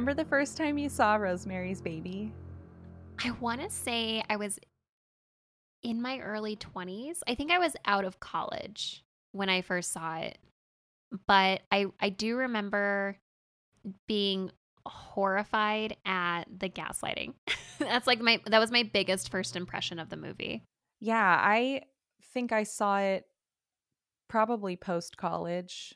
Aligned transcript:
Remember 0.00 0.22
the 0.22 0.28
first 0.30 0.56
time 0.56 0.78
you 0.78 0.88
saw 0.88 1.16
Rosemary's 1.16 1.82
Baby? 1.82 2.32
I 3.22 3.32
want 3.32 3.60
to 3.60 3.68
say 3.68 4.24
I 4.30 4.36
was 4.36 4.58
in 5.82 6.00
my 6.00 6.20
early 6.20 6.56
20s. 6.56 7.18
I 7.28 7.34
think 7.34 7.50
I 7.50 7.58
was 7.58 7.76
out 7.84 8.06
of 8.06 8.18
college 8.18 9.04
when 9.32 9.50
I 9.50 9.60
first 9.60 9.92
saw 9.92 10.16
it. 10.16 10.38
But 11.26 11.60
I 11.70 11.86
I 12.00 12.08
do 12.08 12.36
remember 12.36 13.18
being 14.08 14.50
horrified 14.86 15.98
at 16.06 16.44
the 16.44 16.70
gaslighting. 16.70 17.34
That's 17.78 18.06
like 18.06 18.22
my 18.22 18.40
that 18.46 18.58
was 18.58 18.70
my 18.70 18.84
biggest 18.84 19.30
first 19.30 19.54
impression 19.54 19.98
of 19.98 20.08
the 20.08 20.16
movie. 20.16 20.64
Yeah, 20.98 21.38
I 21.42 21.82
think 22.32 22.52
I 22.52 22.62
saw 22.62 23.00
it 23.00 23.26
probably 24.30 24.76
post 24.76 25.18
college. 25.18 25.94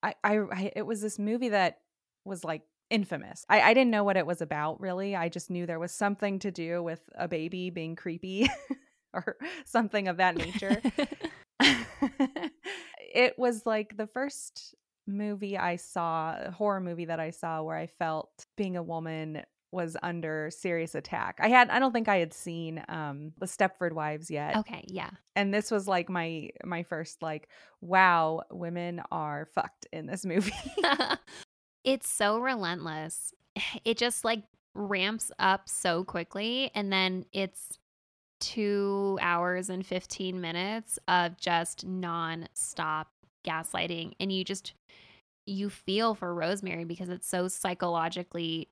I, 0.00 0.14
I, 0.22 0.38
I, 0.38 0.72
it 0.76 0.86
was 0.86 1.00
this 1.00 1.18
movie 1.18 1.48
that 1.48 1.78
was 2.24 2.44
like 2.44 2.62
infamous. 2.92 3.44
I, 3.48 3.62
I 3.62 3.74
didn't 3.74 3.90
know 3.90 4.04
what 4.04 4.16
it 4.16 4.26
was 4.26 4.42
about 4.42 4.80
really. 4.80 5.16
I 5.16 5.28
just 5.28 5.50
knew 5.50 5.66
there 5.66 5.78
was 5.78 5.92
something 5.92 6.38
to 6.40 6.50
do 6.50 6.82
with 6.82 7.00
a 7.14 7.26
baby 7.26 7.70
being 7.70 7.96
creepy 7.96 8.48
or 9.14 9.36
something 9.64 10.08
of 10.08 10.18
that 10.18 10.36
nature. 10.36 10.80
it 13.14 13.38
was 13.38 13.64
like 13.64 13.96
the 13.96 14.06
first 14.06 14.74
movie 15.06 15.56
I 15.56 15.76
saw, 15.76 16.36
a 16.38 16.50
horror 16.50 16.80
movie 16.80 17.06
that 17.06 17.18
I 17.18 17.30
saw 17.30 17.62
where 17.62 17.76
I 17.76 17.86
felt 17.86 18.46
being 18.56 18.76
a 18.76 18.82
woman 18.82 19.42
was 19.70 19.96
under 20.02 20.50
serious 20.50 20.94
attack. 20.94 21.38
I 21.40 21.48
had 21.48 21.70
I 21.70 21.78
don't 21.78 21.92
think 21.92 22.06
I 22.06 22.18
had 22.18 22.34
seen 22.34 22.84
um 22.88 23.32
the 23.38 23.46
Stepford 23.46 23.92
Wives 23.92 24.30
yet. 24.30 24.56
okay, 24.58 24.84
yeah. 24.86 25.10
And 25.34 25.52
this 25.52 25.70
was 25.70 25.88
like 25.88 26.10
my 26.10 26.50
my 26.62 26.82
first 26.82 27.22
like 27.22 27.48
wow, 27.80 28.42
women 28.50 29.00
are 29.10 29.48
fucked 29.54 29.86
in 29.92 30.06
this 30.06 30.26
movie. 30.26 30.52
It's 31.84 32.08
so 32.08 32.38
relentless. 32.38 33.32
It 33.84 33.98
just 33.98 34.24
like 34.24 34.42
ramps 34.74 35.30
up 35.38 35.68
so 35.68 36.04
quickly 36.04 36.70
and 36.74 36.90
then 36.92 37.26
it's 37.32 37.78
2 38.40 39.18
hours 39.20 39.68
and 39.68 39.84
15 39.84 40.40
minutes 40.40 40.98
of 41.06 41.36
just 41.36 41.86
non-stop 41.86 43.08
gaslighting 43.44 44.14
and 44.18 44.32
you 44.32 44.44
just 44.44 44.72
you 45.46 45.68
feel 45.68 46.14
for 46.14 46.34
Rosemary 46.34 46.84
because 46.84 47.08
it's 47.08 47.26
so 47.26 47.48
psychologically 47.48 48.68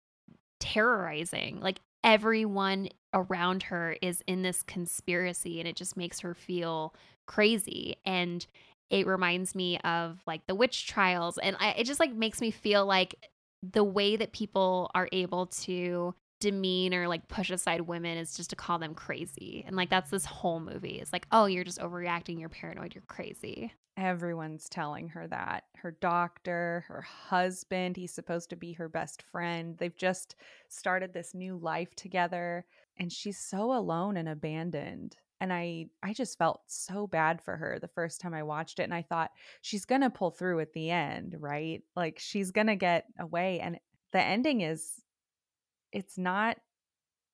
terrorizing. 0.61 1.61
Like 1.61 1.81
everyone 2.05 2.88
around 3.12 3.64
her 3.64 3.97
is 4.00 4.22
in 4.26 4.43
this 4.43 4.62
conspiracy 4.62 5.59
and 5.59 5.69
it 5.69 5.76
just 5.76 5.97
makes 5.97 6.20
her 6.20 6.34
feel 6.34 6.94
crazy 7.26 7.97
and 8.04 8.47
it 8.90 9.06
reminds 9.06 9.54
me 9.54 9.78
of 9.78 10.20
like 10.26 10.46
the 10.46 10.54
witch 10.54 10.86
trials 10.86 11.38
and 11.38 11.56
I, 11.58 11.70
it 11.70 11.84
just 11.84 12.00
like 12.00 12.12
makes 12.12 12.40
me 12.40 12.50
feel 12.50 12.84
like 12.84 13.14
the 13.62 13.84
way 13.84 14.16
that 14.16 14.32
people 14.32 14.90
are 14.94 15.08
able 15.12 15.46
to 15.46 16.14
demean 16.40 16.94
or 16.94 17.06
like 17.06 17.28
push 17.28 17.50
aside 17.50 17.82
women 17.82 18.16
is 18.16 18.34
just 18.34 18.50
to 18.50 18.56
call 18.56 18.78
them 18.78 18.94
crazy 18.94 19.62
and 19.66 19.76
like 19.76 19.90
that's 19.90 20.10
this 20.10 20.24
whole 20.24 20.60
movie 20.60 20.98
it's 21.00 21.12
like 21.12 21.26
oh 21.32 21.46
you're 21.46 21.64
just 21.64 21.78
overreacting 21.78 22.40
you're 22.40 22.48
paranoid 22.48 22.94
you're 22.94 23.04
crazy 23.08 23.72
Everyone's 24.00 24.66
telling 24.70 25.10
her 25.10 25.26
that. 25.28 25.64
Her 25.76 25.90
doctor, 25.90 26.84
her 26.88 27.02
husband, 27.02 27.98
he's 27.98 28.14
supposed 28.14 28.48
to 28.48 28.56
be 28.56 28.72
her 28.72 28.88
best 28.88 29.22
friend. 29.22 29.76
They've 29.76 29.94
just 29.94 30.36
started 30.68 31.12
this 31.12 31.34
new 31.34 31.58
life 31.58 31.94
together 31.96 32.64
and 32.98 33.12
she's 33.12 33.38
so 33.38 33.74
alone 33.74 34.16
and 34.16 34.26
abandoned. 34.26 35.16
And 35.40 35.52
I 35.52 35.86
I 36.02 36.12
just 36.12 36.38
felt 36.38 36.62
so 36.66 37.06
bad 37.06 37.40
for 37.42 37.56
her 37.56 37.78
the 37.80 37.88
first 37.88 38.20
time 38.20 38.34
I 38.34 38.42
watched 38.42 38.78
it 38.78 38.84
and 38.84 38.94
I 38.94 39.02
thought 39.02 39.30
she's 39.62 39.84
going 39.84 40.02
to 40.02 40.10
pull 40.10 40.30
through 40.30 40.60
at 40.60 40.72
the 40.72 40.90
end, 40.90 41.36
right? 41.38 41.82
Like 41.96 42.18
she's 42.18 42.50
going 42.50 42.66
to 42.66 42.76
get 42.76 43.06
away 43.18 43.60
and 43.60 43.78
the 44.12 44.22
ending 44.22 44.60
is 44.60 45.02
it's 45.92 46.18
not 46.18 46.56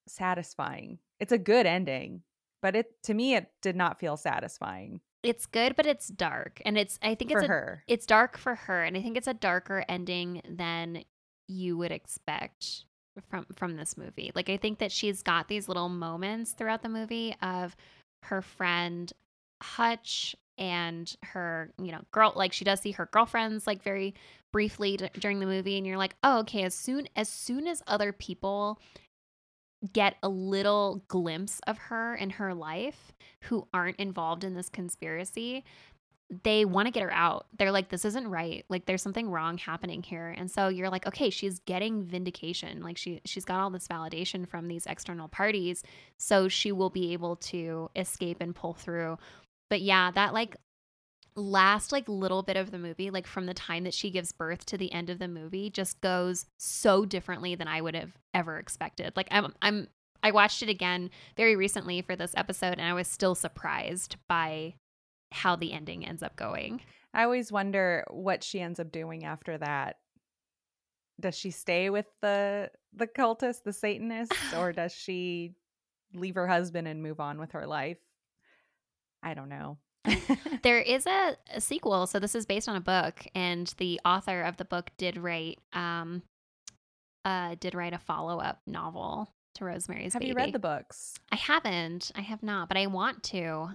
satisfying. 0.09 0.99
It's 1.19 1.33
a 1.33 1.39
good 1.39 1.67
ending, 1.67 2.23
but 2.63 2.77
it 2.77 3.03
to 3.05 3.15
me 3.15 3.35
it 3.35 3.51
did 3.63 3.77
not 3.77 3.99
feel 3.99 4.17
satisfying 4.17 5.01
it's 5.23 5.47
good 5.47 5.75
but 5.77 5.87
it's 5.87 6.09
dark 6.09 6.63
and 6.65 6.79
it's 6.79 6.99
i 7.03 7.15
think 7.15 7.31
it's 7.31 7.41
for 7.41 7.45
a, 7.45 7.49
her. 7.49 7.85
it's 7.89 8.07
dark 8.07 8.37
for 8.37 8.55
her 8.55 8.85
and 8.85 8.97
i 8.97 9.03
think 9.03 9.17
it's 9.17 9.27
a 9.27 9.35
darker 9.35 9.85
ending 9.89 10.41
than 10.49 11.03
you 11.49 11.77
would 11.77 11.93
expect 11.93 12.85
from 13.29 13.47
from 13.55 13.77
this 13.77 13.97
movie. 13.97 14.33
Like 14.35 14.51
i 14.51 14.57
think 14.57 14.79
that 14.79 14.93
she's 14.93 15.23
got 15.23 15.49
these 15.49 15.69
little 15.69 15.89
moments 15.89 16.53
throughout 16.53 16.83
the 16.83 16.89
movie 16.89 17.35
of 17.43 17.77
her 18.25 18.43
friend 18.43 19.13
hutch 19.63 20.37
and 20.59 21.17
her 21.23 21.71
you 21.79 21.93
know 21.93 22.01
girl 22.13 22.33
like 22.35 22.53
she 22.53 22.65
does 22.65 22.81
see 22.81 22.93
her 22.93 23.07
girlfriends 23.13 23.67
like 23.67 23.83
very 23.83 24.15
briefly 24.53 24.97
d- 24.97 25.09
during 25.19 25.39
the 25.39 25.47
movie 25.47 25.77
and 25.77 25.87
you're 25.87 25.99
like 25.99 26.15
oh 26.23 26.39
okay 26.41 26.63
as 26.63 26.75
soon 26.75 27.07
as 27.15 27.29
soon 27.29 27.67
as 27.67 27.83
other 27.87 28.13
people 28.13 28.79
get 29.93 30.17
a 30.23 30.29
little 30.29 31.03
glimpse 31.09 31.61
of 31.67 31.77
her 31.77 32.15
in 32.15 32.31
her 32.31 32.55
life 32.55 33.13
who 33.45 33.69
aren't 33.75 33.99
involved 33.99 34.45
in 34.45 34.55
this 34.55 34.71
conspiracy 34.71 35.63
they 36.43 36.65
want 36.65 36.87
to 36.87 36.93
get 36.93 37.03
her 37.03 37.13
out. 37.13 37.47
They're 37.57 37.71
like, 37.71 37.89
this 37.89 38.05
isn't 38.05 38.29
right. 38.29 38.65
Like, 38.69 38.87
there's 38.87 39.03
something 39.03 39.31
wrong 39.31 39.59
happening 39.59 40.03
here. 40.03 40.35
And 40.37 40.51
so 40.51 40.69
you're 40.69 40.91
like, 40.91 41.07
okay, 41.07 41.31
she's 41.31 41.61
getting 41.61 42.05
vindication. 42.05 42.83
Like, 42.83 42.97
she 42.97 43.21
she's 43.25 43.45
got 43.45 43.61
all 43.61 43.71
this 43.71 43.87
validation 43.87 44.49
from 44.49 44.67
these 44.67 44.87
external 44.87 45.29
parties, 45.29 45.83
so 46.19 46.49
she 46.49 46.73
will 46.73 46.91
be 46.91 47.13
able 47.13 47.37
to 47.37 47.91
escape 47.95 48.39
and 48.41 48.55
pull 48.55 48.75
through. 48.75 49.19
But 49.71 49.83
yeah, 49.83 50.11
that 50.13 50.35
like 50.35 50.57
last 51.37 51.93
like 51.93 52.09
little 52.09 52.43
bit 52.43 52.57
of 52.57 52.71
the 52.71 52.79
movie, 52.79 53.11
like 53.11 53.27
from 53.27 53.47
the 53.47 53.55
time 53.55 53.85
that 53.85 53.95
she 53.95 54.11
gives 54.11 54.33
birth 54.33 54.67
to 54.67 54.79
the 54.79 54.93
end 54.93 55.11
of 55.11 55.19
the 55.21 55.29
movie, 55.29 55.71
just 55.71 56.01
goes 56.01 56.47
so 56.59 57.05
differently 57.05 57.55
than 57.55 57.69
I 57.69 57.81
would 57.81 57.95
have 57.95 58.13
ever 58.35 58.59
expected. 58.59 59.13
Like, 59.15 59.29
I'm 59.31 59.55
I'm 59.63 59.89
I 60.25 60.33
watched 60.33 60.63
it 60.65 60.69
again 60.69 61.11
very 61.37 61.55
recently 61.55 62.03
for 62.03 62.17
this 62.17 62.33
episode, 62.37 62.79
and 62.79 62.83
I 62.83 62.95
was 62.95 63.07
still 63.07 63.37
surprised 63.37 64.17
by 64.29 64.75
how 65.33 65.57
the 65.57 65.73
ending 65.73 66.07
ends 66.07 66.23
up 66.23 66.37
going. 66.37 66.81
I 67.15 67.25
always 67.25 67.51
wonder 67.51 68.05
what 68.11 68.45
she 68.45 68.61
ends 68.61 68.79
up 68.79 68.93
doing 68.93 69.25
after 69.25 69.59
that. 69.59 69.97
Does 71.19 71.37
she 71.37 71.51
stay 71.51 71.89
with 71.91 72.07
the 72.21 72.71
the 72.95 73.07
cultists, 73.07 73.63
the 73.63 73.73
Satanists, 73.73 74.55
or 74.55 74.73
does 74.75 74.93
she 74.93 75.55
leave 76.15 76.35
her 76.35 76.47
husband 76.47 76.89
and 76.89 77.03
move 77.03 77.21
on 77.21 77.39
with 77.39 77.53
her 77.53 77.67
life? 77.67 77.99
I 79.23 79.35
don't 79.35 79.49
know. 79.49 79.79
there 80.63 80.79
is 80.79 81.07
a, 81.07 81.37
a, 81.53 81.61
sequel, 81.61 82.07
so 82.07 82.21
this 82.21 82.35
is 82.35 82.47
based 82.47 82.69
on 82.69 82.77
a 82.77 82.81
book, 82.81 83.27
and 83.35 83.73
the 83.79 84.01
author 84.05 84.43
of 84.43 84.57
the 84.57 84.65
book 84.65 84.91
did 84.99 85.17
write 85.17 85.59
um 85.73 86.23
uh 87.25 87.57
did 87.59 87.75
write 87.75 87.93
a 87.93 87.99
follow 87.99 88.39
up 88.39 88.61
novel 88.67 89.29
to 89.55 89.65
Rosemary's 89.65 90.13
Have 90.13 90.21
Baby. 90.21 90.31
you 90.31 90.35
read 90.35 90.53
the 90.53 90.59
books? 90.59 91.15
I 91.33 91.37
haven't. 91.37 92.13
I 92.15 92.21
have 92.21 92.43
not, 92.43 92.69
but 92.69 92.77
I 92.77 92.87
want 92.87 93.23
to. 93.25 93.71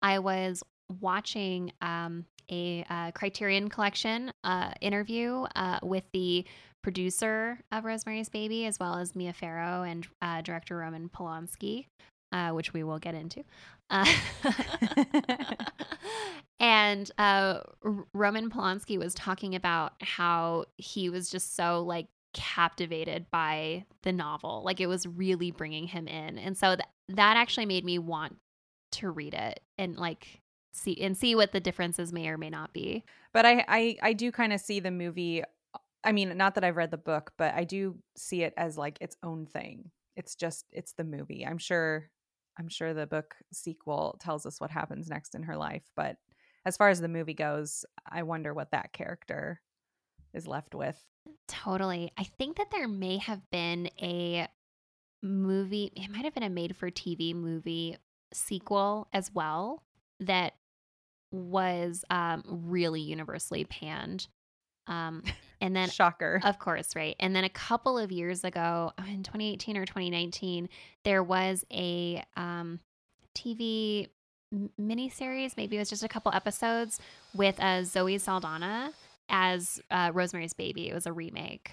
I 0.00 0.18
was 0.20 0.62
watching 1.00 1.72
um, 1.80 2.24
a 2.50 2.84
uh, 2.88 3.10
Criterion 3.12 3.68
Collection 3.68 4.32
uh, 4.44 4.72
interview 4.80 5.46
uh, 5.54 5.78
with 5.82 6.04
the 6.12 6.44
producer 6.82 7.58
of 7.72 7.84
Rosemary's 7.84 8.28
Baby, 8.28 8.66
as 8.66 8.78
well 8.78 8.94
as 8.94 9.16
Mia 9.16 9.32
Farrow 9.32 9.82
and 9.82 10.06
uh, 10.22 10.40
director 10.42 10.76
Roman 10.76 11.08
Polanski, 11.08 11.86
uh, 12.32 12.50
which 12.50 12.72
we 12.72 12.84
will 12.84 12.98
get 12.98 13.14
into. 13.14 13.44
Uh, 13.90 14.06
and 16.60 17.10
uh, 17.18 17.60
Roman 18.14 18.50
Polanski 18.50 18.98
was 18.98 19.14
talking 19.14 19.54
about 19.54 19.94
how 20.00 20.66
he 20.76 21.10
was 21.10 21.28
just 21.28 21.56
so 21.56 21.82
like 21.82 22.06
captivated 22.34 23.26
by 23.30 23.84
the 24.02 24.12
novel, 24.12 24.62
like 24.64 24.80
it 24.80 24.86
was 24.86 25.06
really 25.06 25.50
bringing 25.50 25.88
him 25.88 26.06
in, 26.06 26.38
and 26.38 26.56
so 26.56 26.76
th- 26.76 26.88
that 27.08 27.36
actually 27.36 27.66
made 27.66 27.84
me 27.84 27.98
want 27.98 28.36
to 28.92 29.10
read 29.10 29.34
it 29.34 29.60
and 29.78 29.96
like 29.96 30.40
see 30.76 31.00
and 31.00 31.16
see 31.16 31.34
what 31.34 31.52
the 31.52 31.60
differences 31.60 32.12
may 32.12 32.28
or 32.28 32.38
may 32.38 32.50
not 32.50 32.72
be. 32.72 33.04
But 33.32 33.46
I 33.46 33.64
I, 33.68 33.96
I 34.02 34.12
do 34.12 34.30
kind 34.32 34.52
of 34.52 34.60
see 34.60 34.80
the 34.80 34.90
movie. 34.90 35.42
I 36.04 36.12
mean, 36.12 36.36
not 36.36 36.54
that 36.54 36.64
I've 36.64 36.76
read 36.76 36.90
the 36.90 36.98
book, 36.98 37.32
but 37.36 37.54
I 37.54 37.64
do 37.64 37.98
see 38.16 38.42
it 38.42 38.54
as 38.56 38.78
like 38.78 38.98
its 39.00 39.16
own 39.22 39.46
thing. 39.46 39.90
It's 40.14 40.34
just 40.34 40.66
it's 40.72 40.92
the 40.92 41.04
movie. 41.04 41.44
I'm 41.46 41.58
sure 41.58 42.10
I'm 42.58 42.68
sure 42.68 42.94
the 42.94 43.06
book 43.06 43.34
sequel 43.52 44.16
tells 44.20 44.46
us 44.46 44.60
what 44.60 44.70
happens 44.70 45.08
next 45.08 45.34
in 45.34 45.42
her 45.44 45.56
life, 45.56 45.84
but 45.94 46.16
as 46.64 46.76
far 46.76 46.88
as 46.88 47.00
the 47.00 47.08
movie 47.08 47.34
goes, 47.34 47.84
I 48.10 48.24
wonder 48.24 48.52
what 48.52 48.72
that 48.72 48.92
character 48.92 49.60
is 50.34 50.46
left 50.46 50.74
with. 50.74 50.98
Totally. 51.46 52.10
I 52.18 52.24
think 52.24 52.56
that 52.56 52.70
there 52.70 52.88
may 52.88 53.18
have 53.18 53.40
been 53.50 53.88
a 54.00 54.48
movie, 55.22 55.92
it 55.94 56.10
might 56.10 56.24
have 56.24 56.34
been 56.34 56.42
a 56.42 56.50
made 56.50 56.76
for 56.76 56.90
TV 56.90 57.34
movie 57.34 57.96
sequel 58.32 59.08
as 59.12 59.30
well 59.32 59.84
that 60.20 60.54
was 61.30 62.04
um, 62.10 62.42
really 62.46 63.00
universally 63.00 63.64
panned. 63.64 64.28
Um, 64.86 65.22
and 65.60 65.74
then, 65.74 65.88
shocker, 65.88 66.40
of 66.44 66.58
course, 66.58 66.94
right. 66.94 67.16
And 67.18 67.34
then 67.34 67.44
a 67.44 67.48
couple 67.48 67.98
of 67.98 68.12
years 68.12 68.44
ago, 68.44 68.92
uh, 68.98 69.02
in 69.08 69.22
2018 69.22 69.76
or 69.76 69.84
2019, 69.84 70.68
there 71.04 71.22
was 71.22 71.64
a 71.72 72.22
um, 72.36 72.80
TV 73.34 74.08
miniseries. 74.80 75.56
Maybe 75.56 75.76
it 75.76 75.80
was 75.80 75.90
just 75.90 76.04
a 76.04 76.08
couple 76.08 76.32
episodes 76.32 77.00
with 77.34 77.60
uh, 77.60 77.84
Zoe 77.84 78.18
Saldana 78.18 78.92
as 79.28 79.80
uh, 79.90 80.10
Rosemary's 80.14 80.54
Baby. 80.54 80.88
It 80.88 80.94
was 80.94 81.06
a 81.06 81.12
remake. 81.12 81.72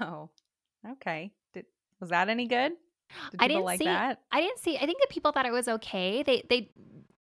Oh, 0.00 0.30
okay. 0.92 1.32
Did 1.52 1.66
was 2.00 2.10
that 2.10 2.30
any 2.30 2.46
good? 2.46 2.72
Did 3.30 3.40
I 3.40 3.48
didn't 3.48 3.64
like 3.64 3.78
see, 3.78 3.84
that. 3.84 4.20
I 4.32 4.40
didn't 4.40 4.58
see. 4.58 4.76
I 4.76 4.86
think 4.86 5.00
that 5.00 5.10
people 5.10 5.32
thought 5.32 5.46
it 5.46 5.52
was 5.52 5.68
okay. 5.68 6.22
They 6.22 6.44
they 6.48 6.70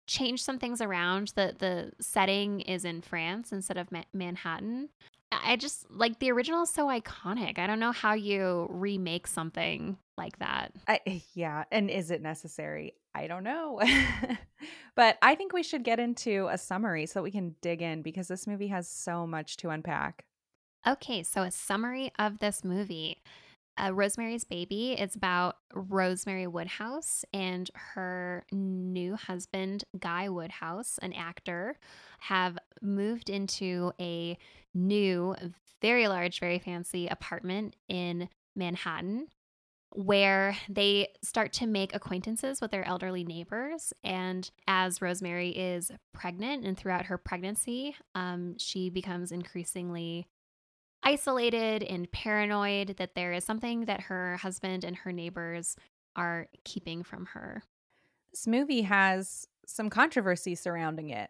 changed 0.07 0.43
some 0.43 0.57
things 0.57 0.81
around. 0.81 1.33
The 1.35 1.55
the 1.57 1.91
setting 2.03 2.61
is 2.61 2.85
in 2.85 3.01
France 3.01 3.51
instead 3.51 3.77
of 3.77 3.91
Ma- 3.91 4.03
Manhattan. 4.13 4.89
I 5.31 5.57
just 5.57 5.89
like 5.91 6.19
the 6.19 6.31
original 6.31 6.63
is 6.63 6.69
so 6.69 6.87
iconic. 6.87 7.59
I 7.59 7.67
don't 7.67 7.79
know 7.79 7.91
how 7.91 8.13
you 8.13 8.67
remake 8.69 9.27
something 9.27 9.97
like 10.17 10.39
that. 10.39 10.71
I, 10.87 11.21
yeah, 11.33 11.65
and 11.71 11.89
is 11.89 12.11
it 12.11 12.21
necessary? 12.21 12.93
I 13.13 13.27
don't 13.27 13.43
know. 13.43 13.81
but 14.95 15.17
I 15.21 15.35
think 15.35 15.51
we 15.51 15.63
should 15.63 15.83
get 15.83 15.99
into 15.99 16.47
a 16.49 16.57
summary 16.57 17.05
so 17.05 17.19
that 17.19 17.23
we 17.23 17.31
can 17.31 17.55
dig 17.61 17.81
in 17.81 18.01
because 18.01 18.27
this 18.27 18.47
movie 18.47 18.67
has 18.67 18.87
so 18.87 19.27
much 19.27 19.57
to 19.57 19.69
unpack. 19.69 20.25
Okay, 20.85 21.23
so 21.23 21.41
a 21.41 21.51
summary 21.51 22.11
of 22.17 22.39
this 22.39 22.63
movie 22.63 23.21
uh, 23.77 23.93
Rosemary's 23.93 24.43
Baby 24.43 24.93
is 24.93 25.15
about 25.15 25.57
Rosemary 25.73 26.47
Woodhouse 26.47 27.23
and 27.33 27.69
her 27.73 28.45
new 28.51 29.15
husband, 29.15 29.83
Guy 29.99 30.29
Woodhouse, 30.29 30.97
an 31.01 31.13
actor, 31.13 31.77
have 32.19 32.57
moved 32.81 33.29
into 33.29 33.91
a 33.99 34.37
new, 34.73 35.35
very 35.81 36.07
large, 36.07 36.39
very 36.39 36.59
fancy 36.59 37.07
apartment 37.07 37.75
in 37.87 38.29
Manhattan 38.55 39.27
where 39.93 40.55
they 40.69 41.07
start 41.23 41.53
to 41.53 41.65
make 41.65 41.95
acquaintances 41.95 42.61
with 42.61 42.71
their 42.71 42.85
elderly 42.85 43.23
neighbors. 43.23 43.93
And 44.03 44.49
as 44.67 45.01
Rosemary 45.01 45.49
is 45.49 45.91
pregnant 46.13 46.65
and 46.65 46.77
throughout 46.77 47.05
her 47.05 47.17
pregnancy, 47.17 47.95
um, 48.13 48.57
she 48.57 48.89
becomes 48.89 49.31
increasingly 49.31 50.27
isolated 51.03 51.83
and 51.83 52.11
paranoid 52.11 52.97
that 52.97 53.15
there 53.15 53.33
is 53.33 53.43
something 53.43 53.85
that 53.85 54.01
her 54.01 54.37
husband 54.37 54.83
and 54.83 54.95
her 54.95 55.11
neighbors 55.11 55.75
are 56.15 56.47
keeping 56.63 57.03
from 57.03 57.27
her. 57.27 57.63
This 58.31 58.47
movie 58.47 58.81
has 58.81 59.47
some 59.65 59.89
controversy 59.89 60.55
surrounding 60.55 61.09
it. 61.09 61.29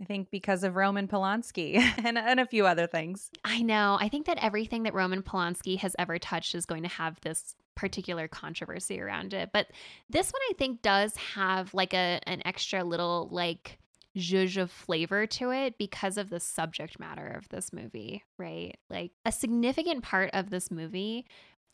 I 0.00 0.04
think 0.04 0.30
because 0.30 0.64
of 0.64 0.74
Roman 0.74 1.06
Polanski 1.06 1.76
and, 2.04 2.18
and 2.18 2.40
a 2.40 2.46
few 2.46 2.66
other 2.66 2.86
things. 2.86 3.30
I 3.44 3.62
know. 3.62 3.96
I 4.00 4.08
think 4.08 4.26
that 4.26 4.38
everything 4.42 4.82
that 4.84 4.94
Roman 4.94 5.22
Polanski 5.22 5.78
has 5.78 5.94
ever 5.98 6.18
touched 6.18 6.54
is 6.54 6.66
going 6.66 6.82
to 6.82 6.88
have 6.88 7.20
this 7.20 7.54
particular 7.74 8.28
controversy 8.28 9.00
around 9.00 9.32
it. 9.32 9.50
But 9.52 9.68
this 10.10 10.30
one 10.30 10.42
I 10.50 10.54
think 10.54 10.82
does 10.82 11.14
have 11.16 11.72
like 11.72 11.94
a 11.94 12.20
an 12.26 12.42
extra 12.44 12.84
little 12.84 13.28
like 13.30 13.78
zhuzh 14.16 14.56
of 14.56 14.70
flavor 14.70 15.26
to 15.26 15.50
it 15.50 15.78
because 15.78 16.18
of 16.18 16.30
the 16.30 16.40
subject 16.40 17.00
matter 17.00 17.26
of 17.26 17.48
this 17.48 17.72
movie, 17.72 18.22
right? 18.38 18.76
Like 18.90 19.12
a 19.24 19.32
significant 19.32 20.02
part 20.02 20.30
of 20.32 20.50
this 20.50 20.70
movie 20.70 21.26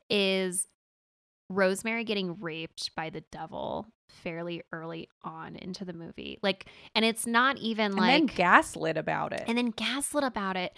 is 0.09 0.69
Rosemary 1.51 2.05
getting 2.05 2.41
raped 2.41 2.95
by 2.95 3.11
the 3.11 3.23
devil 3.33 3.87
fairly 4.09 4.63
early 4.73 5.09
on 5.23 5.57
into 5.57 5.85
the 5.85 5.93
movie. 5.93 6.39
Like, 6.43 6.67
and 6.95 7.05
it's 7.05 7.27
not 7.27 7.59
even 7.59 7.93
like. 7.97 8.13
And 8.13 8.29
then 8.29 8.37
gaslit 8.37 8.97
about 8.97 9.33
it. 9.33 9.45
And 9.47 9.59
then 9.59 9.71
gaslit 9.71 10.25
about 10.25 10.57
it. 10.57 10.73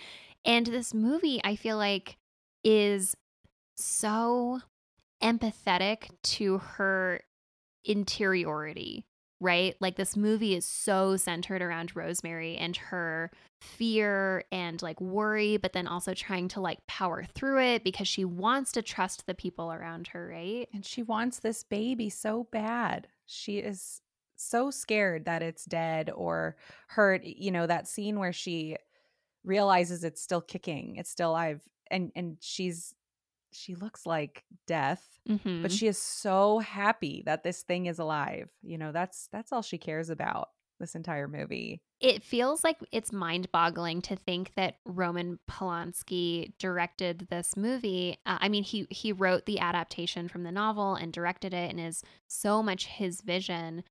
And 0.44 0.66
this 0.66 0.94
movie, 0.94 1.40
I 1.44 1.56
feel 1.56 1.76
like, 1.76 2.16
is 2.64 3.16
so 3.76 4.60
empathetic 5.22 6.10
to 6.22 6.58
her 6.58 7.20
interiority 7.84 9.04
right? 9.40 9.74
Like 9.80 9.96
this 9.96 10.16
movie 10.16 10.54
is 10.54 10.66
so 10.66 11.16
centered 11.16 11.62
around 11.62 11.96
Rosemary 11.96 12.56
and 12.56 12.76
her 12.76 13.30
fear 13.60 14.44
and 14.52 14.80
like 14.82 15.00
worry, 15.00 15.56
but 15.56 15.72
then 15.72 15.86
also 15.86 16.14
trying 16.14 16.48
to 16.48 16.60
like 16.60 16.86
power 16.86 17.24
through 17.34 17.60
it 17.62 17.84
because 17.84 18.06
she 18.06 18.24
wants 18.24 18.72
to 18.72 18.82
trust 18.82 19.26
the 19.26 19.34
people 19.34 19.72
around 19.72 20.08
her, 20.08 20.28
right? 20.28 20.68
And 20.72 20.84
she 20.84 21.02
wants 21.02 21.38
this 21.38 21.64
baby 21.64 22.10
so 22.10 22.46
bad. 22.52 23.08
She 23.26 23.58
is 23.58 24.02
so 24.36 24.70
scared 24.70 25.24
that 25.24 25.42
it's 25.42 25.64
dead 25.64 26.10
or 26.14 26.56
hurt. 26.88 27.24
You 27.24 27.50
know, 27.50 27.66
that 27.66 27.88
scene 27.88 28.18
where 28.18 28.32
she 28.32 28.76
realizes 29.44 30.04
it's 30.04 30.22
still 30.22 30.42
kicking, 30.42 30.96
it's 30.96 31.10
still 31.10 31.30
alive. 31.30 31.62
And 31.90 32.12
and 32.14 32.36
she's 32.40 32.94
she 33.52 33.74
looks 33.74 34.06
like 34.06 34.44
death 34.66 35.18
mm-hmm. 35.28 35.62
but 35.62 35.72
she 35.72 35.86
is 35.86 35.98
so 35.98 36.58
happy 36.58 37.22
that 37.26 37.42
this 37.42 37.62
thing 37.62 37.86
is 37.86 37.98
alive 37.98 38.50
you 38.62 38.78
know 38.78 38.92
that's 38.92 39.28
that's 39.32 39.52
all 39.52 39.62
she 39.62 39.78
cares 39.78 40.10
about 40.10 40.48
this 40.78 40.94
entire 40.94 41.28
movie 41.28 41.82
it 42.00 42.22
feels 42.22 42.64
like 42.64 42.78
it's 42.92 43.12
mind-boggling 43.12 44.00
to 44.02 44.16
think 44.16 44.52
that 44.56 44.76
Roman 44.86 45.38
Polanski 45.48 46.54
directed 46.58 47.26
this 47.30 47.58
movie. 47.58 48.16
Uh, 48.24 48.38
I 48.40 48.48
mean, 48.48 48.62
he 48.62 48.86
he 48.88 49.12
wrote 49.12 49.44
the 49.44 49.60
adaptation 49.60 50.26
from 50.26 50.42
the 50.42 50.50
novel 50.50 50.94
and 50.94 51.12
directed 51.12 51.52
it, 51.52 51.70
and 51.70 51.78
is 51.78 52.02
so 52.26 52.62
much 52.62 52.86
his 52.86 53.20
vision. 53.20 53.84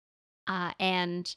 Uh, 0.48 0.72
and 0.80 1.36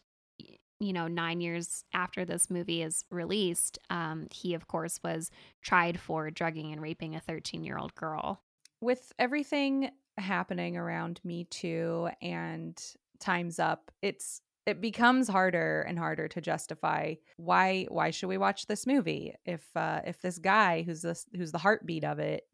you 0.82 0.92
know, 0.92 1.08
nine 1.08 1.40
years 1.40 1.84
after 1.94 2.24
this 2.24 2.50
movie 2.50 2.82
is 2.82 3.04
released, 3.10 3.78
um, 3.90 4.26
he, 4.30 4.54
of 4.54 4.66
course, 4.66 5.00
was 5.04 5.30
tried 5.62 6.00
for 6.00 6.30
drugging 6.30 6.72
and 6.72 6.82
raping 6.82 7.14
a 7.14 7.20
13 7.20 7.64
year 7.64 7.78
old 7.78 7.94
girl. 7.94 8.42
With 8.80 9.12
everything 9.18 9.90
happening 10.18 10.76
around 10.76 11.20
Me 11.24 11.44
Too 11.44 12.10
and 12.20 12.80
Time's 13.20 13.58
Up, 13.58 13.90
it's 14.02 14.40
it 14.64 14.80
becomes 14.80 15.28
harder 15.28 15.82
and 15.82 15.98
harder 15.98 16.28
to 16.28 16.40
justify 16.40 17.14
why 17.36 17.86
why 17.88 18.10
should 18.10 18.28
we 18.28 18.38
watch 18.38 18.66
this 18.66 18.86
movie 18.86 19.34
if 19.44 19.64
uh, 19.76 20.00
if 20.04 20.20
this 20.20 20.38
guy 20.38 20.82
who's 20.82 21.02
this 21.02 21.26
who's 21.36 21.50
the 21.50 21.58
heartbeat 21.58 22.04
of 22.04 22.18
it 22.18 22.44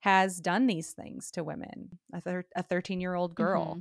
has 0.00 0.40
done 0.40 0.66
these 0.66 0.90
things 0.90 1.30
to 1.30 1.44
women 1.44 1.98
a, 2.12 2.20
thir- 2.20 2.46
a 2.56 2.62
13 2.64 3.00
year 3.00 3.14
old 3.14 3.34
girl 3.34 3.66
mm-hmm 3.66 3.80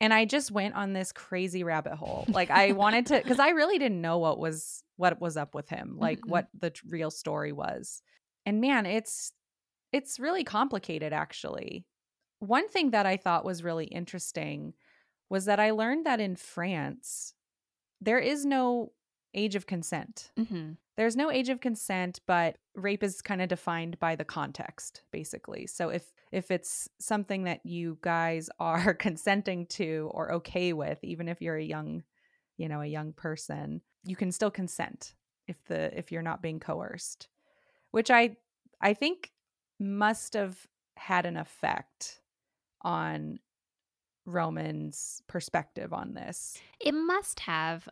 and 0.00 0.12
I 0.12 0.24
just 0.24 0.50
went 0.50 0.74
on 0.74 0.92
this 0.92 1.12
crazy 1.12 1.64
rabbit 1.64 1.94
hole. 1.94 2.24
Like 2.28 2.50
I 2.50 2.72
wanted 2.72 3.06
to 3.06 3.22
cuz 3.22 3.38
I 3.38 3.50
really 3.50 3.78
didn't 3.78 4.00
know 4.00 4.18
what 4.18 4.38
was 4.38 4.84
what 4.96 5.20
was 5.20 5.36
up 5.36 5.54
with 5.54 5.68
him, 5.68 5.96
like 5.98 6.18
mm-hmm. 6.20 6.30
what 6.30 6.48
the 6.58 6.72
real 6.88 7.10
story 7.10 7.52
was. 7.52 8.02
And 8.44 8.60
man, 8.60 8.86
it's 8.86 9.32
it's 9.92 10.20
really 10.20 10.44
complicated 10.44 11.12
actually. 11.12 11.86
One 12.40 12.68
thing 12.68 12.90
that 12.90 13.06
I 13.06 13.16
thought 13.16 13.44
was 13.44 13.64
really 13.64 13.86
interesting 13.86 14.74
was 15.30 15.46
that 15.46 15.58
I 15.58 15.70
learned 15.70 16.06
that 16.06 16.20
in 16.20 16.36
France 16.36 17.34
there 18.00 18.18
is 18.18 18.44
no 18.44 18.92
age 19.34 19.54
of 19.54 19.66
consent. 19.66 20.30
Mm-hmm. 20.38 20.72
There's 20.96 21.16
no 21.16 21.30
age 21.30 21.48
of 21.48 21.60
consent, 21.60 22.20
but 22.26 22.56
rape 22.74 23.02
is 23.02 23.20
kind 23.20 23.42
of 23.42 23.48
defined 23.48 23.98
by 23.98 24.16
the 24.16 24.24
context, 24.24 25.02
basically. 25.12 25.66
So 25.66 25.90
if 25.90 26.12
if 26.32 26.50
it's 26.50 26.88
something 26.98 27.44
that 27.44 27.64
you 27.64 27.98
guys 28.00 28.48
are 28.60 28.94
consenting 28.94 29.66
to 29.66 30.10
or 30.12 30.32
okay 30.32 30.72
with, 30.72 30.98
even 31.02 31.28
if 31.28 31.40
you're 31.40 31.56
a 31.56 31.64
young, 31.64 32.02
you 32.56 32.68
know, 32.68 32.80
a 32.80 32.86
young 32.86 33.12
person, 33.12 33.82
you 34.04 34.16
can 34.16 34.32
still 34.32 34.50
consent 34.50 35.14
if 35.46 35.62
the 35.64 35.96
if 35.96 36.10
you're 36.10 36.22
not 36.22 36.42
being 36.42 36.60
coerced, 36.60 37.28
which 37.90 38.10
I 38.10 38.36
I 38.80 38.94
think 38.94 39.32
must 39.78 40.34
have 40.34 40.66
had 40.96 41.26
an 41.26 41.36
effect 41.36 42.20
on 42.82 43.38
Roman's 44.24 45.22
perspective 45.28 45.92
on 45.92 46.14
this. 46.14 46.58
It 46.80 46.92
must 46.92 47.40
have 47.40 47.88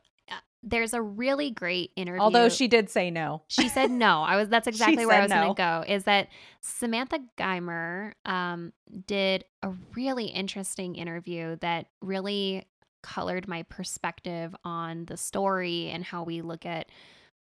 there's 0.65 0.95
a 0.95 1.03
really 1.03 1.51
great 1.51 1.93
interview. 1.95 2.21
Although 2.21 2.49
she 2.49 2.69
did 2.69 2.89
say 2.89 3.11
no. 3.11 3.43
She 3.49 3.69
said 3.69 3.91
no. 3.91 4.23
I 4.23 4.37
was 4.37 4.49
that's 4.49 4.67
exactly 4.67 5.07
where 5.07 5.19
I 5.19 5.23
was 5.23 5.31
no. 5.31 5.37
going 5.37 5.55
to 5.55 5.63
go. 5.87 5.93
Is 5.95 6.05
that 6.05 6.29
Samantha 6.61 7.21
Geimer 7.37 8.15
um, 8.25 8.73
did 9.07 9.45
a 9.63 9.73
really 9.95 10.27
interesting 10.27 10.97
interview 10.97 11.57
that 11.61 11.87
really 12.01 12.67
colored 13.03 13.47
my 13.47 13.63
perspective 13.65 14.57
on 14.65 15.05
the 15.05 15.17
story 15.17 15.91
and 15.91 16.03
how 16.03 16.23
we 16.23 16.41
look 16.41 16.65
at 16.65 16.89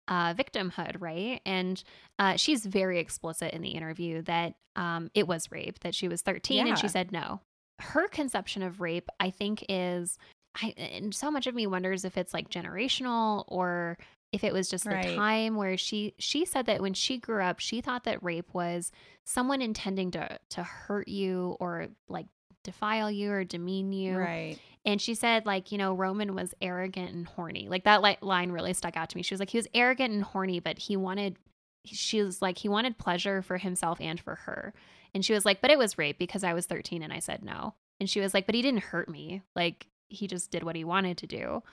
uh, 0.07 0.33
victimhood, 0.33 0.95
right? 0.99 1.39
And 1.45 1.81
uh, 2.17 2.35
she's 2.35 2.65
very 2.65 2.99
explicit 2.99 3.53
in 3.53 3.61
the 3.61 3.69
interview 3.69 4.23
that 4.23 4.55
um, 4.75 5.11
it 5.13 5.27
was 5.27 5.51
rape, 5.51 5.79
that 5.81 5.93
she 5.93 6.07
was 6.07 6.21
13 6.23 6.67
and 6.67 6.77
she 6.77 6.87
said 6.87 7.11
no. 7.11 7.41
Her 7.79 8.07
conception 8.07 8.63
of 8.63 8.81
rape, 8.81 9.09
I 9.19 9.29
think, 9.29 9.63
is 9.69 10.17
I 10.55 10.73
and 10.77 11.13
so 11.13 11.31
much 11.31 11.47
of 11.47 11.55
me 11.55 11.67
wonders 11.67 12.03
if 12.05 12.17
it's 12.17 12.33
like 12.33 12.49
generational 12.49 13.45
or 13.47 13.97
if 14.31 14.43
it 14.43 14.53
was 14.53 14.69
just 14.69 14.85
the 14.85 14.91
Right. 14.91 15.15
time 15.15 15.55
where 15.55 15.77
she 15.77 16.13
she 16.19 16.45
said 16.45 16.65
that 16.67 16.81
when 16.81 16.93
she 16.93 17.17
grew 17.17 17.41
up, 17.43 17.59
she 17.59 17.81
thought 17.81 18.03
that 18.05 18.23
rape 18.23 18.53
was 18.53 18.91
someone 19.25 19.61
intending 19.61 20.11
to 20.11 20.39
to 20.49 20.63
hurt 20.63 21.07
you 21.07 21.55
or 21.59 21.87
like 22.07 22.27
defile 22.63 23.09
you 23.09 23.31
or 23.31 23.43
demean 23.43 23.91
you. 23.91 24.17
Right. 24.17 24.57
And 24.85 24.99
she 25.01 25.13
said, 25.15 25.45
like, 25.45 25.71
you 25.71 25.77
know, 25.77 25.93
Roman 25.93 26.33
was 26.35 26.53
arrogant 26.61 27.11
and 27.13 27.27
horny. 27.27 27.67
Like 27.69 27.83
that 27.83 28.01
li- 28.01 28.17
line 28.21 28.51
really 28.51 28.73
stuck 28.73 28.97
out 28.97 29.09
to 29.09 29.17
me. 29.17 29.21
She 29.23 29.33
was 29.33 29.39
like, 29.39 29.49
he 29.51 29.57
was 29.57 29.67
arrogant 29.75 30.11
and 30.13 30.23
horny, 30.23 30.59
but 30.59 30.79
he 30.79 30.97
wanted, 30.97 31.37
she 31.85 32.21
was 32.23 32.41
like, 32.41 32.57
he 32.57 32.67
wanted 32.67 32.97
pleasure 32.97 33.41
for 33.43 33.57
himself 33.59 33.99
and 34.01 34.19
for 34.19 34.35
her. 34.35 34.73
And 35.13 35.23
she 35.23 35.33
was 35.33 35.45
like, 35.45 35.61
but 35.61 35.69
it 35.71 35.77
was 35.77 35.97
rape 35.99 36.17
because 36.17 36.43
I 36.43 36.53
was 36.53 36.65
13 36.65 37.03
and 37.03 37.13
I 37.13 37.19
said 37.19 37.43
no. 37.43 37.75
And 37.99 38.09
she 38.09 38.19
was 38.19 38.33
like, 38.33 38.45
but 38.47 38.55
he 38.55 38.61
didn't 38.63 38.83
hurt 38.85 39.07
me. 39.09 39.43
Like 39.55 39.85
he 40.11 40.27
just 40.27 40.51
did 40.51 40.63
what 40.63 40.75
he 40.75 40.83
wanted 40.83 41.17
to 41.19 41.27
do. 41.27 41.63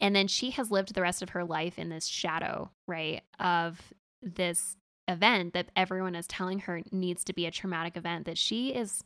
And 0.00 0.16
then 0.16 0.28
she 0.28 0.50
has 0.50 0.70
lived 0.70 0.94
the 0.94 1.02
rest 1.02 1.22
of 1.22 1.30
her 1.30 1.44
life 1.44 1.78
in 1.78 1.88
this 1.88 2.06
shadow, 2.06 2.70
right, 2.86 3.22
of 3.38 3.92
this 4.22 4.76
event 5.08 5.54
that 5.54 5.70
everyone 5.76 6.14
is 6.14 6.26
telling 6.26 6.60
her 6.60 6.82
needs 6.92 7.24
to 7.24 7.32
be 7.32 7.46
a 7.46 7.50
traumatic 7.50 7.96
event 7.96 8.26
that 8.26 8.38
she 8.38 8.70
is 8.70 9.02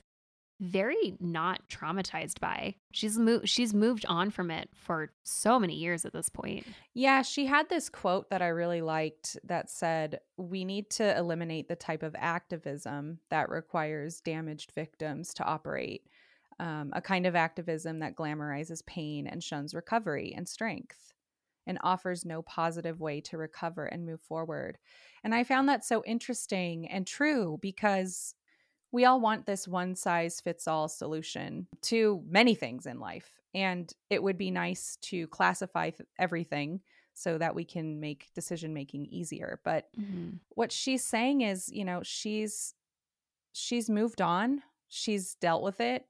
very 0.61 1.17
not 1.21 1.69
traumatized 1.69 2.39
by. 2.41 2.77
She's 2.93 3.19
moved 3.19 3.49
she's 3.49 3.75
moved 3.75 4.07
on 4.09 4.31
from 4.31 4.51
it 4.51 4.69
for 4.75 5.11
so 5.25 5.59
many 5.59 5.75
years 5.75 6.05
at 6.05 6.13
this 6.13 6.29
point. 6.29 6.67
Yeah, 6.95 7.23
she 7.23 7.47
had 7.47 7.69
this 7.69 7.89
quote 7.89 8.31
that 8.31 8.43
I 8.43 8.49
really 8.49 8.81
liked 8.81 9.37
that 9.45 9.69
said, 9.69 10.21
We 10.37 10.65
need 10.65 10.91
to 10.91 11.17
eliminate 11.17 11.69
the 11.69 11.77
type 11.77 12.03
of 12.03 12.15
activism 12.17 13.19
that 13.31 13.51
requires 13.51 14.21
damaged 14.21 14.73
victims 14.73 15.35
to 15.35 15.45
operate, 15.45 16.07
um, 16.61 16.91
a 16.93 17.01
kind 17.01 17.27
of 17.27 17.35
activism 17.35 17.99
that 18.01 18.17
glamorizes 18.17 18.85
pain 18.87 19.27
and 19.27 19.43
shuns 19.43 19.75
recovery 19.75 20.33
and 20.37 20.49
strength 20.49 21.13
and 21.67 21.79
offers 21.83 22.25
no 22.25 22.43
positive 22.43 23.01
way 23.01 23.21
to 23.23 23.39
recover 23.39 23.87
and 23.87 24.05
move 24.05 24.21
forward. 24.21 24.79
And 25.23 25.35
I 25.35 25.45
found 25.45 25.69
that 25.69 25.85
so 25.85 26.03
interesting 26.05 26.89
and 26.89 27.07
true 27.07 27.59
because 27.63 28.35
we 28.93 29.05
all 29.07 29.21
want 29.21 29.47
this 29.47 29.67
one 29.67 29.97
size 29.97 30.41
fits 30.41 30.69
all 30.69 30.89
solution 30.89 31.67
to 31.83 32.23
many 32.29 32.55
things 32.55 32.87
in 32.87 33.01
life. 33.01 33.31
And 33.55 33.93
it 34.11 34.23
would 34.23 34.39
be 34.39 34.51
nice 34.51 34.99
to 35.03 35.27
classify 35.29 35.91
everything 36.19 36.81
so 37.15 37.39
that 37.39 37.55
we 37.55 37.65
can 37.65 38.01
make 38.01 38.33
decision 38.35 38.75
making 38.75 39.07
easier. 39.07 39.61
But 39.65 39.89
what 40.51 40.73
she's 40.73 41.05
saying 41.05 41.41
is, 41.41 41.71
you 41.73 41.85
know, 41.85 42.01
she's 42.03 42.75
she's 43.53 43.89
moved 43.89 44.21
on. 44.21 44.63
She's 44.89 45.35
dealt 45.37 45.63
with 45.63 45.81
it. 45.81 46.05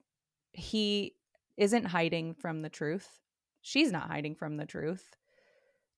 He 0.55 1.15
isn't 1.57 1.87
hiding 1.87 2.35
from 2.35 2.63
the 2.63 2.69
truth. 2.69 3.21
She's 3.61 3.93
not 3.93 4.09
hiding 4.09 4.35
from 4.35 4.57
the 4.57 4.67
truth. 4.67 5.17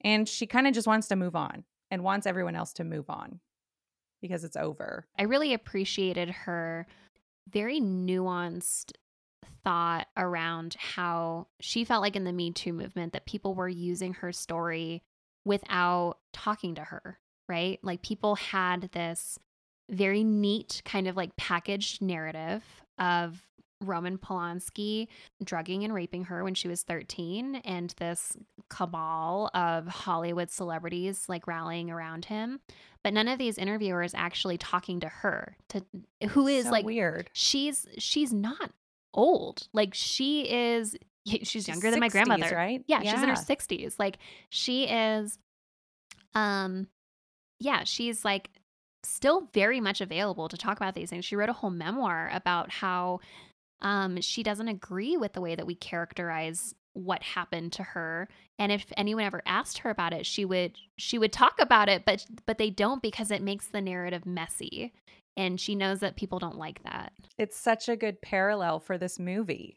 And 0.02 0.28
she 0.28 0.46
kind 0.46 0.66
of 0.66 0.74
just 0.74 0.86
wants 0.86 1.08
to 1.08 1.16
move 1.16 1.36
on 1.36 1.64
and 1.90 2.04
wants 2.04 2.26
everyone 2.26 2.56
else 2.56 2.72
to 2.74 2.84
move 2.84 3.08
on 3.08 3.40
because 4.20 4.44
it's 4.44 4.56
over. 4.56 5.06
I 5.18 5.24
really 5.24 5.54
appreciated 5.54 6.30
her 6.30 6.86
very 7.48 7.80
nuanced 7.80 8.92
thought 9.64 10.06
around 10.16 10.76
how 10.78 11.48
she 11.60 11.84
felt 11.84 12.02
like 12.02 12.16
in 12.16 12.24
the 12.24 12.32
Me 12.32 12.52
Too 12.52 12.72
movement 12.72 13.12
that 13.12 13.26
people 13.26 13.54
were 13.54 13.68
using 13.68 14.14
her 14.14 14.32
story 14.32 15.02
without 15.44 16.18
talking 16.32 16.74
to 16.76 16.82
her, 16.82 17.18
right? 17.48 17.78
Like 17.82 18.02
people 18.02 18.36
had 18.36 18.90
this 18.92 19.38
very 19.90 20.24
neat 20.24 20.82
kind 20.84 21.08
of 21.08 21.16
like 21.16 21.36
packaged 21.36 22.02
narrative 22.02 22.64
of 22.98 23.40
Roman 23.82 24.18
Polanski 24.18 25.08
drugging 25.44 25.84
and 25.84 25.92
raping 25.92 26.24
her 26.24 26.42
when 26.42 26.54
she 26.54 26.68
was 26.68 26.82
13 26.82 27.56
and 27.56 27.94
this 27.98 28.36
cabal 28.70 29.50
of 29.54 29.86
Hollywood 29.86 30.50
celebrities 30.50 31.24
like 31.28 31.46
rallying 31.46 31.90
around 31.90 32.24
him. 32.26 32.60
But 33.04 33.12
none 33.12 33.28
of 33.28 33.38
these 33.38 33.58
interviewers 33.58 34.14
actually 34.14 34.58
talking 34.58 35.00
to 35.00 35.08
her 35.08 35.56
to 35.68 35.84
who 36.30 36.46
is 36.46 36.64
So 36.64 36.70
like 36.70 36.84
weird. 36.86 37.30
she's 37.32 37.86
she's 37.98 38.32
not 38.32 38.70
old. 39.14 39.68
Like 39.72 39.94
she 39.94 40.50
is 40.50 40.96
she's, 41.42 41.68
younger 41.68 41.90
than 41.90 42.00
my 42.00 42.08
grandmother. 42.08 42.54
right? 42.54 42.82
yeah, 42.86 43.00
she's 43.02 43.22
in 43.22 43.28
her 43.28 43.34
60s 43.34 43.94
like 43.98 44.18
she 44.48 44.84
is 44.84 45.38
um 46.34 46.86
yeah 47.58 47.84
she's 47.84 48.24
like 48.24 48.50
still 49.02 49.48
very 49.54 49.80
much 49.80 50.00
available 50.00 50.48
to 50.48 50.56
talk 50.56 50.76
about 50.76 50.94
these 50.94 51.10
things. 51.10 51.24
She 51.24 51.36
wrote 51.36 51.48
a 51.48 51.52
whole 51.54 51.70
memoir 51.70 52.28
about 52.32 52.70
how 52.70 53.20
um 53.82 54.20
she 54.20 54.42
doesn't 54.42 54.68
agree 54.68 55.16
with 55.16 55.32
the 55.32 55.40
way 55.40 55.54
that 55.54 55.66
we 55.66 55.74
characterize 55.74 56.74
what 56.94 57.22
happened 57.22 57.72
to 57.72 57.82
her 57.82 58.26
and 58.58 58.72
if 58.72 58.86
anyone 58.96 59.24
ever 59.24 59.42
asked 59.44 59.78
her 59.78 59.90
about 59.90 60.14
it 60.14 60.24
she 60.24 60.44
would 60.46 60.78
she 60.96 61.18
would 61.18 61.32
talk 61.32 61.60
about 61.60 61.88
it 61.90 62.04
but 62.06 62.24
but 62.46 62.56
they 62.56 62.70
don't 62.70 63.02
because 63.02 63.30
it 63.30 63.42
makes 63.42 63.68
the 63.68 63.82
narrative 63.82 64.24
messy 64.24 64.92
and 65.36 65.60
she 65.60 65.74
knows 65.74 66.00
that 66.00 66.16
people 66.16 66.38
don't 66.38 66.56
like 66.56 66.82
that 66.84 67.12
It's 67.36 67.58
such 67.58 67.88
a 67.90 67.96
good 67.96 68.22
parallel 68.22 68.80
for 68.80 68.96
this 68.96 69.18
movie. 69.18 69.76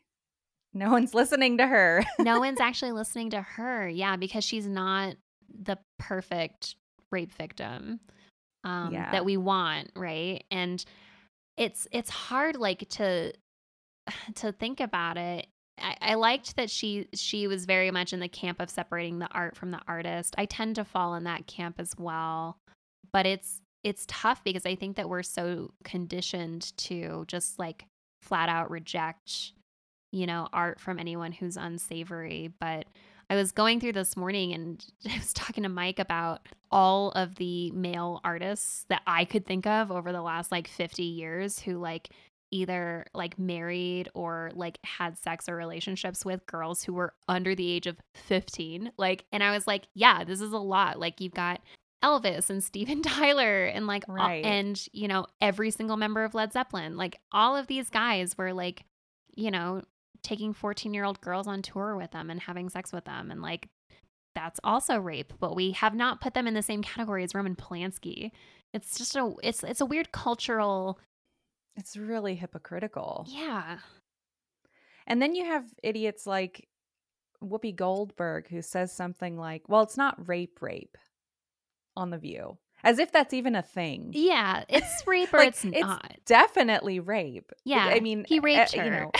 No 0.74 0.92
one's 0.92 1.14
listening 1.14 1.58
to 1.58 1.68
her. 1.68 2.06
no 2.20 2.40
one's 2.40 2.62
actually 2.62 2.94
listening 2.94 3.32
to 3.32 3.42
her 3.42 3.90
yeah 3.90 4.16
because 4.16 4.46
she's 4.46 4.68
not 4.68 5.16
the 5.50 5.78
perfect 5.98 6.76
rape 7.12 7.34
victim 7.34 8.00
um 8.64 8.94
Yeah. 8.94 9.12
that 9.12 9.26
we 9.26 9.36
want 9.36 9.92
right 9.96 10.46
and 10.52 10.86
it's 11.58 11.86
it's 11.92 12.10
hard 12.10 12.56
like 12.56 12.88
to 12.92 13.34
to 14.36 14.52
think 14.52 14.80
about 14.80 15.18
it 15.18 15.48
I, 15.82 15.96
I 16.02 16.14
liked 16.16 16.58
that 16.58 16.70
she 16.70 17.08
she 17.14 17.48
was 17.48 17.66
very 17.66 17.90
much 17.90 18.12
in 18.12 18.20
the 18.20 18.28
camp 18.28 18.60
of 18.60 18.70
separating 18.70 19.20
the 19.20 19.30
art 19.32 19.56
from 19.56 19.72
the 19.72 19.80
artist. 19.88 20.36
I 20.38 20.44
tend 20.44 20.76
to 20.76 20.84
fall 20.84 21.16
in 21.16 21.24
that 21.24 21.48
camp 21.48 21.76
as 21.80 21.94
well 21.98 22.58
but 23.12 23.26
it's 23.26 23.62
it's 23.84 24.06
tough 24.08 24.44
because 24.44 24.66
i 24.66 24.76
think 24.76 24.96
that 24.96 25.10
we're 25.10 25.24
so 25.24 25.72
conditioned 25.84 26.76
to 26.78 27.26
just 27.28 27.60
like 27.60 27.86
flat 28.22 28.50
out 28.50 28.70
reject 28.70 29.54
you 30.12 30.26
know 30.26 30.48
art 30.54 30.80
from 30.80 31.00
anyone 31.00 31.32
who's 31.32 31.58
unsavory 31.58 32.52
but 32.60 32.86
i 33.30 33.36
was 33.36 33.52
going 33.52 33.80
through 33.80 33.94
this 33.94 34.18
morning 34.18 34.54
and 34.54 34.86
i 35.10 35.18
was 35.18 35.34
talking 35.34 35.64
to 35.64 35.70
mike 35.70 36.00
about 36.00 36.48
all 36.72 37.10
of 37.12 37.36
the 37.36 37.72
male 37.72 38.20
artists 38.24 38.86
that 38.90 39.02
i 39.08 39.24
could 39.26 39.46
think 39.46 39.66
of 39.66 39.92
over 39.92 40.12
the 40.12 40.22
last 40.22 40.52
like 40.52 40.68
50 40.68 41.04
years 41.04 41.60
who 41.60 41.78
like 41.78 42.10
either 42.52 43.06
like 43.14 43.38
married 43.40 44.10
or 44.14 44.52
like 44.56 44.80
had 44.84 45.18
sex 45.18 45.48
or 45.48 45.56
relationships 45.56 46.26
with 46.26 46.46
girls 46.46 46.84
who 46.84 46.94
were 46.94 47.14
under 47.28 47.54
the 47.56 47.70
age 47.72 47.86
of 47.88 47.98
15 48.16 48.92
like 48.98 49.26
and 49.32 49.44
i 49.44 49.52
was 49.52 49.68
like 49.68 49.88
yeah 49.94 50.24
this 50.24 50.42
is 50.42 50.52
a 50.52 50.58
lot 50.58 51.00
like 51.00 51.22
you've 51.22 51.34
got 51.34 51.62
Elvis 52.04 52.50
and 52.50 52.64
Steven 52.64 53.02
Tyler 53.04 53.66
and 53.66 53.86
like 53.86 54.08
all- 54.08 54.16
Right. 54.16 54.46
and 54.46 54.82
you 54.94 55.08
know 55.10 55.26
every 55.42 55.70
single 55.70 55.98
member 55.98 56.24
of 56.24 56.34
Led 56.34 56.54
Zeppelin 56.54 56.96
like 56.96 57.20
all 57.34 57.58
of 57.58 57.68
these 57.68 57.90
guys 57.90 58.38
were 58.38 58.54
like 58.54 58.86
you 59.36 59.52
know 59.52 59.82
taking 60.24 60.54
14 60.54 60.94
year 60.94 61.04
old 61.04 61.20
girls 61.20 61.46
on 61.46 61.62
tour 61.62 61.98
with 61.98 62.12
them 62.12 62.30
and 62.30 62.40
having 62.40 62.70
sex 62.70 62.94
with 62.94 63.04
them 63.06 63.32
and 63.32 63.42
like 63.42 63.68
that's 64.34 64.60
also 64.64 64.98
rape 64.98 65.34
but 65.42 65.56
we 65.58 65.72
have 65.72 65.94
not 65.94 66.22
put 66.22 66.34
them 66.34 66.48
in 66.48 66.54
the 66.54 66.62
same 66.62 66.82
category 66.82 67.24
as 67.24 67.36
Roman 67.36 67.56
Polanski 67.56 68.32
it's 68.74 68.98
just 68.98 69.16
a 69.18 69.34
it's 69.44 69.64
it's 69.64 69.82
a 69.82 69.86
weird 69.86 70.12
cultural 70.14 71.00
It's 71.76 71.96
really 71.98 72.36
hypocritical. 72.36 73.26
yeah 73.30 73.80
And 75.08 75.22
then 75.22 75.34
you 75.36 75.46
have 75.46 75.66
idiots 75.84 76.28
like 76.28 76.68
Whoopi 77.44 77.76
Goldberg 77.76 78.48
who 78.50 78.62
says 78.62 78.92
something 78.92 79.38
like, 79.38 79.64
well, 79.70 79.82
it's 79.82 79.98
not 79.98 80.28
rape, 80.28 80.62
rape 80.62 80.98
on 81.96 82.10
The 82.10 82.18
View, 82.18 82.58
as 82.84 83.00
if 83.00 83.12
that's 83.12 83.34
even 83.34 83.56
a 83.56 83.62
thing. 83.62 84.12
yeah 84.14 84.64
it's 84.70 85.04
rape 85.08 85.34
or 85.34 85.38
Like, 85.40 85.50
it's 85.50 85.64
it's 85.66 85.80
not 85.82 86.14
Definitely 86.26 87.00
rape. 87.00 87.52
yeah 87.66 87.86
I 87.88 88.00
mean, 88.02 88.26
he 88.28 88.40
raped 88.40 88.76
uh, 88.76 88.80
her 88.80 88.84
you 88.86 88.92
know, 88.92 89.12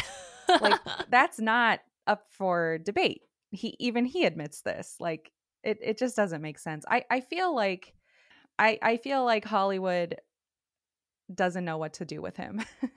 like 0.62 0.80
that's 1.10 1.40
not 1.40 1.80
up 2.08 2.26
for 2.32 2.78
debate. 2.80 3.22
He 3.52 3.76
even 3.80 4.06
he 4.06 4.26
admits 4.26 4.62
this. 4.62 4.96
Like 5.00 5.32
it 5.64 5.78
it 5.82 5.98
just 5.98 6.16
doesn't 6.16 6.42
make 6.42 6.60
sense. 6.60 6.86
I 6.88 7.04
I 7.10 7.22
feel 7.22 7.54
like 7.56 7.94
I 8.58 8.78
I 8.82 8.98
feel 8.98 9.24
like 9.26 9.46
Hollywood 9.46 10.18
doesn't 11.34 11.66
know 11.66 11.78
what 11.78 11.94
to 11.94 12.06
do 12.06 12.22
with 12.22 12.38
him. 12.38 12.62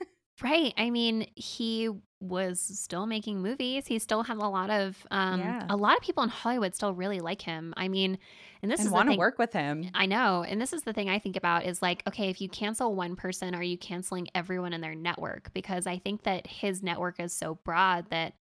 Right. 0.43 0.73
I 0.77 0.91
mean, 0.91 1.27
he 1.37 1.91
was 2.21 2.61
still 2.61 3.07
making 3.07 3.43
movies. 3.43 3.87
He 3.87 3.99
still 3.99 4.23
had 4.23 4.39
a 4.39 4.49
lot 4.49 4.71
of 4.71 4.97
um 5.11 5.41
Yeah. 5.41 5.67
a 5.69 5.77
lot 5.77 5.97
of 5.97 6.03
people 6.03 6.23
in 6.23 6.31
Hollywood 6.31 6.75
still 6.75 6.95
really 6.95 7.21
like 7.21 7.43
him. 7.43 7.75
I 7.77 7.89
mean, 7.89 8.19
and 8.63 8.71
this 8.71 8.81
and 8.81 8.87
is 8.89 8.93
want 8.93 9.11
to 9.11 9.17
work 9.17 9.39
with 9.39 9.53
him. 9.53 9.91
I 9.95 10.07
know. 10.07 10.43
And 10.43 10.61
this 10.61 10.73
is 10.73 10.83
the 10.83 10.93
thing 10.93 11.09
I 11.09 11.19
think 11.19 11.37
about 11.37 11.65
is 11.67 11.83
like, 11.83 12.03
okay, 12.09 12.29
if 12.31 12.41
you 12.41 12.49
cancel 12.49 12.95
one 12.95 13.15
person, 13.15 13.55
are 13.55 13.63
you 13.63 13.77
canceling 13.77 14.29
everyone 14.35 14.73
in 14.73 14.81
their 14.81 14.95
network? 14.95 15.53
Because 15.53 15.87
I 15.87 15.99
think 15.99 16.23
that 16.25 16.47
his 16.47 16.83
network 16.83 17.21
is 17.21 17.33
so 17.33 17.59
broad 17.65 18.07
that 18.11 18.35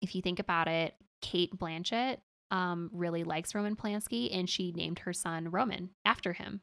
if 0.00 0.14
you 0.14 0.22
think 0.22 0.38
about 0.38 0.66
it, 0.66 0.94
Cate 1.20 1.56
Blanchett 1.56 2.18
um, 2.50 2.90
really 2.92 3.22
likes 3.24 3.54
Roman 3.54 3.76
Polanski 3.76 4.36
and 4.36 4.48
she 4.48 4.72
named 4.72 5.00
her 5.00 5.12
son 5.12 5.50
Roman 5.50 5.90
after 6.04 6.32
him. 6.32 6.60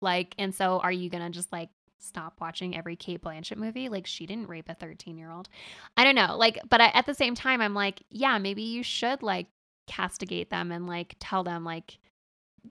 Like, 0.00 0.34
and 0.38 0.54
so 0.54 0.78
are 0.80 0.92
you 0.92 1.08
going 1.08 1.24
to 1.24 1.30
just 1.30 1.52
like 1.52 1.70
stop 1.98 2.34
watching 2.40 2.76
every 2.76 2.96
Cate 2.96 3.22
Blanchett 3.22 3.56
movie? 3.56 3.88
Like, 3.88 4.06
she 4.06 4.26
didn't 4.26 4.48
rape 4.48 4.68
a 4.68 4.74
13 4.74 5.16
year 5.18 5.30
old. 5.30 5.48
I 5.96 6.04
don't 6.04 6.14
know. 6.14 6.36
Like, 6.36 6.58
but 6.68 6.80
I, 6.80 6.88
at 6.88 7.06
the 7.06 7.14
same 7.14 7.34
time, 7.34 7.60
I'm 7.60 7.74
like, 7.74 8.02
yeah, 8.10 8.38
maybe 8.38 8.62
you 8.62 8.82
should 8.82 9.22
like 9.22 9.46
castigate 9.86 10.50
them 10.50 10.72
and 10.72 10.86
like 10.86 11.16
tell 11.20 11.44
them, 11.44 11.64
like, 11.64 11.98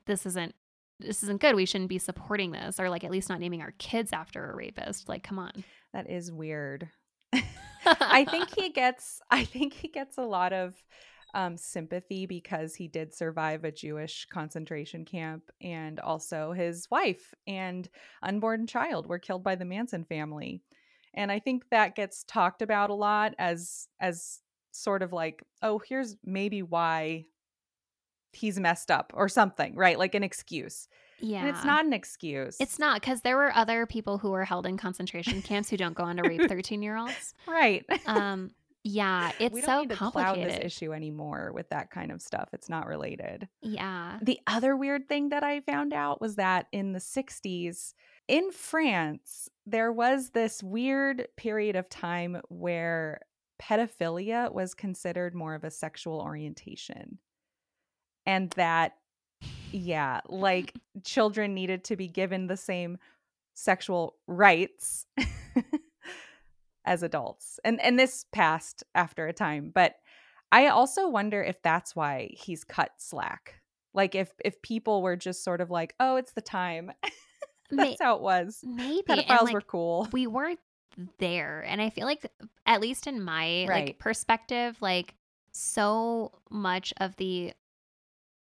this 0.05 0.25
isn't. 0.25 0.55
This 0.97 1.23
isn't 1.23 1.41
good. 1.41 1.57
We 1.57 1.65
shouldn't 1.65 1.89
be 1.89 1.99
supporting 1.99 2.53
this, 2.53 2.79
or 2.79 2.89
like 2.89 3.03
at 3.03 3.11
least 3.11 3.27
not 3.27 3.41
naming 3.41 3.61
our 3.61 3.73
kids 3.79 4.13
after 4.13 4.49
a 4.49 4.55
rapist. 4.55 5.09
Like, 5.09 5.23
come 5.23 5.37
on. 5.37 5.51
That 5.91 6.09
is 6.09 6.31
weird. 6.31 6.87
I 8.01 8.25
think 8.25 8.49
he 8.55 8.69
gets 8.69 9.21
I 9.29 9.43
think 9.43 9.73
he 9.73 9.87
gets 9.87 10.17
a 10.17 10.23
lot 10.23 10.53
of 10.53 10.73
um, 11.35 11.57
sympathy 11.57 12.25
because 12.25 12.73
he 12.73 12.87
did 12.87 13.13
survive 13.13 13.63
a 13.63 13.71
Jewish 13.71 14.25
concentration 14.31 15.05
camp, 15.05 15.51
and 15.61 15.99
also 15.99 16.53
his 16.53 16.89
wife 16.89 17.33
and 17.45 17.87
unborn 18.23 18.65
child 18.65 19.05
were 19.05 19.19
killed 19.19 19.43
by 19.43 19.55
the 19.55 19.65
Manson 19.65 20.05
family. 20.05 20.61
And 21.13 21.31
I 21.31 21.39
think 21.39 21.69
that 21.69 21.95
gets 21.95 22.23
talked 22.23 22.61
about 22.61 22.89
a 22.89 22.95
lot 22.95 23.35
as 23.37 23.87
as 23.99 24.39
sort 24.71 25.03
of 25.03 25.13
like, 25.13 25.43
oh, 25.61 25.79
here's 25.87 26.15
maybe 26.23 26.61
why 26.61 27.25
he's 28.31 28.59
messed 28.59 28.91
up 28.91 29.11
or 29.15 29.29
something, 29.29 29.75
right? 29.75 29.99
Like 29.99 30.15
an 30.15 30.23
excuse. 30.23 30.87
Yeah. 31.19 31.39
And 31.39 31.49
it's 31.49 31.63
not 31.63 31.85
an 31.85 31.93
excuse. 31.93 32.57
It's 32.59 32.77
not 32.77 33.01
because 33.01 33.21
there 33.21 33.37
were 33.37 33.55
other 33.55 33.85
people 33.85 34.17
who 34.17 34.31
were 34.31 34.43
held 34.43 34.65
in 34.65 34.77
concentration 34.77 35.41
camps 35.41 35.69
who 35.69 35.77
don't 35.77 35.95
go 35.95 36.03
on 36.03 36.17
to 36.17 36.23
rape 36.23 36.41
13 36.49 36.81
year 36.81 36.97
olds. 36.97 37.33
right. 37.47 37.85
Um, 38.05 38.51
yeah, 38.87 39.31
it's 39.39 39.51
we 39.51 39.61
don't 39.61 39.67
so 39.67 39.79
need 39.81 39.89
to 39.89 39.95
cloud 39.95 40.13
complicated. 40.13 40.61
this 40.61 40.65
issue 40.65 40.93
anymore 40.93 41.51
with 41.55 41.67
that 41.69 41.89
kind 41.89 42.11
of 42.11 42.21
stuff. 42.21 42.49
It's 42.53 42.69
not 42.69 42.85
related. 42.85 43.47
Yeah. 43.63 44.19
The 44.21 44.39
other 44.45 44.77
weird 44.77 45.09
thing 45.09 45.29
that 45.29 45.43
I 45.43 45.61
found 45.61 45.91
out 45.91 46.21
was 46.21 46.35
that 46.35 46.67
in 46.71 46.93
the 46.93 46.99
60s 46.99 47.95
in 48.27 48.51
France, 48.51 49.49
there 49.65 49.91
was 49.91 50.29
this 50.29 50.61
weird 50.61 51.27
period 51.35 51.75
of 51.75 51.89
time 51.89 52.39
where 52.49 53.21
pedophilia 53.59 54.53
was 54.53 54.75
considered 54.75 55.33
more 55.33 55.55
of 55.55 55.63
a 55.63 55.71
sexual 55.71 56.21
orientation. 56.21 57.17
And 58.27 58.51
that, 58.51 58.97
yeah, 59.71 60.21
like 60.29 60.75
children 61.03 61.55
needed 61.55 61.85
to 61.85 61.95
be 61.95 62.07
given 62.07 62.45
the 62.45 62.57
same 62.57 62.99
sexual 63.55 64.17
rights 64.27 65.07
as 66.85 67.03
adults. 67.03 67.59
And 67.63 67.81
and 67.81 67.99
this 67.99 68.25
passed 68.31 68.83
after 68.93 69.27
a 69.27 69.33
time, 69.33 69.71
but 69.73 69.95
I 70.51 70.67
also 70.67 71.09
wonder 71.09 71.43
if 71.43 71.61
that's 71.61 71.95
why 71.95 72.29
he's 72.31 72.63
cut 72.63 72.91
slack. 72.97 73.61
Like 73.93 74.15
if 74.15 74.31
if 74.43 74.61
people 74.61 75.01
were 75.01 75.15
just 75.15 75.43
sort 75.43 75.61
of 75.61 75.69
like, 75.71 75.95
"Oh, 75.99 76.15
it's 76.17 76.33
the 76.33 76.41
time." 76.41 76.91
that's 77.71 78.01
how 78.01 78.15
it 78.15 78.21
was. 78.21 78.61
Maybe 78.63 79.03
Pedophiles 79.07 79.43
like, 79.43 79.53
were 79.53 79.61
cool. 79.61 80.07
we 80.11 80.27
weren't 80.27 80.59
there 81.17 81.59
and 81.67 81.81
i 81.81 81.89
feel 81.89 82.05
like 82.05 82.25
at 82.65 82.79
least 82.79 83.05
in 83.05 83.21
my 83.21 83.65
Right. 83.67 83.87
like 83.87 83.99
perspective 83.99 84.77
like 84.79 85.13
so 85.51 86.31
much 86.49 86.93
of 87.01 87.17
the 87.17 87.51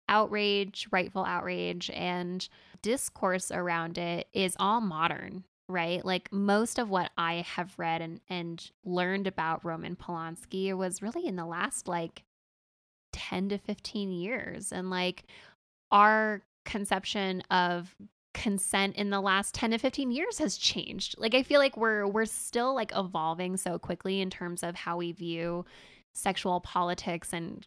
outrage 0.09 0.87
rightful 0.93 1.25
outrage 1.25 1.91
and 1.91 2.49
discourse 2.81 3.51
around 3.51 3.99
it 3.99 4.29
is 4.33 4.57
all 4.61 4.81
modern 4.81 5.43
right? 5.69 6.05
Like 6.05 6.33
most 6.33 6.79
of 6.79 6.89
what 6.91 7.11
i 7.17 7.45
have 7.57 7.75
read 7.79 8.01
and 8.01 8.21
and 8.29 8.71
learned 8.85 9.27
about 9.27 9.65
roman 9.65 9.97
polanski 9.97 10.75
was 10.77 11.03
really 11.03 11.27
in 11.27 11.37
the 11.37 11.47
last 11.47 11.87
like 11.89 12.23
10 13.13 13.51
to 13.51 13.59
15 13.59 14.13
years. 14.13 14.73
And 14.73 14.91
like 14.91 15.25
our 15.91 16.43
conception 16.65 17.43
of 17.51 17.95
consent 18.35 18.97
in 18.97 19.11
the 19.11 19.21
last 19.21 19.55
10 19.55 19.73
to 19.73 19.79
15 19.79 20.11
years 20.13 20.39
has 20.39 20.57
changed. 20.57 21.17
Like 21.19 21.35
I 21.35 21.43
feel 21.43 21.59
like 21.61 21.77
we're 21.77 22.07
we're 22.07 22.27
still 22.27 22.75
like 22.75 22.93
evolving 22.95 23.57
so 23.57 23.79
quickly 23.79 24.21
in 24.21 24.31
terms 24.31 24.63
of 24.63 24.75
how 24.75 24.97
we 24.99 25.13
view 25.13 25.65
sexual 26.15 26.61
politics 26.61 27.33
and 27.33 27.67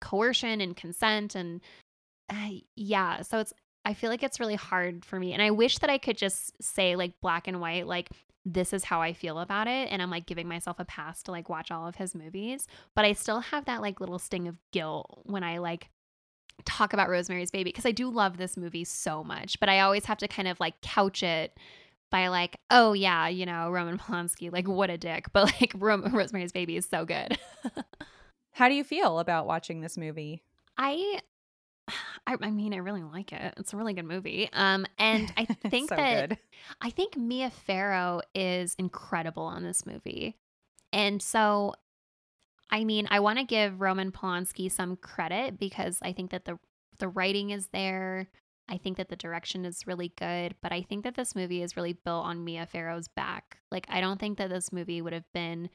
coercion 0.00 0.60
and 0.60 0.76
consent 0.76 1.34
and 1.34 1.60
uh, 2.30 2.50
yeah, 2.76 3.22
so 3.22 3.40
it's 3.40 3.52
I 3.84 3.94
feel 3.94 4.10
like 4.10 4.22
it's 4.22 4.40
really 4.40 4.56
hard 4.56 5.04
for 5.04 5.18
me 5.18 5.32
and 5.32 5.42
I 5.42 5.50
wish 5.50 5.78
that 5.78 5.90
I 5.90 5.98
could 5.98 6.16
just 6.16 6.62
say 6.62 6.96
like 6.96 7.20
black 7.20 7.48
and 7.48 7.60
white 7.60 7.86
like 7.86 8.10
this 8.44 8.72
is 8.72 8.84
how 8.84 9.00
I 9.00 9.12
feel 9.12 9.38
about 9.38 9.68
it 9.68 9.88
and 9.90 10.00
I'm 10.00 10.10
like 10.10 10.26
giving 10.26 10.48
myself 10.48 10.78
a 10.78 10.84
pass 10.84 11.22
to 11.24 11.30
like 11.30 11.48
watch 11.48 11.70
all 11.70 11.86
of 11.86 11.96
his 11.96 12.14
movies, 12.14 12.66
but 12.94 13.04
I 13.04 13.12
still 13.12 13.40
have 13.40 13.66
that 13.66 13.82
like 13.82 14.00
little 14.00 14.18
sting 14.18 14.48
of 14.48 14.56
guilt 14.72 15.20
when 15.24 15.44
I 15.44 15.58
like 15.58 15.90
talk 16.64 16.92
about 16.92 17.08
Rosemary's 17.08 17.50
Baby 17.50 17.70
because 17.70 17.86
I 17.86 17.92
do 17.92 18.10
love 18.10 18.36
this 18.36 18.56
movie 18.56 18.84
so 18.84 19.22
much, 19.24 19.58
but 19.60 19.68
I 19.68 19.80
always 19.80 20.04
have 20.06 20.18
to 20.18 20.28
kind 20.28 20.48
of 20.48 20.60
like 20.60 20.80
couch 20.80 21.22
it 21.22 21.56
by 22.10 22.28
like, 22.28 22.56
oh 22.70 22.92
yeah, 22.92 23.28
you 23.28 23.46
know, 23.46 23.70
Roman 23.70 23.98
Polanski, 23.98 24.52
like 24.52 24.68
what 24.68 24.90
a 24.90 24.98
dick, 24.98 25.26
but 25.32 25.44
like 25.60 25.72
Ro- 25.76 26.08
Rosemary's 26.08 26.52
Baby 26.52 26.76
is 26.76 26.86
so 26.86 27.04
good. 27.04 27.38
How 28.52 28.68
do 28.68 28.74
you 28.74 28.84
feel 28.84 29.18
about 29.18 29.46
watching 29.46 29.80
this 29.80 29.96
movie? 29.96 30.42
I, 30.76 31.20
I, 32.26 32.36
I 32.40 32.50
mean, 32.50 32.74
I 32.74 32.78
really 32.78 33.02
like 33.02 33.32
it. 33.32 33.54
It's 33.56 33.72
a 33.72 33.76
really 33.76 33.94
good 33.94 34.04
movie. 34.04 34.48
Um, 34.52 34.86
and 34.98 35.32
I 35.36 35.44
think 35.68 35.88
so 35.88 35.96
that 35.96 36.28
good. 36.28 36.38
I 36.80 36.90
think 36.90 37.16
Mia 37.16 37.50
Farrow 37.50 38.20
is 38.34 38.74
incredible 38.78 39.44
on 39.44 39.62
this 39.62 39.86
movie. 39.86 40.36
And 40.92 41.22
so 41.22 41.74
I 42.70 42.84
mean, 42.84 43.08
I 43.10 43.20
want 43.20 43.38
to 43.38 43.44
give 43.44 43.80
Roman 43.80 44.12
Polanski 44.12 44.70
some 44.70 44.96
credit 44.96 45.58
because 45.58 45.98
I 46.02 46.12
think 46.12 46.30
that 46.30 46.44
the 46.44 46.58
the 46.98 47.08
writing 47.08 47.50
is 47.50 47.68
there. 47.68 48.28
I 48.68 48.76
think 48.76 48.98
that 48.98 49.08
the 49.08 49.16
direction 49.16 49.64
is 49.64 49.86
really 49.86 50.12
good, 50.16 50.54
but 50.62 50.70
I 50.70 50.82
think 50.82 51.02
that 51.02 51.16
this 51.16 51.34
movie 51.34 51.62
is 51.62 51.76
really 51.76 51.94
built 51.94 52.24
on 52.24 52.44
Mia 52.44 52.66
Farrow's 52.66 53.08
back. 53.08 53.58
Like 53.72 53.86
I 53.88 54.00
don't 54.00 54.20
think 54.20 54.38
that 54.38 54.50
this 54.50 54.72
movie 54.72 55.02
would 55.02 55.12
have 55.12 55.30
been 55.34 55.70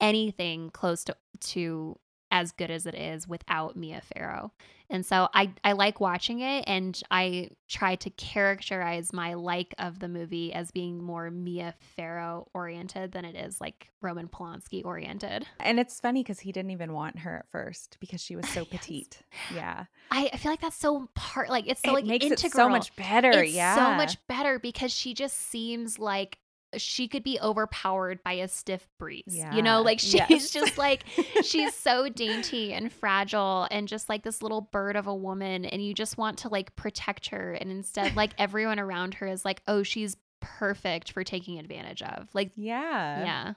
anything 0.00 0.70
close 0.70 1.04
to 1.04 1.16
to 1.40 1.98
as 2.36 2.52
good 2.52 2.70
as 2.70 2.84
it 2.84 2.94
is 2.94 3.26
without 3.26 3.76
Mia 3.76 4.02
Farrow. 4.14 4.52
And 4.88 5.04
so 5.04 5.28
I 5.34 5.50
I 5.64 5.72
like 5.72 5.98
watching 6.00 6.40
it 6.40 6.62
and 6.68 7.00
I 7.10 7.50
try 7.66 7.96
to 7.96 8.10
characterize 8.10 9.12
my 9.12 9.34
like 9.34 9.74
of 9.78 9.98
the 9.98 10.06
movie 10.06 10.52
as 10.52 10.70
being 10.70 11.02
more 11.02 11.28
Mia 11.30 11.74
Farrow 11.96 12.46
oriented 12.54 13.10
than 13.10 13.24
it 13.24 13.34
is 13.34 13.60
like 13.60 13.88
Roman 14.00 14.28
Polanski 14.28 14.84
oriented. 14.84 15.44
And 15.58 15.80
it's 15.80 15.98
funny 15.98 16.22
because 16.22 16.38
he 16.38 16.52
didn't 16.52 16.70
even 16.70 16.92
want 16.92 17.18
her 17.20 17.38
at 17.38 17.50
first 17.50 17.96
because 18.00 18.20
she 18.20 18.36
was 18.36 18.48
so 18.48 18.60
Yes. 18.70 18.80
petite. 18.80 19.22
Yeah. 19.52 19.84
I, 20.10 20.30
I 20.32 20.36
feel 20.36 20.52
like 20.52 20.60
that's 20.60 20.76
so 20.76 21.08
part 21.14 21.48
like 21.48 21.66
it's 21.66 21.80
so 21.80 21.90
it 21.90 21.94
like 21.94 22.04
makes 22.04 22.26
integral. 22.26 22.46
it 22.46 22.52
so 22.52 22.68
much 22.68 22.94
better. 22.96 23.30
It's 23.42 23.54
yeah. 23.54 23.74
so 23.74 23.94
much 23.96 24.24
better 24.28 24.58
because 24.60 24.92
she 24.92 25.14
just 25.14 25.36
seems 25.36 25.98
like 25.98 26.38
she 26.76 27.08
could 27.08 27.22
be 27.22 27.38
overpowered 27.40 28.22
by 28.22 28.32
a 28.34 28.48
stiff 28.48 28.88
breeze. 28.98 29.24
You 29.52 29.62
know, 29.62 29.82
like 29.82 29.98
she's 30.00 30.14
Yes. 30.14 30.50
just 30.50 30.76
like 30.78 31.04
she's 31.42 31.72
so 31.74 32.08
dainty 32.08 32.72
and 32.72 32.92
fragile 32.92 33.66
and 33.70 33.86
just 33.88 34.08
like 34.08 34.22
this 34.24 34.42
little 34.42 34.60
bird 34.60 34.96
of 34.96 35.06
a 35.06 35.14
woman 35.14 35.64
and 35.64 35.84
you 35.84 35.94
just 35.94 36.18
want 36.18 36.38
to 36.38 36.48
like 36.48 36.74
protect 36.76 37.28
her 37.28 37.52
and 37.52 37.70
instead 37.70 38.16
like 38.16 38.32
everyone 38.38 38.78
around 38.80 39.14
her 39.14 39.26
is 39.26 39.44
like, 39.44 39.62
"Oh, 39.68 39.82
she's 39.82 40.16
perfect 40.40 41.12
for 41.12 41.24
taking 41.24 41.58
advantage 41.58 42.02
of." 42.02 42.28
Like 42.34 42.50
Yeah. 42.56 43.24
yeah, 43.24 43.52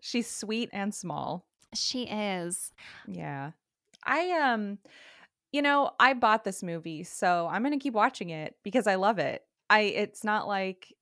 She's 0.00 0.28
sweet 0.28 0.68
and 0.72 0.94
small. 0.94 1.46
she 1.74 2.04
is. 2.04 2.72
Yeah. 3.06 3.52
I 4.04 4.30
um 4.52 4.78
you 5.52 5.62
know, 5.62 5.92
I 5.98 6.12
bought 6.12 6.44
this 6.44 6.62
movie, 6.62 7.02
so 7.04 7.48
I'm 7.50 7.62
going 7.62 7.72
to 7.78 7.82
keep 7.82 7.94
watching 7.94 8.28
it 8.30 8.56
because 8.62 8.86
I 8.86 8.96
love 8.96 9.18
it. 9.18 9.42
I 9.70 9.80
it's 9.82 10.22
not 10.22 10.46
like 10.46 10.92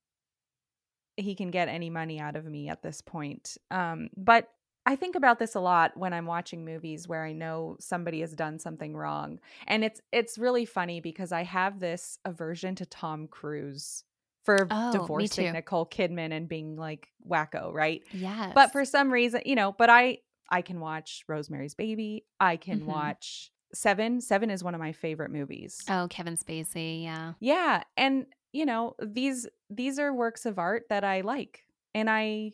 he 1.16 1.34
can 1.34 1.50
get 1.50 1.68
any 1.68 1.90
money 1.90 2.18
out 2.20 2.36
of 2.36 2.44
me 2.44 2.68
at 2.68 2.82
this 2.82 3.00
point. 3.00 3.56
Um 3.70 4.08
but 4.16 4.48
I 4.86 4.96
think 4.96 5.16
about 5.16 5.38
this 5.38 5.54
a 5.54 5.60
lot 5.60 5.96
when 5.96 6.12
I'm 6.12 6.26
watching 6.26 6.62
movies 6.64 7.08
where 7.08 7.24
I 7.24 7.32
know 7.32 7.76
somebody 7.80 8.20
has 8.20 8.32
done 8.34 8.58
something 8.58 8.94
wrong. 8.94 9.38
And 9.66 9.82
it's 9.84 10.00
it's 10.12 10.36
really 10.38 10.66
funny 10.66 11.00
because 11.00 11.32
I 11.32 11.42
have 11.44 11.80
this 11.80 12.18
aversion 12.24 12.74
to 12.76 12.86
Tom 12.86 13.26
Cruise 13.28 14.04
for 14.44 14.66
Oh, 14.70 14.92
divorcing. 14.92 15.52
Nicole 15.54 15.86
Kidman 15.86 16.30
and 16.32 16.46
being 16.48 16.76
like 16.76 17.08
wacko, 17.26 17.72
right? 17.72 18.02
Yeah. 18.12 18.52
but 18.54 18.72
for 18.72 18.84
some 18.84 19.10
reason 19.10 19.40
you 19.46 19.54
know 19.54 19.72
but 19.72 19.88
i 19.88 20.18
i 20.50 20.60
can 20.60 20.78
watch 20.80 21.24
rosemary's 21.26 21.74
baby 21.74 22.26
i 22.38 22.56
can 22.58 22.80
Mhm. 22.82 22.84
watch 22.84 23.50
seven 23.72 24.20
seven 24.20 24.50
is 24.50 24.62
one 24.62 24.74
of 24.74 24.80
my 24.80 24.92
favorite 24.92 25.30
movies 25.30 25.82
Oh, 25.88 26.06
Kevin 26.10 26.36
Spacey, 26.36 27.02
yeah. 27.04 27.32
yeah 27.40 27.82
and 27.96 28.26
you 28.54 28.64
know 28.64 28.94
these 29.02 29.46
these 29.68 29.98
are 29.98 30.14
works 30.14 30.46
of 30.46 30.58
art 30.58 30.84
that 30.88 31.04
i 31.04 31.20
like 31.20 31.64
and 31.94 32.08
i 32.08 32.50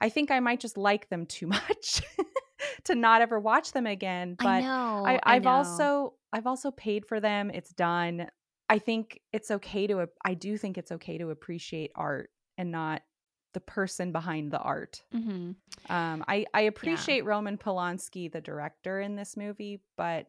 i 0.00 0.08
think 0.08 0.30
i 0.30 0.40
might 0.40 0.60
just 0.60 0.78
like 0.78 1.08
them 1.10 1.26
too 1.26 1.46
much 1.56 2.02
to 2.84 2.94
not 2.94 3.20
ever 3.22 3.38
watch 3.38 3.72
them 3.72 3.86
again 3.86 4.36
but 4.42 4.46
I 4.46 4.60
know. 4.60 5.02
I, 5.06 5.14
I 5.14 5.20
I've 5.36 5.44
know. 5.44 5.50
also 5.50 6.14
I've 6.32 6.46
also 6.46 6.70
paid 6.70 7.06
for 7.06 7.18
them. 7.18 7.50
It's 7.50 7.72
done. 7.72 8.28
I 8.68 8.78
think 8.78 9.20
it's 9.32 9.50
okay 9.50 9.88
to 9.88 10.06
I 10.24 10.34
do 10.34 10.56
think 10.56 10.78
it's 10.78 10.92
okay 10.92 11.18
to 11.18 11.30
appreciate 11.30 11.90
art 11.96 12.30
and 12.56 12.70
not 12.70 13.02
the 13.52 13.60
person 13.60 14.12
behind 14.12 14.52
the 14.52 14.60
art. 14.60 15.02
Mhm. 15.12 15.56
Um, 15.88 16.24
I 16.28 16.46
I 16.54 16.60
appreciate 16.62 17.24
Roman 17.24 17.58
Polanski, 17.58 18.30
the 18.30 18.40
director 18.40 19.00
in 19.00 19.16
this 19.16 19.36
movie, 19.36 19.80
but 19.96 20.28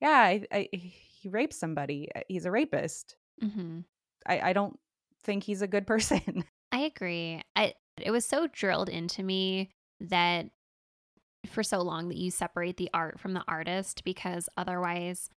yeah, 0.00 0.18
I, 0.18 0.44
I, 0.50 0.68
he 0.72 1.28
rapes 1.28 1.56
somebody. 1.56 2.08
Uh, 2.14 2.22
he's 2.28 2.44
a 2.46 2.50
rapist. 2.50 3.16
hmm 3.40 3.80
I, 4.26 4.50
I 4.50 4.52
don't 4.52 4.78
think 5.24 5.44
he's 5.44 5.62
a 5.62 5.66
good 5.66 5.86
person. 5.86 6.44
I 6.72 6.80
agree. 6.80 7.42
I 7.54 7.74
it 8.00 8.10
was 8.10 8.26
so 8.26 8.46
drilled 8.52 8.88
into 8.88 9.22
me 9.22 9.70
that 10.00 10.46
for 11.46 11.62
so 11.62 11.80
long 11.80 12.08
that 12.08 12.18
you 12.18 12.30
separate 12.30 12.76
the 12.76 12.90
art 12.92 13.18
from 13.18 13.32
the 13.32 13.44
artist 13.48 14.04
because 14.04 14.48
otherwise 14.56 15.30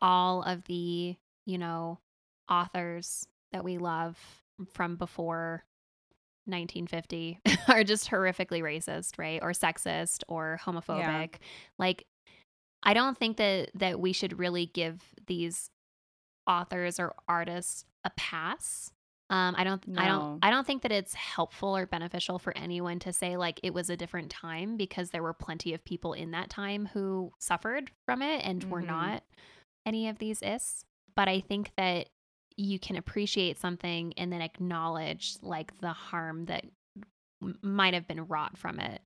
all 0.00 0.42
of 0.42 0.64
the, 0.64 1.16
you 1.46 1.58
know, 1.58 1.98
authors 2.50 3.26
that 3.52 3.64
we 3.64 3.78
love 3.78 4.18
from 4.72 4.96
before 4.96 5.64
1950 6.46 7.38
are 7.68 7.84
just 7.84 8.10
horrifically 8.10 8.60
racist, 8.60 9.18
right? 9.18 9.40
Or 9.42 9.52
sexist 9.52 10.22
or 10.28 10.60
homophobic. 10.62 11.36
Like 11.78 12.04
I 12.82 12.94
don't 12.94 13.16
think 13.16 13.36
that 13.36 13.70
that 13.74 14.00
we 14.00 14.12
should 14.12 14.38
really 14.38 14.66
give 14.66 15.00
these 15.26 15.70
authors 16.46 16.98
or 16.98 17.14
artists 17.28 17.84
a 18.04 18.10
pass. 18.16 18.90
Um, 19.30 19.54
I 19.56 19.64
don't, 19.64 19.82
I 19.96 20.08
don't, 20.08 20.38
I 20.42 20.50
don't 20.50 20.66
think 20.66 20.82
that 20.82 20.92
it's 20.92 21.14
helpful 21.14 21.74
or 21.74 21.86
beneficial 21.86 22.38
for 22.38 22.54
anyone 22.56 22.98
to 23.00 23.12
say 23.14 23.36
like 23.38 23.58
it 23.62 23.72
was 23.72 23.88
a 23.88 23.96
different 23.96 24.30
time 24.30 24.76
because 24.76 25.08
there 25.10 25.22
were 25.22 25.32
plenty 25.32 25.72
of 25.72 25.82
people 25.84 26.12
in 26.12 26.32
that 26.32 26.50
time 26.50 26.86
who 26.92 27.32
suffered 27.38 27.90
from 28.04 28.20
it 28.20 28.42
and 28.44 28.62
were 28.64 28.82
Mhm. 28.82 28.86
not 28.88 29.22
any 29.86 30.08
of 30.08 30.18
these 30.18 30.40
is. 30.42 30.84
But 31.16 31.28
I 31.28 31.40
think 31.40 31.72
that 31.76 32.08
you 32.58 32.78
can 32.78 32.96
appreciate 32.96 33.58
something 33.58 34.12
and 34.18 34.30
then 34.30 34.42
acknowledge 34.42 35.36
like 35.40 35.78
the 35.80 35.92
harm 35.94 36.44
that 36.46 36.66
m- 37.42 37.58
might 37.62 37.94
have 37.94 38.06
been 38.06 38.26
wrought 38.26 38.58
from 38.58 38.78
it. 38.80 39.00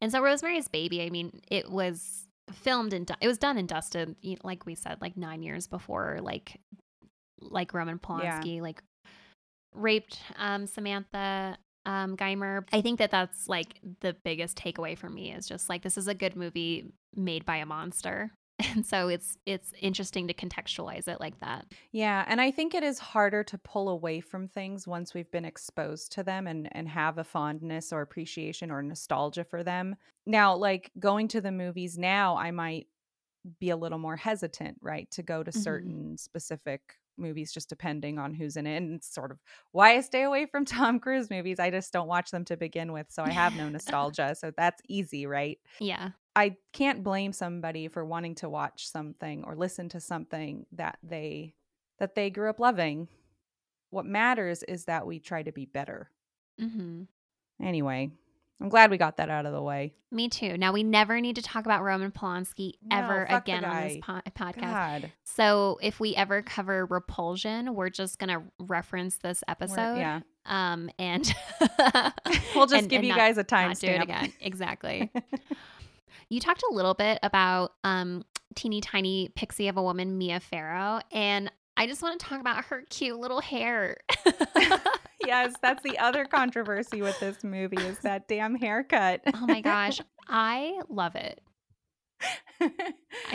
And 0.00 0.10
so 0.10 0.20
Rosemary's 0.20 0.66
Baby, 0.68 1.02
I 1.02 1.10
mean, 1.10 1.40
it 1.48 1.70
was 1.70 2.26
filmed 2.52 2.92
and 2.92 3.06
do- 3.06 3.14
it 3.20 3.28
was 3.28 3.38
done 3.38 3.56
and 3.58 3.68
dusted, 3.68 4.16
like 4.42 4.66
we 4.66 4.74
said, 4.74 5.00
like 5.00 5.16
nine 5.16 5.42
years 5.42 5.68
before, 5.68 6.18
like 6.20 6.60
like 7.40 7.74
Roman 7.74 7.98
Polanski, 7.98 8.60
like 8.60 8.82
raped 9.74 10.18
um, 10.36 10.66
Samantha 10.66 11.58
um, 11.86 12.16
Geimer. 12.16 12.64
I 12.72 12.80
think 12.80 12.98
that 12.98 13.10
that's 13.10 13.48
like 13.48 13.80
the 14.00 14.14
biggest 14.24 14.56
takeaway 14.58 14.96
for 14.96 15.08
me 15.08 15.32
is 15.32 15.46
just 15.46 15.68
like 15.68 15.82
this 15.82 15.96
is 15.96 16.08
a 16.08 16.14
good 16.14 16.36
movie 16.36 16.92
made 17.14 17.44
by 17.44 17.56
a 17.56 17.66
monster. 17.66 18.30
And 18.74 18.84
so 18.84 19.06
it's 19.06 19.36
it's 19.46 19.72
interesting 19.80 20.26
to 20.26 20.34
contextualize 20.34 21.06
it 21.06 21.20
like 21.20 21.38
that. 21.38 21.66
Yeah, 21.92 22.24
and 22.26 22.40
I 22.40 22.50
think 22.50 22.74
it 22.74 22.82
is 22.82 22.98
harder 22.98 23.44
to 23.44 23.56
pull 23.58 23.88
away 23.88 24.18
from 24.20 24.48
things 24.48 24.84
once 24.84 25.14
we've 25.14 25.30
been 25.30 25.44
exposed 25.44 26.10
to 26.12 26.24
them 26.24 26.48
and 26.48 26.68
and 26.74 26.88
have 26.88 27.18
a 27.18 27.24
fondness 27.24 27.92
or 27.92 28.00
appreciation 28.02 28.72
or 28.72 28.82
nostalgia 28.82 29.44
for 29.44 29.62
them. 29.62 29.94
Now, 30.26 30.56
like 30.56 30.90
going 30.98 31.28
to 31.28 31.40
the 31.40 31.52
movies 31.52 31.96
now, 31.96 32.36
I 32.36 32.50
might 32.50 32.88
be 33.60 33.70
a 33.70 33.76
little 33.76 33.98
more 34.00 34.16
hesitant, 34.16 34.78
right, 34.82 35.08
to 35.12 35.22
go 35.22 35.44
to 35.44 35.52
Mhm. 35.52 35.54
certain 35.54 36.18
specific 36.18 36.80
movies 37.18 37.52
just 37.52 37.68
depending 37.68 38.18
on 38.18 38.34
who's 38.34 38.56
in 38.56 38.66
it 38.66 38.76
and 38.76 39.02
sort 39.02 39.30
of 39.30 39.38
why 39.72 39.96
I 39.96 40.00
stay 40.00 40.22
away 40.22 40.46
from 40.46 40.64
Tom 40.64 40.98
Cruise 41.00 41.30
movies. 41.30 41.58
I 41.58 41.70
just 41.70 41.92
don't 41.92 42.08
watch 42.08 42.30
them 42.30 42.44
to 42.46 42.56
begin 42.56 42.92
with, 42.92 43.06
so 43.10 43.22
I 43.22 43.30
have 43.32 43.54
no 43.54 43.68
nostalgia. 43.68 44.34
so 44.34 44.52
that's 44.56 44.80
easy, 44.88 45.26
right? 45.26 45.58
Yeah. 45.80 46.10
I 46.36 46.56
can't 46.72 47.02
blame 47.02 47.32
somebody 47.32 47.88
for 47.88 48.04
wanting 48.04 48.36
to 48.36 48.48
watch 48.48 48.88
something 48.88 49.42
or 49.44 49.56
listen 49.56 49.88
to 49.90 50.00
something 50.00 50.66
that 50.72 50.98
they 51.02 51.54
that 51.98 52.14
they 52.14 52.30
grew 52.30 52.48
up 52.48 52.60
loving. 52.60 53.08
What 53.90 54.06
matters 54.06 54.62
is 54.62 54.84
that 54.84 55.06
we 55.06 55.18
try 55.18 55.42
to 55.42 55.50
be 55.52 55.64
better. 55.66 56.10
hmm 56.58 57.04
Anyway, 57.60 58.10
I'm 58.60 58.68
glad 58.68 58.90
we 58.90 58.96
got 58.96 59.18
that 59.18 59.30
out 59.30 59.46
of 59.46 59.52
the 59.52 59.62
way. 59.62 59.92
Me 60.10 60.28
too. 60.28 60.58
Now 60.58 60.72
we 60.72 60.82
never 60.82 61.20
need 61.20 61.36
to 61.36 61.42
talk 61.42 61.64
about 61.64 61.82
Roman 61.84 62.10
Polanski 62.10 62.72
ever 62.90 63.26
No, 63.30 63.36
again 63.36 63.64
on 63.64 63.82
this 63.88 63.98
po- 64.02 64.20
podcast. 64.36 64.60
God. 64.60 65.12
So 65.24 65.78
if 65.80 66.00
we 66.00 66.16
ever 66.16 66.42
cover 66.42 66.84
Repulsion, 66.86 67.74
we're 67.74 67.90
just 67.90 68.18
gonna 68.18 68.42
reference 68.58 69.18
this 69.18 69.44
We're- 69.46 69.52
episode. 69.52 69.98
yeah. 69.98 70.20
Um, 70.46 70.90
and 70.98 71.32
We'll 72.54 72.66
just 72.66 72.74
and- 72.74 72.88
give 72.88 72.98
and 72.98 73.04
you 73.04 73.08
not- 73.10 73.18
guys 73.18 73.38
a 73.38 73.44
time. 73.44 73.72
do 73.74 73.86
it 73.86 74.02
again. 74.02 74.32
Exactly. 74.40 75.10
you 76.28 76.40
talked 76.40 76.64
a 76.68 76.74
little 76.74 76.94
bit 76.94 77.18
about 77.22 77.74
um 77.84 78.24
teeny 78.56 78.80
tiny 78.80 79.28
pixie 79.36 79.68
of 79.68 79.76
a 79.76 79.82
woman, 79.82 80.18
Mia 80.18 80.40
Farrow, 80.40 81.00
and 81.12 81.52
I 81.76 81.86
just 81.86 82.02
want 82.02 82.18
to 82.18 82.26
talk 82.26 82.40
about 82.40 82.64
her 82.64 82.82
cute 82.90 83.20
little 83.20 83.40
hair. 83.40 83.98
Yes, 85.28 85.54
that's 85.62 85.82
the 85.82 85.98
other 85.98 86.24
controversy 86.24 87.02
with 87.02 87.18
this 87.20 87.44
movie 87.44 87.76
is 87.82 87.98
that 88.00 88.26
damn 88.28 88.54
haircut. 88.54 89.20
oh 89.34 89.46
my 89.46 89.60
gosh, 89.60 90.00
I 90.26 90.80
love 90.88 91.14
it. 91.14 91.40
I 92.60 92.68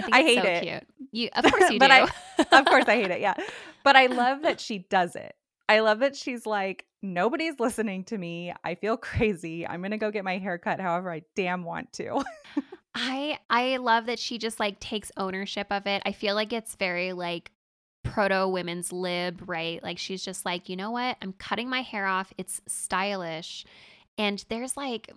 think 0.01 0.13
I 0.15 0.21
hate 0.23 0.41
so 0.41 0.47
it. 0.49 0.63
cute. 0.63 0.84
You, 1.12 1.29
of 1.36 1.49
course, 1.51 1.71
you 1.71 1.79
do. 1.79 1.86
I- 1.86 2.10
of 2.51 2.65
course 2.65 2.86
I 2.88 2.95
hate 2.95 3.12
it. 3.12 3.21
Yeah. 3.21 3.36
But 3.84 3.95
I 3.95 4.08
love 4.08 4.41
that 4.41 4.60
she 4.67 4.79
does 4.79 5.15
it. 5.15 5.36
I 5.69 5.79
love 5.79 5.99
that 5.99 6.15
she's 6.15 6.45
like, 6.45 6.86
nobody's 7.01 7.60
listening 7.60 8.03
to 8.06 8.17
me. 8.17 8.53
I 8.63 8.75
feel 8.75 8.97
crazy. 8.97 9.65
I'm 9.65 9.79
going 9.82 9.91
to 9.91 9.97
go 9.97 10.12
get 10.12 10.25
my 10.25 10.38
hair 10.38 10.58
cut 10.58 10.79
however 10.82 11.12
I 11.12 11.21
damn 11.36 11.63
want 11.63 11.93
to. 11.93 12.23
I 12.95 13.39
I 13.49 13.77
love 13.77 14.08
that 14.08 14.19
she 14.19 14.38
just 14.38 14.60
like 14.60 14.79
takes 14.79 15.12
ownership 15.17 15.67
of 15.71 15.88
it. 15.88 16.01
I 16.06 16.12
feel 16.12 16.36
like 16.36 16.51
it's 16.51 16.75
very 16.75 17.13
like 17.13 17.51
Mm-hmm. 18.13 18.21
proto 18.21 18.47
women's 18.47 18.91
lib, 18.91 19.43
right? 19.47 19.82
Like 19.84 19.97
she's 19.97 20.23
just 20.23 20.45
like, 20.45 20.69
you 20.69 20.76
know 20.76 20.91
what? 20.91 21.17
I'm 21.21 21.34
cutting 21.34 21.69
my 21.69 21.82
hair 21.82 22.06
off. 22.06 22.32
It's 22.38 22.62
stylish. 22.67 23.65
And 24.17 24.43
there's 24.49 24.78
like 24.78 25.12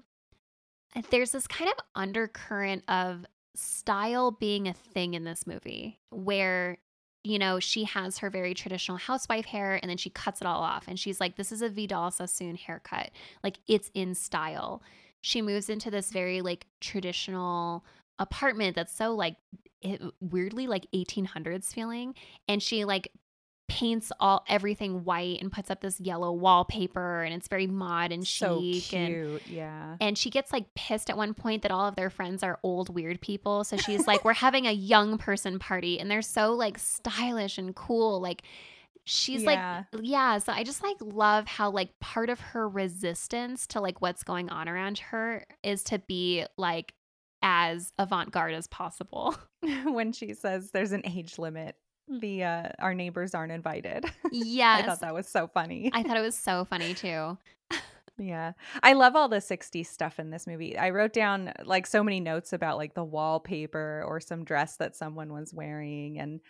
there's 1.10 1.32
this 1.32 1.46
kind 1.46 1.70
of 1.70 1.76
undercurrent 1.94 2.84
of 2.88 3.26
style 3.54 4.30
being 4.30 4.66
a 4.66 4.72
thing 4.72 5.14
in 5.14 5.24
this 5.24 5.46
movie 5.46 6.00
where 6.10 6.78
you 7.24 7.40
know, 7.40 7.58
she 7.58 7.82
has 7.82 8.18
her 8.18 8.30
very 8.30 8.54
traditional 8.54 8.96
housewife 8.98 9.46
hair 9.46 9.80
and 9.82 9.90
then 9.90 9.96
she 9.96 10.10
cuts 10.10 10.40
it 10.40 10.46
all 10.46 10.62
off. 10.62 10.84
And 10.86 10.96
she's 10.96 11.18
like, 11.20 11.34
this 11.34 11.50
is 11.50 11.60
a 11.60 11.68
Vidal 11.68 12.12
Sassoon 12.12 12.54
haircut. 12.54 13.10
Like, 13.42 13.58
it's 13.66 13.90
in 13.94 14.14
style. 14.14 14.80
She 15.22 15.42
moves 15.42 15.68
into 15.68 15.90
this 15.90 16.12
very 16.12 16.40
like 16.40 16.66
traditional 16.80 17.84
apartment 18.20 18.76
that's 18.76 18.94
so 18.94 19.12
like 19.12 19.34
weirdly 20.20 20.66
like 20.66 20.86
1800s 20.94 21.72
feeling. 21.72 22.14
And 22.48 22.62
she 22.62 22.84
like 22.84 23.10
paints 23.68 24.12
all 24.20 24.44
everything 24.48 25.02
white 25.02 25.40
and 25.40 25.50
puts 25.50 25.72
up 25.72 25.80
this 25.80 25.98
yellow 26.00 26.30
wallpaper 26.32 27.22
and 27.24 27.34
it's 27.34 27.48
very 27.48 27.66
mod 27.66 28.12
and 28.12 28.24
so 28.24 28.60
chic 28.60 28.92
and 28.94 29.08
cute. 29.12 29.46
yeah. 29.48 29.96
and 30.00 30.16
she 30.16 30.30
gets 30.30 30.52
like 30.52 30.72
pissed 30.76 31.10
at 31.10 31.16
one 31.16 31.34
point 31.34 31.62
that 31.62 31.72
all 31.72 31.84
of 31.88 31.96
their 31.96 32.08
friends 32.08 32.44
are 32.44 32.60
old 32.62 32.94
weird 32.94 33.20
people. 33.20 33.64
So 33.64 33.76
she's 33.76 34.06
like, 34.06 34.24
"We're 34.24 34.34
having 34.34 34.66
a 34.66 34.72
young 34.72 35.18
person 35.18 35.58
party, 35.58 35.98
and 35.98 36.08
they're 36.08 36.22
so 36.22 36.52
like 36.52 36.78
stylish 36.78 37.58
and 37.58 37.74
cool." 37.74 38.20
Like 38.20 38.42
she's 39.04 39.42
Yeah. 39.42 39.82
like, 39.92 40.00
yeah. 40.04 40.38
So 40.38 40.52
I 40.52 40.62
just 40.62 40.84
like 40.84 40.96
love 41.00 41.48
how 41.48 41.68
like 41.70 41.98
part 41.98 42.30
of 42.30 42.38
her 42.38 42.68
resistance 42.68 43.66
to 43.68 43.80
like 43.80 44.00
what's 44.00 44.22
going 44.22 44.48
on 44.48 44.68
around 44.68 44.98
her 44.98 45.44
is 45.64 45.82
to 45.84 45.98
be 45.98 46.44
like 46.56 46.94
as 47.42 47.92
avant 47.98 48.30
garde 48.30 48.54
as 48.54 48.66
possible. 48.66 49.36
when 49.84 50.12
she 50.12 50.34
says 50.34 50.70
there's 50.70 50.92
an 50.92 51.02
age 51.04 51.38
limit, 51.38 51.76
the 52.08 52.44
uh, 52.44 52.68
our 52.78 52.94
neighbors 52.94 53.34
aren't 53.34 53.52
invited. 53.52 54.04
Yes, 54.30 54.80
I 54.84 54.86
thought 54.86 55.00
that 55.00 55.14
was 55.14 55.28
so 55.28 55.48
funny. 55.48 55.90
I 55.92 56.02
thought 56.02 56.16
it 56.16 56.22
was 56.22 56.36
so 56.36 56.64
funny 56.64 56.94
too. 56.94 57.36
Yeah. 58.18 58.52
I 58.82 58.94
love 58.94 59.14
all 59.14 59.28
the 59.28 59.36
60s 59.36 59.86
stuff 59.86 60.18
in 60.18 60.30
this 60.30 60.46
movie. 60.46 60.78
I 60.78 60.90
wrote 60.90 61.12
down 61.12 61.52
like 61.64 61.86
so 61.86 62.02
many 62.02 62.20
notes 62.20 62.52
about 62.52 62.78
like 62.78 62.94
the 62.94 63.04
wallpaper 63.04 64.04
or 64.06 64.20
some 64.20 64.44
dress 64.44 64.76
that 64.78 64.96
someone 64.96 65.32
was 65.32 65.52
wearing 65.52 66.18
and 66.18 66.40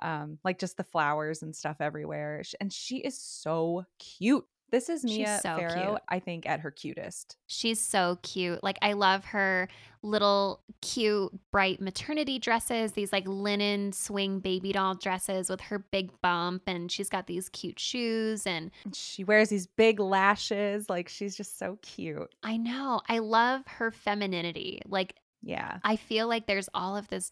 um 0.00 0.38
like 0.42 0.58
just 0.58 0.76
the 0.76 0.84
flowers 0.84 1.42
and 1.42 1.54
stuff 1.54 1.76
everywhere. 1.80 2.42
And 2.60 2.72
she 2.72 2.96
is 2.98 3.20
so 3.20 3.84
cute. 3.98 4.44
This 4.72 4.88
is 4.88 5.02
She's 5.02 5.18
Mia 5.18 5.38
so 5.42 5.56
Farrow, 5.56 5.90
cute. 5.90 6.00
I 6.08 6.18
think, 6.18 6.46
at 6.48 6.60
her 6.60 6.70
cutest. 6.70 7.36
She's 7.46 7.78
so 7.80 8.18
cute. 8.22 8.64
Like 8.64 8.78
I 8.80 8.94
love 8.94 9.26
her 9.26 9.68
little 10.02 10.62
cute 10.80 11.30
bright 11.52 11.80
maternity 11.80 12.38
dresses, 12.38 12.92
these 12.92 13.12
like 13.12 13.28
linen 13.28 13.92
swing 13.92 14.40
baby 14.40 14.72
doll 14.72 14.94
dresses 14.94 15.48
with 15.50 15.60
her 15.60 15.78
big 15.78 16.10
bump 16.22 16.62
and 16.66 16.90
she's 16.90 17.08
got 17.08 17.26
these 17.26 17.48
cute 17.50 17.78
shoes 17.78 18.46
And 18.46 18.70
She 18.94 19.22
wears 19.24 19.50
these 19.50 19.66
big 19.66 20.00
lashes. 20.00 20.88
Like 20.90 21.08
she's 21.08 21.36
just 21.36 21.58
so 21.58 21.78
cute. 21.82 22.34
I 22.42 22.56
know. 22.56 23.00
I 23.08 23.18
love 23.18 23.62
her 23.66 23.90
femininity. 23.92 24.80
Like 24.88 25.16
Yeah. 25.42 25.78
I 25.84 25.96
feel 25.96 26.26
like 26.28 26.46
there's 26.46 26.70
all 26.74 26.96
of 26.96 27.08
this 27.08 27.30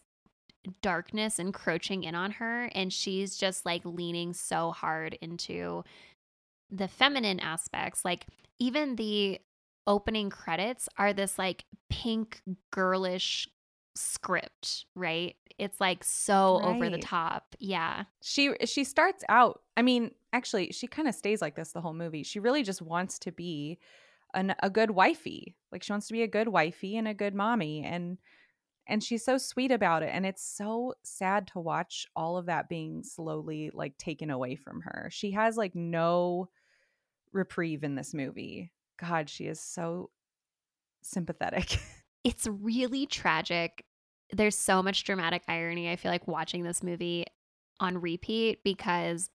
darkness 0.83 1.39
encroaching 1.39 2.03
in 2.03 2.13
on 2.13 2.29
her 2.31 2.69
and 2.75 2.93
she's 2.93 3.35
just 3.35 3.65
like 3.65 3.81
leaning 3.83 4.31
so 4.31 4.71
hard 4.71 5.17
into 5.19 5.83
the 6.71 6.87
feminine 6.87 7.39
aspects 7.39 8.05
like 8.05 8.27
even 8.59 8.95
the 8.95 9.39
opening 9.87 10.29
credits 10.29 10.87
are 10.97 11.11
this 11.11 11.37
like 11.37 11.65
pink 11.89 12.41
girlish 12.71 13.47
script 13.95 14.85
right? 14.95 15.35
It's 15.57 15.79
like 15.79 16.03
so 16.03 16.59
over 16.63 16.89
the 16.89 16.97
top. 16.97 17.55
Yeah. 17.59 18.05
She 18.21 18.55
she 18.65 18.83
starts 18.83 19.23
out, 19.29 19.61
I 19.77 19.83
mean, 19.83 20.11
actually, 20.33 20.71
she 20.71 20.87
kind 20.87 21.07
of 21.07 21.13
stays 21.13 21.39
like 21.41 21.55
this 21.55 21.71
the 21.71 21.81
whole 21.81 21.93
movie. 21.93 22.23
She 22.23 22.39
really 22.39 22.63
just 22.63 22.81
wants 22.81 23.19
to 23.19 23.31
be 23.31 23.77
an, 24.33 24.55
a 24.63 24.71
good 24.71 24.91
wifey. 24.91 25.55
Like 25.71 25.83
she 25.83 25.93
wants 25.93 26.07
to 26.07 26.13
be 26.13 26.23
a 26.23 26.27
good 26.27 26.47
wifey 26.47 26.97
and 26.97 27.07
a 27.07 27.13
good 27.13 27.35
mommy 27.35 27.83
and 27.83 28.17
and 28.87 29.03
she's 29.03 29.23
so 29.23 29.37
sweet 29.37 29.71
about 29.71 30.01
it 30.01 30.09
and 30.11 30.25
it's 30.25 30.43
so 30.43 30.95
sad 31.03 31.47
to 31.47 31.59
watch 31.59 32.07
all 32.15 32.37
of 32.37 32.47
that 32.47 32.67
being 32.67 33.03
slowly 33.03 33.69
like 33.71 33.95
taken 33.99 34.31
away 34.31 34.55
from 34.55 34.81
her. 34.81 35.09
She 35.11 35.31
has 35.31 35.57
like 35.57 35.75
no 35.75 36.49
reprieve 37.33 37.83
in 37.83 37.95
this 37.95 38.13
movie 38.13 38.71
god 38.99 39.29
she 39.29 39.45
is 39.45 39.59
so 39.59 40.09
sympathetic 41.01 41.79
it's 42.23 42.47
really 42.47 43.05
tragic 43.05 43.85
there's 44.31 44.57
so 44.57 44.81
much 44.83 45.03
dramatic 45.03 45.41
irony 45.47 45.89
i 45.89 45.95
feel 45.95 46.11
like 46.11 46.27
watching 46.27 46.63
this 46.63 46.83
movie 46.83 47.25
on 47.79 47.99
repeat 47.99 48.63
because 48.63 49.29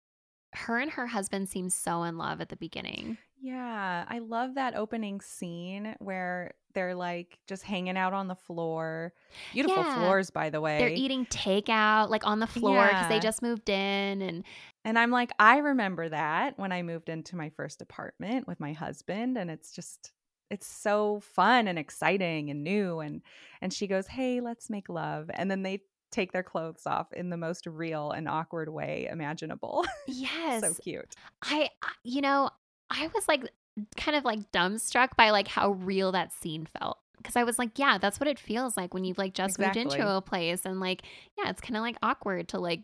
her 0.53 0.77
and 0.77 0.91
her 0.91 1.07
husband 1.07 1.49
seem 1.49 1.69
so 1.69 2.03
in 2.03 2.17
love 2.17 2.41
at 2.41 2.49
the 2.49 2.55
beginning 2.57 3.17
yeah, 3.43 4.05
I 4.07 4.19
love 4.19 4.55
that 4.55 4.73
opening 4.73 5.19
scene 5.19 5.97
where 5.99 6.53
they're 6.73 6.95
like 6.95 7.37
just 7.45 7.63
hanging 7.63 7.97
out 7.97 8.13
on 8.13 8.29
the 8.29 8.35
floor. 8.35 9.11
Beautiful 9.51 9.83
Yeah. 9.83 9.99
floors, 9.99 10.29
by 10.29 10.49
the 10.49 10.61
way. 10.61 10.77
they're 10.77 10.87
eating 10.87 11.25
takeout 11.25 12.09
like 12.09 12.25
on 12.25 12.39
the 12.39 12.47
floor 12.47 12.87
because 12.87 13.09
they 13.09 13.19
just 13.19 13.41
moved 13.41 13.69
in 13.69 14.21
and 14.21 14.45
And 14.85 14.99
I'm 14.99 15.11
like, 15.11 15.31
I 15.39 15.57
remember 15.59 16.09
that 16.09 16.57
when 16.59 16.71
I 16.71 16.81
moved 16.81 17.09
into 17.09 17.35
my 17.35 17.49
first 17.49 17.81
apartment 17.81 18.47
with 18.47 18.59
my 18.59 18.73
husband, 18.73 19.37
and 19.37 19.49
it's 19.49 19.71
just 19.71 20.11
it's 20.49 20.67
so 20.67 21.19
fun 21.21 21.67
and 21.67 21.79
exciting 21.79 22.49
and 22.51 22.63
new 22.63 22.99
and 22.99 23.21
and 23.61 23.73
she 23.73 23.87
goes, 23.87 24.07
"Hey, 24.07 24.41
let's 24.41 24.69
make 24.69 24.89
love." 24.89 25.31
And 25.33 25.49
then 25.49 25.63
they 25.63 25.81
take 26.11 26.31
their 26.31 26.43
clothes 26.43 26.85
off 26.85 27.11
in 27.13 27.29
the 27.31 27.37
most 27.37 27.65
real 27.65 28.11
and 28.11 28.27
awkward 28.29 28.69
way 28.69 29.07
imaginable. 29.11 29.83
yes 30.07 30.61
so 30.61 30.73
cute. 30.81 31.15
I, 31.41 31.69
I- 31.81 31.91
you 32.03 32.21
know, 32.21 32.49
I 32.89 33.07
was 33.15 33.27
like 33.27 33.49
kind 33.97 34.15
of 34.15 34.23
like 34.23 34.51
dumbstruck 34.51 35.15
by 35.17 35.31
like 35.31 35.47
how 35.47 35.71
real 35.71 36.11
that 36.11 36.31
scene 36.33 36.67
felt. 36.67 36.99
Because 37.17 37.35
I 37.37 37.43
was 37.45 37.57
like, 37.57 37.79
yeah, 37.79 37.97
that's 37.97 38.19
what 38.19 38.27
it 38.27 38.37
feels 38.37 38.75
like 38.75 38.93
when 38.93 39.05
you've 39.05 39.17
like 39.17 39.33
just 39.33 39.57
moved 39.57 39.77
into 39.77 39.97
a 40.17 40.21
place 40.21 40.65
and 40.65 40.79
like, 40.81 41.03
yeah, 41.37 41.49
it's 41.49 41.61
kind 41.61 41.77
of 41.77 41.81
like 41.81 41.95
awkward 42.03 42.49
to 42.49 42.59
like 42.59 42.81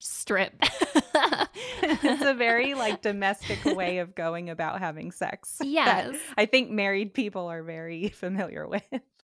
strip. 0.00 0.54
it's 1.82 2.22
a 2.24 2.34
very 2.34 2.74
like 2.74 3.02
domestic 3.02 3.64
way 3.64 3.98
of 3.98 4.14
going 4.14 4.50
about 4.50 4.80
having 4.80 5.12
sex. 5.12 5.58
yes. 5.62 6.16
I 6.36 6.46
think 6.46 6.70
married 6.70 7.14
people 7.14 7.46
are 7.46 7.62
very 7.62 8.08
familiar 8.14 8.66
with. 8.66 8.82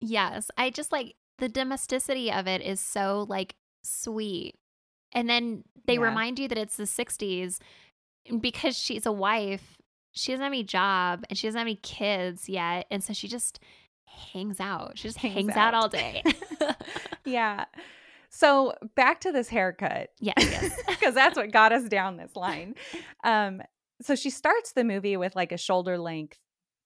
Yes. 0.01 0.51
I 0.57 0.69
just 0.71 0.91
like 0.91 1.15
the 1.37 1.47
domesticity 1.49 2.31
of 2.31 2.47
it 2.47 2.61
is 2.61 2.79
so 2.79 3.25
like 3.29 3.55
sweet. 3.83 4.55
And 5.13 5.29
then 5.29 5.63
they 5.85 5.93
Yeah. 5.93 6.01
remind 6.01 6.39
you 6.39 6.47
that 6.49 6.57
it's 6.57 6.75
the 6.77 6.83
60s 6.83 7.59
because 8.41 8.77
she's 8.77 9.05
a 9.05 9.11
wife, 9.11 9.77
she 10.11 10.31
doesn't 10.31 10.43
have 10.43 10.51
any 10.51 10.63
job 10.63 11.23
and 11.29 11.37
she 11.37 11.47
doesn't 11.47 11.59
have 11.59 11.67
any 11.67 11.75
kids 11.77 12.49
yet. 12.49 12.87
And 12.89 13.03
so 13.03 13.13
she 13.13 13.27
just 13.27 13.59
hangs 14.33 14.59
out. 14.59 14.97
She 14.97 15.07
just 15.07 15.17
hangs, 15.19 15.35
Hangs 15.35 15.51
out. 15.51 15.73
out. 15.73 15.83
all 15.83 15.89
day. 15.89 16.23
yeah. 17.25 17.65
So 18.37 18.73
back 18.95 19.21
to 19.21 19.31
this 19.31 19.47
haircut. 19.47 20.09
yes, 20.19 20.33
yes. 20.37 20.75
because 20.87 21.13
that's 21.13 21.37
what 21.37 21.51
got 21.51 21.71
us 21.71 21.85
down 21.87 22.17
this 22.17 22.35
line. 22.35 22.75
Um, 23.23 23.61
so 24.01 24.15
she 24.15 24.29
starts 24.29 24.73
the 24.73 24.83
movie 24.83 25.15
with 25.15 25.35
like 25.37 25.51
a 25.53 25.57
shoulder 25.57 25.97
length 25.97 26.37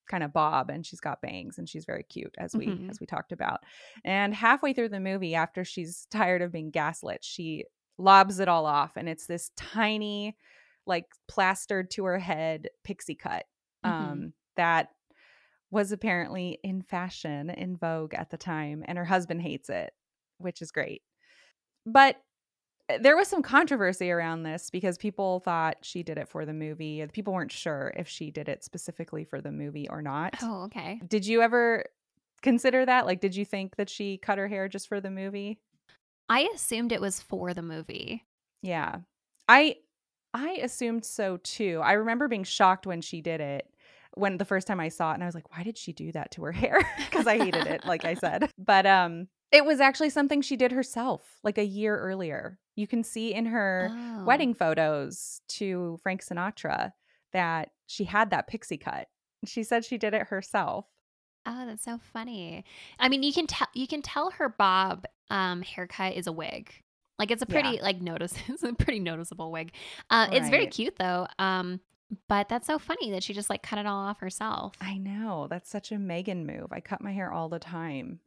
kind 0.08 0.22
of 0.22 0.32
bob, 0.32 0.70
and 0.70 0.86
she's 0.86 1.00
got 1.00 1.20
bangs, 1.22 1.58
and 1.58 1.68
she's 1.68 1.84
very 1.84 2.04
cute, 2.04 2.34
as 2.38 2.54
we 2.54 2.66
Mhm. 2.66 2.88
as 2.90 3.00
we 3.00 3.06
talked 3.06 3.32
about. 3.32 3.60
And 4.04 4.32
halfway 4.34 4.72
through 4.72 4.90
the 4.90 5.00
movie, 5.00 5.34
after 5.34 5.64
she's 5.64 6.06
tired 6.10 6.42
of 6.42 6.52
being 6.52 6.70
gaslit, 6.70 7.24
she 7.24 7.64
lobs 7.98 8.38
it 8.40 8.48
all 8.48 8.64
off, 8.66 8.96
and 8.96 9.08
it's 9.08 9.26
this 9.26 9.50
tiny, 9.56 10.36
like 10.86 11.06
plastered 11.28 11.90
to 11.92 12.04
her 12.04 12.18
head 12.18 12.68
pixie 12.84 13.14
cut 13.16 13.44
um, 13.84 13.92
Mhm. 13.92 14.32
that 14.56 14.88
was 15.70 15.92
apparently 15.92 16.58
in 16.64 16.82
fashion, 16.82 17.50
in 17.50 17.76
vogue 17.76 18.14
at 18.14 18.30
the 18.30 18.36
time, 18.38 18.82
and 18.86 18.98
her 18.98 19.04
husband 19.04 19.42
hates 19.42 19.68
it, 19.68 19.92
which 20.38 20.60
is 20.62 20.70
great. 20.72 21.02
But 21.86 22.20
uh, 22.90 22.98
there 23.00 23.16
was 23.16 23.28
some 23.28 23.42
controversy 23.42 24.10
around 24.10 24.42
this 24.42 24.70
because 24.70 24.98
people 24.98 25.40
thought 25.40 25.76
she 25.82 26.02
did 26.02 26.18
it 26.18 26.28
for 26.28 26.44
the 26.44 26.52
movie. 26.52 27.04
People 27.12 27.32
weren't 27.32 27.52
sure 27.52 27.92
if 27.96 28.08
she 28.08 28.30
did 28.30 28.48
it 28.48 28.64
specifically 28.64 29.24
for 29.24 29.40
the 29.40 29.52
movie 29.52 29.88
or 29.88 30.02
not. 30.02 30.34
Oh, 30.42 30.64
okay. 30.64 31.00
Did 31.06 31.26
you 31.26 31.42
ever 31.42 31.84
consider 32.42 32.86
that? 32.86 33.06
Like, 33.06 33.20
did 33.20 33.36
you 33.36 33.44
think 33.44 33.76
that 33.76 33.90
she 33.90 34.18
cut 34.18 34.38
her 34.38 34.48
hair 34.48 34.68
just 34.68 34.88
for 34.88 35.00
the 35.00 35.10
movie? 35.10 35.58
I 36.28 36.48
assumed 36.54 36.92
it 36.92 37.00
was 37.00 37.20
for 37.20 37.52
the 37.54 37.62
movie. 37.62 38.24
Yeah. 38.62 38.98
I 39.48 39.76
I 40.32 40.60
assumed 40.62 41.04
so 41.04 41.38
too. 41.38 41.80
I 41.82 41.92
remember 41.92 42.28
being 42.28 42.44
shocked 42.44 42.86
when 42.86 43.00
she 43.00 43.20
did 43.20 43.40
it 43.40 43.66
when 44.14 44.38
the 44.38 44.44
first 44.44 44.66
time 44.66 44.80
I 44.80 44.88
saw 44.88 45.10
it 45.12 45.14
and 45.14 45.22
I 45.22 45.26
was 45.26 45.34
like, 45.34 45.56
why 45.56 45.62
did 45.62 45.78
she 45.78 45.92
do 45.92 46.12
that 46.12 46.30
to 46.32 46.44
her 46.44 46.52
hair? 46.52 46.78
Because 47.10 47.26
I 47.26 47.38
hated 47.38 47.66
it, 47.66 47.84
like 47.84 48.04
I 48.04 48.14
said. 48.14 48.50
But 48.58 48.86
um 48.86 49.28
it 49.52 49.64
was 49.64 49.80
actually 49.80 50.10
something 50.10 50.42
she 50.42 50.56
did 50.56 50.72
herself 50.72 51.38
like 51.42 51.58
a 51.58 51.64
year 51.64 51.98
earlier. 51.98 52.58
You 52.76 52.86
can 52.86 53.02
see 53.04 53.34
in 53.34 53.46
her 53.46 53.90
Oh. 53.92 54.24
wedding 54.24 54.54
photos 54.54 55.40
to 55.48 55.98
Frank 56.02 56.22
Sinatra 56.24 56.92
that 57.32 57.70
she 57.86 58.04
had 58.04 58.30
that 58.30 58.46
pixie 58.46 58.78
cut. 58.78 59.08
She 59.46 59.62
said 59.62 59.84
she 59.84 59.98
did 59.98 60.14
it 60.14 60.28
herself. 60.28 60.86
Oh, 61.46 61.64
that's 61.66 61.82
so 61.84 61.98
funny. 62.12 62.64
I 62.98 63.08
mean, 63.08 63.22
you 63.22 63.32
can 63.32 63.46
tell 63.46 63.68
you 63.74 63.86
can 63.86 64.02
tell 64.02 64.30
her 64.32 64.48
bob 64.48 65.06
um 65.30 65.62
haircut 65.62 66.14
is 66.14 66.26
a 66.26 66.32
wig. 66.32 66.72
Like 67.18 67.30
it's 67.30 67.42
a 67.42 67.46
Yeah. 67.48 67.60
pretty 67.60 67.80
like 67.82 68.00
notice 68.00 68.34
it's 68.48 68.62
a 68.62 68.72
pretty 68.74 69.00
noticeable 69.00 69.50
wig. 69.50 69.72
Uh 70.10 70.28
it's 70.32 70.48
very 70.50 70.66
cute 70.66 70.96
though. 70.96 71.26
Um 71.38 71.80
but 72.28 72.48
that's 72.48 72.66
so 72.66 72.78
funny 72.78 73.12
that 73.12 73.22
she 73.22 73.32
just 73.32 73.48
like 73.50 73.62
cut 73.62 73.78
it 73.78 73.86
all 73.86 74.00
off 74.00 74.20
herself. 74.20 74.74
I 74.80 74.98
know. 74.98 75.46
That's 75.48 75.70
such 75.70 75.92
a 75.92 75.98
Megan 75.98 76.44
move. 76.44 76.72
I 76.72 76.80
cut 76.80 77.00
my 77.00 77.12
hair 77.12 77.32
all 77.32 77.48
the 77.48 77.58
time. 77.60 78.20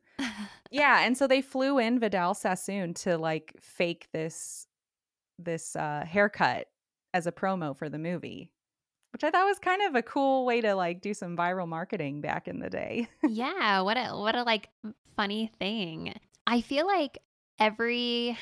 Yeah, 0.74 1.06
and 1.06 1.16
so 1.16 1.28
they 1.28 1.44
flew 1.44 1.78
in 1.78 2.00
Vidal 2.00 2.34
Sassoon 2.34 2.96
to 2.96 3.16
like 3.16 3.54
fake 3.60 4.08
this 4.12 4.66
this 5.38 5.76
uh 5.76 6.04
haircut 6.04 6.68
as 7.14 7.28
a 7.28 7.32
promo 7.32 7.78
for 7.78 7.90
the 7.90 8.00
movie. 8.00 8.50
Which 9.12 9.24
I 9.24 9.30
thought 9.30 9.46
was 9.46 9.60
kind 9.60 9.84
of 9.84 9.94
a 9.94 10.02
cool 10.02 10.48
way 10.48 10.62
to 10.62 10.74
like 10.74 11.00
do 11.00 11.14
some 11.14 11.38
viral 11.38 11.68
marketing 11.68 12.22
back 12.22 12.48
in 12.48 12.58
the 12.58 12.72
day. 12.72 13.08
yeah, 13.30 13.82
what 13.82 13.98
a 13.98 14.18
what 14.18 14.34
a 14.34 14.42
like 14.42 14.70
funny 15.16 15.52
thing. 15.60 16.16
I 16.48 16.62
feel 16.62 16.88
like 16.88 17.20
every 17.60 18.36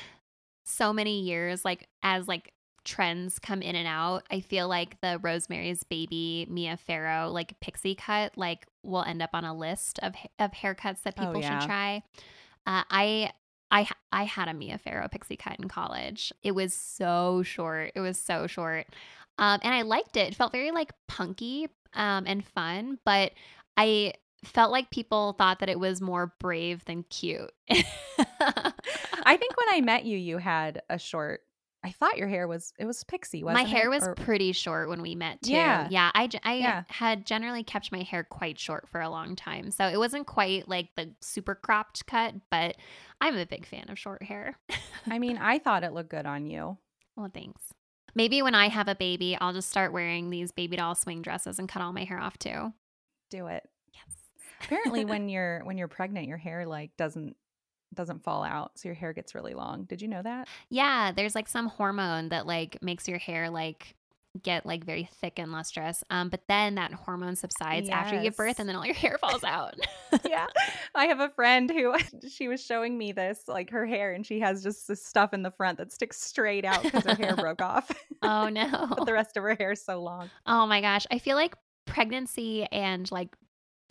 so 0.64 0.90
many 0.90 1.20
years 1.20 1.66
like 1.66 1.86
as 2.02 2.26
like 2.28 2.54
trends 2.84 3.38
come 3.38 3.60
in 3.60 3.76
and 3.76 3.86
out, 3.86 4.24
I 4.30 4.40
feel 4.40 4.68
like 4.68 4.98
the 5.02 5.20
Rosemary's 5.22 5.82
Baby 5.82 6.46
Mia 6.48 6.78
Farrow 6.78 7.28
like 7.30 7.60
pixie 7.60 7.94
cut 7.94 8.38
like 8.38 8.66
will 8.82 9.02
end 9.02 9.22
up 9.22 9.30
on 9.32 9.44
a 9.44 9.54
list 9.54 9.98
of 10.02 10.14
of 10.38 10.52
haircuts 10.52 11.02
that 11.02 11.14
Oh, 11.18 11.26
people 11.26 11.40
yeah. 11.40 11.58
should 11.60 11.66
try. 11.66 12.02
Uh, 12.66 12.82
I 12.90 13.32
I 13.70 13.88
I 14.12 14.24
had 14.24 14.48
a 14.48 14.54
Mia 14.54 14.78
Farrow 14.78 15.08
pixie 15.08 15.36
cut 15.36 15.58
in 15.58 15.68
college. 15.68 16.32
It 16.42 16.52
was 16.52 16.74
so 16.74 17.42
short. 17.42 17.92
It 17.94 18.00
was 18.00 18.20
so 18.20 18.46
short. 18.46 18.86
Um, 19.38 19.60
and 19.62 19.72
I 19.74 19.82
liked 19.82 20.16
it. 20.16 20.28
It 20.28 20.34
felt 20.34 20.52
very 20.52 20.70
like 20.72 20.92
punky 21.08 21.68
um, 21.94 22.24
and 22.26 22.44
fun, 22.44 22.98
but 23.04 23.32
I 23.76 24.12
felt 24.44 24.70
like 24.72 24.90
people 24.90 25.34
thought 25.38 25.60
that 25.60 25.68
it 25.70 25.78
was 25.80 26.00
more 26.00 26.34
brave 26.38 26.84
than 26.84 27.04
cute. 27.04 27.50
I 27.70 29.36
think 29.36 29.56
when 29.56 29.68
I 29.70 29.80
met 29.80 30.04
you 30.04 30.18
you 30.18 30.38
had 30.38 30.82
a 30.90 30.98
short 30.98 31.42
I 31.84 31.90
thought 31.90 32.16
your 32.16 32.28
hair 32.28 32.46
was 32.46 32.72
it 32.78 32.84
was 32.84 33.02
pixie, 33.04 33.42
wasn't 33.42 33.60
it? 33.60 33.64
my 33.64 33.68
hair 33.68 33.86
it? 33.86 33.90
was 33.90 34.06
Or- 34.06 34.14
pretty 34.14 34.52
short 34.52 34.88
when 34.88 35.02
we 35.02 35.14
met 35.16 35.42
too. 35.42 35.52
Yeah. 35.52 35.88
Yeah, 35.90 36.10
I, 36.14 36.28
I 36.44 36.54
Yeah. 36.54 36.84
had 36.88 37.26
generally 37.26 37.64
kept 37.64 37.90
my 37.90 38.02
hair 38.02 38.22
quite 38.22 38.58
short 38.58 38.88
for 38.88 39.00
a 39.00 39.08
long 39.10 39.34
time. 39.34 39.70
So 39.72 39.86
it 39.88 39.98
wasn't 39.98 40.26
quite 40.26 40.68
like 40.68 40.90
the 40.96 41.12
super 41.20 41.54
cropped 41.56 42.06
cut, 42.06 42.34
but 42.50 42.76
I'm 43.20 43.36
a 43.36 43.46
big 43.46 43.66
fan 43.66 43.86
of 43.88 43.98
short 43.98 44.22
hair. 44.22 44.56
I 45.10 45.18
mean, 45.18 45.38
I 45.38 45.58
thought 45.58 45.82
it 45.84 45.92
looked 45.92 46.10
good 46.10 46.26
on 46.26 46.46
you. 46.46 46.78
well, 47.16 47.30
thanks. 47.32 47.62
Maybe 48.14 48.42
when 48.42 48.54
I 48.54 48.68
have 48.68 48.88
a 48.88 48.94
baby, 48.94 49.36
I'll 49.40 49.54
just 49.54 49.70
start 49.70 49.92
wearing 49.92 50.28
these 50.30 50.52
baby 50.52 50.76
doll 50.76 50.94
swing 50.94 51.22
dresses 51.22 51.58
and 51.58 51.68
cut 51.68 51.82
all 51.82 51.92
my 51.92 52.04
hair 52.04 52.18
off 52.20 52.38
too. 52.38 52.72
Do 53.30 53.46
it. 53.48 53.66
Yes. 53.92 54.16
Apparently 54.64 55.04
when 55.06 55.28
you're 55.28 55.62
when 55.64 55.78
you're 55.78 55.88
pregnant 55.88 56.28
your 56.28 56.36
hair 56.36 56.66
like 56.66 56.90
doesn't 56.96 57.36
doesn't 57.94 58.22
fall 58.22 58.42
out 58.42 58.72
so 58.78 58.88
your 58.88 58.94
hair 58.94 59.12
gets 59.12 59.34
really 59.34 59.54
long. 59.54 59.84
Did 59.84 60.02
you 60.02 60.08
know 60.08 60.22
that? 60.22 60.48
Yeah, 60.68 61.12
there's 61.12 61.34
like 61.34 61.48
some 61.48 61.66
hormone 61.66 62.30
that 62.30 62.46
like 62.46 62.82
makes 62.82 63.08
your 63.08 63.18
hair 63.18 63.50
like 63.50 63.94
get 64.40 64.64
like 64.64 64.84
very 64.84 65.08
thick 65.20 65.38
and 65.38 65.52
lustrous. 65.52 66.02
Um, 66.10 66.28
but 66.28 66.40
then 66.48 66.76
that 66.76 66.92
hormone 66.92 67.36
subsides 67.36 67.88
after 67.88 68.16
you 68.16 68.22
give 68.22 68.36
birth 68.36 68.58
and 68.58 68.68
then 68.68 68.76
all 68.76 68.86
your 68.86 68.94
hair 69.02 69.18
falls 69.20 69.44
out. 69.44 69.74
yeah. 70.24 70.46
I 70.94 71.06
have 71.06 71.20
a 71.20 71.28
friend 71.30 71.70
who 71.70 71.94
she 72.28 72.48
was 72.48 72.64
showing 72.64 72.96
me 72.96 73.12
this, 73.12 73.42
like 73.46 73.70
her 73.70 73.86
hair, 73.86 74.12
and 74.12 74.24
she 74.24 74.40
has 74.40 74.62
just 74.62 74.88
this 74.88 75.04
stuff 75.04 75.34
in 75.34 75.42
the 75.42 75.50
front 75.50 75.78
that 75.78 75.92
sticks 75.92 76.20
straight 76.20 76.64
out 76.64 76.82
because 76.82 77.04
her 77.04 77.14
hair 77.14 77.36
broke 77.36 77.60
off. 77.60 77.90
oh 78.22 78.48
no. 78.48 78.86
but 78.96 79.04
the 79.04 79.12
rest 79.12 79.36
of 79.36 79.42
her 79.42 79.54
hair 79.54 79.72
is 79.72 79.84
so 79.84 80.00
long. 80.00 80.30
Oh 80.46 80.66
my 80.66 80.80
gosh. 80.80 81.06
I 81.10 81.18
feel 81.18 81.36
like 81.36 81.54
pregnancy 81.84 82.64
and 82.72 83.10
like 83.10 83.36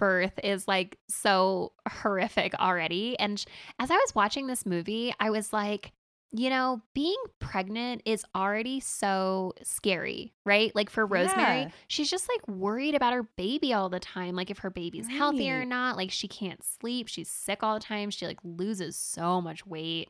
birth 0.02 0.38
is 0.44 0.68
like 0.68 0.98
so 1.08 1.72
horrific 1.88 2.54
already. 2.56 3.18
And 3.20 3.42
as 3.80 3.92
I 3.92 3.96
was 3.96 4.16
watching 4.16 4.48
this 4.48 4.66
movie, 4.66 5.14
I 5.20 5.30
was 5.30 5.54
like, 5.54 5.92
you 6.34 6.50
know, 6.50 6.82
being 6.96 7.18
pregnant 7.40 8.02
is 8.06 8.26
already 8.34 8.80
so 8.80 9.54
scary, 9.64 10.34
right? 10.46 10.74
Like 10.74 10.90
for 10.90 11.06
Rosemary, 11.06 11.62
Yeah. 11.62 11.70
she's 11.88 12.10
just 12.10 12.28
like 12.30 12.48
worried 12.48 12.96
about 12.96 13.14
her 13.14 13.24
baby 13.38 13.74
all 13.74 13.90
the 13.90 14.00
time. 14.00 14.34
Like 14.36 14.50
if 14.50 14.60
her 14.60 14.70
baby's 14.70 15.08
healthy 15.10 15.52
or 15.52 15.66
not, 15.66 15.98
like 15.98 16.10
she 16.10 16.28
can't 16.28 16.64
sleep, 16.64 17.08
she's 17.08 17.30
sick 17.30 17.64
all 17.64 17.74
the 17.76 17.84
time, 17.86 18.10
she 18.10 18.26
like 18.26 18.40
loses 18.44 18.96
so 18.96 19.40
much 19.42 19.68
weight. 19.68 20.10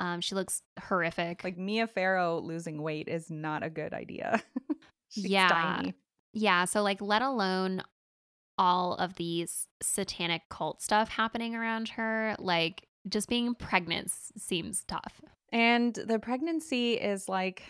Um, 0.00 0.20
she 0.20 0.36
looks 0.36 0.62
horrific. 0.80 1.42
Like 1.42 1.58
Mia 1.58 1.86
Farrow 1.88 2.38
losing 2.38 2.80
weight 2.80 3.08
is 3.08 3.30
not 3.30 3.62
a 3.64 3.68
good 3.70 3.92
idea. 3.92 4.40
She's 5.10 5.26
Yeah. 5.26 5.48
tiny. 5.48 5.94
yeah, 6.32 6.66
so 6.66 6.82
like 6.84 7.02
let 7.02 7.20
alone 7.20 7.82
all 8.58 8.94
of 8.94 9.14
these 9.14 9.68
satanic 9.80 10.42
cult 10.50 10.82
stuff 10.82 11.08
happening 11.08 11.54
around 11.54 11.90
her, 11.90 12.34
like 12.38 12.88
just 13.08 13.28
being 13.28 13.54
pregnant 13.54 14.10
seems 14.36 14.84
tough. 14.84 15.22
And 15.52 15.94
the 15.94 16.18
pregnancy 16.18 16.94
is 16.94 17.28
like 17.28 17.62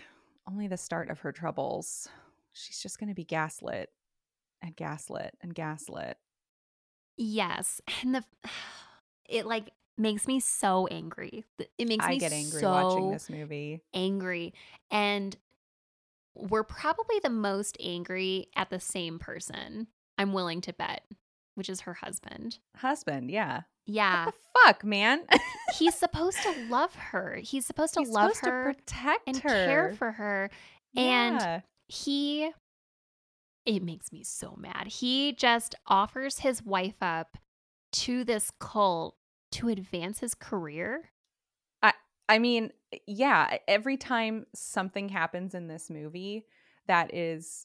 only 0.51 0.66
the 0.66 0.77
start 0.77 1.11
of 1.11 1.20
her 1.20 1.33
troubles. 1.33 2.09
She's 2.53 2.81
just 2.81 2.98
going 2.98 3.09
to 3.09 3.14
be 3.14 3.24
gaslit 3.24 3.90
and 4.62 4.74
gaslit 4.74 5.35
and 5.42 5.55
gaslit. 5.55 6.16
Yes, 7.16 7.81
and 8.03 8.14
the 8.14 8.24
it 9.29 9.46
like 9.46 9.70
makes 9.96 10.27
me 10.27 10.40
so 10.40 10.87
angry. 10.87 11.44
It 11.77 11.88
makes 11.88 12.05
I 12.05 12.11
me 12.11 12.18
get 12.18 12.33
angry 12.33 12.61
so 12.61 12.70
watching 12.70 13.11
this 13.11 13.29
movie. 13.29 13.83
angry, 13.92 14.55
and 14.90 15.37
we're 16.35 16.64
probably 16.64 17.18
the 17.22 17.31
most 17.31 17.77
angry 17.81 18.48
at 18.57 18.70
the 18.70 18.81
same 18.81 19.18
person. 19.18 19.88
I'm 20.18 20.33
willing 20.33 20.61
to 20.62 20.72
bet, 20.72 21.04
which 21.54 21.68
is 21.68 21.83
her 21.83 21.94
husband. 21.94 22.59
Husband, 22.76 23.31
yeah. 23.31 23.62
Yeah, 23.87 24.26
What 24.26 24.35
the 24.35 24.61
fuck, 24.66 24.85
man? 24.85 25.22
he's 25.78 25.94
supposed 25.94 26.42
to 26.42 26.52
love 26.68 26.94
her. 26.94 27.37
He's 27.42 27.64
supposed 27.64 27.94
to 27.94 28.00
He's 28.00 28.11
love 28.11 28.35
supposed 28.35 28.44
her 28.44 28.72
to 28.72 28.74
protect 28.78 29.22
and 29.28 29.37
her. 29.38 29.48
care 29.48 29.92
for 29.94 30.12
her. 30.12 30.50
And 30.94 31.40
Yeah. 31.40 31.61
he 31.87 32.50
it 33.64 33.83
makes 33.83 34.12
me 34.12 34.24
so 34.24 34.57
mad. 34.59 34.87
He 34.88 35.33
just 35.33 35.74
offers 35.87 36.38
his 36.40 36.62
wife 36.62 36.96
up 37.02 37.37
to 37.92 38.24
this 38.24 38.50
cult 38.61 39.16
to 39.52 39.68
advance 39.68 40.20
his 40.20 40.35
career. 40.35 41.11
I 42.31 42.38
mean, 42.38 42.72
yeah, 43.07 43.57
every 43.66 43.96
time 43.96 44.44
something 44.54 45.09
happens 45.09 45.54
in 45.54 45.66
this 45.66 45.88
movie 45.88 46.44
that 46.87 47.14
is 47.14 47.64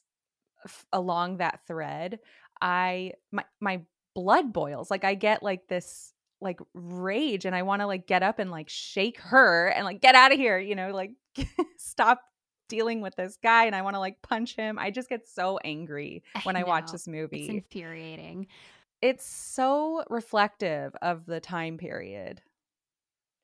f- 0.64 0.86
along 0.90 1.36
that 1.36 1.60
thread, 1.66 2.18
I 2.64 3.12
my 3.30 3.44
my 3.60 3.82
blood 4.14 4.52
boils. 4.52 4.90
Like 4.90 5.04
I 5.04 5.14
get 5.14 5.42
like 5.42 5.68
this 5.68 6.12
like 6.40 6.58
rage 6.74 7.44
and 7.44 7.54
I 7.54 7.62
want 7.62 7.80
to 7.82 7.86
like 7.86 8.06
get 8.06 8.22
up 8.22 8.38
and 8.38 8.50
like 8.50 8.68
shake 8.68 9.20
her 9.20 9.68
and 9.68 9.84
like 9.84 10.00
get 10.00 10.14
out 10.14 10.32
of 10.32 10.38
here, 10.38 10.58
you 10.58 10.74
know, 10.74 10.90
like 10.92 11.12
stop 11.76 12.22
dealing 12.68 13.02
with 13.02 13.14
this 13.16 13.36
guy 13.42 13.66
and 13.66 13.76
I 13.76 13.82
want 13.82 13.94
to 13.94 14.00
like 14.00 14.22
punch 14.22 14.56
him. 14.56 14.78
I 14.78 14.90
just 14.90 15.08
get 15.10 15.28
so 15.28 15.58
angry 15.64 16.22
when 16.44 16.56
I, 16.56 16.64
watch 16.64 16.86
know. 16.86 16.92
this 16.92 17.02
It's 17.02 17.08
movie. 17.08 17.48
infuriating. 17.50 18.46
it's 19.02 19.26
so 19.26 20.02
reflective 20.08 20.94
of 21.02 21.26
the 21.26 21.40
time 21.40 21.76
period 21.76 22.40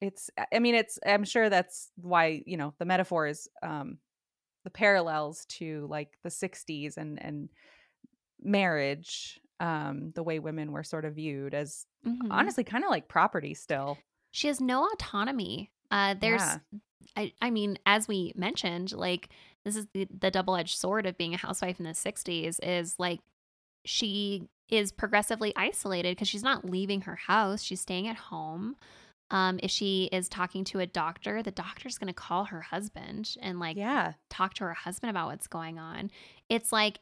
it's 0.00 0.30
i 0.50 0.58
mean 0.58 0.74
it's 0.74 0.98
i'm 1.04 1.24
sure 1.24 1.50
that's 1.50 1.90
why 1.96 2.42
you 2.46 2.56
know 2.56 2.72
the 2.78 2.86
metaphor 2.86 3.26
is 3.26 3.48
um 3.62 3.98
the 4.64 4.70
parallels 4.70 5.44
to 5.46 5.86
like 5.90 6.08
the 6.22 6.30
60s 6.30 6.96
and 6.96 7.22
and 7.22 7.50
marriage 8.42 9.40
um 9.60 10.12
the 10.14 10.22
way 10.22 10.38
women 10.38 10.72
were 10.72 10.82
sort 10.84 11.04
of 11.04 11.14
viewed 11.14 11.54
as 11.54 11.86
Mhm. 12.06 12.28
honestly 12.30 12.64
kind 12.64 12.82
of 12.84 12.90
like 12.90 13.08
property 13.08 13.52
still 13.54 13.98
She 14.30 14.46
has 14.48 14.60
no 14.60 14.86
autonomy. 14.92 15.70
Uh 15.90 16.14
there's 16.14 16.40
Yeah. 16.40 16.58
I 17.16 17.32
I 17.42 17.50
mean, 17.50 17.78
as 17.86 18.06
we 18.08 18.32
mentioned, 18.36 18.92
like 18.92 19.28
this 19.64 19.76
is 19.76 19.86
the, 19.92 20.06
the 20.18 20.30
double-edged 20.30 20.78
sword 20.78 21.04
of 21.06 21.18
being 21.18 21.34
a 21.34 21.36
housewife 21.36 21.78
in 21.78 21.84
the 21.84 21.90
60s 21.94 22.58
is 22.62 22.94
like 22.98 23.20
she 23.84 24.48
is 24.68 24.92
progressively 24.92 25.52
isolated 25.56 26.16
because 26.16 26.28
she's 26.28 26.42
not 26.44 26.64
leaving 26.64 27.02
her 27.02 27.16
house. 27.16 27.62
She's 27.62 27.80
staying 27.80 28.06
at 28.06 28.16
home. 28.16 28.76
Um, 29.32 29.58
if 29.62 29.70
she 29.70 30.08
is 30.12 30.28
talking 30.28 30.64
to 30.64 30.80
a 30.80 30.86
doctor, 30.86 31.42
the 31.42 31.50
doctor's 31.50 31.98
going 31.98 32.08
to 32.08 32.14
call 32.14 32.44
her 32.46 32.62
husband 32.62 33.36
and 33.40 33.58
like 33.60 33.76
yeah 33.76 34.14
talk 34.28 34.54
to 34.54 34.64
her 34.64 34.74
husband 34.74 35.10
about 35.10 35.28
what's 35.28 35.46
going 35.48 35.78
on. 35.78 36.10
It's 36.48 36.72
like 36.72 37.00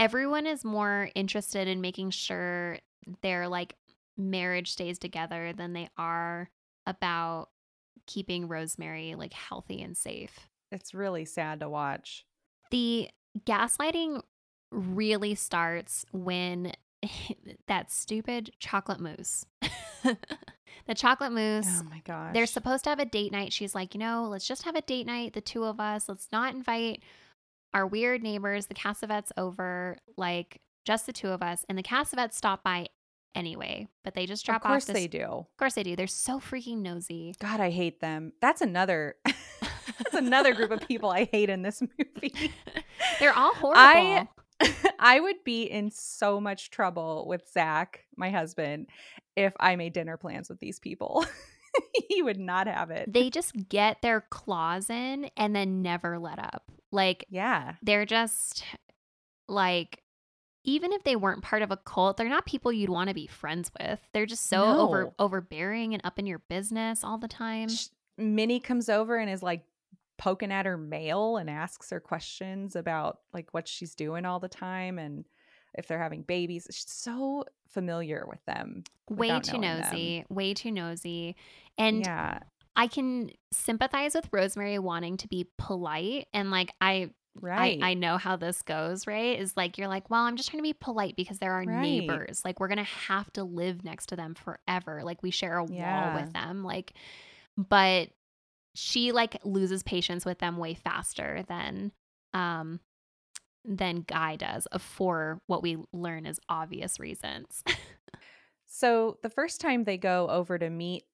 everyone 0.00 0.46
is 0.46 0.64
more 0.64 1.10
interested 1.14 1.68
in 1.68 1.80
making 1.80 2.10
sure 2.10 2.78
their 3.20 3.48
like 3.48 3.76
marriage 4.16 4.72
stays 4.72 4.98
together 4.98 5.52
than 5.52 5.74
they 5.74 5.90
are 5.98 6.48
about 6.86 7.50
keeping 8.06 8.48
Rosemary 8.48 9.14
like 9.14 9.34
healthy 9.34 9.82
and 9.82 9.96
safe. 9.96 10.48
it's 10.72 10.94
really 10.94 11.24
sad 11.24 11.60
to 11.60 11.68
watch 11.68 12.24
The 12.70 13.10
gaslighting 13.44 14.22
really 14.72 15.34
starts 15.34 16.06
when 16.12 16.72
that 17.68 17.92
stupid 17.92 18.52
chocolate 18.58 19.00
mousse. 19.00 19.44
the 20.86 20.94
chocolate 20.94 21.32
mousse 21.32 21.82
oh 21.82 21.84
my 21.90 22.00
gosh 22.04 22.32
they're 22.32 22.46
supposed 22.46 22.84
to 22.84 22.90
have 22.90 22.98
a 22.98 23.04
date 23.04 23.32
night. 23.32 23.52
She's 23.52 23.74
like, 23.74 23.94
you 23.94 24.00
know, 24.00 24.26
let's 24.30 24.48
just 24.48 24.62
have 24.62 24.76
a 24.76 24.80
date 24.80 25.06
night, 25.06 25.34
the 25.34 25.42
two 25.42 25.64
of 25.64 25.78
us. 25.78 26.08
Let's 26.08 26.28
not 26.32 26.54
invite 26.54 27.02
our 27.74 27.86
weird 27.86 28.22
neighbors, 28.22 28.66
the 28.66 28.74
Cassavetes, 28.74 29.30
over, 29.36 29.96
like 30.16 30.60
just 30.84 31.06
the 31.06 31.12
two 31.12 31.28
of 31.28 31.42
us. 31.42 31.64
And 31.68 31.76
the 31.78 31.82
Cassavetes 31.82 32.34
stop 32.34 32.62
by 32.64 32.88
anyway, 33.34 33.86
but 34.04 34.14
they 34.14 34.26
just 34.26 34.44
drop 34.44 34.62
off. 34.62 34.64
of 34.64 34.68
course 34.70 34.82
off. 34.84 34.94
This, 34.94 35.02
they 35.02 35.06
do 35.08 35.22
Of 35.24 35.56
course 35.58 35.74
they 35.74 35.82
do. 35.84 35.94
They're 35.94 36.06
so 36.08 36.40
freaking 36.40 36.78
nosy. 36.78 37.34
god 37.40 37.60
i 37.60 37.70
hate 37.70 38.00
them 38.00 38.32
that's 38.40 38.60
another 38.60 39.14
that's 39.24 40.14
another 40.14 40.52
group 40.52 40.72
of 40.72 40.80
people 40.88 41.10
i 41.10 41.28
hate 41.30 41.48
in 41.48 41.62
this 41.62 41.80
movie 41.80 42.52
They're 43.20 43.36
all 43.36 43.54
horrible. 43.54 43.80
I- 43.80 44.28
I 44.98 45.20
would 45.20 45.42
be 45.44 45.62
in 45.62 45.90
so 45.90 46.38
much 46.38 46.70
trouble 46.70 47.24
with 47.26 47.48
Zach, 47.50 48.04
my 48.16 48.28
husband, 48.30 48.88
if 49.34 49.54
I 49.58 49.76
made 49.76 49.94
dinner 49.94 50.18
plans 50.18 50.50
with 50.50 50.58
these 50.60 50.78
people. 50.78 51.24
he 52.08 52.22
would 52.22 52.38
not 52.38 52.66
have 52.66 52.90
it. 52.90 53.12
they 53.12 53.30
just 53.30 53.68
get 53.68 54.02
their 54.02 54.22
claws 54.30 54.90
in 54.90 55.30
and 55.36 55.54
then 55.54 55.82
never 55.82 56.18
let 56.18 56.38
up. 56.38 56.70
Like 56.92 57.26
yeah. 57.30 57.74
they're 57.82 58.06
just 58.06 58.64
like 59.48 60.02
even 60.64 60.92
if 60.92 61.02
they 61.04 61.16
weren't 61.16 61.42
part 61.42 61.62
of 61.62 61.70
a 61.70 61.76
cult, 61.76 62.16
they're 62.16 62.28
not 62.28 62.44
people 62.44 62.72
you'd 62.72 62.90
want 62.90 63.08
to 63.08 63.14
be 63.14 63.26
friends 63.26 63.70
with. 63.80 63.98
They're 64.12 64.26
just 64.26 64.46
so 64.46 64.62
over 64.62 65.12
overbearing 65.18 65.94
and 65.94 66.04
up 66.04 66.18
in 66.18 66.26
your 66.26 66.40
business 66.40 67.02
all 67.02 67.18
the 67.18 67.28
time. 67.28 67.68
Minnie 68.18 68.60
comes 68.60 68.88
over 68.88 69.16
and 69.16 69.30
is 69.30 69.42
like 69.42 69.64
poking 70.18 70.52
at 70.52 70.66
her 70.66 70.76
mail 70.76 71.38
and 71.38 71.48
asks 71.48 71.90
her 71.90 72.00
questions 72.00 72.76
about 72.76 73.20
like 73.32 73.54
what 73.54 73.66
she's 73.66 73.94
doing 73.94 74.26
all 74.26 74.38
the 74.38 74.48
time 74.48 74.98
and 74.98 75.24
if 75.74 75.86
they're 75.86 75.98
having 75.98 76.22
babies. 76.22 76.66
She's 76.70 76.90
so 76.90 77.44
familiar 77.68 78.24
with 78.28 78.44
them. 78.46 78.84
Way 79.08 79.40
too 79.40 79.58
knowing 79.58 79.80
them. 79.80 79.90
nosy, 79.90 80.24
way 80.28 80.54
too 80.54 80.70
nosy. 80.70 81.36
And 81.78 82.00
yeah. 82.00 82.40
I 82.76 82.86
can 82.86 83.30
sympathize 83.52 84.14
with 84.14 84.28
Rosemary 84.32 84.78
wanting 84.78 85.16
to 85.18 85.28
be 85.28 85.48
polite 85.58 86.28
and 86.32 86.50
like 86.50 86.72
I 86.80 87.10
Right. 87.40 87.78
I, 87.80 87.90
I 87.90 87.94
know 87.94 88.18
how 88.18 88.34
this 88.36 88.60
goes, 88.62 89.06
right? 89.06 89.38
Is 89.38 89.56
like 89.56 89.78
you're 89.78 89.88
like, 89.88 90.10
well, 90.10 90.24
I'm 90.24 90.36
just 90.36 90.50
trying 90.50 90.58
to 90.58 90.68
be 90.68 90.72
polite 90.72 91.14
because 91.16 91.38
they're 91.38 91.52
our 91.52 91.64
Right. 91.64 91.80
neighbors. 91.80 92.42
Like 92.44 92.58
we're 92.58 92.68
gonna 92.68 92.82
have 92.82 93.32
to 93.34 93.44
live 93.44 93.84
next 93.84 94.06
to 94.06 94.16
them 94.16 94.34
forever. 94.34 95.02
Like 95.04 95.22
we 95.22 95.30
share 95.30 95.56
a 95.56 95.64
wall 95.64 96.14
with 96.14 96.32
them. 96.32 96.64
Like, 96.64 96.92
but 97.56 98.10
she 98.74 99.12
like 99.12 99.36
loses 99.44 99.82
patience 99.84 100.24
with 100.24 100.38
them 100.38 100.56
way 100.56 100.74
faster 100.74 101.44
than 101.48 101.92
um 102.34 102.80
than 103.64 104.04
Guy 104.06 104.36
does 104.36 104.66
for 104.78 105.40
what 105.46 105.62
we 105.62 105.76
learn 105.92 106.26
is 106.26 106.40
obvious 106.48 106.98
reasons. 106.98 107.62
So 108.70 109.18
the 109.22 109.28
first 109.28 109.60
time 109.60 109.82
they 109.82 109.98
go 109.98 110.28
over 110.28 110.56
to 110.56 110.70
meet 110.70 111.04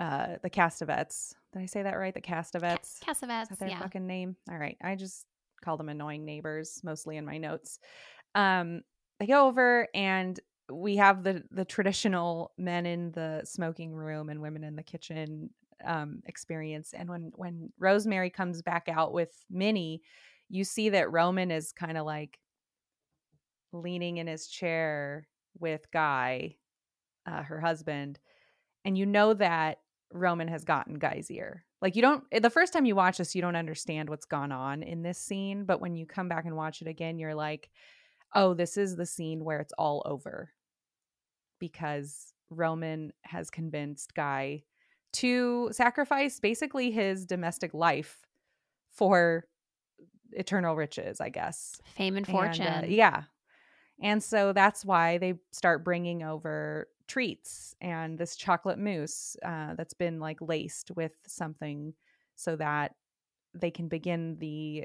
uh 0.00 0.36
the 0.42 0.48
Castevets, 0.48 1.34
did 1.52 1.60
I 1.60 1.66
say 1.66 1.82
that 1.82 1.98
right? 1.98 2.14
The 2.14 2.20
Castevets. 2.20 2.82
Is 2.82 3.00
Cassavetes, 3.04 3.48
that 3.48 3.58
their 3.58 3.68
yeah. 3.68 3.80
fucking 3.80 4.06
name? 4.06 4.36
All 4.48 4.56
right. 4.56 4.76
I 4.82 4.94
just 4.94 5.26
call 5.62 5.76
them 5.76 5.88
annoying 5.88 6.24
neighbors 6.24 6.80
mostly 6.84 7.16
in 7.16 7.26
my 7.26 7.36
notes. 7.36 7.80
Um, 8.36 8.82
they 9.18 9.26
go 9.26 9.48
over 9.48 9.88
and 9.92 10.38
we 10.70 10.96
have 10.96 11.24
the 11.24 11.42
the 11.50 11.64
traditional 11.64 12.52
men 12.56 12.86
in 12.86 13.10
the 13.10 13.42
smoking 13.44 13.92
room 13.92 14.28
and 14.28 14.40
women 14.40 14.62
in 14.62 14.76
the 14.76 14.84
kitchen 14.84 15.50
um, 15.84 16.22
experience. 16.26 16.94
And 16.96 17.08
when 17.08 17.32
when 17.34 17.72
Rosemary 17.76 18.30
comes 18.30 18.62
back 18.62 18.88
out 18.88 19.12
with 19.12 19.32
Minnie, 19.50 20.00
you 20.48 20.64
see 20.64 20.90
that 20.90 21.12
Roman 21.12 21.50
is 21.50 21.72
kind 21.72 21.98
of 21.98 22.06
like 22.06 22.38
leaning 23.72 24.16
in 24.16 24.26
his 24.26 24.46
chair 24.46 25.28
with 25.58 25.90
Guy, 25.92 26.56
uh, 27.26 27.42
her 27.42 27.60
husband, 27.60 28.18
and 28.84 28.96
you 28.96 29.06
know 29.06 29.34
that 29.34 29.78
Roman 30.12 30.48
has 30.48 30.64
gotten 30.64 30.98
Guy's 30.98 31.30
ear. 31.30 31.64
Like 31.82 31.94
you 31.94 32.02
don't 32.02 32.24
the 32.30 32.50
first 32.50 32.72
time 32.72 32.86
you 32.86 32.96
watch 32.96 33.18
this, 33.18 33.34
you 33.34 33.42
don't 33.42 33.56
understand 33.56 34.08
what's 34.08 34.24
gone 34.24 34.52
on 34.52 34.82
in 34.82 35.02
this 35.02 35.18
scene, 35.18 35.64
but 35.64 35.80
when 35.80 35.94
you 35.94 36.06
come 36.06 36.28
back 36.28 36.44
and 36.44 36.56
watch 36.56 36.82
it 36.82 36.88
again, 36.88 37.18
you're 37.18 37.34
like, 37.34 37.70
"Oh, 38.34 38.54
this 38.54 38.76
is 38.76 38.96
the 38.96 39.06
scene 39.06 39.44
where 39.44 39.60
it's 39.60 39.74
all 39.78 40.02
over." 40.06 40.50
Because 41.60 42.32
Roman 42.50 43.12
has 43.22 43.50
convinced 43.50 44.14
Guy 44.14 44.64
to 45.14 45.68
sacrifice 45.72 46.40
basically 46.40 46.90
his 46.90 47.26
domestic 47.26 47.74
life 47.74 48.26
for 48.90 49.46
eternal 50.32 50.76
riches, 50.76 51.20
I 51.20 51.28
guess. 51.28 51.80
Fame 51.96 52.16
and 52.16 52.26
fortune. 52.26 52.66
And, 52.66 52.84
uh, 52.86 52.88
yeah. 52.88 53.22
And 54.00 54.22
so 54.22 54.52
that's 54.52 54.84
why 54.84 55.18
they 55.18 55.34
start 55.52 55.84
bringing 55.84 56.22
over 56.22 56.88
treats 57.08 57.74
and 57.80 58.18
this 58.18 58.36
chocolate 58.36 58.78
mousse 58.78 59.36
uh, 59.44 59.74
that's 59.74 59.94
been 59.94 60.20
like 60.20 60.40
laced 60.40 60.90
with 60.94 61.12
something 61.26 61.94
so 62.36 62.54
that 62.56 62.94
they 63.54 63.70
can 63.70 63.88
begin 63.88 64.36
the 64.38 64.84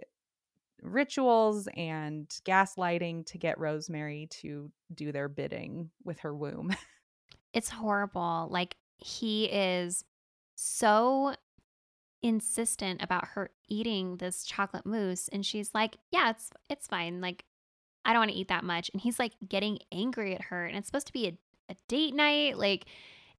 rituals 0.81 1.67
and 1.77 2.27
gaslighting 2.45 3.25
to 3.27 3.37
get 3.37 3.59
Rosemary 3.59 4.27
to 4.29 4.71
do 4.93 5.11
their 5.11 5.29
bidding 5.29 5.89
with 6.03 6.19
her 6.19 6.35
womb. 6.35 6.75
it's 7.53 7.69
horrible. 7.69 8.47
Like 8.49 8.75
he 8.97 9.45
is 9.45 10.03
so 10.55 11.35
insistent 12.23 13.03
about 13.03 13.27
her 13.29 13.51
eating 13.67 14.17
this 14.17 14.43
chocolate 14.43 14.85
mousse 14.85 15.27
and 15.27 15.45
she's 15.45 15.73
like, 15.73 15.97
"Yeah, 16.11 16.31
it's 16.31 16.49
it's 16.69 16.87
fine. 16.87 17.21
Like 17.21 17.45
I 18.05 18.13
don't 18.13 18.21
want 18.21 18.31
to 18.31 18.37
eat 18.37 18.47
that 18.47 18.63
much." 18.63 18.89
And 18.93 19.01
he's 19.01 19.19
like 19.19 19.33
getting 19.47 19.79
angry 19.91 20.33
at 20.33 20.43
her 20.43 20.65
and 20.65 20.77
it's 20.77 20.87
supposed 20.87 21.07
to 21.07 21.13
be 21.13 21.27
a, 21.27 21.37
a 21.69 21.75
date 21.87 22.15
night 22.15 22.57
like 22.57 22.85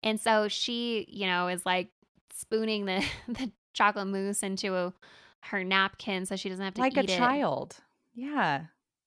and 0.04 0.20
so 0.20 0.48
she, 0.48 1.06
you 1.08 1.26
know, 1.26 1.48
is 1.48 1.64
like 1.66 1.88
spooning 2.32 2.84
the 2.84 3.04
the 3.28 3.50
chocolate 3.72 4.06
mousse 4.06 4.42
into 4.42 4.76
a, 4.76 4.92
her 5.40 5.64
napkin 5.64 6.26
so 6.26 6.36
she 6.36 6.48
doesn't 6.48 6.64
have 6.64 6.74
to 6.74 6.80
like 6.80 6.96
eat 6.96 7.10
a 7.10 7.12
it. 7.12 7.16
child. 7.16 7.76
Yeah. 8.14 8.66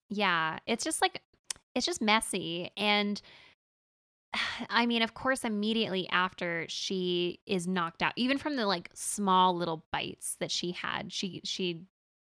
Yeah, 0.10 0.60
it's 0.66 0.84
just 0.84 1.02
like 1.02 1.22
it's 1.76 1.86
just 1.86 2.02
messy 2.02 2.72
and 2.76 3.22
I 4.70 4.86
mean, 4.86 5.02
of 5.02 5.14
course, 5.14 5.44
immediately 5.44 6.08
after 6.10 6.66
she 6.70 7.40
is 7.46 7.68
knocked 7.68 8.02
out, 8.02 8.14
even 8.16 8.38
from 8.38 8.56
the 8.56 8.66
like 8.66 8.90
small 8.94 9.56
little 9.56 9.86
bites 9.92 10.36
that 10.40 10.52
she 10.52 10.72
had, 10.72 11.12
she 11.12 11.42
she 11.44 11.82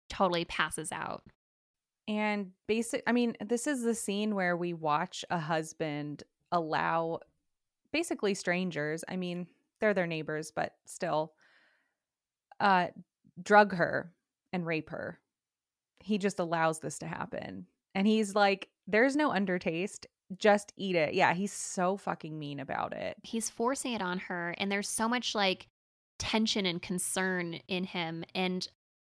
totally 0.10 0.46
passes 0.46 0.92
out. 0.92 1.24
And 2.08 2.52
basic, 2.68 3.04
I 3.08 3.12
mean, 3.14 3.36
this 3.44 3.66
is 3.68 3.84
the 3.84 3.96
scene 3.96 4.36
where 4.36 4.58
we 4.58 4.74
watch 4.74 5.24
a 5.30 5.40
husband 5.40 6.24
allow 6.52 7.20
basically 7.92 8.34
strangers. 8.34 9.04
I 9.08 9.16
mean, 9.16 9.48
they're 9.80 9.94
their 9.94 10.08
neighbors, 10.08 10.52
but 10.52 10.74
still, 10.86 11.34
uh, 12.60 12.88
drug 13.42 13.74
her 13.74 14.12
and 14.52 14.66
rape 14.66 14.90
her. 14.90 15.20
He 16.00 16.18
just 16.18 16.40
allows 16.40 16.80
this 16.80 17.00
to 17.00 17.08
happen. 17.08 17.68
And 17.96 18.06
he's 18.06 18.36
like, 18.36 18.70
there's 18.88 19.16
no 19.16 19.30
undertaste 19.32 20.06
just 20.38 20.74
eat 20.78 20.96
it. 20.96 21.14
Yeah, 21.14 21.34
he's 21.34 21.54
so 21.54 21.98
fucking 21.98 22.38
mean 22.38 22.60
about 22.60 22.94
it. 22.94 23.18
He's 23.24 23.50
forcing 23.50 23.94
it 23.94 24.02
on 24.02 24.20
her 24.20 24.56
and 24.58 24.72
there's 24.72 24.90
so 24.90 25.08
much 25.08 25.36
like 25.36 25.68
tension 26.20 26.66
and 26.66 26.82
concern 26.82 27.60
in 27.68 27.84
him 27.84 28.24
and 28.34 28.68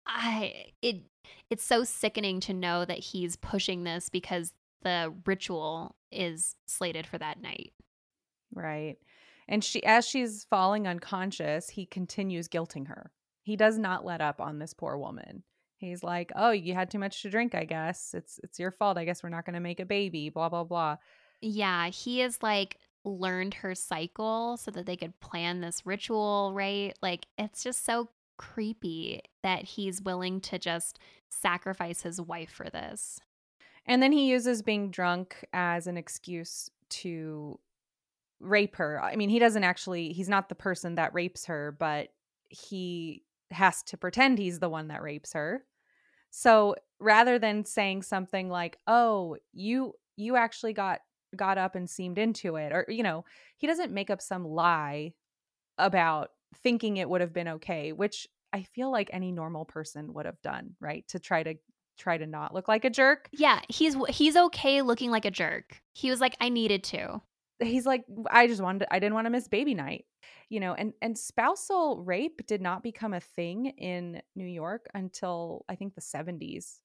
I 0.05 0.65
it 0.82 1.03
it's 1.49 1.63
so 1.63 1.84
sickening 1.84 2.39
to 2.41 2.53
know 2.53 2.86
that 2.86 2.99
he's 2.99 3.36
pushing 3.36 3.84
this 3.84 4.09
because 4.09 4.53
the 4.82 5.13
ritual 5.26 5.95
is 6.11 6.55
slated 6.67 7.05
for 7.05 7.17
that 7.17 7.41
night. 7.41 7.74
Right. 8.53 8.97
And 9.47 9.63
she 9.63 9.84
as 9.84 10.07
she's 10.07 10.45
falling 10.49 10.88
unconscious, 10.88 11.70
he 11.70 11.86
continues 11.86 12.47
guilting 12.47 12.88
her. 12.88 13.11
He 13.43 13.55
does 13.55 13.78
not 13.78 14.05
let 14.05 14.22
up 14.22 14.41
on 14.41 14.59
this 14.59 14.74
poor 14.74 14.97
woman. 14.97 15.43
He's 15.80 16.03
like, 16.03 16.32
"Oh, 16.36 16.51
you 16.51 16.73
had 16.73 16.91
too 16.91 16.99
much 16.99 17.21
to 17.21 17.30
drink, 17.30 17.55
I 17.55 17.65
guess. 17.65 18.13
It's 18.13 18.39
it's 18.43 18.59
your 18.59 18.71
fault. 18.71 18.97
I 18.97 19.05
guess 19.05 19.23
we're 19.23 19.30
not 19.30 19.45
going 19.45 19.53
to 19.53 19.59
make 19.59 19.80
a 19.80 19.86
baby, 19.86 20.30
blah 20.30 20.49
blah 20.49 20.63
blah." 20.63 20.97
Yeah, 21.41 21.88
he 21.88 22.21
is 22.21 22.43
like 22.43 22.77
learned 23.05 23.53
her 23.55 23.73
cycle 23.73 24.57
so 24.57 24.71
that 24.71 24.86
they 24.86 24.97
could 24.97 25.19
plan 25.21 25.61
this 25.61 25.86
ritual, 25.86 26.51
right? 26.53 26.97
Like 27.01 27.27
it's 27.38 27.63
just 27.63 27.86
so 27.86 28.09
creepy 28.38 29.21
that 29.43 29.63
he's 29.63 30.01
willing 30.01 30.41
to 30.41 30.59
just 30.59 30.99
sacrifice 31.30 32.01
his 32.01 32.19
wife 32.19 32.51
for 32.51 32.69
this. 32.69 33.19
And 33.86 34.03
then 34.03 34.11
he 34.11 34.30
uses 34.30 34.61
being 34.61 34.91
drunk 34.91 35.45
as 35.53 35.88
an 35.88 35.97
excuse 35.97 36.69
to 36.89 37.59
rape 38.39 38.75
her. 38.75 39.01
I 39.01 39.15
mean, 39.15 39.30
he 39.30 39.39
doesn't 39.39 39.63
actually 39.63 40.13
he's 40.13 40.30
not 40.30 40.49
the 40.49 40.55
person 40.55 40.95
that 40.95 41.13
rapes 41.13 41.45
her, 41.45 41.75
but 41.77 42.09
he 42.49 43.23
has 43.51 43.84
to 43.84 43.97
pretend 43.97 44.38
he's 44.38 44.59
the 44.59 44.69
one 44.69 44.89
that 44.89 45.01
rapes 45.01 45.34
her. 45.34 45.63
So 46.32 46.75
rather 46.99 47.39
than 47.39 47.65
saying 47.65 48.03
something 48.03 48.49
like, 48.49 48.77
"Oh, 48.88 49.38
you 49.53 49.93
you 50.17 50.36
actually 50.36 50.73
got 50.73 51.01
got 51.36 51.57
up 51.57 51.75
and 51.75 51.89
seemed 51.89 52.17
into 52.17 52.55
it," 52.55 52.71
or 52.71 52.86
you 52.88 53.03
know, 53.03 53.25
he 53.57 53.67
doesn't 53.67 53.93
make 53.93 54.09
up 54.09 54.21
some 54.21 54.45
lie 54.45 55.13
about 55.77 56.32
thinking 56.63 56.97
it 56.97 57.09
would 57.09 57.21
have 57.21 57.34
been 57.34 57.47
okay, 57.47 57.91
which 57.93 58.27
I 58.53 58.63
feel 58.63 58.91
like 58.91 59.09
any 59.13 59.32
normal 59.32 59.65
person 59.65 60.13
would 60.13 60.25
have 60.25 60.41
done, 60.41 60.75
right? 60.80 61.07
To 61.09 61.19
try 61.19 61.43
to 61.43 61.55
try 61.97 62.17
to 62.17 62.25
not 62.25 62.53
look 62.53 62.67
like 62.67 62.86
a 62.86 62.89
jerk. 62.89 63.30
Yeah, 63.34 63.61
he's 63.69 63.95
he's 64.09 64.36
okay 64.36 64.82
looking 64.82 65.11
like 65.11 65.25
a 65.25 65.32
jerk. 65.32 65.82
He 65.93 66.09
was 66.09 66.21
like, 66.21 66.36
I 66.41 66.49
needed 66.49 66.84
to. 66.86 67.21
He's 67.62 67.86
like, 67.86 68.05
I 68.32 68.47
just 68.47 68.62
wanted, 68.62 68.88
I 68.91 68.99
didn't 68.99 69.16
want 69.16 69.26
to 69.26 69.32
miss 69.32 69.47
baby 69.47 69.74
night 69.74 70.05
you 70.49 70.60
know 70.60 70.74
and 70.74 70.93
and 71.01 71.18
spousal 71.18 72.01
rape 72.03 72.45
did 72.47 72.62
not 72.62 72.84
become 72.84 73.14
a 73.14 73.20
thing 73.20 73.68
in 73.78 74.22
new 74.36 74.45
york 74.45 74.88
until 74.93 75.64
i 75.70 75.76
think 75.76 75.95
the 75.95 76.01
70s 76.01 76.80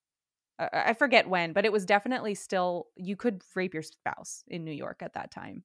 i 0.58 0.92
forget 0.92 1.28
when 1.28 1.52
but 1.52 1.64
it 1.64 1.72
was 1.72 1.84
definitely 1.84 2.34
still 2.34 2.86
you 2.96 3.16
could 3.16 3.42
rape 3.54 3.74
your 3.74 3.82
spouse 3.82 4.44
in 4.46 4.64
new 4.64 4.72
york 4.72 5.02
at 5.02 5.14
that 5.14 5.30
time. 5.30 5.64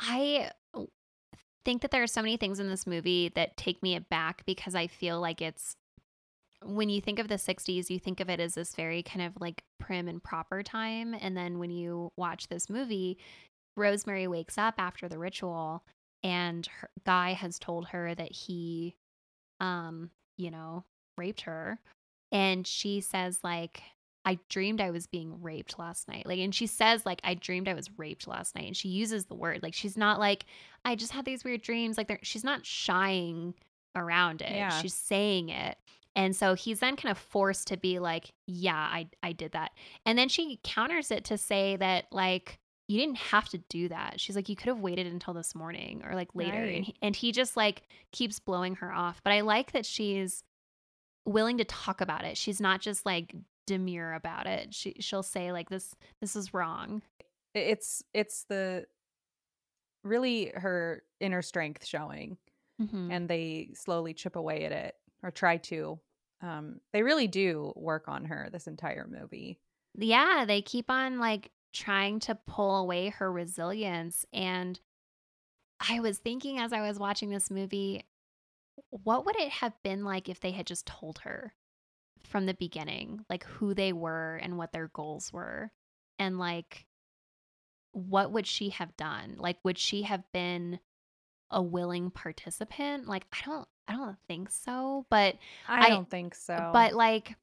I 0.00 0.50
oh, 0.72 0.88
think 1.64 1.82
that 1.82 1.90
there 1.90 2.02
are 2.02 2.08
so 2.08 2.22
many 2.22 2.36
things 2.36 2.58
in 2.58 2.68
this 2.68 2.86
movie 2.86 3.30
that 3.36 3.56
take 3.56 3.82
me 3.82 3.96
aback 3.96 4.44
because 4.46 4.74
i 4.74 4.86
feel 4.86 5.20
like 5.20 5.42
it's 5.42 5.76
when 6.62 6.88
you 6.88 7.00
think 7.00 7.18
of 7.18 7.28
the 7.28 7.34
60s 7.34 7.90
you 7.90 7.98
think 7.98 8.20
of 8.20 8.30
it 8.30 8.40
as 8.40 8.54
this 8.54 8.74
very 8.74 9.02
kind 9.02 9.26
of 9.26 9.34
like 9.40 9.62
prim 9.78 10.08
and 10.08 10.22
proper 10.22 10.62
time 10.62 11.14
and 11.20 11.36
then 11.36 11.58
when 11.58 11.70
you 11.70 12.10
watch 12.16 12.48
this 12.48 12.70
movie 12.70 13.18
rosemary 13.76 14.26
wakes 14.26 14.58
up 14.58 14.74
after 14.78 15.08
the 15.08 15.18
ritual 15.18 15.84
and 16.22 16.66
her, 16.66 16.88
guy 17.04 17.32
has 17.32 17.58
told 17.58 17.88
her 17.88 18.14
that 18.14 18.32
he 18.32 18.94
um 19.60 20.10
you 20.36 20.50
know 20.50 20.84
raped 21.16 21.42
her 21.42 21.78
and 22.32 22.66
she 22.66 23.00
says 23.00 23.40
like 23.42 23.82
I 24.24 24.38
dreamed 24.48 24.80
I 24.80 24.90
was 24.90 25.06
being 25.06 25.42
raped 25.42 25.78
last 25.78 26.08
night. 26.08 26.26
Like, 26.26 26.38
and 26.38 26.54
she 26.54 26.66
says, 26.66 27.04
like, 27.04 27.20
I 27.22 27.34
dreamed 27.34 27.68
I 27.68 27.74
was 27.74 27.90
raped 27.98 28.26
last 28.26 28.54
night. 28.54 28.66
And 28.66 28.76
she 28.76 28.88
uses 28.88 29.26
the 29.26 29.34
word. 29.34 29.62
Like, 29.62 29.74
she's 29.74 29.98
not 29.98 30.18
like, 30.18 30.46
I 30.84 30.94
just 30.94 31.12
had 31.12 31.26
these 31.26 31.44
weird 31.44 31.60
dreams. 31.60 31.98
Like, 31.98 32.18
she's 32.22 32.44
not 32.44 32.64
shying 32.64 33.54
around 33.94 34.40
it. 34.40 34.52
Yeah. 34.52 34.70
She's 34.80 34.94
saying 34.94 35.50
it. 35.50 35.76
And 36.16 36.34
so 36.34 36.54
he's 36.54 36.80
then 36.80 36.96
kind 36.96 37.10
of 37.10 37.18
forced 37.18 37.66
to 37.68 37.76
be 37.76 37.98
like, 37.98 38.32
yeah, 38.46 38.76
I, 38.76 39.08
I 39.22 39.32
did 39.32 39.52
that. 39.52 39.72
And 40.06 40.16
then 40.16 40.28
she 40.28 40.60
counters 40.62 41.10
it 41.10 41.24
to 41.24 41.36
say 41.36 41.76
that, 41.76 42.06
like, 42.10 42.58
you 42.86 42.98
didn't 42.98 43.16
have 43.16 43.48
to 43.50 43.58
do 43.68 43.88
that. 43.88 44.20
She's 44.20 44.36
like, 44.36 44.48
you 44.48 44.56
could 44.56 44.68
have 44.68 44.80
waited 44.80 45.06
until 45.06 45.32
this 45.34 45.54
morning 45.54 46.02
or 46.04 46.14
like 46.14 46.34
later. 46.34 46.58
Right. 46.58 46.76
And, 46.76 46.84
he, 46.84 46.94
and 47.00 47.16
he 47.16 47.32
just 47.32 47.56
like 47.56 47.82
keeps 48.12 48.38
blowing 48.38 48.76
her 48.76 48.92
off. 48.92 49.20
But 49.24 49.32
I 49.32 49.40
like 49.40 49.72
that 49.72 49.86
she's 49.86 50.42
willing 51.24 51.58
to 51.58 51.64
talk 51.64 52.00
about 52.00 52.24
it. 52.24 52.36
She's 52.36 52.60
not 52.60 52.80
just 52.80 53.06
like 53.06 53.34
demure 53.66 54.12
about 54.12 54.46
it. 54.46 54.74
She 54.74 54.96
she'll 55.00 55.22
say 55.22 55.50
like 55.52 55.70
this 55.70 55.94
this 56.20 56.36
is 56.36 56.52
wrong. 56.52 57.00
It's 57.54 58.02
it's 58.12 58.44
the 58.44 58.86
really 60.02 60.52
her 60.54 61.02
inner 61.20 61.42
strength 61.42 61.86
showing. 61.86 62.36
Mm-hmm. 62.82 63.10
And 63.10 63.28
they 63.28 63.70
slowly 63.74 64.14
chip 64.14 64.36
away 64.36 64.64
at 64.64 64.72
it 64.72 64.94
or 65.22 65.30
try 65.30 65.58
to. 65.58 65.98
Um, 66.42 66.80
they 66.92 67.02
really 67.02 67.28
do 67.28 67.72
work 67.76 68.08
on 68.08 68.26
her 68.26 68.48
this 68.52 68.66
entire 68.66 69.06
movie. 69.08 69.58
Yeah, 69.96 70.44
they 70.46 70.60
keep 70.60 70.90
on 70.90 71.20
like 71.20 71.50
trying 71.74 72.20
to 72.20 72.34
pull 72.34 72.78
away 72.78 73.10
her 73.10 73.30
resilience. 73.30 74.24
And 74.32 74.80
I 75.86 76.00
was 76.00 76.18
thinking 76.18 76.58
as 76.58 76.72
I 76.72 76.80
was 76.80 76.98
watching 76.98 77.30
this 77.30 77.50
movie, 77.50 78.04
what 78.90 79.26
would 79.26 79.36
it 79.36 79.50
have 79.50 79.74
been 79.82 80.04
like 80.04 80.28
if 80.28 80.40
they 80.40 80.52
had 80.52 80.66
just 80.66 80.86
told 80.86 81.18
her 81.20 81.52
from 82.22 82.46
the 82.46 82.54
beginning, 82.54 83.24
like 83.28 83.44
who 83.44 83.74
they 83.74 83.92
were 83.92 84.36
and 84.36 84.56
what 84.56 84.72
their 84.72 84.88
goals 84.88 85.32
were? 85.32 85.70
And 86.18 86.38
like, 86.38 86.86
what 87.92 88.32
would 88.32 88.46
she 88.46 88.70
have 88.70 88.96
done? 88.96 89.34
Like, 89.38 89.58
would 89.64 89.78
she 89.78 90.02
have 90.02 90.22
been 90.32 90.78
a 91.50 91.60
willing 91.60 92.10
participant? 92.10 93.08
Like, 93.08 93.26
I 93.32 93.44
don't, 93.44 93.68
I 93.88 93.96
don't 93.96 94.18
think 94.26 94.50
so, 94.50 95.06
but 95.10 95.36
I, 95.68 95.86
I 95.86 95.88
don't 95.90 96.08
think 96.08 96.34
uh, 96.34 96.36
so. 96.38 96.70
But 96.72 96.94
like, 96.94 97.34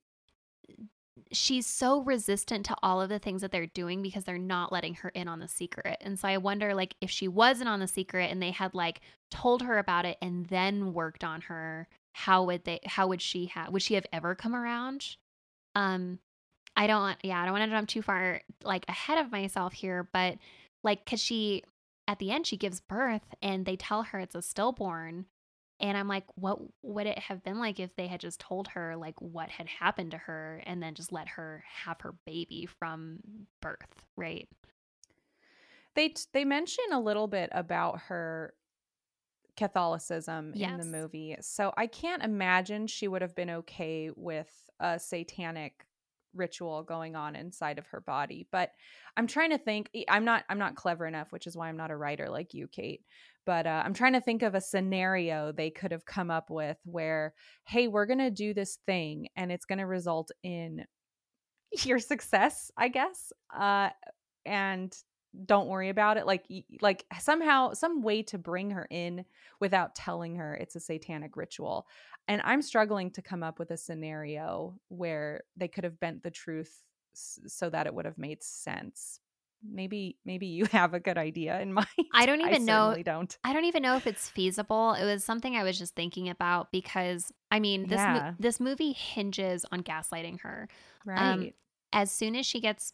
she's 1.32 1.66
so 1.66 2.02
resistant 2.02 2.66
to 2.66 2.76
all 2.82 3.02
of 3.02 3.10
the 3.10 3.20
things 3.20 3.42
that 3.42 3.52
they're 3.52 3.68
doing 3.68 4.02
because 4.02 4.24
they're 4.24 4.38
not 4.38 4.72
letting 4.72 4.96
her 4.96 5.10
in 5.10 5.28
on 5.28 5.40
the 5.40 5.48
secret. 5.48 5.98
And 6.02 6.18
so 6.20 6.28
I 6.28 6.38
wonder 6.38 6.74
like 6.74 6.96
if 7.02 7.10
she 7.10 7.28
wasn't 7.28 7.70
on 7.70 7.80
the 7.80 7.88
secret 7.88 8.32
and 8.32 8.42
they 8.42 8.52
had 8.52 8.74
like 8.74 9.02
told 9.30 9.62
her 9.64 9.78
about 9.78 10.06
it 10.06 10.18
and 10.22 10.46
then 10.48 10.94
worked 10.94 11.24
on 11.24 11.42
her, 11.42 11.88
how 12.14 12.44
would 12.44 12.64
they 12.66 12.80
how 12.86 13.08
would 13.08 13.22
she 13.22 13.48
have 13.48 13.72
would 13.72 13.82
she 13.82 13.96
have 13.96 14.06
ever 14.14 14.36
come 14.36 14.56
around? 14.56 15.18
Um 15.76 16.20
I 16.76 16.88
don't 16.88 17.18
yeah, 17.24 17.42
I 17.42 17.46
don't 17.46 17.54
want 17.54 17.70
to 17.70 17.76
jump 17.76 17.90
too 17.90 18.02
far 18.02 18.42
like 18.64 18.86
ahead 18.88 19.18
of 19.18 19.32
myself 19.32 19.74
here, 19.74 20.08
but 20.14 20.38
like 20.84 21.06
cuz 21.06 21.20
she 21.22 21.64
at 22.08 22.20
the 22.20 22.32
end 22.32 22.48
she 22.48 22.58
gives 22.58 22.80
birth 22.82 23.36
and 23.42 23.66
they 23.66 23.76
tell 23.76 24.04
her 24.04 24.20
it's 24.20 24.36
a 24.36 24.42
stillborn 24.42 25.26
And 25.82 25.98
I'm 25.98 26.08
like, 26.08 26.26
what 26.36 26.60
would 26.84 27.08
it 27.08 27.18
have 27.18 27.44
been 27.44 27.60
like 27.60 27.80
if 27.80 27.96
they 27.96 28.08
had 28.08 28.20
just 28.20 28.40
told 28.40 28.68
her 28.70 28.96
like 28.96 29.20
what 29.20 29.50
had 29.50 29.68
happened 29.68 30.12
to 30.12 30.18
her 30.18 30.62
and 30.66 30.82
then 30.82 30.94
just 30.94 31.12
let 31.12 31.28
her 31.30 31.64
have 31.84 32.00
her 32.02 32.14
baby 32.26 32.68
from 32.80 33.20
birth, 33.62 34.06
right? 34.16 34.48
They 35.96 36.14
they 36.34 36.46
mention 36.46 36.86
a 36.94 37.00
little 37.00 37.28
bit 37.28 37.50
about 37.52 38.00
her 38.02 38.54
Catholicism 39.58 40.54
in 40.54 40.78
the 40.78 40.86
movie. 40.86 41.36
So 41.42 41.74
I 41.76 41.88
can't 41.88 42.24
imagine 42.24 42.88
she 42.88 43.08
would 43.08 43.22
have 43.22 43.36
been 43.36 43.50
okay 43.50 44.12
with 44.16 44.50
a 44.80 45.00
satanic 45.00 45.86
ritual 46.34 46.84
going 46.84 47.16
on 47.16 47.36
inside 47.36 47.78
of 47.78 47.88
her 47.88 48.02
body. 48.02 48.48
But 48.52 48.72
I'm 49.18 49.28
trying 49.28 49.50
to 49.50 49.58
think 49.58 49.90
I'm 50.08 50.26
not 50.26 50.46
I'm 50.50 50.60
not 50.60 50.76
clever 50.76 51.06
enough, 51.06 51.32
which 51.32 51.48
is 51.48 51.58
why 51.58 51.68
I'm 51.68 51.78
not 51.78 51.92
a 51.92 51.98
writer 51.98 52.30
like 52.30 52.54
you, 52.54 52.68
Kate. 52.68 53.02
But 53.46 53.66
uh, 53.66 53.82
I'm 53.86 53.94
trying 53.94 54.14
to 54.14 54.22
think 54.22 54.44
of 54.44 54.56
a 54.56 54.62
scenario 54.62 55.52
they 55.52 55.70
could 55.70 55.92
have 55.92 56.06
come 56.06 56.30
up 56.30 56.50
with 56.50 56.78
where, 56.84 57.34
hey, 57.66 57.88
we're 57.88 58.06
going 58.06 58.20
to 58.20 58.32
do 58.32 58.54
this 58.54 58.78
thing 58.86 59.28
and 59.36 59.52
it's 59.52 59.66
going 59.66 59.80
to 59.80 59.86
result 59.86 60.32
in 60.44 60.86
your 61.84 62.00
success, 62.00 62.72
I 62.78 62.90
guess. 62.90 63.34
Uh, 63.56 63.90
and 64.46 64.96
don't 65.46 65.68
worry 65.68 65.90
about 65.90 66.18
it 66.18 66.26
like 66.26 66.46
like 66.82 67.06
somehow 67.20 67.74
some 67.74 68.02
way 68.02 68.22
to 68.22 68.38
bring 68.38 68.72
her 68.72 68.86
in 68.90 69.24
without 69.60 69.96
telling 69.96 70.36
her 70.36 70.56
it's 70.56 70.76
a 70.76 70.80
satanic 70.80 71.38
ritual 71.38 71.88
and 72.28 72.42
i'm 72.44 72.62
struggling 72.62 73.10
to 73.10 73.22
come 73.22 73.42
up 73.42 73.58
with 73.58 73.72
a 73.72 73.78
scenario 73.78 74.78
where 74.90 75.44
they 75.56 75.70
could 75.70 75.86
have 75.86 76.00
bent 76.00 76.22
the 76.22 76.32
truth 76.32 76.84
so 77.14 77.70
that 77.70 77.88
it 77.88 77.94
would 77.94 78.06
have 78.06 78.18
made 78.18 78.44
sense 78.44 79.22
maybe 79.64 80.18
maybe 80.26 80.48
you 80.48 80.66
have 80.72 80.94
a 80.94 81.00
good 81.00 81.18
idea 81.18 81.60
in 81.60 81.74
mind 81.80 81.88
I 82.14 82.26
don't 82.26 82.42
even 82.42 82.66
know- 82.66 82.88
certainly 82.90 83.04
don't 83.04 83.38
I 83.44 83.54
don't 83.54 83.66
even 83.66 83.84
know 83.84 83.96
if 83.96 84.08
it's 84.08 84.30
feasible. 84.30 84.94
It 84.94 85.06
was 85.06 85.24
something 85.24 85.56
I 85.56 85.64
was 85.64 85.78
just 85.78 85.96
thinking 85.96 86.30
about 86.30 86.72
because 86.72 87.32
I 87.52 87.60
mean, 87.60 87.88
this 87.88 88.00
mo- 88.00 88.36
this 88.40 88.60
movie 88.60 88.94
hinges 88.94 89.66
on 89.72 89.82
gaslighting 89.84 90.42
her. 90.42 90.68
right 91.06 91.20
Um, 91.34 91.52
As 91.94 92.12
soon 92.12 92.36
as 92.36 92.46
she 92.46 92.62
gets 92.62 92.94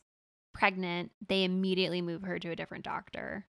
pregnant, 0.54 1.12
they 1.28 1.44
immediately 1.44 2.02
move 2.02 2.24
her 2.24 2.40
to 2.40 2.50
a 2.50 2.56
different 2.56 2.84
doctor. 2.84 3.46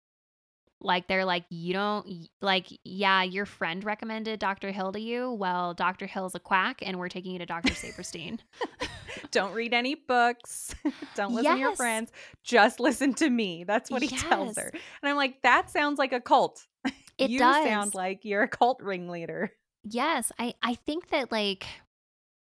Like 0.81 1.09
they're 1.09 1.25
like, 1.25 1.45
you 1.51 1.73
don't 1.73 2.29
like, 2.41 2.67
yeah, 2.85 3.23
your 3.23 3.47
friend 3.47 3.83
recommended 3.83 4.39
Dr. 4.39 4.71
Hill 4.71 4.93
to 4.93 5.01
you. 5.01 5.33
Well, 5.33 5.75
Dr. 5.75 6.07
Hill's 6.07 6.35
a 6.35 6.41
quack, 6.41 6.79
and 6.83 6.99
we're 6.99 7.09
taking 7.09 7.33
you 7.33 7.39
to 7.41 7.47
Dr. 7.47 7.73
Sapirstein. 7.75 8.41
don't 9.31 9.53
read 9.53 9.75
any 9.75 9.95
books 9.95 10.75
don't 11.17 11.35
listen 11.35 11.53
to 11.53 11.59
your 11.59 11.75
friends 11.75 12.13
just 12.45 12.79
listen 12.79 13.13
to 13.13 13.29
me 13.29 13.65
that's 13.65 13.91
what 13.91 14.01
he 14.01 14.09
tells 14.09 14.57
her 14.57 14.69
and 14.69 15.11
i'm 15.11 15.17
like 15.17 15.43
that 15.43 15.69
sounds 15.71 15.99
like 15.99 16.13
a 16.13 16.21
cult 16.21 16.67
It 17.19 17.31
you 17.31 17.41
does. 17.41 17.67
sound 17.67 17.95
like 17.95 18.25
you're 18.25 18.43
a 18.45 18.49
cult 18.49 18.81
ringleader 18.81 19.51
Yes, 19.85 20.33
I 20.39 20.55
I 20.63 20.75
think 20.75 21.11
that 21.11 21.33
like 21.33 21.67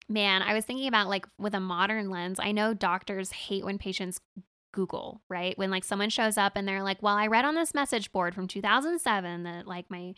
man, 0.09 0.43
I 0.43 0.53
was 0.55 0.64
thinking 0.64 0.87
about 0.87 1.09
like 1.09 1.26
with 1.39 1.55
a 1.55 1.61
modern 1.61 2.11
lens. 2.11 2.39
I 2.39 2.53
know 2.53 2.74
doctors 2.74 3.32
hate 3.32 3.64
when 3.64 3.78
patients 3.78 4.20
Google, 4.75 5.22
right? 5.29 5.57
When 5.57 5.70
like 5.70 5.85
someone 5.85 6.11
shows 6.11 6.37
up 6.37 6.53
and 6.57 6.66
they're 6.66 6.83
like, 6.83 7.01
"Well, 7.01 7.14
I 7.14 7.29
read 7.29 7.45
on 7.45 7.55
this 7.55 7.72
message 7.75 8.11
board 8.12 8.35
from 8.35 8.49
2007 8.49 9.45
that 9.45 9.66
like 9.68 9.89
my 9.89 10.14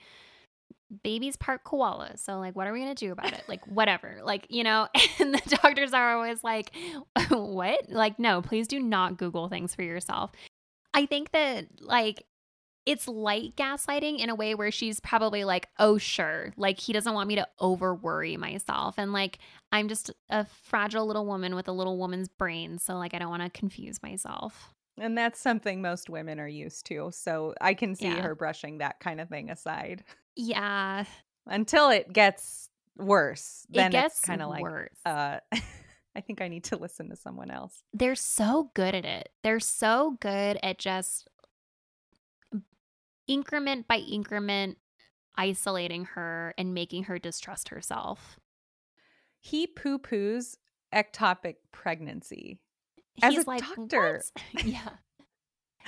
baby's 1.03 1.37
part 1.37 1.63
koala. 1.65 2.17
So 2.17 2.39
like 2.39 2.57
what 2.57 2.67
are 2.67 2.73
we 2.73 2.81
going 2.81 2.95
to 2.95 3.07
do 3.07 3.13
about 3.13 3.35
it? 3.35 3.45
Like 3.49 3.65
whatever." 3.67 4.21
Like, 4.25 4.47
you 4.49 4.65
know, 4.65 4.89
and 5.21 5.35
the 5.35 5.57
doctors 5.63 5.93
are 5.93 6.17
always 6.17 6.43
like, 6.43 6.71
"What?" 7.29 7.91
Like, 7.91 8.19
"No, 8.19 8.41
please 8.41 8.67
do 8.67 8.81
not 8.81 9.19
Google 9.19 9.49
things 9.49 9.75
for 9.75 9.83
yourself." 9.83 10.33
I 10.95 11.05
think 11.05 11.33
that 11.33 11.67
like 11.81 12.25
it's 12.87 13.09
light 13.09 13.57
gaslighting 13.57 14.21
in 14.21 14.31
a 14.31 14.35
way 14.35 14.55
where 14.55 14.71
she's 14.71 15.01
probably 15.01 15.45
like, 15.45 15.69
oh, 15.79 15.99
sure. 15.99 16.53
Like, 16.57 16.79
he 16.79 16.93
doesn't 16.93 17.13
want 17.13 17.27
me 17.29 17.35
to 17.35 17.47
over 17.59 17.95
worry 17.95 18.37
myself. 18.37 18.95
And 18.97 19.13
like, 19.13 19.39
I'm 19.73 19.89
just 19.89 20.11
a 20.31 20.47
fragile 20.63 21.05
little 21.07 21.27
woman 21.27 21.55
with 21.57 21.67
a 21.69 21.73
little 21.73 21.99
woman's 21.99 22.29
brain. 22.29 22.79
So, 22.79 22.95
like, 22.97 23.13
I 23.13 23.19
don't 23.19 23.29
want 23.31 23.43
to 23.43 23.51
confuse 23.51 24.01
myself. 24.03 24.71
And 24.99 25.19
that's 25.19 25.39
something 25.41 25.83
most 25.83 26.09
women 26.09 26.39
are 26.41 26.49
used 26.49 26.87
to. 26.87 27.11
So 27.13 27.55
I 27.61 27.75
can 27.75 27.95
see 27.97 28.07
Yeah. 28.07 28.23
her 28.23 28.35
brushing 28.35 28.79
that 28.79 29.01
kind 29.01 29.21
of 29.21 29.29
thing 29.29 29.51
aside 29.51 30.05
Yeah. 30.37 31.05
until 31.47 31.91
it 31.91 32.13
gets 32.13 32.71
worse. 32.97 33.67
Then 33.69 33.89
it 33.89 33.93
gets 33.93 34.21
kind 34.21 34.41
of 34.41 34.49
like, 34.49 34.63
worse. 34.63 34.97
uh, 35.05 35.41
I 36.15 36.21
think 36.23 36.41
I 36.41 36.49
need 36.49 36.65
to 36.65 36.77
listen 36.77 37.11
to 37.11 37.17
someone 37.17 37.51
else. 37.51 37.83
They're 37.93 38.15
so 38.15 38.71
good 38.73 38.95
at 38.95 39.05
it. 39.05 39.29
They're 39.43 39.61
so 39.61 40.17
good 40.21 40.59
at 40.63 40.79
just 40.79 41.29
increment 43.27 43.89
by 43.89 43.97
increment 43.99 44.79
isolating 45.37 46.05
her 46.07 46.55
and 46.57 46.75
making 46.75 47.05
her 47.05 47.19
distrust 47.19 47.69
herself. 47.69 48.39
He 49.41 49.67
poo 49.67 49.99
poos 49.99 50.57
ectopic 50.95 51.57
pregnancy. 51.73 52.59
As 53.23 53.35
He's 53.35 53.45
a 53.45 53.51
like, 53.51 53.63
doctor. 53.63 54.23
"What?" 54.35 54.65
yeah. 54.65 54.89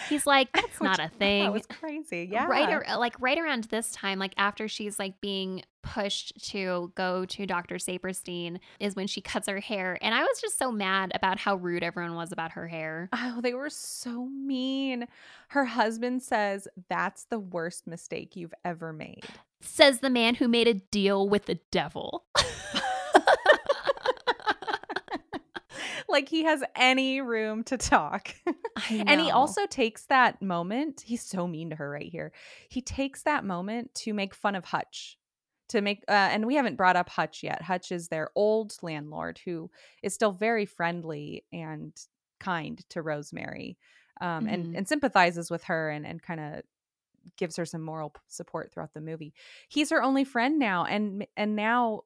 He's 0.09 0.27
like, 0.27 0.53
that's 0.55 0.81
not 0.81 0.99
a 0.99 1.09
thing. 1.09 1.51
was 1.53 1.67
crazy. 1.67 2.29
Yeah. 2.31 2.47
Right, 2.47 2.87
like 2.99 3.15
right 3.21 3.39
around 3.39 3.65
this 3.65 3.93
time, 3.93 4.19
like 4.19 4.35
after 4.37 4.69
she's 4.69 4.99
like 4.99 5.21
being 5.21 5.63
pushed 5.83 6.51
to 6.51 6.93
go 6.95 7.25
to 7.25 7.47
Dr. 7.47 7.77
Sapirstein, 7.77 8.59
is 8.81 8.95
when 8.95 9.07
she 9.07 9.21
cuts 9.21 9.49
her 9.49 9.61
hair. 9.61 9.99
And 10.03 10.15
I 10.15 10.23
was 10.23 10.41
just 10.41 10.59
so 10.59 10.71
mad 10.71 11.13
about 11.15 11.39
how 11.39 11.57
rude 11.57 11.83
everyone 11.83 12.15
was 12.15 12.33
about 12.33 12.53
her 12.53 12.69
hair. 12.69 13.09
Oh, 13.13 13.41
they 13.41 13.55
were 13.55 13.71
so 13.71 14.27
mean. 14.27 15.07
Her 15.49 15.65
husband 15.65 16.23
says 16.23 16.69
that's 16.89 17.25
the 17.25 17.39
worst 17.39 17.87
mistake 17.87 18.37
you've 18.37 18.55
ever 18.65 18.93
made. 18.93 19.25
Says 19.61 20.01
the 20.01 20.11
man 20.11 20.37
who 20.37 20.47
made 20.49 20.69
a 20.69 20.75
deal 20.75 21.29
with 21.29 21.47
the 21.47 21.59
devil. 21.71 22.25
like 26.09 26.29
he 26.29 26.45
has 26.45 26.63
any 26.77 27.21
room 27.21 27.65
to 27.65 27.77
talk. 27.77 28.35
And 28.91 29.21
he 29.21 29.31
also 29.31 29.67
takes 29.67 30.05
that 30.07 30.41
moment. 30.41 31.03
He's 31.05 31.23
so 31.23 31.49
mean 31.49 31.71
to 31.71 31.77
her 31.77 31.91
right 31.91 32.09
here. 32.11 32.33
He 32.69 32.81
takes 32.81 33.23
that 33.25 33.45
moment 33.45 33.93
to 33.97 34.15
make 34.15 34.35
fun 34.35 34.55
of 34.55 34.65
Hutch. 34.65 35.19
To 35.71 35.81
make, 35.83 36.05
uh, 36.09 36.13
and 36.13 36.47
we 36.47 36.55
haven't 36.55 36.77
brought 36.77 36.95
up 36.97 37.09
Hutch 37.11 37.43
yet. 37.43 37.61
Hutch 37.61 37.91
is 37.93 38.09
their 38.09 38.31
old 38.37 38.77
landlord 38.81 39.41
who 39.45 39.71
is 40.03 40.15
still 40.15 40.33
very 40.33 40.65
friendly 40.65 41.45
and 41.53 41.93
kind 42.41 42.83
to 42.91 43.03
Rosemary, 43.03 43.77
um, 44.21 44.47
and 44.47 44.67
Mhm. 44.67 44.79
and 44.79 44.89
sympathizes 44.89 45.51
with 45.51 45.65
her 45.65 45.91
and 45.91 46.07
and 46.07 46.23
kind 46.23 46.41
of 46.41 46.63
gives 47.37 47.57
her 47.57 47.67
some 47.67 47.83
moral 47.83 48.15
support 48.29 48.73
throughout 48.73 48.95
the 48.95 49.01
movie. 49.01 49.35
He's 49.69 49.91
her 49.91 50.03
only 50.03 50.25
friend 50.25 50.59
now, 50.59 50.85
and 50.85 51.27
and 51.37 51.55
now 51.57 52.05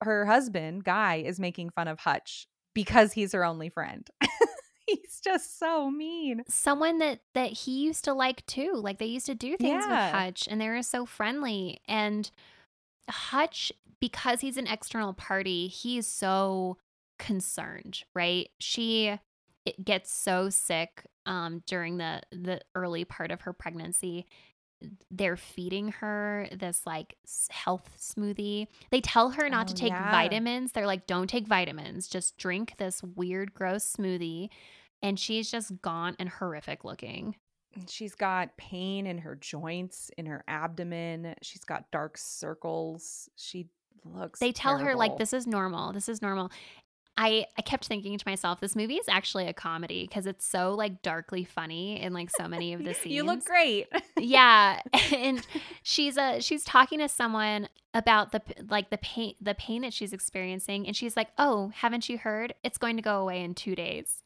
her 0.00 0.24
husband 0.26 0.82
Guy 0.82 1.16
is 1.16 1.38
making 1.38 1.70
fun 1.70 1.88
of 1.88 2.00
Hutch 2.00 2.48
because 2.76 3.12
he's 3.14 3.32
her 3.32 3.44
only 3.44 3.68
friend. 3.70 4.08
he's 4.86 5.20
just 5.24 5.58
so 5.58 5.90
mean. 5.90 6.44
someone 6.46 6.98
that 6.98 7.20
that 7.34 7.50
he 7.50 7.82
used 7.84 8.04
to 8.04 8.12
like 8.14 8.46
too. 8.46 8.72
Like 8.74 8.98
they 8.98 9.06
used 9.06 9.26
to 9.26 9.34
do 9.34 9.56
things 9.56 9.84
Yeah. 9.88 10.06
with 10.06 10.14
Hutch 10.14 10.46
and 10.48 10.60
they 10.60 10.68
were 10.68 10.82
so 10.82 11.04
friendly. 11.06 11.80
And 11.88 12.30
Hutch, 13.10 13.72
because 14.00 14.40
he's 14.42 14.56
an 14.56 14.66
external 14.66 15.12
party, 15.14 15.68
he's 15.68 16.06
so 16.06 16.76
concerned, 17.18 18.02
right? 18.14 18.50
She 18.60 19.18
it 19.64 19.84
gets 19.84 20.12
so 20.12 20.50
sick 20.50 21.04
um 21.24 21.62
during 21.66 21.96
the 21.96 22.20
the 22.30 22.60
early 22.74 23.04
part 23.04 23.30
of 23.32 23.40
her 23.42 23.52
pregnancy. 23.52 24.26
They're 25.10 25.36
feeding 25.36 25.88
her 26.00 26.48
this 26.52 26.82
like 26.84 27.16
health 27.50 27.96
smoothie. 27.98 28.66
They 28.90 29.00
tell 29.00 29.30
her 29.30 29.48
not 29.48 29.68
to 29.68 29.74
Oh, 29.74 29.76
take 29.76 29.92
yeah. 29.92 30.10
vitamins. 30.10 30.72
They're 30.72 30.86
like, 30.86 31.06
don't 31.06 31.28
take 31.28 31.46
vitamins. 31.46 32.08
Just 32.08 32.36
drink 32.36 32.74
this 32.78 33.02
weird, 33.02 33.54
gross 33.54 33.90
smoothie. 33.96 34.48
And 35.02 35.18
she's 35.18 35.50
just 35.50 35.80
gaunt 35.82 36.16
and 36.18 36.28
horrific 36.28 36.84
looking. 36.84 37.36
She's 37.88 38.14
got 38.14 38.56
pain 38.56 39.06
in 39.06 39.18
her 39.18 39.34
joints, 39.34 40.10
in 40.16 40.26
her 40.26 40.42
abdomen. 40.48 41.34
She's 41.42 41.64
got 41.64 41.90
dark 41.90 42.16
circles. 42.16 43.28
She 43.36 43.68
looks. 44.04 44.40
They 44.40 44.52
tell 44.52 44.78
her 44.78 44.94
like 44.94 45.18
this 45.18 45.32
is 45.32 45.46
normal. 45.46 45.92
This 45.92 46.08
is 46.08 46.22
normal. 46.22 46.50
I 47.18 47.46
I 47.58 47.62
kept 47.62 47.86
thinking 47.86 48.16
to 48.18 48.28
myself, 48.28 48.60
this 48.60 48.76
movie 48.76 48.96
is 48.96 49.08
actually 49.08 49.46
a 49.46 49.52
comedy 49.54 50.02
because 50.06 50.26
it's 50.26 50.44
so 50.46 50.74
like 50.74 51.02
darkly 51.02 51.44
funny 51.44 52.00
in 52.00 52.12
like 52.12 52.28
so 52.30 52.46
many 52.46 52.72
of 52.74 52.84
the 52.84 52.92
scenes. 52.94 53.06
You 53.14 53.22
look 53.24 53.44
great. 53.44 53.86
yeah 54.18 54.80
and 55.14 55.46
she's 55.82 56.16
a 56.16 56.40
she's 56.40 56.64
talking 56.64 56.98
to 56.98 57.08
someone 57.08 57.68
about 57.94 58.32
the 58.32 58.42
like 58.68 58.90
the 58.90 58.98
pain 58.98 59.34
the 59.40 59.54
pain 59.54 59.82
that 59.82 59.92
she's 59.94 60.12
experiencing 60.12 60.86
and 60.86 60.94
she's 60.94 61.16
like 61.16 61.28
oh 61.38 61.70
haven't 61.74 62.08
you 62.08 62.18
heard 62.18 62.52
it's 62.62 62.76
going 62.78 62.96
to 62.96 63.02
go 63.02 63.20
away 63.20 63.42
in 63.42 63.54
two 63.54 63.74
days 63.74 64.22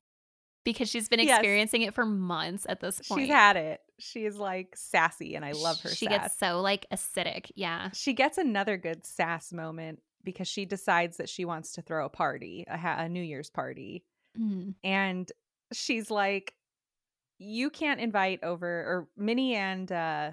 because 0.65 0.89
she's 0.89 1.09
been 1.09 1.21
Yes. 1.21 1.39
experiencing 1.39 1.83
it 1.83 1.95
for 1.95 2.05
months 2.05 2.67
at 2.69 2.81
this 2.81 3.01
point 3.09 3.23
She's 3.23 3.31
had 3.31 3.57
it. 3.57 3.81
She's 3.99 4.37
like 4.37 4.75
sassy, 4.77 5.35
and 5.35 5.45
I 5.45 5.53
love 5.53 5.81
her. 5.83 5.89
she 5.91 6.07
sass. 6.07 6.19
gets 6.23 6.39
so 6.39 6.61
like 6.61 6.87
acidic 6.93 7.51
yeah 7.55 7.91
she 7.93 8.13
gets 8.15 8.37
another 8.39 8.77
good 8.77 9.07
sass 9.07 9.53
moment 9.53 10.01
because 10.25 10.49
she 10.49 10.65
decides 10.65 11.17
that 11.19 11.29
she 11.29 11.45
wants 11.45 11.73
to 11.73 11.83
throw 11.83 12.05
a 12.07 12.11
party, 12.11 12.65
a, 12.69 12.77
ha- 12.77 12.97
a 12.99 13.09
New 13.09 13.23
Year's 13.23 13.51
party, 13.51 14.05
Mhm. 14.39 14.75
and 14.85 15.31
she's 15.73 16.11
like, 16.11 16.55
"You 17.39 17.71
can't 17.71 18.01
invite 18.01 18.43
over, 18.45 18.67
or 18.69 19.09
Minnie 19.17 19.55
and 19.55 19.91
uh, 19.91 20.33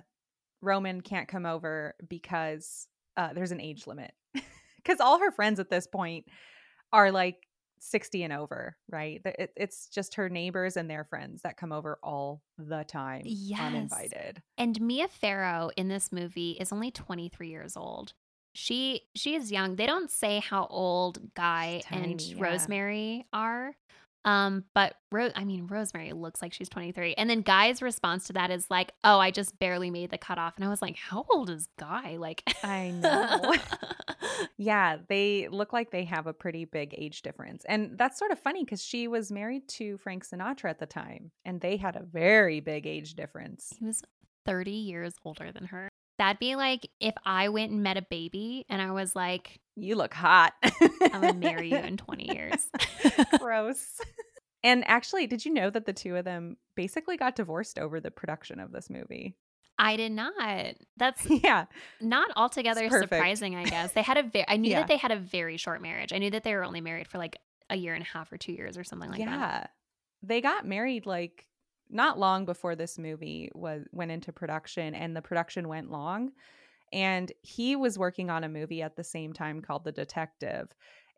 Roman 0.61 1.01
can't 1.01 1.27
come 1.27 1.45
over 1.45 1.95
because 2.07 2.87
uh, 3.15 3.33
there's 3.33 3.51
an 3.51 3.61
age 3.61 3.87
limit 3.87 4.13
because 4.77 4.99
all 4.99 5.19
her 5.19 5.31
friends 5.31 5.59
at 5.59 5.69
this 5.69 5.87
point 5.87 6.27
are 6.93 7.11
like 7.11 7.47
60 7.79 8.23
and 8.23 8.33
over, 8.33 8.75
right? 8.89 9.21
It, 9.25 9.51
it's 9.55 9.87
just 9.87 10.15
her 10.15 10.29
neighbors 10.29 10.77
and 10.77 10.89
their 10.89 11.03
friends 11.03 11.41
that 11.43 11.57
come 11.57 11.71
over 11.71 11.99
all 12.03 12.41
the 12.57 12.83
time, 12.87 13.21
Yes. 13.25 13.59
uninvited. 13.61 14.41
And 14.57 14.79
Mia 14.81 15.07
Farrow 15.07 15.69
in 15.77 15.87
this 15.87 16.11
movie 16.11 16.51
is 16.59 16.71
only 16.73 16.89
23 16.91 17.49
years 17.49 17.77
old. 17.77 18.13
She 18.57 19.03
she 19.15 19.35
is 19.35 19.51
young. 19.51 19.75
They 19.75 19.85
don't 19.85 20.09
say 20.09 20.39
how 20.39 20.65
old 20.71 21.19
Guy 21.35 21.83
She's 21.87 21.97
and 22.01 22.19
yeah. 22.19 22.43
Rosemary 22.43 23.27
are. 23.31 23.75
Um, 24.25 24.65
but 24.73 24.95
Ro- 25.11 25.29
I 25.35 25.45
mean 25.45 25.67
Rosemary 25.67 26.11
looks 26.11 26.41
like 26.41 26.53
she's 26.53 26.67
23. 26.67 27.13
And 27.13 27.29
then 27.29 27.41
Guy's 27.43 27.83
response 27.83 28.25
to 28.25 28.33
that 28.33 28.49
is 28.49 28.65
like, 28.71 28.93
"Oh, 29.03 29.19
I 29.19 29.29
just 29.29 29.59
barely 29.59 29.91
made 29.91 30.09
the 30.09 30.17
cutoff." 30.17 30.55
And 30.55 30.65
I 30.65 30.69
was 30.69 30.81
like, 30.81 30.97
"How 30.97 31.23
old 31.29 31.51
is 31.51 31.67
Guy?" 31.77 32.17
Like 32.17 32.41
I 32.63 32.89
know. 32.89 33.53
Yeah, 34.57 34.97
they 35.07 35.47
look 35.49 35.73
like 35.73 35.91
they 35.91 36.03
have 36.05 36.27
a 36.27 36.33
pretty 36.33 36.65
big 36.65 36.93
age 36.97 37.21
difference. 37.21 37.63
And 37.65 37.97
that's 37.97 38.19
sort 38.19 38.31
of 38.31 38.39
funny 38.39 38.63
because 38.63 38.83
she 38.83 39.07
was 39.07 39.31
married 39.31 39.67
to 39.69 39.97
Frank 39.97 40.27
Sinatra 40.27 40.69
at 40.69 40.79
the 40.79 40.85
time, 40.85 41.31
and 41.45 41.61
they 41.61 41.77
had 41.77 41.95
a 41.95 42.03
very 42.03 42.59
big 42.59 42.85
age 42.85 43.15
difference. 43.15 43.73
he 43.79 43.85
was 43.85 44.03
30 44.45 44.71
years 44.71 45.13
older 45.25 45.51
than 45.51 45.65
her. 45.65 45.89
That'd 46.17 46.39
be 46.39 46.55
like 46.55 46.89
if 46.99 47.13
I 47.25 47.49
went 47.49 47.71
and 47.71 47.83
met 47.83 47.97
a 47.97 48.01
baby 48.01 48.65
and 48.69 48.81
I 48.81 48.91
was 48.91 49.15
like, 49.15 49.59
You 49.75 49.95
look 49.95 50.13
hot. 50.13 50.53
I'm 50.63 51.21
gonna 51.21 51.33
marry 51.33 51.69
you 51.69 51.77
in 51.77 51.97
20 51.97 52.33
years. 52.35 52.67
Gross. 53.39 53.99
And 54.63 54.83
actually, 54.87 55.27
did 55.27 55.45
you 55.45 55.53
know 55.53 55.69
that 55.69 55.85
the 55.85 55.93
two 55.93 56.15
of 56.15 56.25
them 56.25 56.57
basically 56.75 57.17
got 57.17 57.35
divorced 57.35 57.77
over 57.77 57.99
the 57.99 58.11
production 58.11 58.59
of 58.59 58.71
this 58.71 58.89
movie? 58.89 59.35
I 59.79 59.95
did 59.95 60.11
not. 60.11 60.33
That's 60.97 61.23
yeah. 61.29 61.65
not 62.01 62.31
altogether 62.35 62.89
surprising, 62.89 63.55
I 63.55 63.65
guess. 63.65 63.91
They 63.91 64.01
had 64.01 64.17
a 64.17 64.23
very 64.23 64.45
I 64.47 64.57
knew 64.57 64.71
Yeah. 64.71 64.79
that 64.79 64.87
they 64.87 64.97
had 64.97 65.11
a 65.11 65.17
very 65.17 65.57
short 65.57 65.81
marriage. 65.81 66.11
I 66.13 66.17
knew 66.17 66.31
that 66.31 66.43
they 66.43 66.55
were 66.55 66.63
only 66.63 66.81
married 66.81 67.07
for 67.07 67.19
like 67.19 67.37
a 67.69 67.75
year 67.75 67.93
and 67.93 68.01
a 68.03 68.07
half 68.07 68.31
or 68.31 68.37
2 68.37 68.51
years 68.53 68.77
or 68.77 68.83
something 68.83 69.11
like 69.11 69.19
yeah. 69.19 69.37
that. 69.37 69.61
Yeah, 69.61 69.67
they 70.23 70.41
got 70.41 70.65
married 70.65 71.05
like 71.05 71.45
not 71.89 72.19
long 72.19 72.45
before 72.45 72.75
this 72.75 72.97
movie 72.97 73.49
was 73.53 73.83
went 73.91 74.11
into 74.11 74.31
production 74.31 74.93
and 74.93 75.15
the 75.15 75.21
production 75.21 75.67
went 75.67 75.91
long 75.91 76.31
and 76.93 77.31
he 77.41 77.75
was 77.75 77.99
working 77.99 78.29
on 78.29 78.43
a 78.43 78.49
movie 78.49 78.81
at 78.81 78.95
the 78.95 79.03
same 79.03 79.33
time 79.33 79.61
called 79.61 79.83
The 79.83 79.91
Detective 79.91 80.69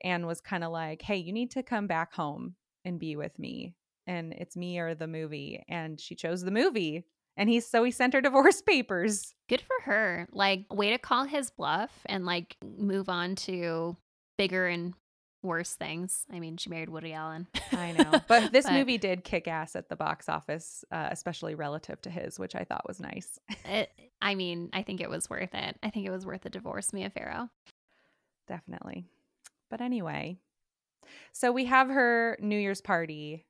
and 0.02 0.26
was 0.26 0.42
kind 0.42 0.64
of 0.64 0.72
like, 0.72 1.02
"Hey, 1.02 1.18
you 1.18 1.34
need 1.34 1.52
to 1.52 1.64
come 1.64 1.88
back 1.88 2.14
home 2.14 2.56
and 2.86 3.00
be 3.00 3.16
with 3.16 3.38
me." 3.38 3.76
And 4.08 4.34
it's 4.34 4.58
me 4.58 4.80
or 4.80 4.96
the 4.96 5.08
movie 5.08 5.64
and 5.68 6.00
she 6.00 6.16
chose 6.16 6.42
the 6.42 6.52
movie. 6.52 7.06
And 7.38 7.50
he 7.50 7.60
so 7.60 7.84
he 7.84 7.92
sent 7.92 8.14
her 8.14 8.22
divorce 8.30 8.62
papers. 8.62 9.36
Good 9.48 9.62
for 9.62 9.92
her. 9.92 10.28
Like 10.32 10.66
way 10.74 10.92
to 10.92 10.98
call 10.98 11.26
his 11.26 11.52
bluff 11.52 11.92
and 12.08 12.26
like 12.26 12.58
move 12.64 13.10
on 13.10 13.36
to 13.36 13.98
bigger 14.38 14.68
and 14.68 14.94
worse 15.42 15.74
things. 15.74 16.26
I 16.32 16.40
mean, 16.40 16.58
she 16.58 16.70
married 16.70 16.90
Woody 16.90 17.14
Allen. 17.14 17.48
I 17.72 17.92
know. 17.94 18.12
But 18.28 18.52
this 18.52 18.66
But- 18.66 18.74
movie 18.74 18.98
did 18.98 19.24
kick 19.24 19.48
ass 19.48 19.76
at 19.76 19.90
the 19.90 19.96
box 19.96 20.28
office, 20.30 20.84
uh, 20.92 21.08
especially 21.12 21.56
relative 21.56 22.02
to 22.02 22.10
his, 22.10 22.38
which 22.38 22.56
I 22.56 22.64
thought 22.66 22.88
was 22.88 23.00
nice. 23.00 23.40
It, 23.66 23.92
I 24.22 24.36
mean, 24.36 24.70
I 24.74 24.82
think 24.84 25.00
it 25.02 25.10
was 25.10 25.30
worth 25.30 25.54
it. 25.56 25.78
I 25.82 25.90
think 25.90 26.06
it 26.06 26.12
was 26.12 26.26
worth 26.26 26.42
the 26.42 26.50
divorce, 26.50 26.92
Mia 26.92 27.10
Farrow. 27.10 27.50
Definitely. 28.48 29.06
But 29.70 29.80
anyway, 29.82 30.38
so 31.32 31.52
we 31.52 31.66
have 31.66 31.88
her 31.90 32.38
New 32.42 32.58
Year's 32.58 32.82
party, 32.82 33.46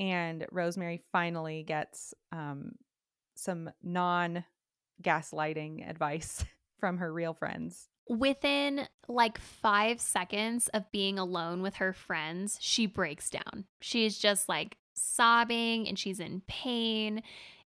and 0.00 0.46
Rosemary 0.50 1.02
finally 1.12 1.62
gets 1.62 2.14
um, 2.32 2.72
some 3.36 3.70
non 3.82 4.44
gaslighting 5.02 5.88
advice 5.88 6.44
from 6.80 6.98
her 6.98 7.12
real 7.12 7.34
friends. 7.34 7.88
Within 8.10 8.88
like 9.06 9.38
five 9.38 10.00
seconds 10.00 10.66
of 10.74 10.90
being 10.90 11.16
alone 11.16 11.62
with 11.62 11.76
her 11.76 11.92
friends, 11.92 12.58
she 12.60 12.86
breaks 12.86 13.30
down. 13.30 13.66
She's 13.80 14.18
just 14.18 14.48
like 14.48 14.78
sobbing 14.94 15.86
and 15.86 15.96
she's 15.96 16.18
in 16.18 16.42
pain. 16.48 17.22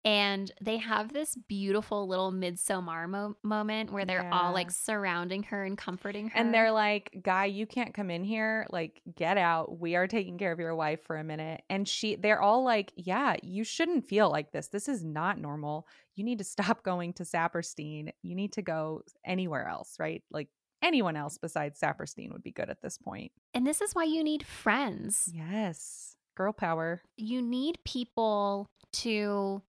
And 0.08 0.50
they 0.62 0.78
have 0.78 1.12
this 1.12 1.36
beautiful 1.36 2.08
little 2.08 2.32
midsummer 2.32 3.10
mo- 3.10 3.36
moment 3.44 3.92
where 3.92 4.06
they're 4.06 4.34
all 4.34 4.54
like 4.54 4.72
surrounding 4.72 5.44
her 5.44 5.66
and 5.66 5.78
comforting 5.78 6.30
her. 6.30 6.40
And 6.40 6.54
they're 6.54 6.72
like, 6.72 7.20
"Guy, 7.22 7.46
you 7.46 7.68
can't 7.68 7.94
come 7.94 8.10
in 8.10 8.24
here. 8.24 8.66
Like, 8.70 9.02
get 9.18 9.38
out. 9.38 9.78
We 9.78 9.98
are 9.98 10.08
taking 10.08 10.38
care 10.38 10.54
of 10.54 10.60
your 10.60 10.76
wife 10.76 11.04
for 11.04 11.18
a 11.18 11.26
minute." 11.26 11.62
And 11.70 11.86
she 11.86 12.16
they're 12.16 12.42
all 12.42 12.64
like, 12.64 12.94
"Yeah, 12.96 13.36
you 13.44 13.66
shouldn't 13.66 14.06
feel 14.06 14.30
like 14.30 14.54
this. 14.54 14.70
This 14.70 14.88
is 14.88 15.04
not 15.04 15.40
normal. 15.40 15.86
You 16.16 16.24
need 16.24 16.38
to 16.38 16.46
stop 16.46 16.84
going 16.84 17.12
to 17.16 17.24
Sapirstein. 17.24 18.12
You 18.24 18.34
need 18.36 18.54
to 18.54 18.62
go 18.62 19.02
anywhere 19.26 19.68
else, 19.68 19.98
right? 20.00 20.24
Like 20.32 20.48
anyone 20.82 21.18
else 21.18 21.38
besides 21.38 21.82
Sapirstein 21.82 22.32
would 22.32 22.44
be 22.44 22.54
good 22.54 22.70
at 22.70 22.82
this 22.82 22.98
point." 22.98 23.34
and 23.54 23.68
this 23.68 23.82
is 23.82 23.94
why 23.94 24.06
you 24.06 24.24
need 24.24 24.46
friends. 24.48 25.30
Yes. 25.34 26.16
Girl 26.38 26.54
power. 26.54 27.02
you 27.18 27.42
need 27.42 27.80
people 27.84 28.70
to 28.94 29.62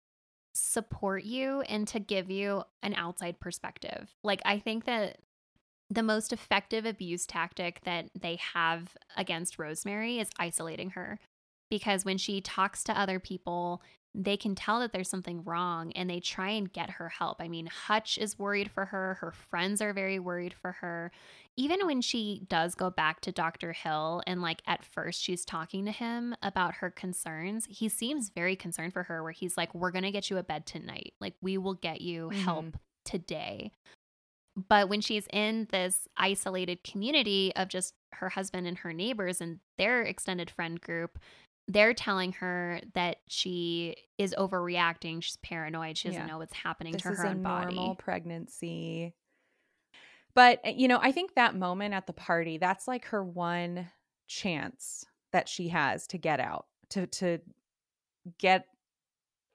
support 0.58 1.24
you 1.24 1.60
and 1.62 1.86
to 1.88 2.00
give 2.00 2.30
you 2.30 2.64
an 2.82 2.94
outside 2.94 3.40
perspective. 3.40 4.14
Like, 4.22 4.42
I 4.44 4.58
think 4.58 4.84
that 4.86 5.18
the 5.90 6.02
most 6.02 6.32
effective 6.32 6.84
abuse 6.84 7.26
tactic 7.26 7.80
that 7.84 8.10
they 8.18 8.38
have 8.54 8.96
against 9.16 9.58
Rosemary 9.58 10.18
is 10.18 10.30
isolating 10.38 10.90
her 10.90 11.18
because 11.70 12.04
when 12.04 12.18
she 12.18 12.40
talks 12.40 12.84
to 12.84 12.98
other 12.98 13.18
people, 13.18 13.82
they 14.14 14.36
can 14.36 14.54
tell 14.54 14.80
that 14.80 14.92
there's 14.92 15.08
something 15.08 15.44
wrong 15.44 15.92
and 15.92 16.08
they 16.08 16.18
try 16.20 16.50
and 16.50 16.72
get 16.72 16.90
her 16.90 17.08
help. 17.08 17.36
I 17.40 17.48
mean, 17.48 17.66
Hutch 17.66 18.18
is 18.18 18.38
worried 18.38 18.70
for 18.70 18.86
her, 18.86 19.14
her 19.20 19.32
friends 19.32 19.80
are 19.80 19.92
very 19.92 20.18
worried 20.18 20.54
for 20.54 20.72
her. 20.72 21.12
Even 21.56 21.86
when 21.86 22.00
she 22.00 22.42
does 22.48 22.74
go 22.74 22.88
back 22.90 23.20
to 23.22 23.32
Dr. 23.32 23.72
Hill 23.72 24.22
and, 24.26 24.40
like, 24.40 24.62
at 24.66 24.84
first 24.84 25.22
she's 25.22 25.44
talking 25.44 25.84
to 25.84 25.90
him 25.92 26.34
about 26.42 26.76
her 26.76 26.90
concerns, 26.90 27.66
he 27.68 27.88
seems 27.88 28.28
very 28.30 28.56
concerned 28.56 28.92
for 28.92 29.02
her, 29.04 29.22
where 29.22 29.32
he's 29.32 29.56
like, 29.56 29.74
We're 29.74 29.90
going 29.90 30.04
to 30.04 30.10
get 30.10 30.30
you 30.30 30.38
a 30.38 30.42
bed 30.42 30.66
tonight. 30.66 31.14
Like, 31.20 31.34
we 31.40 31.58
will 31.58 31.74
get 31.74 32.00
you 32.00 32.30
help 32.30 32.64
Mhm. 32.66 32.74
today. 33.04 33.72
But 34.56 34.88
when 34.88 35.00
she's 35.00 35.26
in 35.32 35.66
this 35.70 36.08
isolated 36.16 36.82
community 36.82 37.52
of 37.54 37.68
just 37.68 37.94
her 38.14 38.28
husband 38.30 38.66
and 38.66 38.78
her 38.78 38.92
neighbors 38.92 39.40
and 39.40 39.60
their 39.76 40.02
extended 40.02 40.50
friend 40.50 40.80
group, 40.80 41.18
they're 41.68 41.92
telling 41.94 42.32
her 42.32 42.80
that 42.94 43.18
she 43.28 43.94
is 44.16 44.34
overreacting. 44.38 45.22
She's 45.22 45.36
paranoid. 45.36 45.98
She 45.98 46.08
doesn't 46.08 46.22
Yeah. 46.22 46.26
know 46.26 46.38
what's 46.38 46.54
happening 46.54 46.94
This 46.94 47.02
to 47.02 47.10
is 47.10 47.18
her 47.18 47.26
a 47.26 47.30
own 47.30 47.42
normal 47.42 47.88
body. 47.88 47.96
pregnancy. 47.98 49.14
But 50.34 50.60
uh, 50.66 50.70
you 50.70 50.88
know, 50.88 50.98
I 51.00 51.12
think 51.12 51.34
that 51.34 51.54
moment 51.54 51.94
at 51.94 52.06
the 52.06 52.12
party, 52.12 52.58
that's 52.58 52.88
like 52.88 53.06
her 53.06 53.22
one 53.22 53.90
chance 54.26 55.04
that 55.32 55.48
she 55.48 55.68
has 55.68 56.06
to 56.08 56.18
get 56.18 56.40
out, 56.40 56.66
to 56.90 57.06
to 57.06 57.38
get 58.38 58.66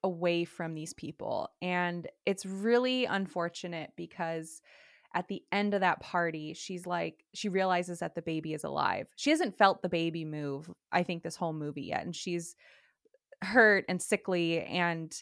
away 0.03 0.43
from 0.45 0.75
these 0.75 0.93
people. 0.93 1.49
And 1.61 2.07
it's 2.25 2.45
really 2.45 3.05
unfortunate 3.05 3.91
because 3.95 4.61
at 5.13 5.27
the 5.27 5.43
end 5.51 5.73
of 5.73 5.81
that 5.81 5.99
party, 5.99 6.53
she's 6.53 6.85
like, 6.87 7.23
she 7.33 7.47
realizes 7.49 7.99
that 7.99 8.15
the 8.15 8.21
baby 8.21 8.53
is 8.53 8.63
alive. 8.63 9.07
She 9.15 9.29
hasn't 9.29 9.57
felt 9.57 9.81
the 9.81 9.89
baby 9.89 10.25
move, 10.25 10.69
I 10.91 11.03
think, 11.03 11.21
this 11.23 11.35
whole 11.35 11.53
movie 11.53 11.83
yet. 11.83 12.03
And 12.03 12.15
she's 12.15 12.55
hurt 13.43 13.85
and 13.87 14.01
sickly 14.01 14.61
and 14.61 15.13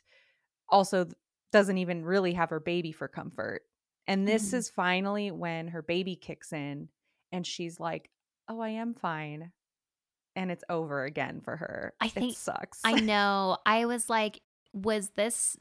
also 0.69 1.07
doesn't 1.51 1.77
even 1.77 2.05
really 2.05 2.33
have 2.33 2.49
her 2.51 2.59
baby 2.61 2.91
for 2.93 3.07
comfort. 3.09 3.63
And 4.07 4.27
this 4.27 4.51
Mhm. 4.51 4.53
is 4.55 4.69
finally 4.69 5.31
when 5.31 5.67
her 5.69 5.81
baby 5.81 6.15
kicks 6.15 6.53
in 6.53 6.89
and 7.31 7.45
she's 7.45 7.79
like, 7.79 8.09
oh, 8.47 8.59
I 8.61 8.69
am 8.69 8.93
fine. 8.93 9.51
And 10.35 10.49
it's 10.51 10.63
over 10.69 11.03
again 11.03 11.41
for 11.41 11.57
her. 11.57 11.93
I 11.99 12.07
think- 12.07 12.31
it 12.31 12.37
sucks. 12.37 12.79
I 12.85 12.93
know. 13.01 13.57
I 13.65 13.85
was 13.85 14.09
like, 14.09 14.41
was 14.73 15.09
this 15.17 15.57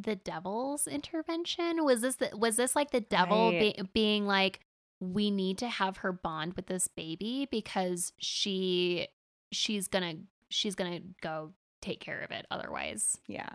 the 0.00 0.16
devil's 0.16 0.86
intervention? 0.86 1.84
Was 1.84 2.00
this 2.00 2.16
the, 2.16 2.30
was 2.36 2.56
this 2.56 2.74
like 2.76 2.90
the 2.90 3.00
devil 3.00 3.50
Right. 3.50 3.76
be, 3.76 3.82
being 3.92 4.26
like, 4.26 4.60
we 5.00 5.30
need 5.30 5.58
to 5.58 5.68
have 5.68 5.98
her 5.98 6.12
bond 6.12 6.54
with 6.54 6.66
this 6.66 6.88
baby 6.88 7.48
because 7.50 8.12
she 8.18 9.08
she's 9.52 9.88
gonna 9.88 10.14
she's 10.48 10.74
gonna 10.74 11.00
go 11.20 11.52
take 11.80 12.00
care 12.00 12.20
of 12.20 12.30
it 12.30 12.46
otherwise. 12.50 13.18
Yeah. 13.26 13.48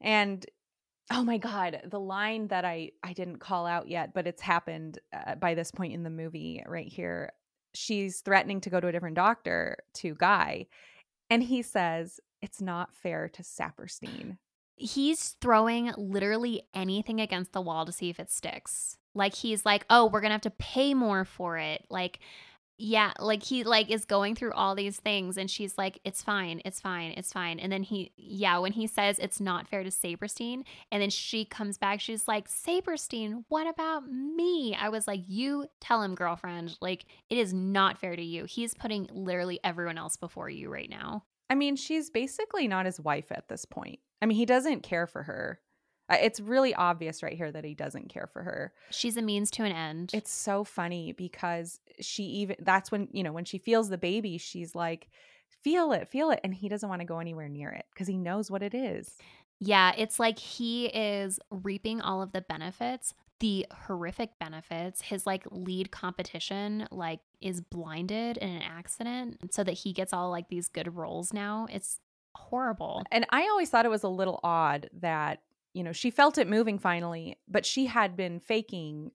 And 0.00 0.44
oh 1.10 1.22
my 1.22 1.38
god, 1.38 1.82
the 1.84 2.00
line 2.00 2.48
that 2.48 2.64
I 2.64 2.92
I 3.02 3.12
didn't 3.12 3.38
call 3.38 3.66
out 3.66 3.88
yet, 3.88 4.14
but 4.14 4.26
it's 4.26 4.42
happened 4.42 4.98
uh, 5.12 5.34
by 5.34 5.54
this 5.54 5.70
point 5.70 5.92
in 5.92 6.02
the 6.02 6.10
movie 6.10 6.62
right 6.66 6.88
here. 6.88 7.32
She's 7.74 8.20
threatening 8.20 8.60
to 8.62 8.70
go 8.70 8.80
to 8.80 8.86
a 8.88 8.92
different 8.92 9.16
doctor 9.16 9.76
to 9.94 10.14
Guy, 10.14 10.66
and 11.28 11.42
he 11.42 11.60
says, 11.62 12.20
"It's 12.40 12.62
not 12.62 12.94
fair 12.94 13.28
to 13.28 13.42
Sapirstein." 13.42 14.38
He's 14.76 15.30
throwing 15.40 15.92
literally 15.96 16.62
anything 16.74 17.20
against 17.20 17.52
the 17.52 17.60
wall 17.60 17.86
to 17.86 17.92
see 17.92 18.10
if 18.10 18.18
it 18.20 18.30
sticks. 18.30 18.98
Like 19.14 19.34
he's 19.34 19.64
like, 19.64 19.86
"Oh, 19.90 20.06
we're 20.06 20.20
going 20.20 20.30
to 20.30 20.34
have 20.34 20.40
to 20.42 20.50
pay 20.50 20.94
more 20.94 21.24
for 21.24 21.56
it." 21.58 21.84
Like 21.90 22.18
Yeah, 22.76 23.12
like 23.20 23.44
he 23.44 23.62
like 23.62 23.88
is 23.90 24.04
going 24.04 24.34
through 24.34 24.52
all 24.52 24.74
these 24.74 24.98
things 24.98 25.38
and 25.38 25.48
she's 25.48 25.78
like 25.78 26.00
it's 26.04 26.22
fine, 26.22 26.60
it's 26.64 26.80
fine, 26.80 27.12
it's 27.12 27.32
fine. 27.32 27.60
And 27.60 27.70
then 27.72 27.84
he 27.84 28.12
yeah, 28.16 28.58
when 28.58 28.72
he 28.72 28.88
says 28.88 29.20
it's 29.20 29.40
not 29.40 29.68
fair 29.68 29.84
to 29.84 29.90
Sapirstein 29.90 30.64
and 30.90 31.00
then 31.00 31.10
she 31.10 31.44
comes 31.44 31.78
back 31.78 32.00
she's 32.00 32.26
like 32.26 32.48
Sapirstein, 32.48 33.44
what 33.48 33.68
about 33.68 34.10
me? 34.10 34.74
I 34.74 34.88
was 34.88 35.06
like 35.06 35.22
you 35.28 35.66
tell 35.80 36.02
him 36.02 36.16
girlfriend, 36.16 36.76
like 36.80 37.04
it 37.30 37.38
is 37.38 37.54
not 37.54 37.98
fair 37.98 38.16
to 38.16 38.22
you. 38.24 38.44
He's 38.44 38.74
putting 38.74 39.08
literally 39.12 39.60
everyone 39.62 39.98
else 39.98 40.16
before 40.16 40.50
you 40.50 40.68
right 40.72 40.90
now. 40.90 41.24
I 41.54 41.56
mean, 41.56 41.76
she's 41.76 42.10
basically 42.10 42.66
not 42.66 42.84
his 42.84 42.98
wife 42.98 43.30
at 43.30 43.48
this 43.48 43.64
point. 43.64 44.00
I 44.20 44.26
mean, 44.26 44.36
he 44.36 44.44
doesn't 44.44 44.82
care 44.82 45.06
for 45.06 45.22
her. 45.22 45.60
It's 46.10 46.40
really 46.40 46.74
obvious 46.74 47.22
right 47.22 47.36
here 47.36 47.52
that 47.52 47.64
he 47.64 47.74
doesn't 47.74 48.08
care 48.08 48.26
for 48.26 48.42
her. 48.42 48.72
She's 48.90 49.16
a 49.16 49.22
means 49.22 49.52
to 49.52 49.62
an 49.62 49.70
end. 49.70 50.10
It's 50.12 50.32
so 50.32 50.64
funny 50.64 51.12
because 51.12 51.78
she 52.00 52.24
even 52.24 52.56
that's 52.58 52.90
when, 52.90 53.06
you 53.12 53.22
know, 53.22 53.32
when 53.32 53.44
she 53.44 53.58
feels 53.58 53.88
the 53.88 53.96
baby, 53.96 54.36
she's 54.36 54.74
like, 54.74 55.06
feel 55.62 55.92
it, 55.92 56.08
feel 56.08 56.32
it. 56.32 56.40
And 56.42 56.52
he 56.52 56.68
doesn't 56.68 56.88
want 56.88 57.02
to 57.02 57.06
go 57.06 57.20
anywhere 57.20 57.48
near 57.48 57.70
it 57.70 57.84
because 57.94 58.08
he 58.08 58.16
knows 58.16 58.50
what 58.50 58.64
it 58.64 58.74
is. 58.74 59.16
Yeah, 59.60 59.92
it's 59.96 60.18
like 60.18 60.40
he 60.40 60.86
is 60.86 61.38
reaping 61.52 62.00
all 62.00 62.20
of 62.20 62.32
the 62.32 62.40
benefits, 62.40 63.14
the 63.40 63.66
horrific 63.72 64.38
benefits. 64.38 65.02
His 65.02 65.26
like 65.26 65.44
lead 65.50 65.90
competition 65.90 66.86
like 66.90 67.20
is 67.40 67.60
blinded 67.60 68.36
in 68.38 68.48
an 68.48 68.62
accident 68.62 69.52
so 69.52 69.64
that 69.64 69.72
he 69.72 69.92
gets 69.92 70.12
all 70.12 70.30
like 70.30 70.48
these 70.48 70.68
good 70.68 70.94
roles 70.94 71.32
now. 71.32 71.66
It's 71.70 71.98
horrible. 72.36 73.02
And 73.10 73.26
I 73.30 73.42
always 73.42 73.70
thought 73.70 73.84
it 73.86 73.90
was 73.90 74.02
a 74.04 74.08
little 74.08 74.40
odd 74.42 74.88
that, 75.00 75.42
you 75.72 75.82
know, 75.82 75.92
she 75.92 76.10
felt 76.10 76.38
it 76.38 76.48
moving 76.48 76.78
finally, 76.78 77.36
but 77.48 77.66
she 77.66 77.86
had 77.86 78.16
been 78.16 78.40
faking 78.40 79.10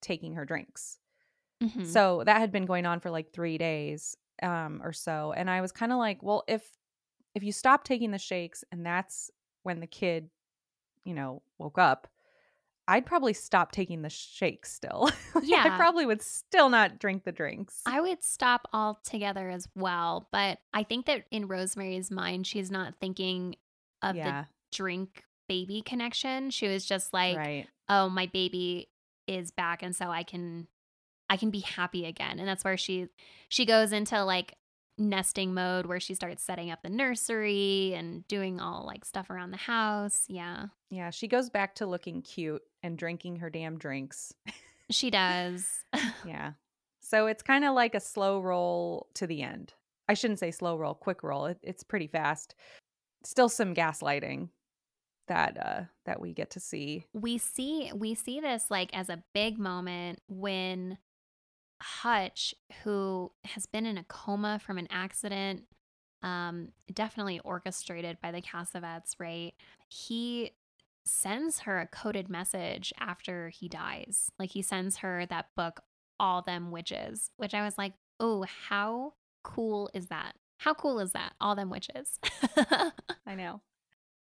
taking 0.00 0.34
her 0.34 0.44
drinks. 0.44 0.98
Mhm. 1.62 1.86
So 1.86 2.22
that 2.24 2.38
had 2.40 2.52
been 2.52 2.66
going 2.66 2.86
on 2.86 3.00
for 3.00 3.10
like 3.10 3.32
3 3.32 3.58
days 3.58 4.16
um 4.42 4.80
or 4.82 4.92
so 4.92 5.32
and 5.32 5.48
I 5.48 5.60
was 5.60 5.70
kind 5.72 5.92
of 5.92 5.98
like, 5.98 6.22
well, 6.22 6.42
if 6.48 6.76
if 7.34 7.42
you 7.42 7.52
stop 7.52 7.84
taking 7.84 8.10
the 8.10 8.18
shakes 8.18 8.64
and 8.72 8.84
that's 8.84 9.30
when 9.62 9.80
the 9.80 9.86
kid, 9.86 10.28
you 11.04 11.14
know, 11.14 11.42
woke 11.58 11.78
up, 11.78 12.08
I'd 12.88 13.06
probably 13.06 13.32
stop 13.32 13.72
taking 13.72 14.02
the 14.02 14.10
shakes 14.10 14.72
still. 14.72 15.10
yeah. 15.42 15.64
I 15.64 15.76
probably 15.76 16.04
would 16.04 16.22
still 16.22 16.68
not 16.68 16.98
drink 16.98 17.24
the 17.24 17.32
drinks. 17.32 17.80
I 17.86 18.00
would 18.00 18.22
stop 18.22 18.68
altogether 18.72 19.48
as 19.48 19.68
well, 19.74 20.28
but 20.32 20.58
I 20.74 20.82
think 20.82 21.06
that 21.06 21.24
in 21.30 21.46
Rosemary's 21.46 22.10
mind 22.10 22.46
she's 22.46 22.70
not 22.70 22.94
thinking 23.00 23.56
of 24.02 24.16
yeah, 24.16 24.42
the 24.42 24.76
drink 24.76 25.24
baby 25.48 25.82
connection. 25.82 26.50
She 26.50 26.66
was 26.66 26.84
just 26.84 27.12
like, 27.12 27.36
right. 27.36 27.66
oh 27.88 28.08
my 28.08 28.26
baby 28.26 28.88
is 29.26 29.50
back 29.50 29.82
and 29.82 29.94
so 29.94 30.10
i 30.10 30.22
can 30.22 30.66
i 31.30 31.36
can 31.36 31.50
be 31.50 31.60
happy 31.60 32.04
again 32.04 32.38
and 32.38 32.48
that's 32.48 32.64
where 32.64 32.76
she 32.76 33.08
she 33.48 33.64
goes 33.64 33.92
into 33.92 34.22
like 34.24 34.54
nesting 34.98 35.54
mode 35.54 35.86
where 35.86 36.00
she 36.00 36.14
starts 36.14 36.42
setting 36.42 36.70
up 36.70 36.82
the 36.82 36.90
nursery 36.90 37.94
and 37.94 38.26
doing 38.28 38.60
all 38.60 38.84
like 38.86 39.04
stuff 39.04 39.30
around 39.30 39.50
the 39.50 39.56
house 39.56 40.24
yeah 40.28 40.66
Yeah, 40.90 41.10
she 41.10 41.28
goes 41.28 41.48
back 41.50 41.74
to 41.76 41.86
looking 41.86 42.22
cute 42.22 42.62
and 42.82 42.98
drinking 42.98 43.36
her 43.36 43.48
damn 43.50 43.78
drinks. 43.78 44.32
she 44.90 45.10
does 45.10 45.84
Yeah. 46.26 46.52
So 47.00 47.26
it's 47.26 47.42
kind 47.42 47.64
of 47.64 47.74
like 47.74 47.94
a 47.94 48.00
slow 48.00 48.40
roll 48.40 49.08
to 49.14 49.26
the 49.26 49.42
end. 49.42 49.74
I 50.08 50.14
shouldn't 50.14 50.38
say 50.38 50.50
slow 50.50 50.76
roll, 50.76 50.94
quick 50.94 51.22
roll. 51.22 51.46
It, 51.46 51.58
it's 51.62 51.82
pretty 51.82 52.06
fast. 52.06 52.54
Still 53.24 53.48
some 53.48 53.74
gaslighting 53.74 54.48
that 55.28 55.56
uh 55.56 55.82
that 56.04 56.20
we 56.20 56.32
get 56.32 56.50
to 56.50 56.60
see. 56.60 57.06
we 57.12 57.38
see 57.38 57.90
we 57.94 58.14
see 58.14 58.40
this 58.40 58.66
like 58.70 58.90
as 58.96 59.08
a 59.08 59.22
big 59.34 59.58
moment 59.58 60.20
when 60.28 60.98
Hutch, 61.82 62.54
who 62.84 63.32
has 63.44 63.66
been 63.66 63.86
in 63.86 63.98
a 63.98 64.04
coma 64.04 64.58
from 64.64 64.78
an 64.78 64.88
accident, 64.90 65.64
um, 66.22 66.68
definitely 66.92 67.40
orchestrated 67.40 68.18
by 68.22 68.30
the 68.30 68.40
Cassavetes, 68.42 69.16
right? 69.18 69.52
He 69.88 70.52
sends 71.04 71.60
her 71.60 71.80
a 71.80 71.86
coded 71.86 72.28
message 72.28 72.92
after 73.00 73.48
he 73.48 73.68
dies. 73.68 74.30
Like 74.38 74.50
he 74.50 74.62
sends 74.62 74.98
her 74.98 75.26
that 75.26 75.46
book, 75.56 75.80
All 76.20 76.42
Them 76.42 76.70
Witches, 76.70 77.30
which 77.36 77.54
I 77.54 77.64
was 77.64 77.76
like, 77.76 77.94
oh, 78.20 78.44
how 78.68 79.14
cool 79.42 79.90
is 79.92 80.06
that? 80.06 80.34
How 80.58 80.74
cool 80.74 81.00
is 81.00 81.10
that? 81.12 81.32
All 81.40 81.56
Them 81.56 81.70
Witches. 81.70 82.20
I 83.26 83.34
know. 83.34 83.60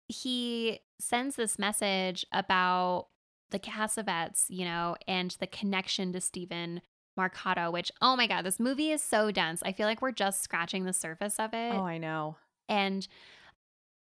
he 0.07 0.80
sends 0.99 1.36
this 1.36 1.60
message 1.60 2.26
about 2.32 3.07
the 3.51 3.60
Cassavetes, 3.60 4.45
you 4.47 4.64
know, 4.64 4.95
and 5.07 5.36
the 5.39 5.47
connection 5.47 6.14
to 6.14 6.22
Steven 6.22 6.82
Marcato, 7.20 7.72
which, 7.72 7.91
oh 8.01 8.15
my 8.15 8.28
God, 8.28 8.43
this 8.43 8.59
movie 8.59 8.91
is 8.91 9.01
so 9.01 9.32
dense. 9.32 9.61
I 9.63 9.72
feel 9.72 9.88
like 9.88 10.01
we're 10.01 10.11
just 10.11 10.41
scratching 10.41 10.86
the 10.86 10.93
surface 10.93 11.36
of 11.39 11.53
it. 11.53 11.74
Oh, 11.74 11.84
I 11.84 11.97
know. 11.97 12.38
And 12.67 13.07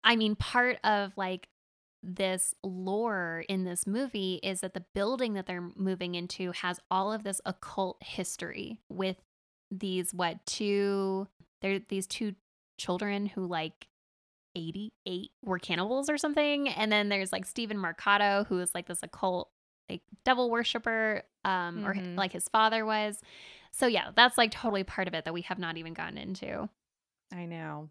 I 0.02 0.16
mean, 0.16 0.36
part 0.36 0.78
of 0.84 1.12
like 1.16 1.48
this 2.02 2.54
lore 2.62 3.44
in 3.48 3.64
this 3.64 3.86
movie 3.86 4.40
is 4.42 4.60
that 4.60 4.74
the 4.74 4.84
building 4.94 5.34
that 5.34 5.46
they're 5.46 5.70
moving 5.76 6.14
into 6.14 6.52
has 6.52 6.78
all 6.90 7.12
of 7.12 7.22
this 7.22 7.40
occult 7.46 7.96
history 8.02 8.80
with 8.90 9.16
these, 9.70 10.12
what, 10.12 10.44
two, 10.46 11.28
they're 11.62 11.80
these 11.88 12.06
two 12.06 12.34
children 12.78 13.26
who 13.26 13.46
like 13.46 13.88
88 14.56 15.30
were 15.42 15.58
cannibals 15.58 16.10
or 16.10 16.18
something. 16.18 16.68
And 16.68 16.92
then 16.92 17.08
there's 17.08 17.32
like 17.32 17.46
Steven 17.46 17.78
Marcato, 17.78 18.46
who 18.46 18.60
is 18.60 18.74
like 18.74 18.86
this 18.86 19.02
occult, 19.02 19.50
like 19.88 20.02
devil 20.24 20.50
worshiper, 20.50 21.22
um, 21.44 21.84
or 21.86 21.94
Mhm. 21.94 22.16
like 22.16 22.32
his 22.32 22.48
father 22.48 22.84
was. 22.86 23.20
So 23.70 23.86
yeah, 23.86 24.10
that's 24.14 24.38
like 24.38 24.50
totally 24.50 24.84
part 24.84 25.08
of 25.08 25.14
it 25.14 25.24
that 25.24 25.34
we 25.34 25.42
have 25.42 25.58
not 25.58 25.76
even 25.76 25.94
gotten 25.94 26.16
into. 26.18 26.68
I 27.32 27.46
know. 27.46 27.90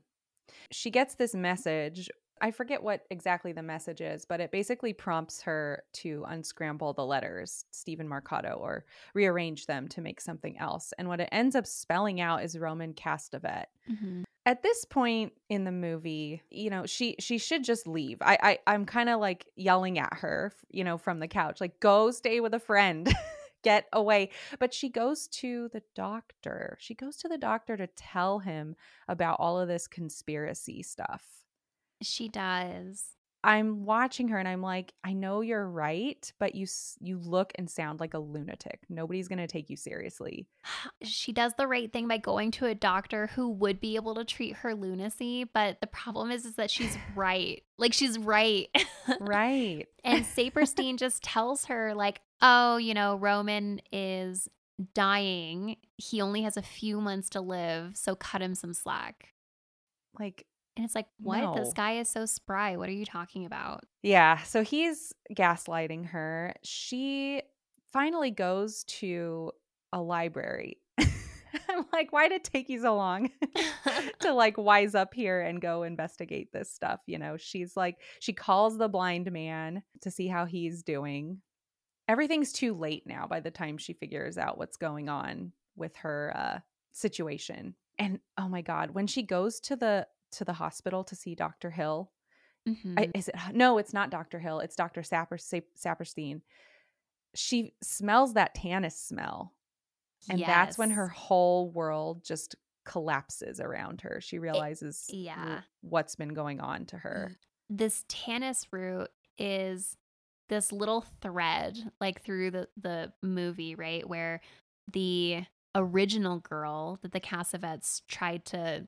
She 0.72 0.90
gets 0.90 1.16
this 1.16 1.34
message. 1.36 2.10
I 2.42 2.52
forget 2.52 2.84
what 2.84 3.06
exactly 3.10 3.54
the 3.54 3.64
message 3.64 4.02
is, 4.02 4.26
but 4.26 4.42
it 4.42 4.52
basically 4.52 4.94
prompts 4.94 5.42
her 5.44 5.84
to 5.94 6.26
unscramble 6.28 6.94
the 6.94 7.06
letters, 7.06 7.66
Steven 7.72 8.08
Marcato, 8.08 8.60
or 8.60 8.86
rearrange 9.14 9.66
them 9.66 9.88
to 9.90 10.02
make 10.02 10.20
something 10.20 10.58
else. 10.58 10.94
And 10.98 11.08
what 11.08 11.22
it 11.22 11.30
ends 11.32 11.56
up 11.56 11.66
spelling 11.66 12.20
out 12.20 12.44
is 12.44 12.58
Roman 12.58 12.94
Castevet. 12.94 13.66
Mm-hmm. 13.90 14.24
At 14.46 14.62
this 14.62 14.84
point 14.84 15.32
in 15.48 15.64
the 15.64 15.72
movie, 15.72 16.42
you 16.50 16.70
know, 16.70 16.86
she 16.86 17.16
she 17.20 17.38
should 17.38 17.64
just 17.64 17.88
leave. 17.88 18.18
I, 18.22 18.38
I 18.42 18.60
I'm 18.68 18.86
kind 18.86 19.08
of 19.08 19.22
like 19.22 19.46
yelling 19.56 19.98
at 19.98 20.16
her, 20.16 20.52
you 20.70 20.84
know, 20.84 20.98
from 20.98 21.20
the 21.20 21.30
couch, 21.30 21.62
like 21.62 21.80
go 21.80 22.12
stay 22.12 22.40
with 22.40 22.54
a 22.54 22.60
friend. 22.60 23.14
Get 23.64 23.88
away. 23.94 24.30
But 24.60 24.74
she 24.74 24.90
goes 24.90 25.28
to 25.28 25.70
the 25.72 25.84
doctor. 25.96 26.78
She 26.82 26.94
goes 26.94 27.16
to 27.18 27.30
the 27.30 27.38
doctor 27.38 27.78
to 27.78 27.88
tell 27.88 28.40
him 28.40 28.76
about 29.08 29.38
all 29.40 29.58
of 29.58 29.70
this 29.70 29.88
conspiracy 29.88 30.84
stuff. 30.84 31.43
She 32.04 32.28
does. 32.28 33.14
I'm 33.46 33.84
watching 33.84 34.30
her 34.30 34.38
and 34.38 34.48
I'm 34.48 34.62
like, 34.62 34.94
I 35.04 35.12
know 35.12 35.42
you're 35.42 35.68
right, 35.68 36.32
but 36.40 36.56
you 36.56 36.66
you 37.02 37.18
look 37.18 37.52
and 37.56 37.70
sound 37.70 38.00
like 38.00 38.14
a 38.14 38.20
lunatic. 38.20 38.80
Nobody's 38.88 39.28
going 39.28 39.40
to 39.40 39.48
take 39.48 39.70
you 39.70 39.76
seriously. 39.76 40.48
She 41.04 41.34
does 41.34 41.54
the 41.58 41.68
right 41.68 41.92
thing 41.92 42.08
by 42.08 42.18
going 42.18 42.52
to 42.52 42.66
a 42.66 42.76
doctor 42.76 43.28
who 43.28 43.50
would 43.50 43.82
be 43.82 43.96
able 43.98 44.16
to 44.16 44.24
treat 44.24 44.56
her 44.58 44.74
lunacy, 44.74 45.44
but 45.44 45.82
the 45.82 45.88
problem 45.88 46.32
is 46.32 46.46
is 46.46 46.56
that 46.56 46.72
she's 46.72 46.98
right. 47.16 47.62
Like 47.78 47.94
she's 47.94 48.18
right. 48.18 48.70
Right. 49.20 49.88
and 50.06 50.26
Sapirstein 50.26 50.98
just 50.98 51.24
tells 51.24 51.66
her 51.66 51.94
like, 51.94 52.22
"Oh, 52.42 52.78
you 52.78 52.94
know, 52.94 53.18
Roman 53.18 53.82
is 53.92 54.48
dying. 54.94 55.76
He 55.98 56.22
only 56.22 56.44
has 56.44 56.56
a 56.56 56.62
few 56.62 57.02
months 57.02 57.30
to 57.32 57.42
live, 57.42 57.98
so 57.98 58.16
cut 58.16 58.42
him 58.42 58.56
some 58.56 58.74
slack." 58.74 59.34
Like 60.18 60.46
And 60.76 60.84
it's 60.86 60.96
like, 60.96 61.08
"What? 61.20 61.56
This 61.56 61.68
No. 61.68 61.74
guy 61.76 61.98
is 61.98 62.10
so 62.10 62.26
spry. 62.26 62.78
What 62.78 62.90
are 62.90 62.94
you 62.94 63.06
talking 63.06 63.46
about?" 63.46 63.86
Yeah, 64.02 64.42
so 64.44 64.64
he's 64.64 65.14
gaslighting 65.32 66.08
her. 66.08 66.56
She 66.64 67.42
finally 67.92 68.32
goes 68.32 68.84
to 68.86 69.52
a 69.92 70.02
library. 70.02 70.78
I'm 71.70 71.86
like, 71.94 72.12
why 72.12 72.28
did 72.28 72.38
it 72.38 72.44
take 72.44 72.70
you 72.70 72.82
so 72.82 72.96
long 72.96 73.30
to 74.22 74.34
like 74.34 74.58
wise 74.58 74.96
up 74.96 75.14
here 75.14 75.42
and 75.42 75.62
go 75.62 75.84
investigate 75.84 76.52
this 76.52 76.72
stuff? 76.72 77.00
You 77.06 77.20
know, 77.20 77.38
she's 77.38 77.78
like, 77.78 77.98
she 78.20 78.34
calls 78.34 78.78
the 78.78 78.90
blind 78.90 79.32
man 79.32 79.84
to 80.02 80.10
see 80.10 80.28
how 80.28 80.46
he's 80.46 80.82
doing. 80.82 81.42
Everything's 82.08 82.52
too 82.52 82.74
late 82.74 83.04
now 83.06 83.28
by 83.28 83.40
the 83.40 83.52
time 83.52 83.78
she 83.78 83.94
figures 83.94 84.38
out 84.38 84.58
what's 84.58 84.78
going 84.78 85.10
on 85.10 85.52
with 85.76 85.96
her 85.98 86.34
uh, 86.36 86.60
situation. 86.92 87.76
And 88.00 88.20
oh 88.40 88.50
my 88.50 88.62
God, 88.62 88.92
when 88.92 89.06
she 89.08 89.22
goes 89.22 89.60
to 89.62 89.76
the 89.76 90.08
to 90.34 90.46
the 90.46 90.54
hospital 90.54 91.04
to 91.06 91.16
see 91.16 91.36
Dr. 91.36 91.72
Hill, 91.72 92.12
Mhm. 92.68 92.98
I, 92.98 93.12
is 93.14 93.28
it 93.28 93.36
no 93.54 93.78
it's 93.78 93.92
not 93.94 94.10
dr 94.10 94.40
hill 94.40 94.62
it's 94.62 94.78
dr 94.78 95.04
Sapper, 95.04 95.36
sapirstein 95.36 96.40
she 97.36 97.74
smells 97.84 98.36
that 98.36 98.56
tannis 98.56 98.98
smell 98.98 99.54
and 100.30 100.40
that's 100.40 100.78
when 100.78 100.92
her 100.92 101.10
whole 101.10 101.70
world 101.72 102.24
just 102.24 102.56
collapses 102.86 103.60
around 103.60 104.00
her 104.00 104.22
she 104.22 104.40
realizes 104.40 105.08
w- 105.08 105.26
yeah. 105.26 105.62
what's 105.82 106.16
been 106.16 106.34
going 106.34 106.62
on 106.62 106.86
to 106.86 106.98
her 106.98 107.36
this 107.70 108.06
tannis 108.08 108.66
root 108.72 109.10
is 109.38 109.98
this 110.48 110.72
little 110.72 111.02
thread 111.22 111.78
like 112.00 112.22
through 112.22 112.50
the 112.52 112.70
the 112.82 113.12
movie 113.22 113.76
right 113.76 114.08
where 114.08 114.40
the 114.94 115.44
original 115.76 116.40
girl 116.40 116.98
that 117.02 117.12
the 117.12 117.20
Cassavets 117.20 118.04
tried 118.08 118.46
to 118.46 118.88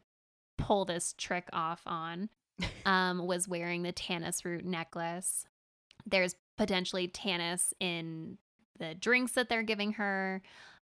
pull 0.57 0.85
this 0.85 1.13
trick 1.17 1.47
off 1.53 1.81
on 1.85 2.29
um, 2.85 3.25
was 3.25 3.47
wearing 3.47 3.83
the 3.83 3.91
Tannis 3.91 4.45
root 4.45 4.65
necklace. 4.65 5.45
There's 6.05 6.35
potentially 6.57 7.07
Tannis 7.07 7.73
in 7.79 8.37
the 8.79 8.93
drinks 8.95 9.33
that 9.33 9.49
they're 9.49 9.63
giving 9.63 9.93
her. 9.93 10.41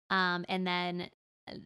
Um, 0.10 0.46
and 0.50 0.66
then 0.68 1.10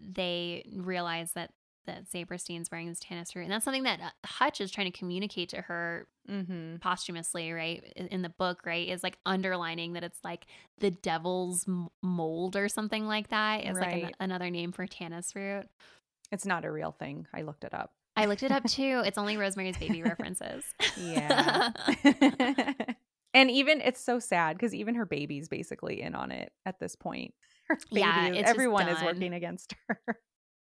they 0.01 0.65
realize 0.75 1.31
that 1.33 1.51
that 1.87 2.09
Sapirstein's 2.09 2.71
wearing 2.71 2.89
this 2.89 2.99
Tannis 2.99 3.35
root. 3.35 3.43
And 3.43 3.51
that's 3.51 3.63
something 3.63 3.83
that 3.83 3.99
uh, 4.01 4.09
Hutch 4.25 4.59
is 4.59 4.71
trying 4.71 4.91
to 4.91 4.97
communicate 4.97 5.49
to 5.49 5.61
her 5.61 6.07
Mm-hmm. 6.27 6.77
posthumously, 6.77 7.51
right? 7.51 7.83
In 7.95 8.23
the 8.23 8.29
book, 8.29 8.61
right? 8.65 8.87
Is 8.87 9.03
like 9.03 9.19
underlining 9.27 9.93
that 9.93 10.03
it's 10.03 10.17
like 10.23 10.47
the 10.79 10.89
devil's 10.89 11.67
mold 12.01 12.55
or 12.55 12.67
something 12.67 13.05
like 13.05 13.27
that. 13.27 13.63
Is 13.63 13.77
like 13.77 14.03
an- 14.05 14.13
another 14.19 14.49
name 14.49 14.71
for 14.71 14.87
Tannis 14.87 15.35
root. 15.35 15.67
It's 16.35 16.45
not 16.45 16.65
a 16.65 16.71
real 16.71 16.91
thing. 16.91 17.25
I 17.33 17.41
looked 17.43 17.63
it 17.63 17.73
up. 17.73 17.91
I 18.17 18.25
looked 18.25 18.43
it 18.43 18.51
up 18.51 18.63
too. 18.69 19.01
It's 19.05 19.17
only 19.17 19.37
Rosemary's 19.37 19.77
Baby 19.77 20.03
references. 20.03 20.65
Yeah. 20.97 21.71
and 23.33 23.49
even 23.49 23.79
it's 23.81 24.01
so 24.01 24.19
sad 24.19 24.57
because 24.57 24.75
even 24.75 24.95
her 24.95 25.05
baby's 25.05 25.47
basically 25.47 26.01
in 26.01 26.13
on 26.13 26.31
it 26.31 26.51
at 26.65 26.79
this 26.79 26.95
point. 26.95 27.33
Her 27.67 27.77
baby 27.89 28.01
Yeah, 28.01 28.25
is- 28.27 28.31
it's 28.31 28.39
just 28.41 28.49
everyone 28.49 28.89
is 28.89 29.01
working 29.01 29.33
against 29.33 29.73
her. 29.87 29.99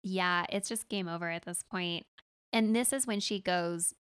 yeah, 0.02 0.46
it's 0.50 0.68
just 0.70 0.88
game 0.88 1.06
over 1.08 1.28
at 1.30 1.44
this 1.44 1.62
point. 1.70 2.06
And 2.52 2.74
this 2.74 2.92
is 2.94 3.06
when 3.06 3.20
she 3.20 3.40
goes 3.40 3.92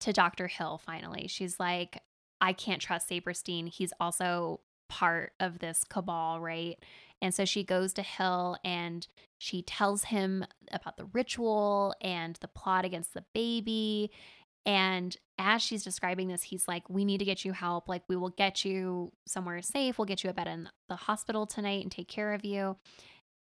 to 0.00 0.12
Dr. 0.12 0.46
Hill 0.46 0.78
finally. 0.78 1.26
She's 1.28 1.58
like, 1.58 2.00
I 2.40 2.52
can't 2.52 2.80
trust 2.80 3.10
Sapirstein. 3.10 3.68
He's 3.68 3.92
also 3.98 4.60
part 4.88 5.32
of 5.40 5.58
this 5.58 5.82
cabal, 5.88 6.38
right? 6.40 6.76
And 7.22 7.34
so 7.34 7.44
she 7.44 7.64
goes 7.64 7.92
to 7.94 8.02
Hill 8.02 8.56
and 8.64 9.06
she 9.38 9.62
tells 9.62 10.04
him 10.04 10.44
about 10.70 10.96
the 10.96 11.06
ritual 11.06 11.94
and 12.00 12.36
the 12.40 12.48
plot 12.48 12.84
against 12.84 13.14
the 13.14 13.24
baby. 13.34 14.10
And 14.64 15.16
as 15.38 15.62
she's 15.62 15.84
describing 15.84 16.28
this, 16.28 16.44
he's 16.44 16.66
like, 16.68 16.88
We 16.90 17.04
need 17.04 17.18
to 17.18 17.24
get 17.24 17.44
you 17.44 17.52
help. 17.52 17.88
Like, 17.88 18.02
we 18.08 18.16
will 18.16 18.30
get 18.30 18.64
you 18.64 19.12
somewhere 19.26 19.62
safe. 19.62 19.98
We'll 19.98 20.06
get 20.06 20.24
you 20.24 20.30
a 20.30 20.34
bed 20.34 20.48
in 20.48 20.68
the 20.88 20.96
hospital 20.96 21.46
tonight 21.46 21.82
and 21.82 21.92
take 21.92 22.08
care 22.08 22.34
of 22.34 22.44
you. 22.44 22.76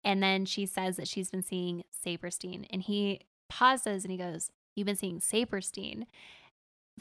And 0.03 0.22
then 0.24 0.45
she 0.45 0.65
says 0.65 0.97
that 0.97 1.07
she's 1.07 1.30
been 1.30 1.43
seeing 1.43 1.84
Sapirstein. 2.05 2.65
And 2.72 2.82
he 2.82 3.22
pauses 3.49 4.03
and 4.03 4.11
he 4.11 4.17
goes, 4.17 4.49
You've 4.76 4.88
been 4.88 4.95
seeing 4.95 5.19
Sapirstein. 5.19 6.05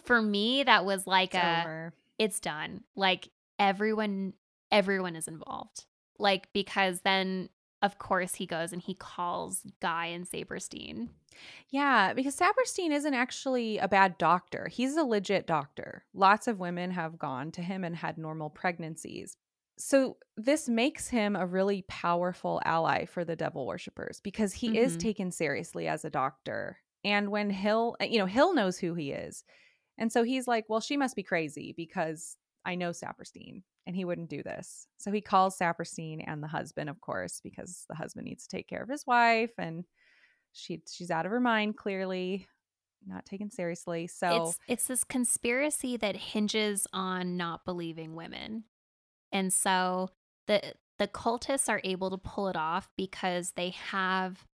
For 0.04 0.20
me, 0.22 0.62
that 0.64 0.84
was 0.84 1.06
like 1.06 1.34
It's 1.34 1.42
a 1.42 1.60
over. 1.62 1.92
it's 2.18 2.40
done. 2.40 2.84
Like 2.94 3.30
everyone 3.58 4.34
everyone 4.70 5.16
is 5.16 5.26
involved. 5.28 5.86
Like 6.20 6.48
because 6.52 7.00
then 7.00 7.48
of 7.82 7.98
course 7.98 8.34
he 8.34 8.46
goes 8.46 8.72
and 8.72 8.82
he 8.82 8.94
calls 8.94 9.62
Guy 9.80 10.06
and 10.06 10.28
Sapirstein. 10.28 11.08
Yeah, 11.70 12.12
because 12.12 12.36
Sapirstein 12.36 12.90
isn't 12.90 13.14
actually 13.14 13.78
a 13.78 13.88
bad 13.88 14.18
doctor. 14.18 14.68
He's 14.68 14.96
a 14.96 15.04
legit 15.04 15.46
doctor. 15.46 16.04
Lots 16.12 16.46
of 16.46 16.58
women 16.58 16.90
have 16.90 17.18
gone 17.18 17.50
to 17.52 17.62
him 17.62 17.82
and 17.84 17.96
had 17.96 18.18
normal 18.18 18.50
pregnancies. 18.50 19.36
So 19.78 20.18
this 20.36 20.68
makes 20.68 21.08
him 21.08 21.36
a 21.36 21.46
really 21.46 21.82
powerful 21.88 22.60
ally 22.66 23.06
for 23.06 23.24
the 23.24 23.36
devil 23.36 23.66
worshippers 23.66 24.20
because 24.20 24.52
he 24.52 24.76
is 24.76 24.96
Mhm. 24.96 25.00
taken 25.00 25.30
seriously 25.30 25.88
as 25.88 26.04
a 26.04 26.10
doctor. 26.10 26.80
And 27.02 27.30
when 27.30 27.48
Hill, 27.48 27.96
you 28.02 28.18
know, 28.18 28.26
Hill 28.26 28.52
knows 28.52 28.78
who 28.78 28.92
he 28.92 29.12
is. 29.12 29.42
And 29.96 30.12
so 30.12 30.22
he's 30.22 30.46
like, 30.46 30.66
well, 30.68 30.80
she 30.80 30.98
must 30.98 31.16
be 31.16 31.22
crazy 31.22 31.72
because 31.74 32.36
I 32.64 32.74
know 32.74 32.90
Sapirstein 32.90 33.62
and 33.86 33.96
he 33.96 34.04
wouldn't 34.04 34.30
do 34.30 34.42
this. 34.42 34.86
So 34.98 35.10
he 35.10 35.20
calls 35.20 35.58
Sapirstein 35.58 36.22
and 36.26 36.42
the 36.42 36.48
husband, 36.48 36.90
of 36.90 37.00
course, 37.00 37.40
because 37.42 37.84
the 37.88 37.94
husband 37.94 38.26
needs 38.26 38.46
to 38.46 38.56
take 38.56 38.68
care 38.68 38.82
of 38.82 38.88
his 38.88 39.06
wife 39.06 39.52
and 39.58 39.84
she 40.52 40.82
she's 40.90 41.10
out 41.10 41.26
of 41.26 41.32
her 41.32 41.40
mind 41.40 41.76
clearly, 41.76 42.46
not 43.06 43.24
taken 43.24 43.50
seriously. 43.50 44.06
So 44.06 44.48
It's 44.48 44.58
it's 44.68 44.86
this 44.88 45.04
conspiracy 45.04 45.96
that 45.96 46.16
hinges 46.16 46.86
on 46.92 47.36
not 47.36 47.64
believing 47.64 48.14
women. 48.14 48.64
And 49.32 49.52
so 49.52 50.10
the 50.46 50.74
the 50.98 51.08
cultists 51.08 51.68
are 51.68 51.80
able 51.82 52.10
to 52.10 52.18
pull 52.18 52.48
it 52.48 52.56
off 52.56 52.90
because 52.96 53.52
they 53.52 53.70
have 53.70 54.46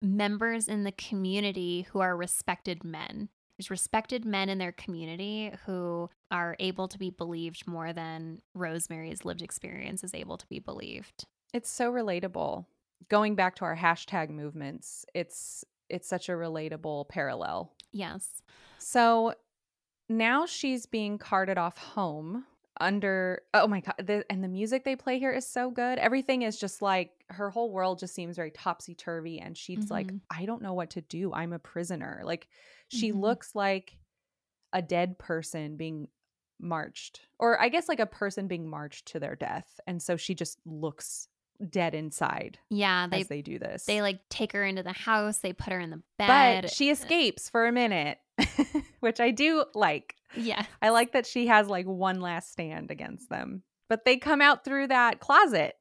members 0.00 0.68
in 0.68 0.84
the 0.84 0.92
community 0.92 1.86
who 1.90 2.00
are 2.00 2.16
respected 2.16 2.82
men. 2.82 3.28
There's 3.58 3.70
respected 3.70 4.24
men 4.24 4.48
in 4.48 4.58
their 4.58 4.72
community 4.72 5.52
who 5.64 6.10
are 6.30 6.56
able 6.58 6.88
to 6.88 6.98
be 6.98 7.10
believed 7.10 7.66
more 7.66 7.92
than 7.92 8.42
Rosemary's 8.54 9.24
lived 9.24 9.42
experience 9.42 10.04
is 10.04 10.12
able 10.14 10.36
to 10.38 10.46
be 10.48 10.58
believed. 10.58 11.24
it's 11.54 11.70
so 11.70 11.90
relatable. 11.92 12.66
Going 13.08 13.34
back 13.34 13.56
to 13.56 13.64
our 13.64 13.76
hashtag 13.76 14.30
movements, 14.30 15.04
it's 15.14 15.64
it's 15.88 16.08
such 16.08 16.28
a 16.28 16.32
relatable 16.32 17.08
parallel. 17.08 17.72
Yes. 17.92 18.42
So 18.78 19.34
now 20.08 20.46
she's 20.46 20.86
being 20.86 21.18
carted 21.18 21.56
off 21.58 21.78
home 21.78 22.44
under 22.78 23.40
oh 23.54 23.66
my 23.66 23.80
god 23.80 23.94
the, 24.04 24.24
and 24.30 24.44
the 24.44 24.48
music 24.48 24.84
they 24.84 24.94
play 24.96 25.18
here 25.18 25.32
is 25.32 25.46
so 25.46 25.70
good 25.70 25.98
everything 25.98 26.42
is 26.42 26.58
just 26.58 26.82
like 26.82 27.10
her 27.30 27.48
whole 27.48 27.70
world 27.72 27.98
just 27.98 28.14
seems 28.14 28.36
very 28.36 28.50
topsy-turvy 28.50 29.38
and 29.40 29.56
she's 29.56 29.90
like 29.90 30.08
Mhm. 30.08 30.20
i 30.30 30.44
don't 30.44 30.60
know 30.60 30.74
what 30.74 30.90
to 30.90 31.00
do 31.00 31.32
i'm 31.32 31.54
a 31.54 31.58
prisoner 31.58 32.20
like 32.22 32.48
she 32.88 33.12
Mhm. 33.12 33.20
looks 33.20 33.54
like 33.54 33.98
a 34.72 34.82
dead 34.82 35.18
person 35.18 35.76
being 35.76 36.08
marched 36.58 37.20
or 37.38 37.60
i 37.60 37.68
guess 37.68 37.88
like 37.88 38.00
a 38.00 38.06
person 38.06 38.48
being 38.48 38.66
marched 38.68 39.06
to 39.08 39.20
their 39.20 39.36
death 39.36 39.78
and 39.86 40.02
so 40.02 40.16
she 40.16 40.34
just 40.34 40.58
looks 40.64 41.28
dead 41.70 41.94
inside 41.94 42.58
Yeah, 42.70 43.06
they 43.10 43.20
as 43.22 43.28
they 43.28 43.40
do 43.42 43.58
this 43.58 43.84
they 43.86 44.02
like 44.02 44.20
take 44.28 44.52
her 44.52 44.62
into 44.64 44.82
the 44.82 44.92
house, 44.92 45.38
they 45.38 45.52
put 45.54 45.72
her 45.72 45.80
in 45.80 45.90
the 45.90 46.02
bed. 46.18 46.62
but 46.64 46.70
she 46.70 46.90
escapes 46.90 47.48
for 47.50 47.66
a 47.66 47.72
minute 47.72 48.18
which 49.00 49.20
i 49.20 49.30
do 49.30 49.64
like 49.74 50.14
yeah. 50.36 50.66
I 50.82 50.90
like 50.90 51.12
that 51.12 51.24
she 51.24 51.46
has 51.46 51.66
like 51.68 51.86
one 51.86 52.20
last 52.20 52.52
stand 52.52 52.90
against 52.90 53.30
them. 53.30 53.62
But 53.88 54.04
they 54.04 54.18
come 54.18 54.42
out 54.42 54.64
through 54.64 54.88
that 54.88 55.18
closet 55.18 55.74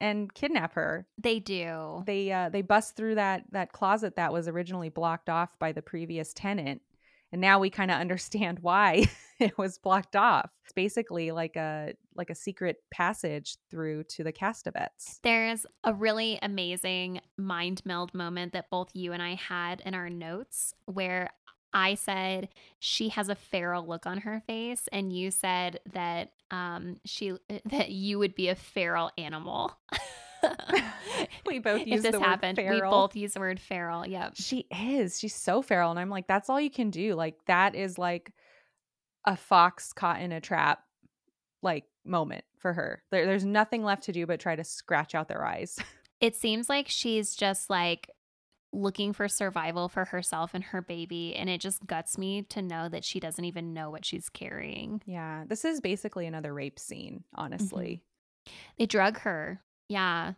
and 0.00 0.32
kidnap 0.32 0.74
her. 0.74 1.06
They 1.18 1.38
do. 1.38 2.02
They 2.06 2.32
uh 2.32 2.48
they 2.48 2.62
bust 2.62 2.96
through 2.96 3.16
that 3.16 3.44
that 3.52 3.72
closet 3.72 4.16
that 4.16 4.32
was 4.32 4.48
originally 4.48 4.88
blocked 4.88 5.28
off 5.28 5.58
by 5.58 5.72
the 5.72 5.82
previous 5.82 6.32
tenant. 6.32 6.82
And 7.32 7.40
now 7.40 7.60
we 7.60 7.70
kind 7.70 7.92
of 7.92 7.98
understand 7.98 8.58
why 8.60 9.06
it 9.38 9.56
was 9.56 9.78
blocked 9.78 10.16
off. 10.16 10.50
It's 10.64 10.72
basically 10.72 11.30
like 11.30 11.56
a 11.56 11.94
like 12.14 12.30
a 12.30 12.34
secret 12.34 12.78
passage 12.90 13.56
through 13.70 14.04
to 14.04 14.24
the 14.24 14.32
Castevets. 14.32 15.20
There's 15.22 15.64
a 15.84 15.94
really 15.94 16.38
amazing 16.42 17.20
mind 17.36 17.82
meld 17.84 18.14
moment 18.14 18.52
that 18.52 18.70
both 18.70 18.90
you 18.94 19.12
and 19.12 19.22
I 19.22 19.34
had 19.34 19.80
in 19.84 19.94
our 19.94 20.10
notes 20.10 20.74
where 20.86 21.30
I 21.72 21.94
said 21.94 22.48
she 22.78 23.10
has 23.10 23.28
a 23.28 23.36
feral 23.36 23.86
look 23.86 24.06
on 24.06 24.18
her 24.18 24.42
face, 24.46 24.88
and 24.90 25.12
you 25.12 25.30
said 25.30 25.78
that 25.92 26.32
um 26.50 26.96
she 27.04 27.36
that 27.66 27.90
you 27.90 28.18
would 28.18 28.34
be 28.34 28.48
a 28.48 28.54
feral 28.54 29.10
animal. 29.16 29.72
We 31.46 31.58
both 31.58 31.82
if 31.86 32.02
this 32.02 32.12
the 32.12 32.20
word 32.20 32.26
happened, 32.26 32.58
we 32.58 32.80
both 32.80 33.16
use 33.16 33.34
the 33.34 33.40
word 33.40 33.60
feral. 33.60 34.06
Yep. 34.06 34.32
She 34.36 34.66
is. 34.70 35.18
She's 35.18 35.34
so 35.34 35.62
feral. 35.62 35.90
And 35.90 35.98
I'm 35.98 36.10
like, 36.10 36.26
that's 36.26 36.48
all 36.48 36.60
you 36.60 36.70
can 36.70 36.90
do. 36.90 37.14
Like, 37.14 37.36
that 37.46 37.74
is 37.74 37.98
like 37.98 38.32
a 39.26 39.36
fox 39.36 39.92
caught 39.92 40.20
in 40.20 40.32
a 40.32 40.40
trap, 40.40 40.80
like, 41.62 41.84
moment 42.04 42.44
for 42.58 42.72
her. 42.72 43.02
There, 43.10 43.26
there's 43.26 43.44
nothing 43.44 43.84
left 43.84 44.04
to 44.04 44.12
do 44.12 44.26
but 44.26 44.40
try 44.40 44.56
to 44.56 44.64
scratch 44.64 45.14
out 45.14 45.28
their 45.28 45.44
eyes. 45.44 45.78
It 46.20 46.36
seems 46.36 46.68
like 46.68 46.86
she's 46.88 47.34
just 47.34 47.70
like 47.70 48.10
looking 48.72 49.12
for 49.12 49.28
survival 49.28 49.88
for 49.88 50.04
herself 50.06 50.52
and 50.54 50.64
her 50.64 50.80
baby, 50.80 51.34
and 51.34 51.50
it 51.50 51.60
just 51.60 51.86
guts 51.86 52.16
me 52.16 52.42
to 52.42 52.62
know 52.62 52.88
that 52.88 53.04
she 53.04 53.20
doesn't 53.20 53.44
even 53.44 53.72
know 53.72 53.90
what 53.90 54.04
she's 54.04 54.28
carrying. 54.28 55.02
yeah. 55.06 55.44
This 55.46 55.64
is 55.64 55.80
basically 55.80 56.26
another 56.26 56.54
rape 56.54 56.78
scene, 56.78 57.24
mm-hmm. 57.34 57.40
honestly. 57.40 58.02
They 58.78 58.86
drug 58.86 59.18
her. 59.20 59.60
Yeah. 59.88 60.34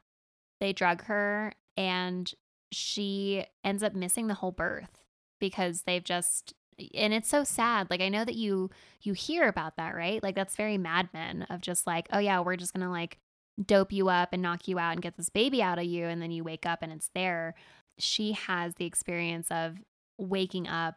They 0.60 0.72
drug 0.72 1.04
her 1.04 1.54
and 1.76 2.32
she 2.70 3.44
ends 3.64 3.82
up 3.82 3.94
missing 3.94 4.28
the 4.28 4.34
whole 4.34 4.52
birth 4.52 5.04
because 5.40 5.82
they've 5.82 6.04
just 6.04 6.54
and 6.94 7.12
it's 7.12 7.28
so 7.28 7.44
sad. 7.44 7.90
Like 7.90 8.00
I 8.00 8.08
know 8.08 8.24
that 8.24 8.34
you 8.34 8.70
you 9.02 9.12
hear 9.12 9.48
about 9.48 9.76
that, 9.76 9.94
right? 9.94 10.22
Like 10.22 10.34
that's 10.34 10.56
very 10.56 10.78
Mad 10.78 11.08
Men 11.12 11.46
of 11.50 11.60
just 11.60 11.86
like, 11.86 12.08
oh 12.12 12.18
yeah, 12.18 12.40
we're 12.40 12.56
just 12.56 12.72
going 12.72 12.84
to 12.84 12.90
like 12.90 13.18
dope 13.62 13.92
you 13.92 14.08
up 14.08 14.30
and 14.32 14.42
knock 14.42 14.66
you 14.66 14.78
out 14.78 14.92
and 14.92 15.02
get 15.02 15.16
this 15.16 15.28
baby 15.28 15.62
out 15.62 15.78
of 15.78 15.84
you 15.84 16.06
and 16.06 16.22
then 16.22 16.30
you 16.30 16.42
wake 16.42 16.66
up 16.66 16.82
and 16.82 16.92
it's 16.92 17.10
there. 17.14 17.54
She 17.98 18.32
has 18.32 18.74
the 18.74 18.84
experience 18.86 19.50
of 19.50 19.76
waking 20.18 20.68
up 20.68 20.96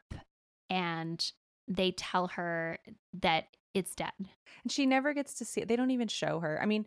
and 0.70 1.32
they 1.68 1.92
tell 1.92 2.28
her 2.28 2.80
that 3.14 3.48
it's 3.74 3.96
dead. 3.96 4.14
And 4.20 4.72
she 4.72 4.86
never 4.86 5.14
gets 5.14 5.36
to 5.36 5.46
see 5.46 5.62
it. 5.62 5.68
They 5.68 5.76
don't 5.76 5.92
even 5.92 6.08
show 6.08 6.40
her. 6.40 6.62
I 6.62 6.66
mean, 6.66 6.86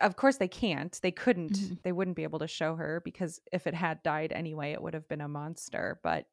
of 0.00 0.16
course 0.16 0.36
they 0.36 0.48
can't. 0.48 0.98
They 1.02 1.10
couldn't. 1.10 1.54
Mhm. 1.58 1.82
They 1.82 1.92
wouldn't 1.92 2.16
be 2.16 2.22
able 2.22 2.38
to 2.38 2.46
show 2.48 2.76
her 2.76 3.00
because 3.04 3.40
if 3.52 3.66
it 3.66 3.74
had 3.74 4.02
died 4.02 4.32
anyway, 4.32 4.72
it 4.72 4.80
would 4.82 4.94
have 4.94 5.08
been 5.08 5.20
a 5.20 5.28
monster. 5.28 5.98
But 6.02 6.26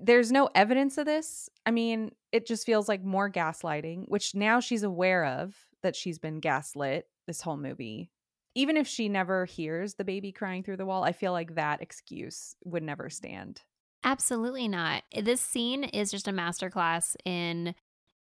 there's 0.00 0.30
no 0.30 0.48
evidence 0.54 0.96
of 0.98 1.06
this. 1.06 1.48
I 1.64 1.72
mean, 1.72 2.14
it 2.32 2.46
just 2.46 2.64
feels 2.66 2.88
like 2.88 3.02
more 3.02 3.30
gaslighting, 3.30 4.08
which 4.08 4.34
now 4.34 4.60
she's 4.60 4.84
aware 4.84 5.24
of 5.24 5.56
that 5.82 5.96
she's 5.96 6.18
been 6.18 6.40
gaslit 6.40 7.08
this 7.26 7.40
whole 7.40 7.56
movie. 7.56 8.10
Even 8.56 8.78
if 8.78 8.88
she 8.88 9.08
never 9.08 9.44
hears 9.44 9.94
the 9.94 10.04
baby 10.04 10.32
crying 10.32 10.62
through 10.62 10.78
the 10.78 10.86
wall, 10.86 11.04
I 11.04 11.12
feel 11.12 11.30
like 11.32 11.54
that 11.54 11.82
excuse 11.82 12.56
would 12.64 12.82
never 12.82 13.10
stand. 13.10 13.60
Absolutely 14.02 14.66
not. 14.66 15.02
Eh, 15.12 15.20
this 15.20 15.42
scene 15.42 15.84
is 15.84 16.10
just 16.10 16.26
a 16.26 16.32
masterclass 16.32 17.16
in 17.24 17.74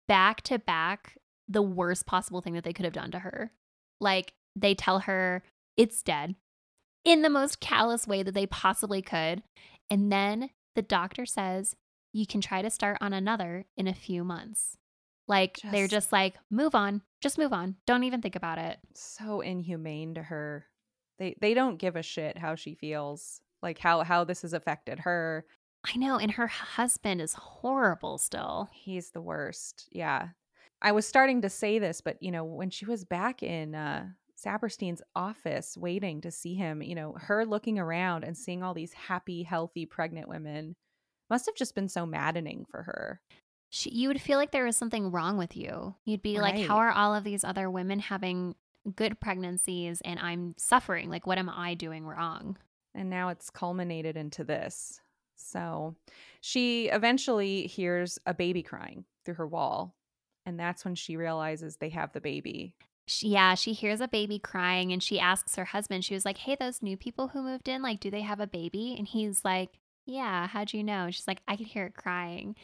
back 0.08 0.42
to 0.44 0.60
back 0.60 1.18
the 1.48 1.64
worst 1.64 2.06
possible 2.06 2.42
thing 2.42 2.54
that 2.54 2.64
they 2.64 2.74
could 2.74 2.86
have 2.86 2.94
done 2.94 3.10
to 3.12 3.20
her. 3.20 3.52
Like 4.00 4.34
they 4.56 4.76
tell 4.76 5.00
her 5.00 5.42
it's 5.76 6.04
dead 6.04 6.36
in 7.04 7.24
the 7.24 7.30
most 7.30 7.60
callous 7.60 8.08
way 8.08 8.22
that 8.22 8.36
they 8.36 8.46
possibly 8.46 9.02
could. 9.02 9.42
And 9.90 10.12
then 10.12 10.52
the 10.76 10.84
doctor 10.84 11.26
says, 11.26 11.76
you 12.14 12.28
can 12.28 12.40
try 12.40 12.62
to 12.62 12.70
start 12.70 13.00
on 13.02 13.14
another 13.14 13.66
in 13.76 13.88
a 13.88 13.96
few 13.96 14.24
months. 14.24 14.78
Like 15.30 15.58
just, 15.58 15.72
they're 15.72 15.88
just 15.88 16.12
like, 16.12 16.36
move 16.50 16.74
on, 16.74 17.04
just 17.22 17.38
move 17.38 17.54
on. 17.54 17.76
Don't 17.86 18.04
even 18.04 18.22
think 18.22 18.36
about 18.36 18.58
it. 18.58 18.80
So 18.96 19.42
inhumane 19.42 20.16
to 20.16 20.24
her. 20.24 20.66
They 21.20 21.36
they 21.40 21.54
don't 21.54 21.78
give 21.78 21.96
a 21.96 22.04
shit 22.04 22.38
how 22.38 22.56
she 22.56 22.74
feels, 22.74 23.40
like 23.62 23.78
how 23.78 24.04
how 24.04 24.24
this 24.24 24.42
has 24.42 24.54
affected 24.54 25.00
her. 25.00 25.46
I 25.86 25.98
know, 25.98 26.18
and 26.18 26.32
her 26.32 26.48
husband 26.48 27.22
is 27.22 27.34
horrible 27.34 28.18
still. 28.18 28.70
He's 28.74 29.12
the 29.12 29.22
worst. 29.22 29.88
Yeah. 29.92 30.30
I 30.82 30.94
was 30.94 31.06
starting 31.06 31.42
to 31.42 31.50
say 31.50 31.78
this, 31.78 32.02
but 32.02 32.22
you 32.22 32.32
know, 32.32 32.44
when 32.44 32.72
she 32.72 32.86
was 32.86 33.06
back 33.06 33.44
in 33.44 33.76
uh 33.76 34.08
Sapirstein's 34.36 35.02
office 35.16 35.78
waiting 35.78 36.22
to 36.22 36.32
see 36.32 36.56
him, 36.56 36.82
you 36.82 36.96
know, 36.96 37.14
her 37.20 37.46
looking 37.46 37.78
around 37.78 38.24
and 38.24 38.38
seeing 38.38 38.64
all 38.64 38.74
these 38.74 38.94
happy, 38.94 39.44
healthy, 39.44 39.86
pregnant 39.86 40.28
women 40.28 40.76
must 41.30 41.46
have 41.46 41.56
just 41.56 41.76
been 41.76 41.90
so 41.90 42.06
maddening 42.06 42.66
for 42.72 42.84
her. 42.84 43.22
She, 43.70 43.92
you 43.92 44.08
would 44.08 44.22
feel 44.22 44.38
like 44.38 44.52
there 44.52 44.66
was 44.66 44.78
something 44.78 45.12
wrong 45.12 45.38
with 45.38 45.56
you. 45.56 45.96
You'd 46.06 46.24
be 46.24 46.38
right. 46.38 46.56
like, 46.56 46.68
how 46.68 46.78
are 46.78 46.92
all 46.92 47.14
of 47.14 47.24
these 47.24 47.44
other 47.44 47.70
women 47.70 48.00
having 48.00 48.56
good 48.96 49.20
pregnancies 49.20 50.02
and 50.02 50.20
I'm 50.20 50.56
suffering? 50.58 51.10
Like, 51.10 51.28
what 51.28 51.38
am 51.38 51.50
I 51.50 51.76
doing 51.76 52.06
wrong? 52.06 52.58
And 52.96 53.10
now 53.10 53.30
it's 53.30 53.50
culminated 53.50 54.18
into 54.18 54.44
this. 54.44 55.02
So 55.36 55.96
she 56.42 56.88
eventually 56.90 57.68
hears 57.68 58.20
a 58.26 58.34
baby 58.34 58.64
crying 58.64 59.06
through 59.24 59.36
her 59.36 59.48
wall. 59.48 59.96
And 60.46 60.60
that's 60.60 60.84
when 60.84 60.96
she 60.96 61.16
realizes 61.16 61.76
they 61.76 61.90
have 61.90 62.12
the 62.12 62.22
baby. 62.22 62.76
She, 63.08 63.30
yeah, 63.30 63.56
she 63.56 63.74
hears 63.74 64.02
a 64.02 64.08
baby 64.08 64.40
crying 64.40 64.92
and 64.92 65.02
she 65.02 65.20
asks 65.20 65.56
her 65.56 65.66
husband, 65.66 66.06
she 66.06 66.14
was 66.14 66.26
like, 66.26 66.38
Hey, 66.38 66.56
those 66.60 66.82
new 66.82 66.98
people 66.98 67.30
who 67.30 67.42
moved 67.42 67.68
in, 67.68 67.82
like, 67.82 68.00
do 68.00 68.12
they 68.12 68.22
have 68.22 68.40
a 68.40 68.48
baby? 68.48 68.96
And 68.98 69.08
he's 69.08 69.46
like, 69.46 69.80
Yeah, 70.06 70.48
how'd 70.48 70.74
you 70.74 70.84
know? 70.84 71.10
She's 71.12 71.28
like, 71.28 71.42
I 71.48 71.56
could 71.56 71.68
hear 71.68 71.86
it 71.86 71.96
crying. 71.96 72.56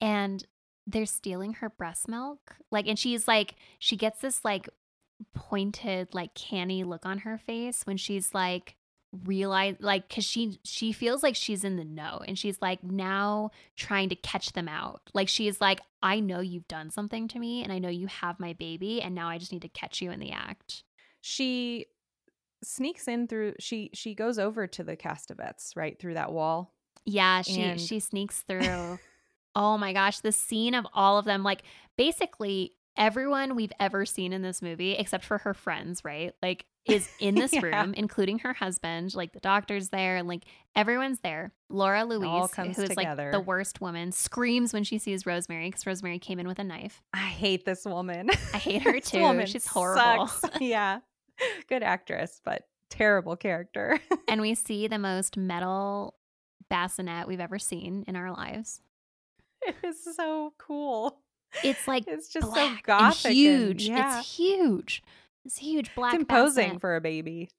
And 0.00 0.44
they're 0.86 1.06
stealing 1.06 1.54
her 1.54 1.70
breast 1.70 2.08
milk. 2.08 2.56
Like, 2.70 2.86
and 2.86 2.98
she's 2.98 3.28
like, 3.28 3.54
she 3.78 3.96
gets 3.96 4.20
this 4.20 4.44
like 4.44 4.68
pointed, 5.34 6.14
like 6.14 6.34
canny 6.34 6.84
look 6.84 7.06
on 7.06 7.18
her 7.18 7.38
face 7.38 7.82
when 7.84 7.96
she's 7.96 8.34
like, 8.34 8.76
realize 9.26 9.76
like 9.78 10.08
because 10.08 10.24
she 10.24 10.58
she 10.64 10.90
feels 10.90 11.22
like 11.22 11.36
she's 11.36 11.64
in 11.64 11.76
the 11.76 11.84
know 11.84 12.22
and 12.26 12.38
she's 12.38 12.62
like 12.62 12.82
now 12.82 13.50
trying 13.76 14.08
to 14.08 14.16
catch 14.16 14.52
them 14.54 14.66
out 14.66 15.02
like 15.12 15.28
she's 15.28 15.60
like 15.60 15.82
i 16.02 16.18
know 16.18 16.40
you've 16.40 16.66
done 16.66 16.88
something 16.88 17.28
to 17.28 17.38
me 17.38 17.62
and 17.62 17.70
i 17.70 17.78
know 17.78 17.90
you 17.90 18.06
have 18.06 18.40
my 18.40 18.54
baby 18.54 19.02
and 19.02 19.14
now 19.14 19.28
i 19.28 19.36
just 19.36 19.52
need 19.52 19.60
to 19.60 19.68
catch 19.68 20.00
you 20.00 20.10
in 20.10 20.18
the 20.18 20.32
act 20.32 20.82
she 21.20 21.84
sneaks 22.64 23.06
in 23.06 23.26
through 23.26 23.52
she 23.60 23.90
she 23.92 24.14
goes 24.14 24.38
over 24.38 24.66
to 24.66 24.82
the 24.82 24.96
Castevets 24.96 25.76
right 25.76 25.98
through 25.98 26.14
that 26.14 26.32
wall 26.32 26.72
yeah 27.04 27.42
she 27.42 27.60
and... 27.60 27.78
she 27.78 28.00
sneaks 28.00 28.40
through 28.48 28.98
Oh 29.54 29.76
my 29.78 29.92
gosh, 29.92 30.20
the 30.20 30.32
scene 30.32 30.74
of 30.74 30.86
all 30.94 31.18
of 31.18 31.24
them, 31.24 31.42
like 31.42 31.62
basically 31.96 32.72
everyone 32.96 33.54
we've 33.56 33.72
ever 33.80 34.04
seen 34.04 34.32
in 34.32 34.42
this 34.42 34.62
movie, 34.62 34.92
except 34.92 35.24
for 35.24 35.38
her 35.38 35.54
friends, 35.54 36.04
right? 36.04 36.34
Like, 36.42 36.66
is 36.84 37.08
in 37.20 37.34
this 37.36 37.52
yeah. 37.52 37.60
room, 37.62 37.94
including 37.94 38.40
her 38.40 38.52
husband. 38.52 39.14
Like, 39.14 39.32
the 39.32 39.40
doctor's 39.40 39.88
there, 39.88 40.16
and 40.16 40.28
like 40.28 40.44
everyone's 40.74 41.20
there. 41.20 41.52
Laura 41.68 42.04
Louise, 42.04 42.50
who's 42.54 42.76
together. 42.76 43.24
like 43.24 43.32
the 43.32 43.40
worst 43.40 43.80
woman, 43.80 44.12
screams 44.12 44.72
when 44.72 44.84
she 44.84 44.98
sees 44.98 45.26
Rosemary 45.26 45.68
because 45.68 45.86
Rosemary 45.86 46.18
came 46.18 46.38
in 46.38 46.46
with 46.46 46.58
a 46.58 46.64
knife. 46.64 47.02
I 47.14 47.18
hate 47.18 47.64
this 47.64 47.84
woman. 47.84 48.30
I 48.52 48.58
hate 48.58 48.82
her 48.84 49.00
too. 49.00 49.46
She's 49.46 49.66
horrible. 49.66 50.30
yeah. 50.60 51.00
Good 51.68 51.82
actress, 51.82 52.40
but 52.44 52.66
terrible 52.90 53.36
character. 53.36 53.98
and 54.28 54.40
we 54.40 54.54
see 54.54 54.86
the 54.86 54.98
most 54.98 55.36
metal 55.36 56.14
bassinet 56.68 57.26
we've 57.26 57.40
ever 57.40 57.58
seen 57.58 58.04
in 58.06 58.16
our 58.16 58.30
lives. 58.32 58.80
It 59.66 59.76
was 59.82 60.16
so 60.16 60.54
cool. 60.58 61.20
It's 61.62 61.86
like 61.86 62.04
it's 62.06 62.28
just 62.28 62.52
so 62.52 62.74
gothic, 62.82 63.26
and 63.26 63.34
huge. 63.34 63.88
And, 63.88 63.98
yeah. 63.98 64.18
It's 64.18 64.36
huge. 64.36 65.02
It's 65.44 65.58
huge. 65.58 65.94
Black. 65.94 66.14
It's 66.14 66.22
imposing 66.22 66.64
bassinet. 66.64 66.80
for 66.80 66.96
a 66.96 67.00
baby. 67.00 67.50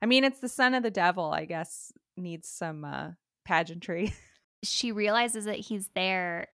I 0.00 0.06
mean, 0.06 0.24
it's 0.24 0.40
the 0.40 0.48
son 0.48 0.74
of 0.74 0.82
the 0.82 0.90
devil. 0.90 1.32
I 1.32 1.46
guess 1.46 1.92
needs 2.16 2.48
some 2.48 2.84
uh, 2.84 3.10
pageantry. 3.44 4.12
She 4.64 4.90
realizes 4.90 5.44
that 5.44 5.54
he's 5.54 5.88
there, 5.94 6.48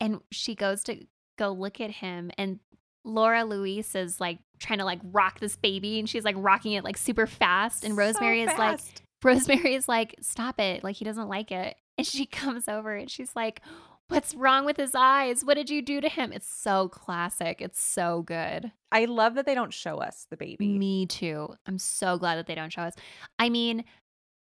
and 0.00 0.18
she 0.32 0.56
goes 0.56 0.82
to 0.84 1.06
go 1.38 1.52
look 1.52 1.80
at 1.80 1.92
him, 1.92 2.32
and 2.36 2.58
Laura 3.04 3.44
Louise 3.44 3.94
is 3.94 4.20
like 4.20 4.40
trying 4.58 4.80
to 4.80 4.84
like 4.84 4.98
rock 5.04 5.38
this 5.38 5.54
baby, 5.54 6.00
and 6.00 6.08
she's 6.08 6.24
like 6.24 6.34
rocking 6.36 6.72
it 6.72 6.82
like 6.82 6.96
super 6.96 7.28
fast, 7.28 7.84
and 7.84 7.96
Rosemary 7.96 8.44
so 8.44 8.50
is 8.50 8.58
like. 8.58 8.80
Rosemary 9.24 9.74
is 9.74 9.88
like, 9.88 10.16
stop 10.20 10.58
it. 10.58 10.82
Like, 10.82 10.96
he 10.96 11.04
doesn't 11.04 11.28
like 11.28 11.52
it. 11.52 11.76
And 11.96 12.06
she 12.06 12.26
comes 12.40 12.68
over 12.68 12.94
and 12.94 13.10
she's 13.10 13.34
like, 13.36 13.60
What's 14.08 14.34
wrong 14.34 14.66
with 14.66 14.76
his 14.76 14.94
eyes? 14.94 15.44
What 15.44 15.54
did 15.54 15.70
you 15.70 15.80
do 15.80 16.00
to 16.00 16.08
him? 16.08 16.32
It's 16.32 16.46
so 16.46 16.88
classic. 16.88 17.62
It's 17.62 17.82
so 17.82 18.22
good. 18.22 18.72
I 18.90 19.06
love 19.06 19.34
that 19.36 19.46
they 19.46 19.54
don't 19.54 19.72
show 19.72 19.98
us 19.98 20.26
the 20.28 20.36
baby. 20.36 20.66
Me 20.66 21.06
too. 21.06 21.54
I'm 21.66 21.78
so 21.78 22.18
glad 22.18 22.36
that 22.36 22.46
they 22.46 22.54
don't 22.54 22.72
show 22.72 22.82
us. 22.82 22.94
I 23.38 23.48
mean, 23.48 23.84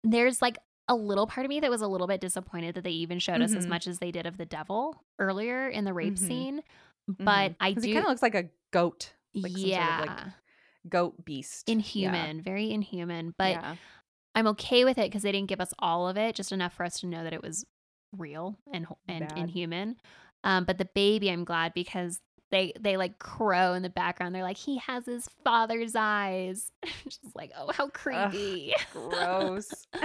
there's 0.03 0.41
like 0.41 0.57
a 0.87 0.95
little 0.95 1.27
part 1.27 1.45
of 1.45 1.49
me 1.49 1.59
that 1.59 1.69
was 1.69 1.81
a 1.81 1.87
little 1.87 2.07
bit 2.07 2.21
disappointed 2.21 2.75
that 2.75 2.83
they 2.85 2.91
even 2.91 3.19
showed 3.19 3.35
mm-hmm. 3.35 3.43
us 3.43 3.55
as 3.55 3.63
mm-hmm. 3.63 3.71
much 3.71 3.87
as 3.87 3.99
they 3.99 4.11
did 4.11 4.25
of 4.25 4.37
the 4.37 4.45
devil 4.45 5.03
earlier 5.19 5.67
in 5.67 5.83
the 5.83 5.93
rape 5.93 6.13
mm-hmm. 6.13 6.27
scene. 6.27 6.61
But 7.07 7.51
mm-hmm. 7.51 7.63
I 7.63 7.73
do. 7.73 7.81
He 7.81 7.93
kind 7.93 8.05
of 8.05 8.09
looks 8.09 8.21
like 8.21 8.35
a 8.35 8.45
goat. 8.71 9.11
Like 9.33 9.51
yeah. 9.55 9.97
Sort 9.97 10.09
of 10.09 10.15
like 10.15 10.33
goat 10.89 11.25
beast. 11.25 11.67
Inhuman. 11.67 12.37
Yeah. 12.37 12.43
Very 12.43 12.71
inhuman. 12.71 13.33
But 13.37 13.51
yeah. 13.51 13.75
I'm 14.35 14.47
okay 14.47 14.85
with 14.85 14.97
it 14.97 15.09
because 15.09 15.23
they 15.23 15.31
didn't 15.31 15.49
give 15.49 15.61
us 15.61 15.73
all 15.79 16.07
of 16.07 16.17
it, 16.17 16.35
just 16.35 16.51
enough 16.51 16.73
for 16.73 16.85
us 16.85 16.99
to 17.01 17.07
know 17.07 17.23
that 17.23 17.33
it 17.33 17.41
was 17.41 17.65
real 18.15 18.57
and 18.73 18.87
and 19.07 19.27
Bad. 19.27 19.37
inhuman. 19.37 19.97
Um, 20.43 20.65
but 20.65 20.77
the 20.77 20.89
baby, 20.93 21.29
I'm 21.29 21.43
glad 21.43 21.73
because 21.73 22.19
they 22.51 22.73
they 22.79 22.97
like 22.97 23.19
crow 23.19 23.73
in 23.73 23.83
the 23.83 23.89
background. 23.89 24.33
They're 24.33 24.43
like, 24.43 24.57
he 24.57 24.77
has 24.77 25.05
his 25.05 25.27
father's 25.43 25.95
eyes. 25.95 26.71
Just 27.03 27.35
like, 27.35 27.51
oh, 27.57 27.71
how 27.73 27.89
creepy. 27.89 28.73
Ugh, 28.75 29.11
gross. 29.11 29.69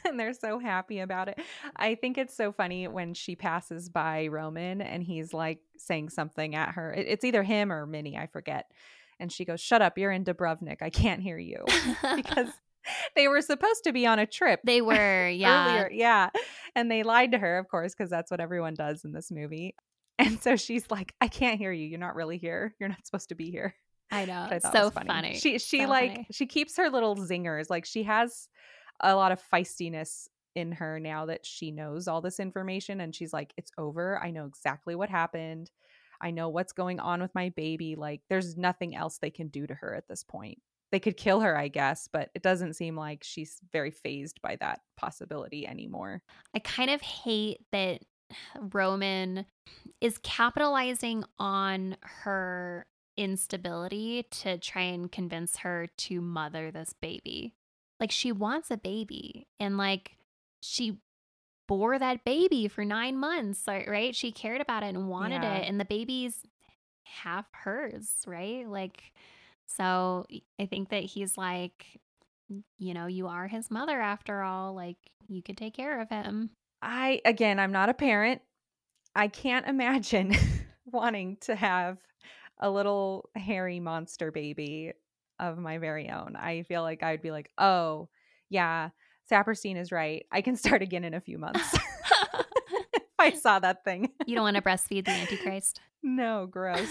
and 0.04 0.18
they're 0.18 0.34
so 0.34 0.58
happy 0.58 1.00
about 1.00 1.28
it. 1.28 1.38
I 1.76 1.94
think 1.94 2.18
it's 2.18 2.36
so 2.36 2.52
funny 2.52 2.88
when 2.88 3.14
she 3.14 3.36
passes 3.36 3.88
by 3.88 4.28
Roman 4.28 4.80
and 4.80 5.02
he's 5.02 5.32
like 5.32 5.60
saying 5.76 6.10
something 6.10 6.54
at 6.54 6.70
her. 6.70 6.92
It's 6.92 7.24
either 7.24 7.42
him 7.42 7.72
or 7.72 7.86
Minnie, 7.86 8.16
I 8.16 8.26
forget. 8.26 8.70
And 9.18 9.30
she 9.30 9.44
goes, 9.44 9.60
"Shut 9.60 9.82
up! 9.82 9.98
You're 9.98 10.12
in 10.12 10.24
Dubrovnik. 10.24 10.80
I 10.80 10.88
can't 10.88 11.20
hear 11.20 11.36
you." 11.36 11.64
because 12.16 12.48
they 13.16 13.28
were 13.28 13.40
supposed 13.40 13.84
to 13.84 13.92
be 13.92 14.06
on 14.06 14.18
a 14.18 14.26
trip. 14.26 14.60
They 14.64 14.80
were, 14.80 15.28
yeah. 15.34 15.70
earlier, 15.70 15.90
yeah. 15.92 16.30
And 16.74 16.90
they 16.90 17.02
lied 17.02 17.32
to 17.32 17.38
her, 17.38 17.58
of 17.58 17.68
course, 17.68 17.94
because 17.96 18.10
that's 18.10 18.30
what 18.30 18.40
everyone 18.40 18.74
does 18.74 19.04
in 19.04 19.12
this 19.12 19.30
movie. 19.30 19.74
And 20.18 20.40
so 20.42 20.56
she's 20.56 20.90
like, 20.90 21.14
I 21.20 21.28
can't 21.28 21.58
hear 21.58 21.72
you. 21.72 21.86
You're 21.86 21.98
not 21.98 22.14
really 22.14 22.36
here. 22.36 22.74
You're 22.78 22.90
not 22.90 23.06
supposed 23.06 23.30
to 23.30 23.34
be 23.34 23.50
here. 23.50 23.74
I 24.10 24.26
know. 24.26 24.48
I 24.50 24.58
so 24.58 24.90
funny. 24.90 25.06
funny. 25.06 25.34
She 25.38 25.58
she 25.58 25.82
so 25.82 25.88
like 25.88 26.10
funny. 26.10 26.26
she 26.30 26.46
keeps 26.46 26.76
her 26.76 26.90
little 26.90 27.16
zingers. 27.16 27.70
Like 27.70 27.86
she 27.86 28.02
has 28.02 28.48
a 29.00 29.14
lot 29.14 29.32
of 29.32 29.40
feistiness 29.52 30.28
in 30.54 30.72
her 30.72 30.98
now 31.00 31.26
that 31.26 31.46
she 31.46 31.70
knows 31.70 32.08
all 32.08 32.20
this 32.20 32.40
information 32.40 33.00
and 33.00 33.14
she's 33.14 33.32
like, 33.32 33.54
It's 33.56 33.70
over. 33.78 34.22
I 34.22 34.30
know 34.30 34.46
exactly 34.46 34.94
what 34.94 35.08
happened. 35.08 35.70
I 36.20 36.32
know 36.32 36.48
what's 36.50 36.72
going 36.72 37.00
on 37.00 37.22
with 37.22 37.34
my 37.34 37.50
baby. 37.56 37.94
Like 37.96 38.20
there's 38.28 38.56
nothing 38.56 38.94
else 38.94 39.18
they 39.18 39.30
can 39.30 39.48
do 39.48 39.66
to 39.66 39.74
her 39.74 39.94
at 39.94 40.08
this 40.08 40.24
point 40.24 40.58
they 40.92 41.00
could 41.00 41.16
kill 41.16 41.40
her, 41.40 41.56
I 41.56 41.68
guess, 41.68 42.08
but 42.12 42.30
it 42.34 42.42
doesn't 42.42 42.74
seem 42.74 42.96
like 42.96 43.22
she's 43.22 43.58
very 43.72 43.90
fazed 43.90 44.40
by 44.42 44.56
that 44.56 44.80
possibility 44.96 45.66
anymore. 45.66 46.22
I 46.54 46.58
kind 46.58 46.90
of 46.90 47.00
hate 47.00 47.60
that 47.72 48.02
Roman 48.72 49.46
is 50.00 50.18
capitalizing 50.18 51.24
on 51.38 51.96
her 52.02 52.86
instability 53.16 54.26
to 54.30 54.58
try 54.58 54.82
and 54.82 55.10
convince 55.10 55.58
her 55.58 55.88
to 55.96 56.20
mother 56.20 56.70
this 56.70 56.94
baby. 57.00 57.54
Like 57.98 58.10
she 58.10 58.32
wants 58.32 58.70
a 58.70 58.76
baby 58.76 59.46
and 59.58 59.76
like 59.76 60.12
she 60.60 60.98
bore 61.68 61.98
that 61.98 62.24
baby 62.24 62.66
for 62.66 62.84
9 62.84 63.16
months, 63.16 63.64
right? 63.66 64.14
She 64.16 64.32
cared 64.32 64.60
about 64.60 64.82
it 64.82 64.94
and 64.94 65.08
wanted 65.08 65.42
yeah. 65.42 65.56
it 65.56 65.68
and 65.68 65.78
the 65.78 65.84
baby's 65.84 66.42
half 67.04 67.46
hers, 67.52 68.08
right? 68.26 68.68
Like 68.68 69.12
so 69.76 70.26
I 70.58 70.66
think 70.66 70.90
that 70.90 71.04
he's 71.04 71.38
like, 71.38 71.86
you 72.78 72.94
know, 72.94 73.06
you 73.06 73.28
are 73.28 73.46
his 73.46 73.70
mother 73.70 74.00
after 74.00 74.42
all. 74.42 74.74
Like, 74.74 74.96
you 75.28 75.42
could 75.42 75.56
take 75.56 75.74
care 75.74 76.00
of 76.00 76.08
him. 76.08 76.50
I, 76.82 77.20
again, 77.24 77.60
I'm 77.60 77.72
not 77.72 77.88
a 77.88 77.94
parent. 77.94 78.42
I 79.14 79.28
can't 79.28 79.66
imagine 79.68 80.34
wanting 80.84 81.36
to 81.42 81.54
have 81.54 81.98
a 82.58 82.70
little 82.70 83.30
hairy 83.36 83.80
monster 83.80 84.32
baby 84.32 84.92
of 85.38 85.56
my 85.56 85.78
very 85.78 86.10
own. 86.10 86.36
I 86.36 86.62
feel 86.64 86.82
like 86.82 87.02
I'd 87.02 87.22
be 87.22 87.30
like, 87.30 87.50
oh, 87.56 88.08
yeah, 88.48 88.90
Sapirstein 89.30 89.76
is 89.76 89.92
right. 89.92 90.26
I 90.32 90.42
can 90.42 90.56
start 90.56 90.82
again 90.82 91.04
in 91.04 91.14
a 91.14 91.20
few 91.20 91.38
months. 91.38 91.72
if 92.92 93.02
I 93.18 93.30
saw 93.32 93.60
that 93.60 93.84
thing. 93.84 94.10
you 94.26 94.34
don't 94.34 94.44
want 94.44 94.56
to 94.56 94.62
breastfeed 94.62 95.04
the 95.04 95.12
Antichrist. 95.12 95.80
No, 96.02 96.46
gross. 96.46 96.90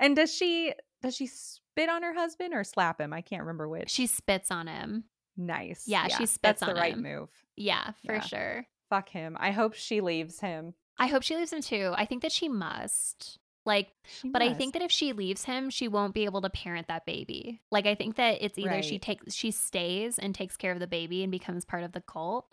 And 0.00 0.16
does 0.16 0.32
she 0.34 0.72
does 1.02 1.14
she 1.16 1.26
spit 1.26 1.88
on 1.88 2.02
her 2.02 2.14
husband 2.14 2.54
or 2.54 2.64
slap 2.64 3.00
him? 3.00 3.12
I 3.12 3.20
can't 3.20 3.42
remember 3.42 3.68
which. 3.68 3.90
she 3.90 4.06
spits 4.06 4.50
on 4.50 4.66
him. 4.66 5.04
nice. 5.36 5.84
Yeah, 5.86 6.08
she 6.08 6.26
spits 6.26 6.60
That's 6.60 6.62
on 6.62 6.68
the 6.74 6.80
right 6.80 6.94
him. 6.94 7.02
move. 7.02 7.28
Yeah, 7.56 7.92
for 8.04 8.14
Yeah. 8.14 8.20
sure. 8.20 8.66
Fuck 8.88 9.08
him. 9.10 9.36
I 9.38 9.50
hope 9.50 9.74
she 9.74 10.00
leaves 10.00 10.40
him. 10.40 10.74
I 10.98 11.08
hope 11.08 11.22
she 11.22 11.36
leaves 11.36 11.52
him 11.52 11.60
too. 11.60 11.92
I 11.96 12.06
think 12.06 12.22
that 12.22 12.32
she 12.32 12.48
must. 12.48 13.38
Like, 13.66 13.88
She 14.06 14.28
but 14.30 14.42
I 14.42 14.54
think 14.54 14.74
that 14.74 14.82
if 14.82 14.92
she 14.92 15.12
leaves 15.12 15.42
him, 15.44 15.70
she 15.70 15.88
won't 15.88 16.14
be 16.14 16.24
able 16.24 16.40
to 16.42 16.48
parent 16.48 16.86
that 16.86 17.04
baby. 17.04 17.60
Like, 17.72 17.84
I 17.84 17.96
think 17.96 18.14
that 18.14 18.38
it's 18.40 18.56
either 18.56 18.80
she 18.80 19.00
takes, 19.00 19.34
she 19.34 19.50
stays 19.50 20.20
and 20.20 20.32
takes 20.34 20.56
care 20.56 20.70
of 20.70 20.78
the 20.78 20.86
baby 20.86 21.24
and 21.24 21.32
becomes 21.32 21.64
part 21.64 21.82
of 21.82 21.90
the 21.90 22.00
cult, 22.00 22.46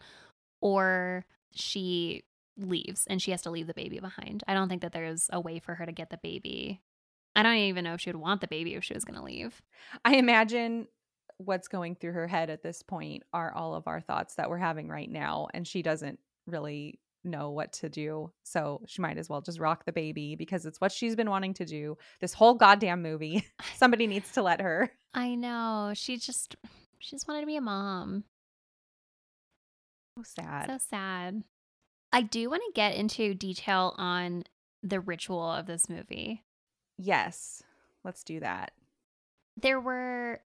or 0.60 1.26
she 1.52 2.24
leaves 2.58 3.06
and 3.08 3.22
she 3.22 3.30
has 3.32 3.44
to 3.44 3.52
leave 3.52 3.68
the 3.68 3.74
baby 3.76 4.00
behind. 4.00 4.44
I 4.48 4.54
don't 4.56 4.70
think 4.70 4.82
that 4.82 4.91
there's 4.91 5.30
a 5.32 5.39
way 5.39 5.60
for 5.60 5.76
her 5.76 5.86
to 5.86 5.91
get 5.91 6.10
the 6.10 6.18
baby. 6.18 6.82
I 7.36 7.44
don't 7.44 7.56
even 7.56 7.84
know 7.84 7.96
if 7.96 8.02
she 8.02 8.10
would 8.10 8.22
want 8.22 8.42
the 8.42 8.48
baby 8.48 8.76
if 8.76 8.84
she 8.84 8.94
was 8.94 9.06
going 9.06 9.18
to 9.18 9.26
leave. 9.26 9.62
I 10.06 10.16
imagine 10.16 10.88
what's 11.38 11.68
going 11.68 11.96
through 11.96 12.14
her 12.14 12.28
head 12.28 12.50
at 12.50 12.64
this 12.64 12.84
point 12.84 13.24
are 13.34 13.54
all 13.54 13.74
of 13.74 13.88
our 13.88 14.02
thoughts 14.02 14.36
that 14.36 14.50
we're 14.50 14.58
having 14.58 14.88
right 14.88 15.10
now, 15.10 15.48
and 15.54 15.68
she 15.68 15.82
doesn't 15.82 16.20
really 16.46 17.00
know 17.24 17.52
what 17.52 17.74
to 17.74 17.90
do. 17.90 18.32
So 18.44 18.82
she 18.88 19.02
might 19.02 19.18
as 19.18 19.30
well 19.30 19.42
just 19.42 19.60
rock 19.60 19.86
the 19.86 19.92
baby 19.92 20.36
because 20.36 20.66
it's 20.66 20.80
what 20.82 20.92
she's 20.92 21.16
been 21.16 21.30
wanting 21.30 21.54
to 21.56 21.66
do 21.66 21.98
this 22.20 22.34
whole 22.34 22.54
goddamn 22.54 23.02
movie. 23.02 23.46
Somebody 23.78 24.08
needs 24.08 24.32
to 24.34 24.42
let 24.42 24.62
her. 24.62 24.92
I 25.14 25.36
know. 25.36 25.94
She 25.96 26.18
just, 26.18 26.56
she 27.00 27.16
just 27.16 27.28
wanted 27.28 27.42
to 27.42 27.48
be 27.48 27.56
a 27.56 27.62
mom. 27.62 28.26
So 30.18 30.24
sad. 30.42 30.70
So 30.70 30.78
sad. 30.78 31.44
I 32.12 32.22
do 32.22 32.50
want 32.50 32.62
to 32.66 32.72
get 32.76 32.96
into 32.96 33.34
detail 33.34 33.96
on 33.98 34.44
the 34.84 35.00
ritual 35.00 35.52
of 35.52 35.66
this 35.66 35.90
movie. 35.90 36.44
Yes, 36.98 37.64
let's 38.04 38.24
do 38.24 38.39
that. 38.39 38.72
There 39.56 39.80
were 39.80 40.41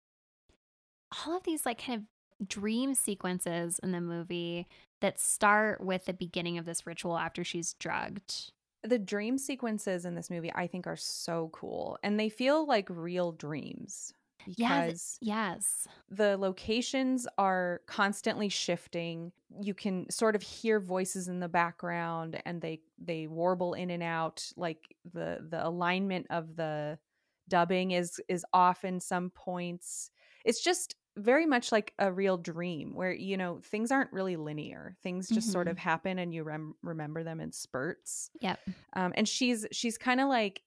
all 1.26 1.38
of 1.38 1.44
these 1.44 1.66
like 1.66 1.84
kind 1.84 2.02
of 2.02 2.48
dream 2.48 2.96
sequences 2.96 3.80
in 3.80 3.92
the 3.92 4.02
movie 4.02 4.68
that 5.02 5.20
start 5.20 5.82
with 5.82 6.06
the 6.06 6.14
beginning 6.14 6.58
of 6.58 6.66
this 6.66 6.86
ritual 6.86 7.18
after 7.18 7.44
she's 7.44 7.74
drugged. 7.74 8.52
The 8.84 9.00
dream 9.00 9.38
sequences 9.38 10.06
in 10.06 10.16
this 10.16 10.30
movie, 10.30 10.52
I 10.54 10.68
think, 10.68 10.86
are 10.86 10.96
so 10.96 11.50
cool, 11.54 11.98
and 12.04 12.20
they 12.20 12.30
feel 12.30 12.68
like 12.68 12.88
real 12.90 13.32
dreams 13.32 14.14
because 14.46 15.22
Yes. 15.22 15.88
the 16.10 16.38
locations 16.38 17.28
are 17.38 17.82
constantly 17.88 18.50
shifting 18.50 19.32
you 19.62 19.74
can 19.74 20.10
sort 20.10 20.36
of 20.36 20.42
hear 20.44 20.80
voices 20.80 21.28
in 21.28 21.40
the 21.40 21.48
background 21.50 22.42
and 22.46 22.62
they 22.62 22.82
they 22.98 23.28
warble 23.28 23.74
in 23.74 23.90
and 23.90 24.04
out 24.04 24.52
like 24.58 24.96
the 25.14 25.46
the 25.50 25.66
alignment 25.66 26.28
of 26.30 26.56
the 26.56 27.00
dubbing 27.48 27.92
is 27.92 28.20
is 28.28 28.46
off 28.54 28.84
in 28.84 29.00
some 29.00 29.30
points 29.30 30.10
it's 30.44 30.62
just 30.62 30.96
very 31.18 31.46
much 31.46 31.72
like 31.72 31.94
a 32.00 32.12
real 32.12 32.38
dream 32.38 32.94
where 32.94 33.14
you 33.14 33.38
know 33.38 33.60
things 33.64 33.92
aren't 33.92 34.12
really 34.12 34.36
linear 34.36 34.98
things 35.02 35.30
just 35.30 35.52
sort 35.52 35.68
Mhm. 35.68 35.72
of 35.72 35.78
happen 35.78 36.20
and 36.20 36.34
you 36.34 36.44
rem- 36.44 36.76
remember 36.82 37.24
them 37.24 37.40
in 37.40 37.52
spurts 37.52 38.30
Yep. 38.42 38.60
um, 38.94 39.14
and 39.16 39.28
she's 39.30 39.66
she's 39.72 39.98
kind 39.98 40.20
of 40.20 40.28
like 40.28 40.64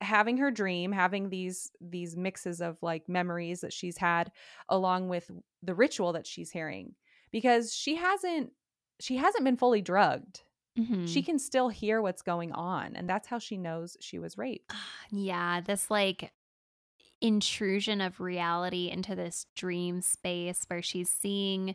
having 0.00 0.36
her 0.38 0.50
dream 0.50 0.90
having 0.92 1.28
these 1.30 1.70
these 1.80 2.16
mixes 2.16 2.60
of 2.60 2.76
like 2.82 3.08
memories 3.08 3.60
that 3.60 3.72
she's 3.72 3.96
had 3.98 4.30
along 4.68 5.08
with 5.08 5.30
the 5.62 5.74
ritual 5.74 6.12
that 6.12 6.26
she's 6.26 6.50
hearing 6.50 6.94
because 7.30 7.72
she 7.74 7.94
hasn't 7.96 8.50
she 9.00 9.16
hasn't 9.16 9.44
been 9.44 9.56
fully 9.56 9.80
drugged 9.82 10.42
Mhm. 10.78 11.08
she 11.08 11.22
can 11.22 11.38
still 11.40 11.68
hear 11.68 12.00
what's 12.02 12.22
going 12.22 12.52
on 12.52 12.94
and 12.96 13.08
that's 13.08 13.26
how 13.28 13.38
she 13.40 13.56
knows 13.56 13.96
she 14.00 14.18
was 14.18 14.38
raped 14.38 14.72
Yeah, 15.10 15.60
this 15.60 15.90
like 15.90 16.32
intrusion 17.20 18.00
of 18.00 18.20
reality 18.20 18.88
into 18.90 19.14
this 19.16 19.46
dream 19.56 20.00
space 20.02 20.62
where 20.68 20.82
she's 20.82 21.10
seeing 21.10 21.74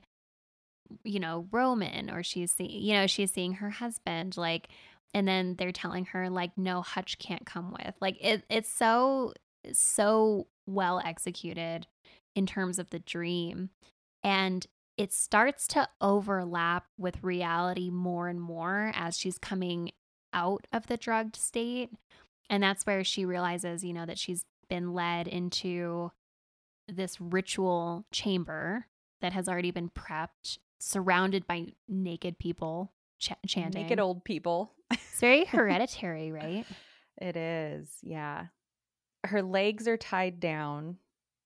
you 1.03 1.19
know 1.19 1.47
Roman 1.51 2.09
or 2.09 2.23
she's 2.23 2.51
seeing 2.51 2.69
you 2.81 2.93
know 2.93 3.07
she's 3.07 3.31
seeing 3.31 3.53
her 3.53 3.69
husband 3.71 4.37
like 4.37 4.69
and 5.13 5.27
then 5.27 5.55
they're 5.57 5.71
telling 5.71 6.05
her 6.05 6.29
like 6.29 6.57
no 6.57 6.81
Hutch 6.81 7.19
can't 7.19 7.45
come 7.45 7.71
with 7.71 7.95
like 8.01 8.17
it 8.21 8.43
it's 8.49 8.69
so 8.69 9.33
so 9.71 10.47
well 10.65 11.01
executed 11.03 11.87
in 12.35 12.45
terms 12.45 12.79
of 12.79 12.89
the 12.89 12.99
dream 12.99 13.69
and 14.23 14.65
it 14.97 15.11
starts 15.11 15.67
to 15.67 15.87
overlap 16.01 16.85
with 16.97 17.23
reality 17.23 17.89
more 17.89 18.27
and 18.27 18.39
more 18.39 18.91
as 18.95 19.17
she's 19.17 19.37
coming 19.37 19.91
out 20.33 20.65
of 20.71 20.87
the 20.87 20.97
drugged 20.97 21.35
state 21.35 21.89
and 22.49 22.61
that's 22.61 22.85
where 22.85 23.03
she 23.03 23.25
realizes, 23.25 23.83
you 23.83 23.93
know, 23.93 24.05
that 24.05 24.19
she's 24.19 24.45
been 24.69 24.93
led 24.93 25.27
into 25.27 26.11
this 26.87 27.19
ritual 27.19 28.05
chamber 28.11 28.87
that 29.21 29.33
has 29.33 29.47
already 29.47 29.71
been 29.71 29.89
prepped, 29.89 30.59
surrounded 30.79 31.47
by 31.47 31.67
naked 31.87 32.37
people 32.37 32.91
ch- 33.19 33.31
chanting. 33.47 33.83
naked 33.83 33.99
old 33.99 34.23
people 34.23 34.73
It's 34.93 35.19
very 35.19 35.45
hereditary, 35.45 36.31
right? 36.31 36.65
it 37.21 37.35
is 37.37 37.89
yeah 38.01 38.45
her 39.23 39.43
legs 39.43 39.87
are 39.87 39.97
tied 39.97 40.39
down 40.39 40.97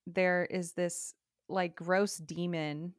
there 0.06 0.46
is 0.50 0.72
this 0.72 1.14
like 1.50 1.76
gross 1.76 2.16
demon 2.16 2.94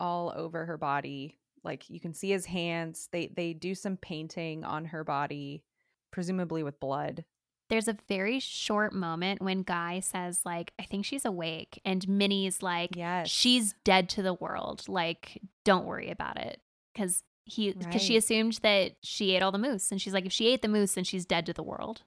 all 0.00 0.32
over 0.36 0.66
her 0.66 0.76
body 0.76 1.38
like 1.62 1.88
you 1.88 2.00
can 2.00 2.12
see 2.12 2.30
his 2.30 2.44
hands 2.46 3.08
they 3.12 3.28
they 3.28 3.52
do 3.52 3.72
some 3.72 3.96
painting 3.96 4.64
on 4.64 4.86
her 4.86 5.04
body 5.04 5.62
presumably 6.10 6.64
with 6.64 6.80
blood 6.80 7.24
There's 7.70 7.88
a 7.88 7.96
very 8.08 8.40
short 8.40 8.92
moment 8.94 9.42
when 9.42 9.62
Guy 9.62 10.00
says, 10.00 10.40
like, 10.44 10.72
I 10.78 10.84
think 10.84 11.04
she's 11.04 11.26
awake. 11.26 11.80
And 11.84 12.08
Minnie's 12.08 12.62
like, 12.62 12.96
yes 12.96 13.28
she's 13.28 13.74
dead 13.84 14.08
to 14.10 14.22
the 14.22 14.34
world. 14.34 14.88
Like, 14.88 15.40
don't 15.64 15.84
worry 15.86 16.10
about 16.10 16.38
it. 16.38 16.60
Because 16.92 17.22
he, 17.48 17.72
because 17.72 18.02
she 18.02 18.16
assumed 18.16 18.60
that 18.62 18.92
she 19.02 19.34
ate 19.34 19.42
all 19.42 19.52
the 19.52 19.58
mousse. 19.58 19.90
And 19.90 20.00
she's 20.00 20.12
like, 20.14 20.26
if 20.26 20.32
she 20.32 20.48
ate 20.48 20.62
the 20.62 20.68
mousse, 20.68 20.94
then 20.94 21.04
she's 21.04 21.24
dead 21.26 21.46
to 21.46 21.52
the 21.52 21.62
world. 21.62 22.02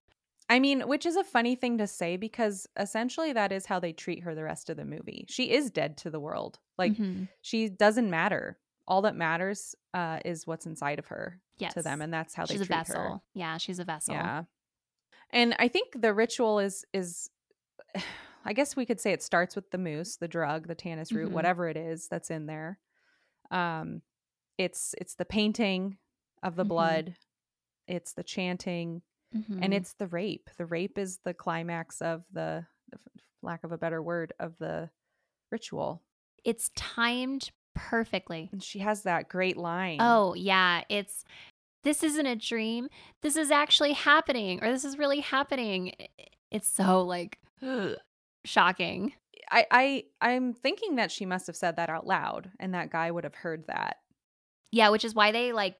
i 0.49 0.59
mean 0.59 0.81
which 0.87 1.05
is 1.05 1.15
a 1.15 1.23
funny 1.23 1.55
thing 1.55 1.77
to 1.77 1.87
say 1.87 2.17
because 2.17 2.67
essentially 2.77 3.31
that 3.33 3.51
is 3.51 3.65
how 3.67 3.79
they 3.79 3.93
treat 3.93 4.23
her 4.23 4.35
the 4.35 4.43
rest 4.43 4.69
of 4.69 4.75
the 4.77 4.83
movie 4.83 5.25
she 5.29 5.51
is 5.51 5.71
dead 5.71 5.95
to 5.97 6.09
the 6.09 6.19
world 6.19 6.59
like 6.77 6.93
Mhm. 6.93 7.29
she 7.41 7.69
doesn't 7.69 8.09
matter 8.09 8.57
all 8.87 9.01
that 9.03 9.15
matters 9.15 9.75
uh, 9.93 10.19
is 10.25 10.45
what's 10.47 10.65
inside 10.65 10.99
of 10.99 11.07
her 11.07 11.39
yes. 11.57 11.73
to 11.75 11.81
them 11.81 12.01
and 12.01 12.11
that's 12.13 12.33
how 12.35 12.45
she's 12.45 12.57
they 12.59 12.63
a 12.63 12.65
treat 12.67 12.77
vessel. 12.87 13.01
her 13.01 13.21
Yeah, 13.33 13.57
she's 13.57 13.79
a 13.79 13.85
vessel. 13.85 14.15
Yeah. 14.15 14.43
And 15.29 15.55
I 15.59 15.67
think 15.69 16.01
the 16.01 16.13
ritual 16.13 16.59
is 16.59 16.83
is 16.93 17.29
I 18.43 18.53
guess 18.53 18.75
we 18.75 18.85
could 18.85 18.99
say 18.99 19.11
it 19.13 19.21
starts 19.23 19.55
with 19.55 19.69
the 19.71 19.77
mousse, 19.77 20.17
the 20.17 20.27
drug, 20.27 20.67
the 20.67 20.75
tannis 20.75 21.11
root, 21.11 21.29
Mhm. 21.29 21.33
whatever 21.33 21.69
it 21.69 21.77
is 21.77 22.07
that's 22.09 22.31
in 22.31 22.47
there. 22.47 22.79
Um 23.51 24.01
it's 24.63 24.95
it's 24.97 25.15
the 25.15 25.25
painting 25.25 25.97
of 26.43 26.55
the 26.55 26.65
Mhm. 26.65 26.69
blood, 26.69 27.15
it's 27.87 28.13
the 28.13 28.23
chanting, 28.23 29.01
Mhm. 29.35 29.59
and 29.63 29.73
it's 29.73 29.93
the 29.93 30.07
rape. 30.07 30.49
The 30.57 30.65
rape 30.65 30.97
is 30.97 31.19
the 31.19 31.33
climax 31.33 32.01
of 32.01 32.23
the 32.31 32.65
lack 33.41 33.63
of 33.63 33.71
a 33.71 33.77
better 33.77 34.01
word 34.01 34.33
of 34.39 34.57
the 34.57 34.89
ritual. 35.51 36.01
it's 36.43 36.71
timed 36.75 37.51
perfectly. 37.75 38.49
And 38.51 38.63
she 38.63 38.79
has 38.79 39.03
that 39.03 39.29
great 39.29 39.57
line. 39.57 39.99
Oh, 40.01 40.33
yeah. 40.33 40.83
It's 40.89 41.23
this 41.83 42.03
isn't 42.03 42.25
a 42.25 42.35
dream. 42.35 42.89
This 43.21 43.35
is 43.35 43.51
actually 43.51 43.93
happening, 43.93 44.63
or 44.63 44.71
this 44.71 44.83
is 44.83 44.97
really 44.97 45.19
happening. 45.19 45.93
It's 46.49 46.67
so 46.67 47.01
like 47.03 47.37
shocking. 48.45 49.13
I, 49.51 49.65
I 49.71 50.03
I'm 50.21 50.53
thinking 50.53 50.95
that 50.95 51.11
she 51.11 51.25
must 51.25 51.47
have 51.47 51.55
said 51.55 51.75
that 51.75 51.89
out 51.89 52.07
loud 52.07 52.51
and 52.59 52.73
that 52.73 52.89
guy 52.89 53.11
would 53.11 53.23
have 53.23 53.35
heard 53.35 53.67
that. 53.67 54.00
Yeah, 54.71 54.89
which 54.89 55.03
is 55.05 55.13
why 55.13 55.31
they 55.31 55.51
like 55.53 55.77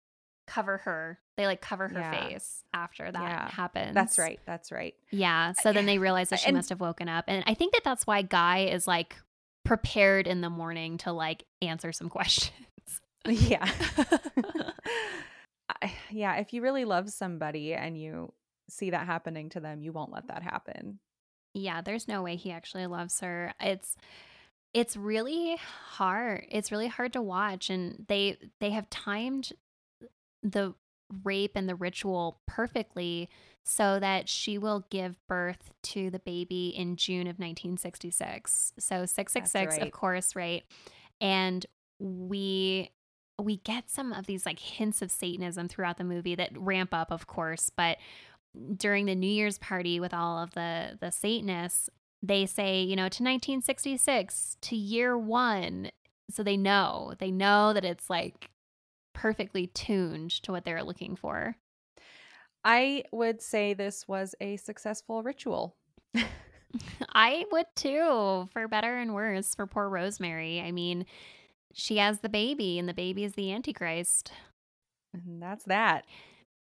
cover 0.47 0.77
her. 0.79 1.19
They 1.37 1.45
like 1.47 1.61
cover 1.61 1.87
her 1.87 1.99
Yeah. 1.99 2.27
face 2.27 2.63
after 2.73 3.11
that 3.11 3.21
Yeah. 3.21 3.49
happens. 3.49 3.93
That's 3.93 4.19
right. 4.19 4.39
That's 4.45 4.71
right. 4.71 4.93
Yeah. 5.11 5.53
Uh, 5.57 5.61
so 5.61 5.73
then 5.73 5.85
they 5.85 5.97
realize 5.97 6.29
that 6.29 6.39
she 6.39 6.47
And- 6.47 6.57
must 6.57 6.69
have 6.69 6.79
woken 6.81 7.07
up. 7.09 7.25
And 7.27 7.43
I 7.47 7.53
think 7.53 7.73
that 7.73 7.83
that's 7.83 8.05
why 8.05 8.21
Guy 8.21 8.65
is 8.65 8.85
like 8.87 9.15
prepared 9.63 10.27
in 10.27 10.41
the 10.41 10.49
morning 10.49 10.97
to 10.99 11.11
like 11.13 11.43
answer 11.61 11.91
some 11.91 12.09
questions. 12.09 12.51
Yeah. 13.25 13.65
I- 15.81 15.93
yeah, 16.09 16.35
if 16.35 16.53
you 16.53 16.61
really 16.61 16.85
love 16.85 17.09
somebody 17.09 17.73
and 17.73 17.97
you 17.97 18.33
see 18.69 18.89
that 18.91 19.05
happening 19.05 19.49
to 19.49 19.59
them, 19.59 19.81
you 19.81 19.91
won't 19.93 20.11
let 20.11 20.27
that 20.27 20.43
happen. 20.43 20.99
yeah, 21.53 21.81
there's 21.81 22.07
no 22.07 22.23
way 22.23 22.35
he 22.37 22.51
actually 22.51 22.87
loves 22.87 23.19
her. 23.19 23.53
It's 23.59 23.95
it's 24.73 24.95
really 24.95 25.57
hard. 25.57 26.45
It's 26.49 26.71
really 26.71 26.87
hard 26.87 27.13
to 27.13 27.21
watch 27.21 27.69
and 27.69 28.05
they 28.07 28.37
they 28.59 28.71
have 28.71 28.89
timed 28.89 29.51
the 30.43 30.73
rape 31.23 31.51
and 31.55 31.67
the 31.67 31.75
ritual 31.75 32.39
perfectly 32.47 33.29
so 33.63 33.99
that 33.99 34.27
she 34.27 34.57
will 34.57 34.85
give 34.89 35.19
birth 35.27 35.71
to 35.83 36.09
the 36.09 36.19
baby 36.19 36.69
in 36.69 36.95
June 36.95 37.27
of 37.27 37.37
1966. 37.37 38.73
So 38.79 39.05
666 39.05 39.77
right. 39.77 39.85
of 39.85 39.91
course, 39.91 40.35
right? 40.35 40.63
And 41.19 41.65
we 41.99 42.91
we 43.39 43.57
get 43.57 43.89
some 43.89 44.13
of 44.13 44.25
these 44.25 44.45
like 44.45 44.59
hints 44.59 45.01
of 45.01 45.11
satanism 45.11 45.67
throughout 45.67 45.97
the 45.97 46.03
movie 46.03 46.35
that 46.35 46.57
ramp 46.57 46.93
up 46.93 47.11
of 47.11 47.27
course, 47.27 47.69
but 47.69 47.97
during 48.75 49.05
the 49.05 49.15
New 49.15 49.29
Year's 49.29 49.57
party 49.57 49.99
with 49.99 50.13
all 50.13 50.37
of 50.41 50.51
the 50.51 50.97
the 50.99 51.11
satanists, 51.11 51.89
they 52.21 52.45
say, 52.45 52.81
you 52.81 52.95
know, 52.95 53.03
to 53.03 53.23
1966, 53.23 54.57
to 54.61 54.75
year 54.75 55.17
1. 55.17 55.91
So 56.29 56.43
they 56.43 56.57
know. 56.57 57.13
They 57.19 57.31
know 57.31 57.73
that 57.73 57.85
it's 57.85 58.09
like 58.09 58.51
perfectly 59.13 59.67
tuned 59.67 60.31
to 60.43 60.51
what 60.51 60.63
they're 60.63 60.83
looking 60.83 61.15
for. 61.15 61.55
I 62.63 63.05
would 63.11 63.41
say 63.41 63.73
this 63.73 64.07
was 64.07 64.35
a 64.39 64.57
successful 64.57 65.23
ritual. 65.23 65.75
I 67.13 67.45
would 67.51 67.65
too, 67.75 68.47
for 68.53 68.67
better 68.67 68.97
and 68.97 69.13
worse, 69.13 69.55
for 69.55 69.65
poor 69.65 69.89
Rosemary. 69.89 70.61
I 70.61 70.71
mean, 70.71 71.05
she 71.73 71.97
has 71.97 72.19
the 72.19 72.29
baby, 72.29 72.77
and 72.77 72.87
the 72.87 72.93
baby 72.93 73.23
is 73.23 73.33
the 73.33 73.51
Antichrist. 73.51 74.31
And 75.13 75.41
that's 75.41 75.65
that. 75.65 76.05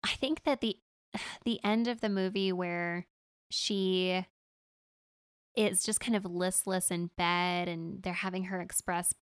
I 0.02 0.12
think 0.14 0.44
that 0.44 0.60
the 0.60 0.76
the 1.44 1.60
end 1.62 1.88
of 1.88 2.00
the 2.00 2.08
movie 2.08 2.52
where 2.52 3.06
she 3.50 4.24
is 5.56 5.82
just 5.82 6.00
kind 6.00 6.16
of 6.16 6.24
listless 6.24 6.90
in 6.90 7.10
bed 7.16 7.68
and 7.68 8.02
they're 8.02 8.12
having 8.12 8.44
her 8.44 8.60
express 8.60 9.14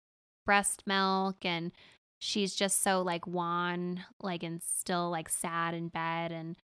breast 0.46 0.82
milk 0.86 1.44
and 1.44 1.72
she's 2.18 2.54
just 2.54 2.82
so 2.82 3.02
like 3.02 3.26
wan 3.26 4.04
like 4.22 4.42
and 4.42 4.62
still 4.62 5.10
like 5.10 5.28
sad 5.28 5.74
in 5.74 5.88
bed 5.88 6.32
and 6.32 6.56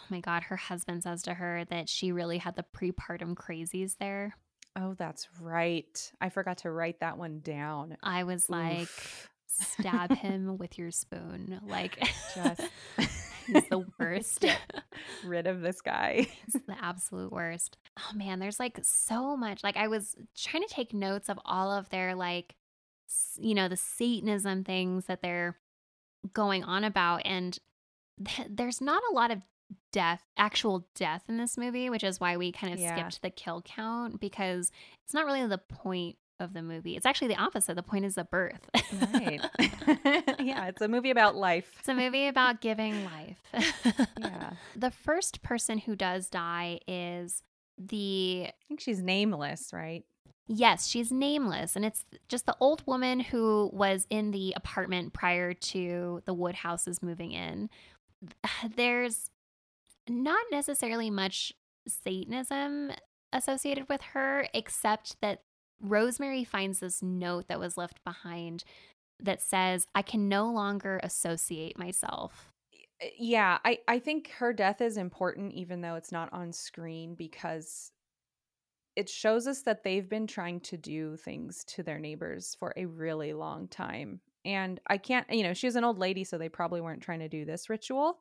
oh 0.00 0.04
my 0.08 0.20
god 0.20 0.44
her 0.44 0.56
husband 0.56 1.02
says 1.02 1.22
to 1.22 1.34
her 1.34 1.64
that 1.70 1.88
she 1.88 2.10
really 2.12 2.38
had 2.38 2.56
the 2.56 2.64
prepartum 2.76 3.34
crazies 3.34 3.96
there 3.98 4.36
Oh, 4.76 4.94
that's 4.98 5.28
right. 5.40 6.12
I 6.20 6.30
forgot 6.30 6.58
to 6.58 6.70
write 6.72 6.98
that 6.98 7.16
one 7.16 7.38
down. 7.44 7.96
i 8.02 8.24
was 8.24 8.50
like 8.50 8.80
Oof. 8.82 9.30
stab 9.46 10.10
him 10.18 10.58
with 10.58 10.78
your 10.78 10.90
spoon 10.90 11.60
like 11.64 11.96
Just 12.34 12.60
he's 13.46 13.68
the 13.68 13.84
worst 13.98 14.44
rid 15.24 15.46
of 15.46 15.60
this 15.60 15.80
guy. 15.80 16.26
He's 16.46 16.62
the 16.66 16.76
absolute 16.80 17.32
worst. 17.32 17.76
Oh 17.98 18.16
man, 18.16 18.38
there's 18.38 18.58
like 18.60 18.78
so 18.82 19.36
much. 19.36 19.62
Like 19.64 19.76
I 19.76 19.88
was 19.88 20.16
trying 20.36 20.62
to 20.66 20.72
take 20.74 20.92
notes 20.94 21.28
of 21.28 21.38
all 21.44 21.70
of 21.72 21.88
their 21.90 22.14
like 22.14 22.54
you 23.38 23.54
know, 23.54 23.68
the 23.68 23.76
satanism 23.76 24.64
things 24.64 25.06
that 25.06 25.20
they're 25.22 25.56
going 26.32 26.64
on 26.64 26.84
about 26.84 27.22
and 27.24 27.58
th- 28.24 28.48
there's 28.50 28.80
not 28.80 29.02
a 29.10 29.14
lot 29.14 29.30
of 29.30 29.42
death, 29.92 30.22
actual 30.36 30.86
death 30.94 31.22
in 31.28 31.36
this 31.36 31.56
movie, 31.58 31.90
which 31.90 32.02
is 32.04 32.18
why 32.20 32.36
we 32.36 32.50
kind 32.52 32.72
of 32.72 32.80
Yeah. 32.80 32.94
skipped 32.96 33.22
the 33.22 33.30
kill 33.30 33.62
count 33.62 34.20
because 34.20 34.72
it's 35.04 35.14
not 35.14 35.26
really 35.26 35.46
the 35.46 35.58
point 35.58 36.16
of 36.40 36.52
the 36.52 36.62
movie. 36.62 36.96
It's 36.96 37.06
actually 37.06 37.28
the 37.28 37.36
opposite. 37.36 37.76
The 37.76 37.82
point 37.82 38.04
is 38.04 38.16
the 38.16 38.24
birth. 38.24 38.68
Right. 39.12 39.40
yeah, 40.40 40.66
it's 40.66 40.82
a 40.82 40.88
movie 40.88 41.10
about 41.10 41.36
life. 41.36 41.70
It's 41.78 41.88
a 41.88 41.94
movie 41.94 42.26
about 42.26 42.60
giving 42.60 43.04
life. 43.04 43.38
Yeah. 44.18 44.52
The 44.76 44.90
first 44.90 45.42
person 45.42 45.78
who 45.78 45.94
does 45.96 46.28
die 46.28 46.80
is 46.88 47.42
the 47.78 48.46
I 48.48 48.52
think 48.68 48.80
she's 48.80 49.02
nameless, 49.02 49.70
right? 49.72 50.04
Yes, 50.46 50.88
she's 50.88 51.10
nameless. 51.10 51.74
And 51.76 51.84
it's 51.84 52.04
just 52.28 52.46
the 52.46 52.56
old 52.60 52.82
woman 52.86 53.20
who 53.20 53.70
was 53.72 54.06
in 54.10 54.30
the 54.30 54.52
apartment 54.56 55.12
prior 55.12 55.54
to 55.54 56.22
the 56.26 56.34
Woodhouses 56.34 57.02
moving 57.02 57.32
in. 57.32 57.70
There's 58.76 59.30
not 60.08 60.44
necessarily 60.50 61.08
much 61.08 61.52
Satanism 61.88 62.92
associated 63.32 63.88
with 63.88 64.02
her, 64.12 64.46
except 64.52 65.16
that 65.22 65.42
Rosemary 65.80 66.44
finds 66.44 66.80
this 66.80 67.02
note 67.02 67.48
that 67.48 67.60
was 67.60 67.76
left 67.76 68.02
behind 68.04 68.64
that 69.20 69.40
says, 69.40 69.86
I 69.94 70.02
can 70.02 70.28
no 70.28 70.50
longer 70.50 71.00
associate 71.02 71.78
myself. 71.78 72.52
Yeah, 73.18 73.58
I, 73.64 73.78
I 73.88 73.98
think 73.98 74.30
her 74.32 74.52
death 74.52 74.80
is 74.80 74.96
important, 74.96 75.52
even 75.52 75.80
though 75.80 75.94
it's 75.96 76.12
not 76.12 76.32
on 76.32 76.52
screen, 76.52 77.14
because 77.14 77.92
it 78.96 79.08
shows 79.08 79.46
us 79.46 79.62
that 79.62 79.82
they've 79.82 80.08
been 80.08 80.26
trying 80.26 80.60
to 80.60 80.76
do 80.76 81.16
things 81.16 81.64
to 81.64 81.82
their 81.82 81.98
neighbors 81.98 82.56
for 82.58 82.72
a 82.76 82.86
really 82.86 83.32
long 83.32 83.68
time. 83.68 84.20
And 84.44 84.80
I 84.86 84.98
can't, 84.98 85.28
you 85.30 85.42
know, 85.42 85.54
she 85.54 85.66
was 85.66 85.76
an 85.76 85.84
old 85.84 85.98
lady, 85.98 86.22
so 86.22 86.38
they 86.38 86.48
probably 86.48 86.80
weren't 86.80 87.02
trying 87.02 87.20
to 87.20 87.28
do 87.28 87.44
this 87.44 87.68
ritual. 87.68 88.18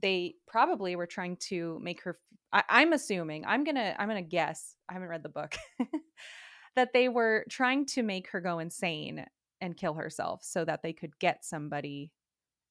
They 0.00 0.36
probably 0.46 0.94
were 0.96 1.06
trying 1.06 1.36
to 1.48 1.78
make 1.82 2.02
her. 2.02 2.18
I, 2.52 2.62
I'm 2.68 2.92
assuming. 2.92 3.44
I'm 3.46 3.64
gonna. 3.64 3.94
I'm 3.98 4.08
gonna 4.08 4.22
guess. 4.22 4.76
I 4.88 4.92
haven't 4.92 5.08
read 5.08 5.22
the 5.22 5.28
book. 5.28 5.54
that 6.76 6.92
they 6.92 7.08
were 7.08 7.44
trying 7.48 7.86
to 7.86 8.02
make 8.02 8.28
her 8.28 8.40
go 8.40 8.58
insane 8.58 9.26
and 9.60 9.76
kill 9.76 9.94
herself, 9.94 10.42
so 10.44 10.64
that 10.64 10.82
they 10.82 10.92
could 10.92 11.18
get 11.18 11.44
somebody 11.44 12.10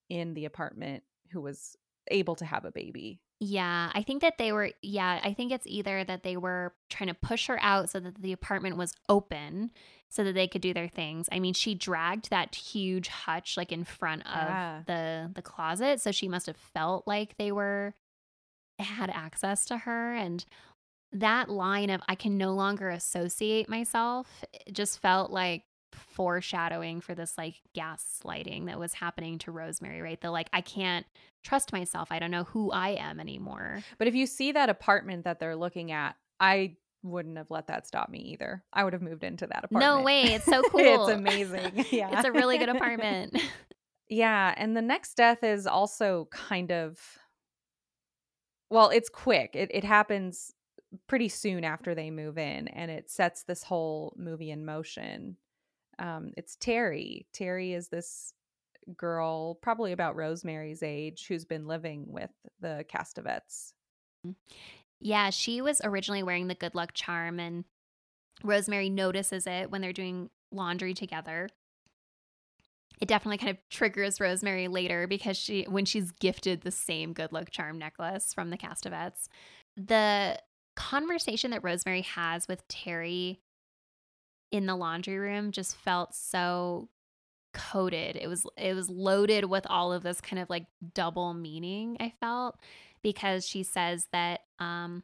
in 0.09 0.33
the 0.33 0.45
apartment 0.45 1.03
who 1.31 1.41
was 1.41 1.75
able 2.11 2.35
to 2.35 2.45
have 2.45 2.65
a 2.65 2.71
baby. 2.71 3.19
Yeah, 3.39 3.91
I 3.93 4.03
think 4.03 4.21
that 4.21 4.37
they 4.37 4.51
were, 4.53 4.71
yeah, 4.81 5.19
I 5.23 5.33
think 5.33 5.51
it's 5.51 5.67
either 5.67 6.03
that 6.05 6.23
they 6.23 6.37
were 6.37 6.73
trying 6.89 7.09
to 7.09 7.13
push 7.13 7.47
her 7.47 7.57
out 7.61 7.89
so 7.89 7.99
that 7.99 8.21
the 8.21 8.31
apartment 8.31 8.77
was 8.77 8.93
open 9.09 9.71
so 10.09 10.23
that 10.23 10.33
they 10.33 10.47
could 10.47 10.61
do 10.61 10.73
their 10.73 10.87
things. 10.87 11.27
I 11.31 11.39
mean, 11.39 11.53
she 11.53 11.73
dragged 11.75 12.29
that 12.29 12.55
huge 12.55 13.07
hutch 13.07 13.57
like 13.57 13.71
in 13.71 13.83
front 13.83 14.21
of 14.27 14.47
Yeah. 14.49 14.83
the 14.85 15.31
the 15.33 15.41
closet, 15.41 15.99
so 15.99 16.11
she 16.11 16.27
must 16.29 16.45
have 16.47 16.55
felt 16.57 17.07
like 17.07 17.35
they 17.37 17.51
were 17.51 17.95
had 18.79 19.09
access 19.09 19.65
to 19.65 19.77
her 19.79 20.13
and 20.13 20.45
that 21.13 21.49
line 21.49 21.89
of 21.89 22.01
I 22.07 22.15
can 22.15 22.37
no 22.37 22.53
longer 22.53 22.89
associate 22.89 23.69
myself 23.69 24.27
just 24.71 24.99
felt 24.99 25.31
like 25.31 25.63
foreshadowing 25.91 27.01
for 27.01 27.13
this 27.13 27.37
like 27.37 27.61
gaslighting 27.75 28.65
that 28.65 28.79
was 28.79 28.93
happening 28.93 29.37
to 29.39 29.51
Rosemary, 29.51 30.01
right? 30.01 30.19
The 30.19 30.31
like 30.31 30.49
I 30.51 30.61
can't 30.61 31.05
trust 31.43 31.71
myself. 31.71 32.11
I 32.11 32.19
don't 32.19 32.31
know 32.31 32.45
who 32.45 32.71
I 32.71 32.89
am 32.89 33.19
anymore. 33.19 33.83
But 33.97 34.07
if 34.07 34.15
you 34.15 34.25
see 34.25 34.51
that 34.51 34.69
apartment 34.69 35.25
that 35.25 35.39
they're 35.39 35.55
looking 35.55 35.91
at, 35.91 36.15
I 36.39 36.77
wouldn't 37.03 37.37
have 37.37 37.51
let 37.51 37.67
that 37.67 37.85
stop 37.85 38.09
me 38.09 38.19
either. 38.19 38.63
I 38.71 38.83
would 38.83 38.93
have 38.93 39.01
moved 39.01 39.23
into 39.23 39.45
that 39.47 39.65
apartment. 39.65 39.81
No 39.81 40.01
way, 40.01 40.23
it's 40.23 40.45
so 40.49 40.61
cool. 40.63 40.79
it's 40.83 41.11
amazing. 41.11 41.85
Yeah. 41.91 42.09
It's 42.17 42.27
a 42.27 42.31
really 42.31 42.57
good 42.57 42.69
apartment. 42.75 43.39
yeah, 44.09 44.53
and 44.57 44.75
the 44.75 44.81
next 44.81 45.15
death 45.15 45.43
is 45.43 45.67
also 45.67 46.27
kind 46.31 46.71
of 46.71 46.99
well, 48.69 48.89
it's 48.89 49.09
quick. 49.09 49.51
It 49.53 49.69
it 49.71 49.83
happens 49.83 50.51
pretty 51.07 51.29
soon 51.29 51.63
after 51.63 51.95
they 51.95 52.11
move 52.11 52.37
in 52.37 52.67
and 52.67 52.91
it 52.91 53.09
sets 53.09 53.43
this 53.43 53.63
whole 53.63 54.13
movie 54.17 54.51
in 54.51 54.65
motion. 54.65 55.37
Um 55.99 56.31
it's 56.37 56.55
Terry. 56.55 57.27
Terry 57.33 57.73
is 57.73 57.89
this 57.89 58.33
girl 58.97 59.55
probably 59.55 59.91
about 59.91 60.15
Rosemary's 60.15 60.83
age 60.83 61.27
who's 61.27 61.45
been 61.45 61.67
living 61.67 62.05
with 62.07 62.31
the 62.59 62.85
Castevets. 62.93 63.73
yeah, 64.99 65.29
she 65.29 65.61
was 65.61 65.81
originally 65.83 66.23
wearing 66.23 66.47
the 66.47 66.55
good 66.55 66.75
luck 66.75 66.91
charm 66.93 67.39
and 67.39 67.65
Rosemary 68.43 68.89
notices 68.89 69.45
it 69.47 69.69
when 69.69 69.81
they're 69.81 69.93
doing 69.93 70.29
laundry 70.51 70.93
together. 70.93 71.49
It 73.01 73.07
definitely 73.07 73.37
kind 73.37 73.51
of 73.51 73.57
triggers 73.69 74.21
Rosemary 74.21 74.67
later 74.67 75.07
because 75.07 75.37
she 75.37 75.63
when 75.63 75.85
she's 75.85 76.11
gifted 76.11 76.61
the 76.61 76.71
same 76.71 77.13
good 77.13 77.31
luck 77.33 77.49
charm 77.51 77.77
necklace 77.77 78.33
from 78.33 78.49
the 78.49 78.57
Castevets. 78.57 79.27
The 79.75 80.39
conversation 80.75 81.51
that 81.51 81.63
Rosemary 81.63 82.01
has 82.01 82.47
with 82.47 82.67
Terry 82.67 83.39
in 84.51 84.65
the 84.65 84.75
laundry 84.75 85.17
room 85.17 85.51
just 85.51 85.75
felt 85.75 86.13
so 86.13 86.89
coded. 87.53 88.15
It 88.15 88.27
was 88.27 88.45
it 88.57 88.75
was 88.75 88.89
loaded 88.89 89.45
with 89.45 89.65
all 89.69 89.93
of 89.93 90.03
this 90.03 90.21
kind 90.21 90.41
of 90.41 90.49
like 90.49 90.65
double 90.93 91.33
meaning, 91.33 91.97
I 91.99 92.13
felt, 92.19 92.59
because 93.01 93.47
she 93.47 93.63
says 93.63 94.07
that 94.11 94.41
um 94.59 95.03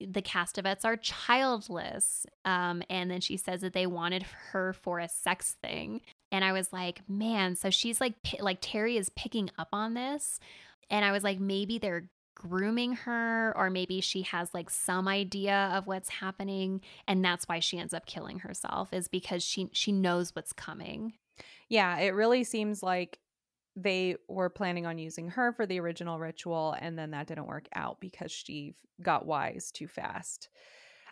the 0.00 0.22
Castevets 0.22 0.84
are 0.84 0.96
childless. 0.96 2.24
Um, 2.44 2.82
and 2.88 3.10
then 3.10 3.20
she 3.20 3.36
says 3.36 3.62
that 3.62 3.72
they 3.72 3.86
wanted 3.86 4.22
her 4.52 4.72
for 4.72 5.00
a 5.00 5.08
sex 5.08 5.56
thing. 5.60 6.02
And 6.30 6.44
I 6.44 6.52
was 6.52 6.72
like, 6.72 7.00
man, 7.08 7.56
so 7.56 7.70
she's 7.70 8.00
like, 8.00 8.14
like 8.38 8.58
Terry 8.60 8.96
is 8.96 9.10
picking 9.10 9.50
up 9.58 9.68
on 9.72 9.94
this. 9.94 10.38
And 10.88 11.04
I 11.04 11.10
was 11.12 11.24
like, 11.24 11.40
maybe 11.40 11.78
they're 11.78 12.10
grooming 12.38 12.92
her, 12.92 13.52
or 13.56 13.68
maybe 13.68 14.00
she 14.00 14.22
has 14.22 14.54
like 14.54 14.70
some 14.70 15.08
idea 15.08 15.70
of 15.74 15.86
what's 15.86 16.08
happening. 16.08 16.80
And 17.06 17.24
that's 17.24 17.46
why 17.46 17.58
she 17.58 17.78
ends 17.78 17.92
up 17.92 18.06
killing 18.06 18.38
herself, 18.38 18.92
is 18.92 19.08
because 19.08 19.42
she 19.42 19.68
she 19.72 19.92
knows 19.92 20.34
what's 20.34 20.52
coming. 20.52 21.14
Yeah, 21.68 21.98
it 21.98 22.14
really 22.14 22.44
seems 22.44 22.82
like 22.82 23.18
they 23.76 24.16
were 24.28 24.50
planning 24.50 24.86
on 24.86 24.98
using 24.98 25.28
her 25.30 25.52
for 25.52 25.66
the 25.66 25.80
original 25.80 26.18
ritual, 26.18 26.76
and 26.80 26.98
then 26.98 27.10
that 27.10 27.26
didn't 27.26 27.46
work 27.46 27.68
out 27.74 28.00
because 28.00 28.32
she 28.32 28.74
got 29.02 29.26
wise 29.26 29.70
too 29.70 29.86
fast. 29.86 30.48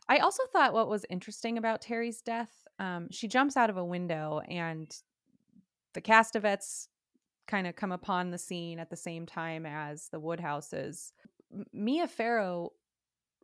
I 0.08 0.18
also 0.18 0.44
thought 0.52 0.72
what 0.72 0.88
was 0.88 1.04
interesting 1.10 1.58
about 1.58 1.82
Terry's 1.82 2.22
death, 2.22 2.66
um, 2.78 3.08
she 3.10 3.28
jumps 3.28 3.56
out 3.56 3.70
of 3.70 3.76
a 3.76 3.84
window, 3.84 4.40
and 4.48 4.88
the 5.94 6.00
Castevets 6.00 6.88
kind 7.46 7.66
of 7.66 7.76
come 7.76 7.92
upon 7.92 8.30
the 8.30 8.38
scene 8.38 8.78
at 8.78 8.90
the 8.90 8.96
same 8.96 9.26
time 9.26 9.66
as 9.66 10.08
the 10.08 10.20
Woodhouses. 10.20 11.12
Mia 11.72 12.08
Farrow 12.08 12.72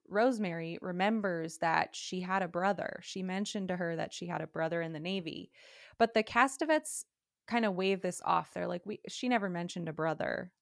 Rosemary 0.09 0.79
remembers 0.83 1.59
that 1.59 1.95
she 1.95 2.21
had 2.21 2.43
a 2.43 2.49
brother. 2.49 3.01
She 3.03 3.23
mentioned 3.23 3.69
to 3.69 3.77
her 3.77 3.97
that 3.97 4.13
she 4.13 4.27
had 4.27 4.41
a 4.41 4.47
brother 4.47 4.83
in 4.83 4.93
the 4.93 5.01
Navy. 5.01 5.51
But 5.99 6.15
the 6.15 6.23
Castevets 6.23 7.05
kind 7.47 7.65
of 7.65 7.75
wave 7.75 8.03
this 8.03 8.21
off. 8.25 8.53
They're 8.53 8.67
like, 8.67 8.83
we 8.85 9.01
she 9.09 9.29
never 9.29 9.49
mentioned 9.49 9.89
a 9.89 9.93
brother. 9.93 10.53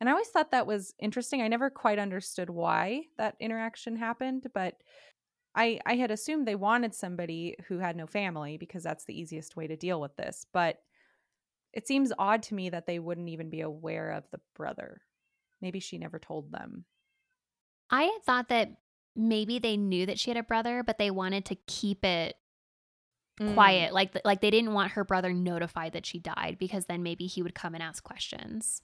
And 0.00 0.08
I 0.08 0.12
always 0.12 0.28
thought 0.28 0.50
that 0.52 0.66
was 0.66 0.94
interesting. 0.98 1.42
I 1.42 1.48
never 1.48 1.68
quite 1.68 1.98
understood 1.98 2.48
why 2.48 3.02
that 3.18 3.36
interaction 3.38 3.96
happened, 3.96 4.46
but 4.54 4.76
I 5.54 5.80
I 5.84 5.96
had 5.96 6.10
assumed 6.10 6.46
they 6.46 6.54
wanted 6.54 6.94
somebody 6.94 7.56
who 7.68 7.78
had 7.78 7.96
no 7.96 8.06
family 8.06 8.56
because 8.56 8.82
that's 8.82 9.04
the 9.04 9.18
easiest 9.18 9.56
way 9.56 9.66
to 9.66 9.76
deal 9.76 10.00
with 10.00 10.16
this. 10.16 10.46
But 10.52 10.78
it 11.72 11.86
seems 11.86 12.12
odd 12.18 12.42
to 12.44 12.54
me 12.54 12.70
that 12.70 12.86
they 12.86 12.98
wouldn't 12.98 13.28
even 13.28 13.50
be 13.50 13.60
aware 13.60 14.10
of 14.10 14.24
the 14.30 14.40
brother. 14.54 15.02
Maybe 15.60 15.80
she 15.80 15.98
never 15.98 16.18
told 16.18 16.50
them. 16.52 16.84
I 17.90 18.04
had 18.04 18.22
thought 18.24 18.48
that 18.48 18.76
maybe 19.16 19.58
they 19.58 19.76
knew 19.76 20.06
that 20.06 20.18
she 20.18 20.30
had 20.30 20.36
a 20.36 20.42
brother, 20.42 20.82
but 20.82 20.98
they 20.98 21.10
wanted 21.10 21.44
to 21.46 21.56
keep 21.66 22.04
it 22.04 22.36
mm. 23.40 23.54
quiet. 23.54 23.92
Like 23.92 24.16
like 24.24 24.40
they 24.40 24.50
didn't 24.50 24.72
want 24.72 24.92
her 24.92 25.04
brother 25.04 25.32
notified 25.32 25.92
that 25.92 26.06
she 26.06 26.18
died 26.18 26.56
because 26.58 26.86
then 26.86 27.02
maybe 27.02 27.26
he 27.26 27.42
would 27.42 27.54
come 27.54 27.74
and 27.74 27.82
ask 27.82 28.02
questions. 28.02 28.82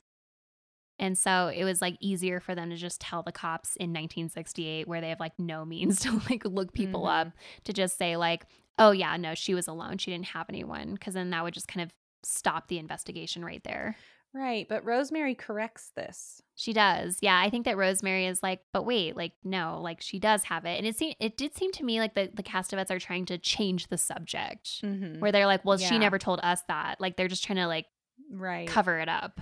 And 0.98 1.16
so 1.16 1.52
it 1.54 1.64
was 1.64 1.82
like 1.82 1.96
easier 2.00 2.40
for 2.40 2.54
them 2.54 2.70
to 2.70 2.76
just 2.76 3.02
tell 3.02 3.22
the 3.22 3.32
cops 3.32 3.76
in 3.76 3.90
1968 3.90 4.88
where 4.88 5.02
they 5.02 5.10
have 5.10 5.20
like 5.20 5.38
no 5.38 5.64
means 5.64 6.00
to 6.02 6.20
like 6.30 6.44
look 6.44 6.72
people 6.72 7.02
mm-hmm. 7.02 7.28
up 7.28 7.32
to 7.64 7.72
just 7.72 7.98
say 7.98 8.16
like, 8.16 8.46
"Oh 8.78 8.92
yeah, 8.92 9.16
no, 9.16 9.34
she 9.34 9.54
was 9.54 9.68
alone. 9.68 9.98
She 9.98 10.10
didn't 10.10 10.26
have 10.26 10.46
anyone." 10.48 10.96
Cuz 10.96 11.14
then 11.14 11.30
that 11.30 11.44
would 11.44 11.54
just 11.54 11.68
kind 11.68 11.82
of 11.82 11.92
stop 12.26 12.68
the 12.68 12.78
investigation 12.78 13.44
right 13.44 13.62
there. 13.64 13.96
Right, 14.34 14.68
but 14.68 14.84
Rosemary 14.84 15.34
corrects 15.34 15.92
this. 15.96 16.42
She 16.56 16.74
does. 16.74 17.18
Yeah, 17.22 17.40
I 17.40 17.48
think 17.48 17.64
that 17.64 17.78
Rosemary 17.78 18.26
is 18.26 18.42
like, 18.42 18.60
but 18.72 18.84
wait, 18.84 19.16
like 19.16 19.32
no, 19.44 19.80
like 19.80 20.02
she 20.02 20.18
does 20.18 20.44
have 20.44 20.66
it. 20.66 20.76
And 20.76 20.86
it 20.86 20.96
seemed 20.96 21.16
it 21.20 21.38
did 21.38 21.54
seem 21.56 21.72
to 21.72 21.84
me 21.84 22.00
like 22.00 22.14
the 22.14 22.30
the 22.34 22.42
Castevets 22.42 22.90
are 22.90 22.98
trying 22.98 23.24
to 23.26 23.38
change 23.38 23.88
the 23.88 23.96
subject. 23.96 24.82
Mm-hmm. 24.82 25.20
Where 25.20 25.32
they're 25.32 25.46
like, 25.46 25.64
well, 25.64 25.80
yeah. 25.80 25.88
she 25.88 25.98
never 25.98 26.18
told 26.18 26.40
us 26.42 26.60
that. 26.68 27.00
Like 27.00 27.16
they're 27.16 27.28
just 27.28 27.44
trying 27.44 27.56
to 27.56 27.66
like 27.66 27.86
right 28.30 28.68
cover 28.68 28.98
it 28.98 29.08
up. 29.08 29.40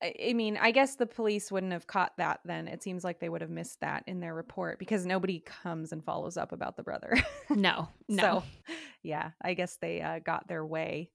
I 0.00 0.32
mean, 0.32 0.56
I 0.56 0.70
guess 0.70 0.94
the 0.94 1.06
police 1.06 1.50
wouldn't 1.50 1.72
have 1.72 1.88
caught 1.88 2.16
that 2.18 2.40
then. 2.44 2.68
It 2.68 2.84
seems 2.84 3.02
like 3.02 3.18
they 3.18 3.28
would 3.28 3.40
have 3.40 3.50
missed 3.50 3.80
that 3.80 4.04
in 4.06 4.20
their 4.20 4.34
report 4.34 4.78
because 4.78 5.04
nobody 5.04 5.40
comes 5.40 5.90
and 5.90 6.04
follows 6.04 6.36
up 6.36 6.52
about 6.52 6.76
the 6.76 6.84
brother. 6.84 7.14
no, 7.50 7.88
no. 8.08 8.22
So, 8.22 8.42
yeah, 9.02 9.30
I 9.42 9.54
guess 9.54 9.76
they 9.80 10.00
uh, 10.00 10.20
got 10.20 10.46
their 10.46 10.64
way. 10.64 11.10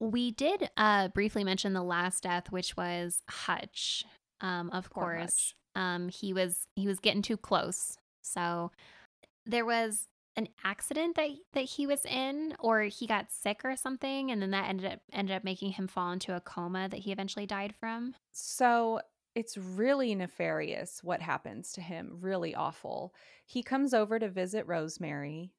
We 0.00 0.32
did 0.32 0.70
uh, 0.76 1.08
briefly 1.08 1.44
mention 1.44 1.72
the 1.72 1.82
last 1.82 2.22
death, 2.22 2.50
which 2.50 2.76
was 2.76 3.22
Hutch. 3.28 4.04
Um, 4.40 4.70
of 4.70 4.90
Poor 4.90 5.04
course, 5.04 5.20
Hutch. 5.20 5.54
Um, 5.76 6.08
he 6.08 6.32
was 6.32 6.66
he 6.76 6.86
was 6.86 7.00
getting 7.00 7.22
too 7.22 7.36
close. 7.36 7.96
So 8.22 8.70
there 9.46 9.64
was 9.64 10.08
an 10.36 10.48
accident 10.64 11.16
that 11.16 11.30
that 11.52 11.64
he 11.64 11.86
was 11.86 12.04
in, 12.04 12.54
or 12.58 12.82
he 12.82 13.06
got 13.06 13.30
sick 13.30 13.60
or 13.64 13.76
something, 13.76 14.30
and 14.30 14.42
then 14.42 14.50
that 14.50 14.68
ended 14.68 14.92
up 14.92 15.00
ended 15.12 15.36
up 15.36 15.44
making 15.44 15.72
him 15.72 15.86
fall 15.86 16.12
into 16.12 16.34
a 16.34 16.40
coma 16.40 16.88
that 16.88 17.00
he 17.00 17.12
eventually 17.12 17.46
died 17.46 17.74
from. 17.78 18.14
So 18.32 19.00
it's 19.34 19.56
really 19.56 20.14
nefarious 20.14 21.02
what 21.02 21.20
happens 21.20 21.72
to 21.72 21.80
him. 21.80 22.18
Really 22.20 22.54
awful. 22.54 23.14
He 23.46 23.62
comes 23.62 23.92
over 23.92 24.18
to 24.18 24.28
visit 24.28 24.66
Rosemary 24.66 25.52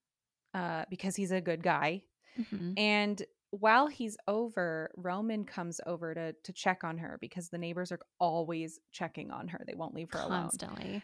uh, 0.53 0.85
because 0.89 1.15
he's 1.15 1.31
a 1.31 1.41
good 1.41 1.63
guy, 1.63 2.03
mm-hmm. 2.39 2.73
and 2.77 3.21
while 3.51 3.87
he's 3.87 4.17
over, 4.27 4.91
Roman 4.95 5.45
comes 5.45 5.79
over 5.85 6.13
to 6.13 6.33
to 6.33 6.53
check 6.53 6.83
on 6.83 6.97
her 6.97 7.17
because 7.21 7.49
the 7.49 7.57
neighbors 7.57 7.91
are 7.91 7.99
always 8.19 8.79
checking 8.91 9.31
on 9.31 9.47
her. 9.49 9.61
They 9.65 9.75
won't 9.75 9.95
leave 9.95 10.11
her 10.11 10.19
alone. 10.19 10.43
Constantly. 10.43 11.03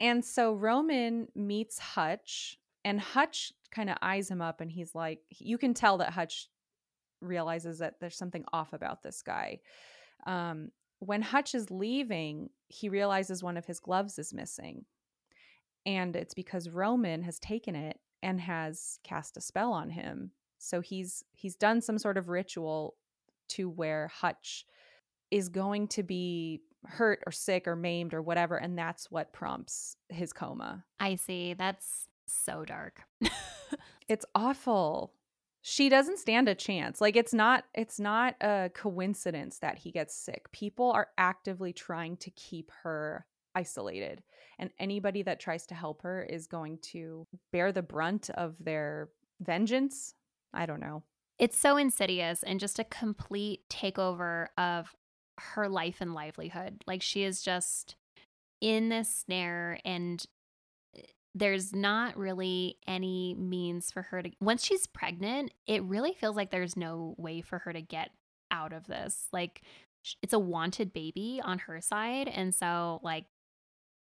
And 0.00 0.24
so 0.24 0.54
Roman 0.54 1.28
meets 1.34 1.78
Hutch, 1.78 2.58
and 2.84 3.00
Hutch 3.00 3.52
kind 3.72 3.90
of 3.90 3.96
eyes 4.00 4.30
him 4.30 4.40
up, 4.40 4.60
and 4.60 4.70
he's 4.70 4.94
like, 4.94 5.20
you 5.30 5.58
can 5.58 5.74
tell 5.74 5.98
that 5.98 6.12
Hutch 6.12 6.48
realizes 7.20 7.78
that 7.78 7.94
there's 8.00 8.16
something 8.16 8.44
off 8.52 8.72
about 8.72 9.02
this 9.02 9.22
guy. 9.22 9.58
Um, 10.26 10.70
when 11.00 11.22
Hutch 11.22 11.54
is 11.54 11.70
leaving, 11.70 12.50
he 12.68 12.88
realizes 12.88 13.42
one 13.42 13.56
of 13.56 13.66
his 13.66 13.80
gloves 13.80 14.18
is 14.18 14.32
missing. 14.32 14.84
And 15.86 16.14
it's 16.14 16.34
because 16.34 16.68
Roman 16.68 17.22
has 17.22 17.38
taken 17.38 17.74
it 17.74 17.98
and 18.22 18.40
has 18.40 18.98
cast 19.04 19.36
a 19.36 19.40
spell 19.40 19.72
on 19.72 19.90
him 19.90 20.32
so 20.58 20.80
he's 20.80 21.24
he's 21.32 21.56
done 21.56 21.80
some 21.80 21.98
sort 21.98 22.16
of 22.16 22.28
ritual 22.28 22.96
to 23.48 23.68
where 23.68 24.08
Hutch 24.08 24.66
is 25.30 25.48
going 25.48 25.88
to 25.88 26.02
be 26.02 26.60
hurt 26.84 27.22
or 27.26 27.32
sick 27.32 27.66
or 27.66 27.76
maimed 27.76 28.14
or 28.14 28.22
whatever 28.22 28.56
and 28.56 28.78
that's 28.78 29.10
what 29.10 29.32
prompts 29.32 29.96
his 30.08 30.32
coma. 30.32 30.84
I 31.00 31.16
see. 31.16 31.54
That's 31.54 32.08
so 32.26 32.64
dark. 32.64 33.02
it's 34.08 34.24
awful. 34.34 35.12
She 35.60 35.88
doesn't 35.88 36.18
stand 36.18 36.48
a 36.48 36.54
chance. 36.54 37.00
Like 37.00 37.16
it's 37.16 37.34
not 37.34 37.64
it's 37.74 37.98
not 37.98 38.36
a 38.40 38.70
coincidence 38.74 39.58
that 39.58 39.78
he 39.78 39.90
gets 39.90 40.14
sick. 40.14 40.50
People 40.52 40.92
are 40.92 41.08
actively 41.18 41.72
trying 41.72 42.16
to 42.18 42.30
keep 42.30 42.70
her 42.82 43.26
isolated 43.54 44.22
and 44.58 44.70
anybody 44.78 45.22
that 45.22 45.40
tries 45.40 45.66
to 45.66 45.74
help 45.74 46.02
her 46.02 46.22
is 46.22 46.46
going 46.46 46.78
to 46.78 47.26
bear 47.52 47.72
the 47.72 47.82
brunt 47.82 48.30
of 48.30 48.54
their 48.60 49.08
vengeance 49.40 50.14
I 50.52 50.66
don't 50.66 50.80
know. 50.80 51.02
It's 51.38 51.58
so 51.58 51.76
insidious 51.76 52.42
and 52.42 52.58
just 52.58 52.78
a 52.78 52.84
complete 52.84 53.60
takeover 53.70 54.48
of 54.56 54.94
her 55.38 55.68
life 55.68 55.98
and 56.00 56.14
livelihood. 56.14 56.82
Like 56.86 57.02
she 57.02 57.22
is 57.22 57.42
just 57.42 57.96
in 58.60 58.88
this 58.88 59.14
snare 59.14 59.78
and 59.84 60.24
eh, 60.96 61.02
there's 61.34 61.72
not 61.72 62.16
really 62.16 62.78
any 62.86 63.34
means 63.38 63.92
for 63.92 64.02
her 64.02 64.22
to 64.22 64.30
once 64.40 64.64
she's 64.64 64.86
pregnant, 64.86 65.52
it 65.66 65.82
really 65.84 66.12
feels 66.12 66.34
like 66.34 66.50
there's 66.50 66.76
no 66.76 67.14
way 67.18 67.40
for 67.40 67.58
her 67.60 67.72
to 67.72 67.80
get 67.80 68.10
out 68.50 68.72
of 68.72 68.86
this. 68.86 69.28
Like 69.32 69.62
it's 70.22 70.32
a 70.32 70.38
wanted 70.38 70.92
baby 70.92 71.40
on 71.44 71.58
her 71.60 71.80
side 71.80 72.28
and 72.28 72.54
so 72.54 73.00
like 73.02 73.26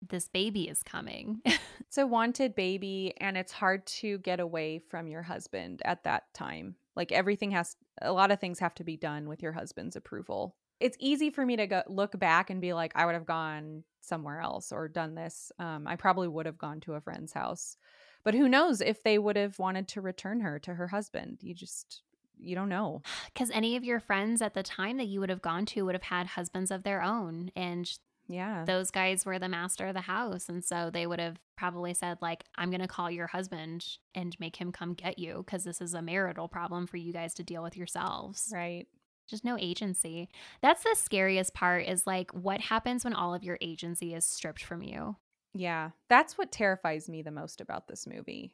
this 0.09 0.29
baby 0.29 0.69
is 0.69 0.83
coming. 0.83 1.41
it's 1.81 1.99
a 1.99 2.07
wanted 2.07 2.55
baby, 2.55 3.15
and 3.19 3.37
it's 3.37 3.53
hard 3.53 3.87
to 3.87 4.19
get 4.19 4.41
away 4.41 4.79
from 4.79 5.07
your 5.07 5.23
husband 5.23 5.83
at 5.85 6.05
that 6.05 6.33
time. 6.35 6.77
Like 6.97 7.13
everything 7.13 7.53
has, 7.53 7.77
a 8.01 8.13
lot 8.13 8.31
of 8.31 8.41
things 8.41 8.59
have 8.59 8.75
to 8.77 8.85
be 8.85 8.97
done 8.97 9.29
with 9.29 9.43
your 9.43 9.53
husband's 9.53 9.97
approval. 9.97 10.57
It's 10.81 10.97
easy 11.01 11.31
for 11.31 11.47
me 11.47 11.57
to 11.57 11.67
go 11.67 11.83
look 11.87 12.19
back 12.19 12.51
and 12.51 12.61
be 12.61 12.73
like, 12.73 12.93
I 12.95 13.07
would 13.07 13.15
have 13.15 13.27
gone 13.27 13.85
somewhere 14.01 14.41
else 14.41 14.73
or 14.73 14.89
done 14.89 15.15
this. 15.15 15.53
Um, 15.59 15.87
I 15.87 15.97
probably 15.97 16.29
would 16.29 16.47
have 16.47 16.59
gone 16.59 16.81
to 16.81 16.95
a 16.95 17.01
friend's 17.01 17.33
house, 17.33 17.77
but 18.25 18.35
who 18.35 18.49
knows 18.49 18.81
if 18.81 19.03
they 19.03 19.19
would 19.19 19.37
have 19.37 19.59
wanted 19.59 19.89
to 19.89 20.01
return 20.01 20.41
her 20.41 20.59
to 20.61 20.75
her 20.75 20.89
husband? 20.89 21.39
You 21.41 21.55
just 21.55 22.03
you 22.39 22.55
don't 22.55 22.69
know. 22.69 23.03
Because 23.33 23.51
any 23.51 23.77
of 23.77 23.85
your 23.85 23.99
friends 23.99 24.43
at 24.43 24.53
the 24.53 24.63
time 24.63 24.99
that 24.99 25.07
you 25.07 25.19
would 25.21 25.31
have 25.31 25.41
gone 25.41 25.65
to 25.67 25.87
would 25.87 25.95
have 25.95 26.03
had 26.03 26.27
husbands 26.27 26.71
of 26.71 26.83
their 26.83 27.03
own, 27.03 27.51
and 27.57 27.91
yeah. 28.33 28.65
Those 28.65 28.91
guys 28.91 29.27
were 29.27 29.39
the 29.39 29.49
master 29.49 29.87
of 29.87 29.95
the 29.95 30.01
house. 30.01 30.49
And 30.49 30.65
so 30.65 30.91
they 30.91 31.07
would 31.07 31.21
have 31.21 31.39
probably 31.57 31.95
said, 31.95 32.19
like, 32.21 32.45
I'm 32.57 32.71
going 32.71 32.81
to 32.81 32.89
call 32.89 33.11
your 33.11 33.27
husband 33.27 33.87
and 34.15 34.37
make 34.41 34.57
him 34.57 34.73
come 34.73 34.95
get 34.95 35.19
you 35.19 35.43
because 35.45 35.65
this 35.65 35.81
is 35.81 35.95
a 35.95 36.03
marital 36.03 36.49
problem 36.49 36.87
for 36.87 36.97
you 36.97 37.13
guys 37.13 37.35
to 37.35 37.43
deal 37.43 37.63
with 37.63 37.77
yourselves. 37.77 38.51
Right. 38.53 38.87
Just 39.29 39.45
no 39.45 39.57
agency. 39.59 40.29
That's 40.63 40.83
the 40.83 40.97
scariest 40.97 41.55
part 41.55 41.87
is 41.87 42.07
like, 42.07 42.31
what 42.33 42.61
happens 42.61 43.05
when 43.05 43.15
all 43.15 43.35
of 43.35 43.45
your 43.45 43.59
agency 43.61 44.15
is 44.15 44.25
stripped 44.25 44.65
from 44.65 44.83
you? 44.83 45.17
Yeah. 45.55 45.91
That's 46.09 46.39
what 46.39 46.51
terrifies 46.51 47.09
me 47.09 47.23
the 47.23 47.31
most 47.31 47.61
about 47.61 47.87
this 47.87 48.07
movie. 48.07 48.53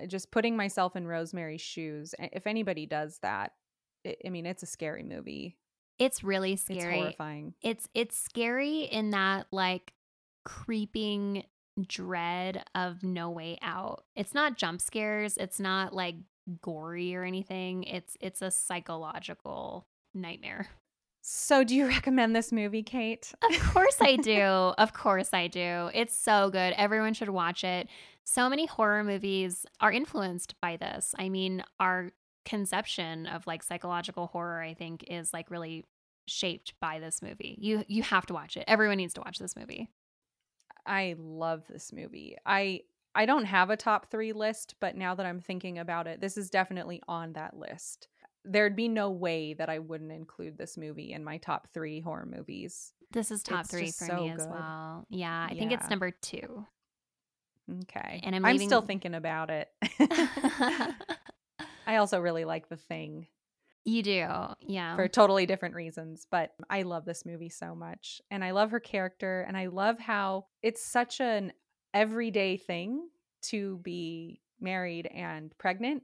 Uh, 0.00 0.06
just 0.06 0.30
putting 0.30 0.56
myself 0.56 0.96
in 0.96 1.06
Rosemary's 1.06 1.60
shoes. 1.60 2.14
If 2.18 2.46
anybody 2.46 2.86
does 2.86 3.18
that, 3.22 3.52
I 4.24 4.30
mean, 4.30 4.46
it's 4.46 4.62
a 4.62 4.66
scary 4.66 5.02
movie. 5.02 5.56
It's 5.98 6.22
really 6.22 6.56
scary. 6.56 6.78
It's 6.78 7.00
horrifying. 7.00 7.54
It's 7.62 7.88
it's 7.94 8.18
scary 8.18 8.80
in 8.80 9.10
that 9.10 9.46
like 9.50 9.92
creeping 10.44 11.44
dread 11.86 12.64
of 12.74 13.02
no 13.02 13.30
way 13.30 13.58
out. 13.62 14.04
It's 14.14 14.34
not 14.34 14.56
jump 14.56 14.80
scares, 14.80 15.36
it's 15.36 15.60
not 15.60 15.94
like 15.94 16.16
gory 16.60 17.14
or 17.14 17.24
anything. 17.24 17.84
It's 17.84 18.16
it's 18.20 18.42
a 18.42 18.50
psychological 18.50 19.86
nightmare. 20.14 20.68
So, 21.22 21.64
do 21.64 21.74
you 21.74 21.86
recommend 21.88 22.36
this 22.36 22.52
movie, 22.52 22.84
Kate? 22.84 23.32
Of 23.42 23.58
course 23.72 23.96
I 24.00 24.16
do. 24.22 24.40
of 24.40 24.92
course 24.92 25.30
I 25.32 25.48
do. 25.48 25.90
It's 25.92 26.16
so 26.16 26.50
good. 26.50 26.72
Everyone 26.76 27.14
should 27.14 27.30
watch 27.30 27.64
it. 27.64 27.88
So 28.24 28.48
many 28.48 28.66
horror 28.66 29.02
movies 29.02 29.66
are 29.80 29.90
influenced 29.92 30.54
by 30.60 30.76
this. 30.76 31.14
I 31.18 31.28
mean, 31.28 31.64
our 31.80 32.12
conception 32.46 33.26
of 33.26 33.46
like 33.46 33.62
psychological 33.62 34.28
horror 34.28 34.62
i 34.62 34.72
think 34.72 35.04
is 35.08 35.32
like 35.32 35.50
really 35.50 35.84
shaped 36.26 36.72
by 36.80 36.98
this 36.98 37.20
movie 37.20 37.56
you 37.60 37.84
you 37.88 38.02
have 38.02 38.24
to 38.26 38.32
watch 38.32 38.56
it 38.56 38.64
everyone 38.66 38.96
needs 38.96 39.14
to 39.14 39.20
watch 39.20 39.38
this 39.38 39.54
movie 39.56 39.90
i 40.86 41.14
love 41.18 41.62
this 41.68 41.92
movie 41.92 42.36
i 42.46 42.80
i 43.14 43.26
don't 43.26 43.44
have 43.44 43.70
a 43.70 43.76
top 43.76 44.10
three 44.10 44.32
list 44.32 44.74
but 44.80 44.96
now 44.96 45.14
that 45.14 45.26
i'm 45.26 45.40
thinking 45.40 45.78
about 45.78 46.06
it 46.06 46.20
this 46.20 46.36
is 46.36 46.48
definitely 46.48 47.02
on 47.06 47.32
that 47.34 47.56
list 47.56 48.08
there'd 48.46 48.76
be 48.76 48.88
no 48.88 49.10
way 49.10 49.54
that 49.54 49.68
I 49.68 49.80
wouldn't 49.80 50.12
include 50.12 50.56
this 50.56 50.76
movie 50.76 51.12
in 51.12 51.24
my 51.24 51.38
top 51.38 51.68
three 51.74 52.00
horror 52.00 52.26
movies. 52.26 52.92
This 53.10 53.30
is 53.30 53.42
top 53.42 53.62
It's 53.62 53.70
three 53.70 53.90
for 53.90 54.06
so 54.06 54.16
me 54.16 54.30
as 54.30 54.38
good. 54.38 54.50
well. 54.50 55.04
Yeah, 55.10 55.48
I 55.50 55.54
think 55.54 55.72
it's 55.72 55.90
number 55.90 56.10
two. 56.10 56.64
Okay. 57.82 58.20
And 58.22 58.34
I'm 58.36 58.44
I'm 58.44 58.58
still 58.58 58.82
thinking 58.82 59.14
about 59.14 59.50
it. 59.50 59.68
I 61.86 61.96
also 61.96 62.20
really 62.20 62.44
like 62.44 62.68
The 62.68 62.76
Thing 62.76 63.26
you 63.86 64.02
do, 64.02 64.26
yeah. 64.66 64.96
for 64.96 65.06
totally 65.06 65.46
different 65.46 65.76
reasons, 65.76 66.26
but 66.28 66.50
I 66.68 66.82
love 66.82 67.04
this 67.04 67.24
movie 67.24 67.48
so 67.48 67.74
much. 67.76 68.20
And 68.32 68.42
I 68.42 68.50
love 68.50 68.72
her 68.72 68.80
character. 68.80 69.44
And 69.46 69.56
I 69.56 69.66
love 69.66 70.00
how 70.00 70.46
it's 70.60 70.84
such 70.84 71.20
an 71.20 71.52
everyday 71.94 72.56
thing 72.56 73.08
to 73.42 73.78
be 73.78 74.40
married 74.60 75.06
and 75.06 75.56
pregnant. 75.56 76.02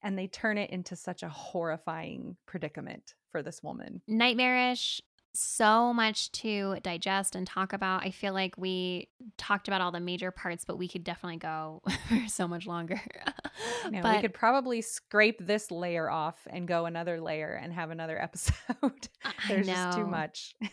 And 0.00 0.16
they 0.16 0.28
turn 0.28 0.58
it 0.58 0.70
into 0.70 0.94
such 0.94 1.24
a 1.24 1.28
horrifying 1.28 2.36
predicament 2.46 3.14
for 3.32 3.42
this 3.42 3.64
woman. 3.64 4.00
Nightmarish, 4.06 5.00
so 5.32 5.92
much 5.92 6.30
to 6.32 6.76
digest 6.82 7.34
and 7.34 7.46
talk 7.46 7.72
about. 7.72 8.04
I 8.04 8.12
feel 8.12 8.32
like 8.32 8.56
we 8.56 9.08
talked 9.38 9.66
about 9.66 9.80
all 9.80 9.90
the 9.90 9.98
major 9.98 10.30
parts, 10.30 10.64
but 10.64 10.78
we 10.78 10.86
could 10.86 11.02
definitely 11.02 11.38
go 11.38 11.82
for 12.08 12.28
so 12.28 12.46
much 12.46 12.66
longer. 12.66 13.00
Know, 13.90 14.00
but 14.02 14.16
we 14.16 14.20
could 14.22 14.34
probably 14.34 14.80
scrape 14.80 15.46
this 15.46 15.70
layer 15.70 16.10
off 16.10 16.46
and 16.50 16.66
go 16.66 16.86
another 16.86 17.20
layer 17.20 17.52
and 17.62 17.72
have 17.72 17.90
another 17.90 18.20
episode. 18.22 19.08
There's 19.48 19.66
just 19.66 19.98
too 19.98 20.06
much. 20.06 20.54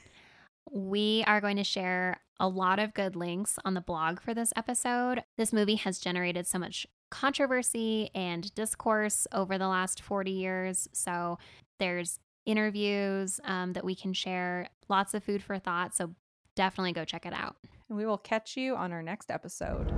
We 0.73 1.23
are 1.27 1.41
going 1.41 1.57
to 1.57 1.65
share 1.65 2.21
a 2.39 2.47
lot 2.47 2.79
of 2.79 2.93
good 2.93 3.17
links 3.17 3.59
on 3.65 3.73
the 3.73 3.81
blog 3.81 4.21
for 4.21 4.33
this 4.33 4.53
episode. 4.55 5.21
This 5.37 5.51
movie 5.51 5.75
has 5.75 5.99
generated 5.99 6.47
so 6.47 6.59
much 6.59 6.87
controversy 7.09 8.09
and 8.15 8.53
discourse 8.55 9.27
over 9.33 9.57
the 9.57 9.67
last 9.67 10.01
40 10.01 10.31
years. 10.31 10.87
So 10.93 11.39
there's 11.79 12.19
interviews 12.45 13.39
um, 13.43 13.73
that 13.73 13.83
we 13.83 13.95
can 13.95 14.13
share, 14.13 14.69
lots 14.87 15.13
of 15.13 15.23
food 15.23 15.43
for 15.43 15.59
thought. 15.59 15.93
So 15.93 16.15
definitely 16.55 16.93
go 16.93 17.05
check 17.05 17.25
it 17.25 17.33
out. 17.33 17.57
And 17.89 17.97
we 17.97 18.05
will 18.05 18.17
catch 18.17 18.55
you 18.55 18.75
on 18.75 18.93
our 18.93 19.03
next 19.03 19.29
episode. 19.29 19.93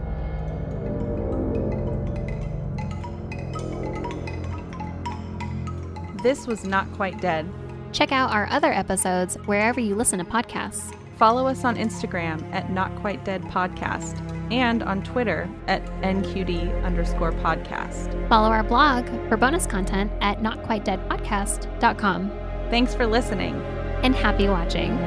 This 6.23 6.47
was 6.47 6.63
Not 6.63 6.91
Quite 6.93 7.19
Dead. 7.19 7.47
Check 7.91 8.13
out 8.13 8.31
our 8.31 8.47
other 8.49 8.71
episodes 8.71 9.35
wherever 9.45 9.79
you 9.81 9.93
listen 9.93 10.19
to 10.19 10.25
podcasts. 10.25 10.97
Follow 11.17 11.45
us 11.45 11.65
on 11.65 11.75
Instagram 11.75 12.41
at 12.53 12.71
Not 12.71 12.95
Quite 12.95 13.25
Dead 13.25 13.43
Podcast 13.43 14.19
and 14.51 14.81
on 14.83 15.03
Twitter 15.03 15.49
at 15.67 15.85
NQD 16.01 16.83
underscore 16.83 17.33
podcast. 17.33 18.27
Follow 18.29 18.49
our 18.49 18.63
blog 18.63 19.05
for 19.27 19.35
bonus 19.37 19.67
content 19.67 20.11
at 20.21 20.39
notquitedeadpodcast.com. 20.39 22.29
Thanks 22.69 22.95
for 22.95 23.05
listening. 23.05 23.55
And 24.01 24.15
happy 24.15 24.47
watching. 24.47 24.97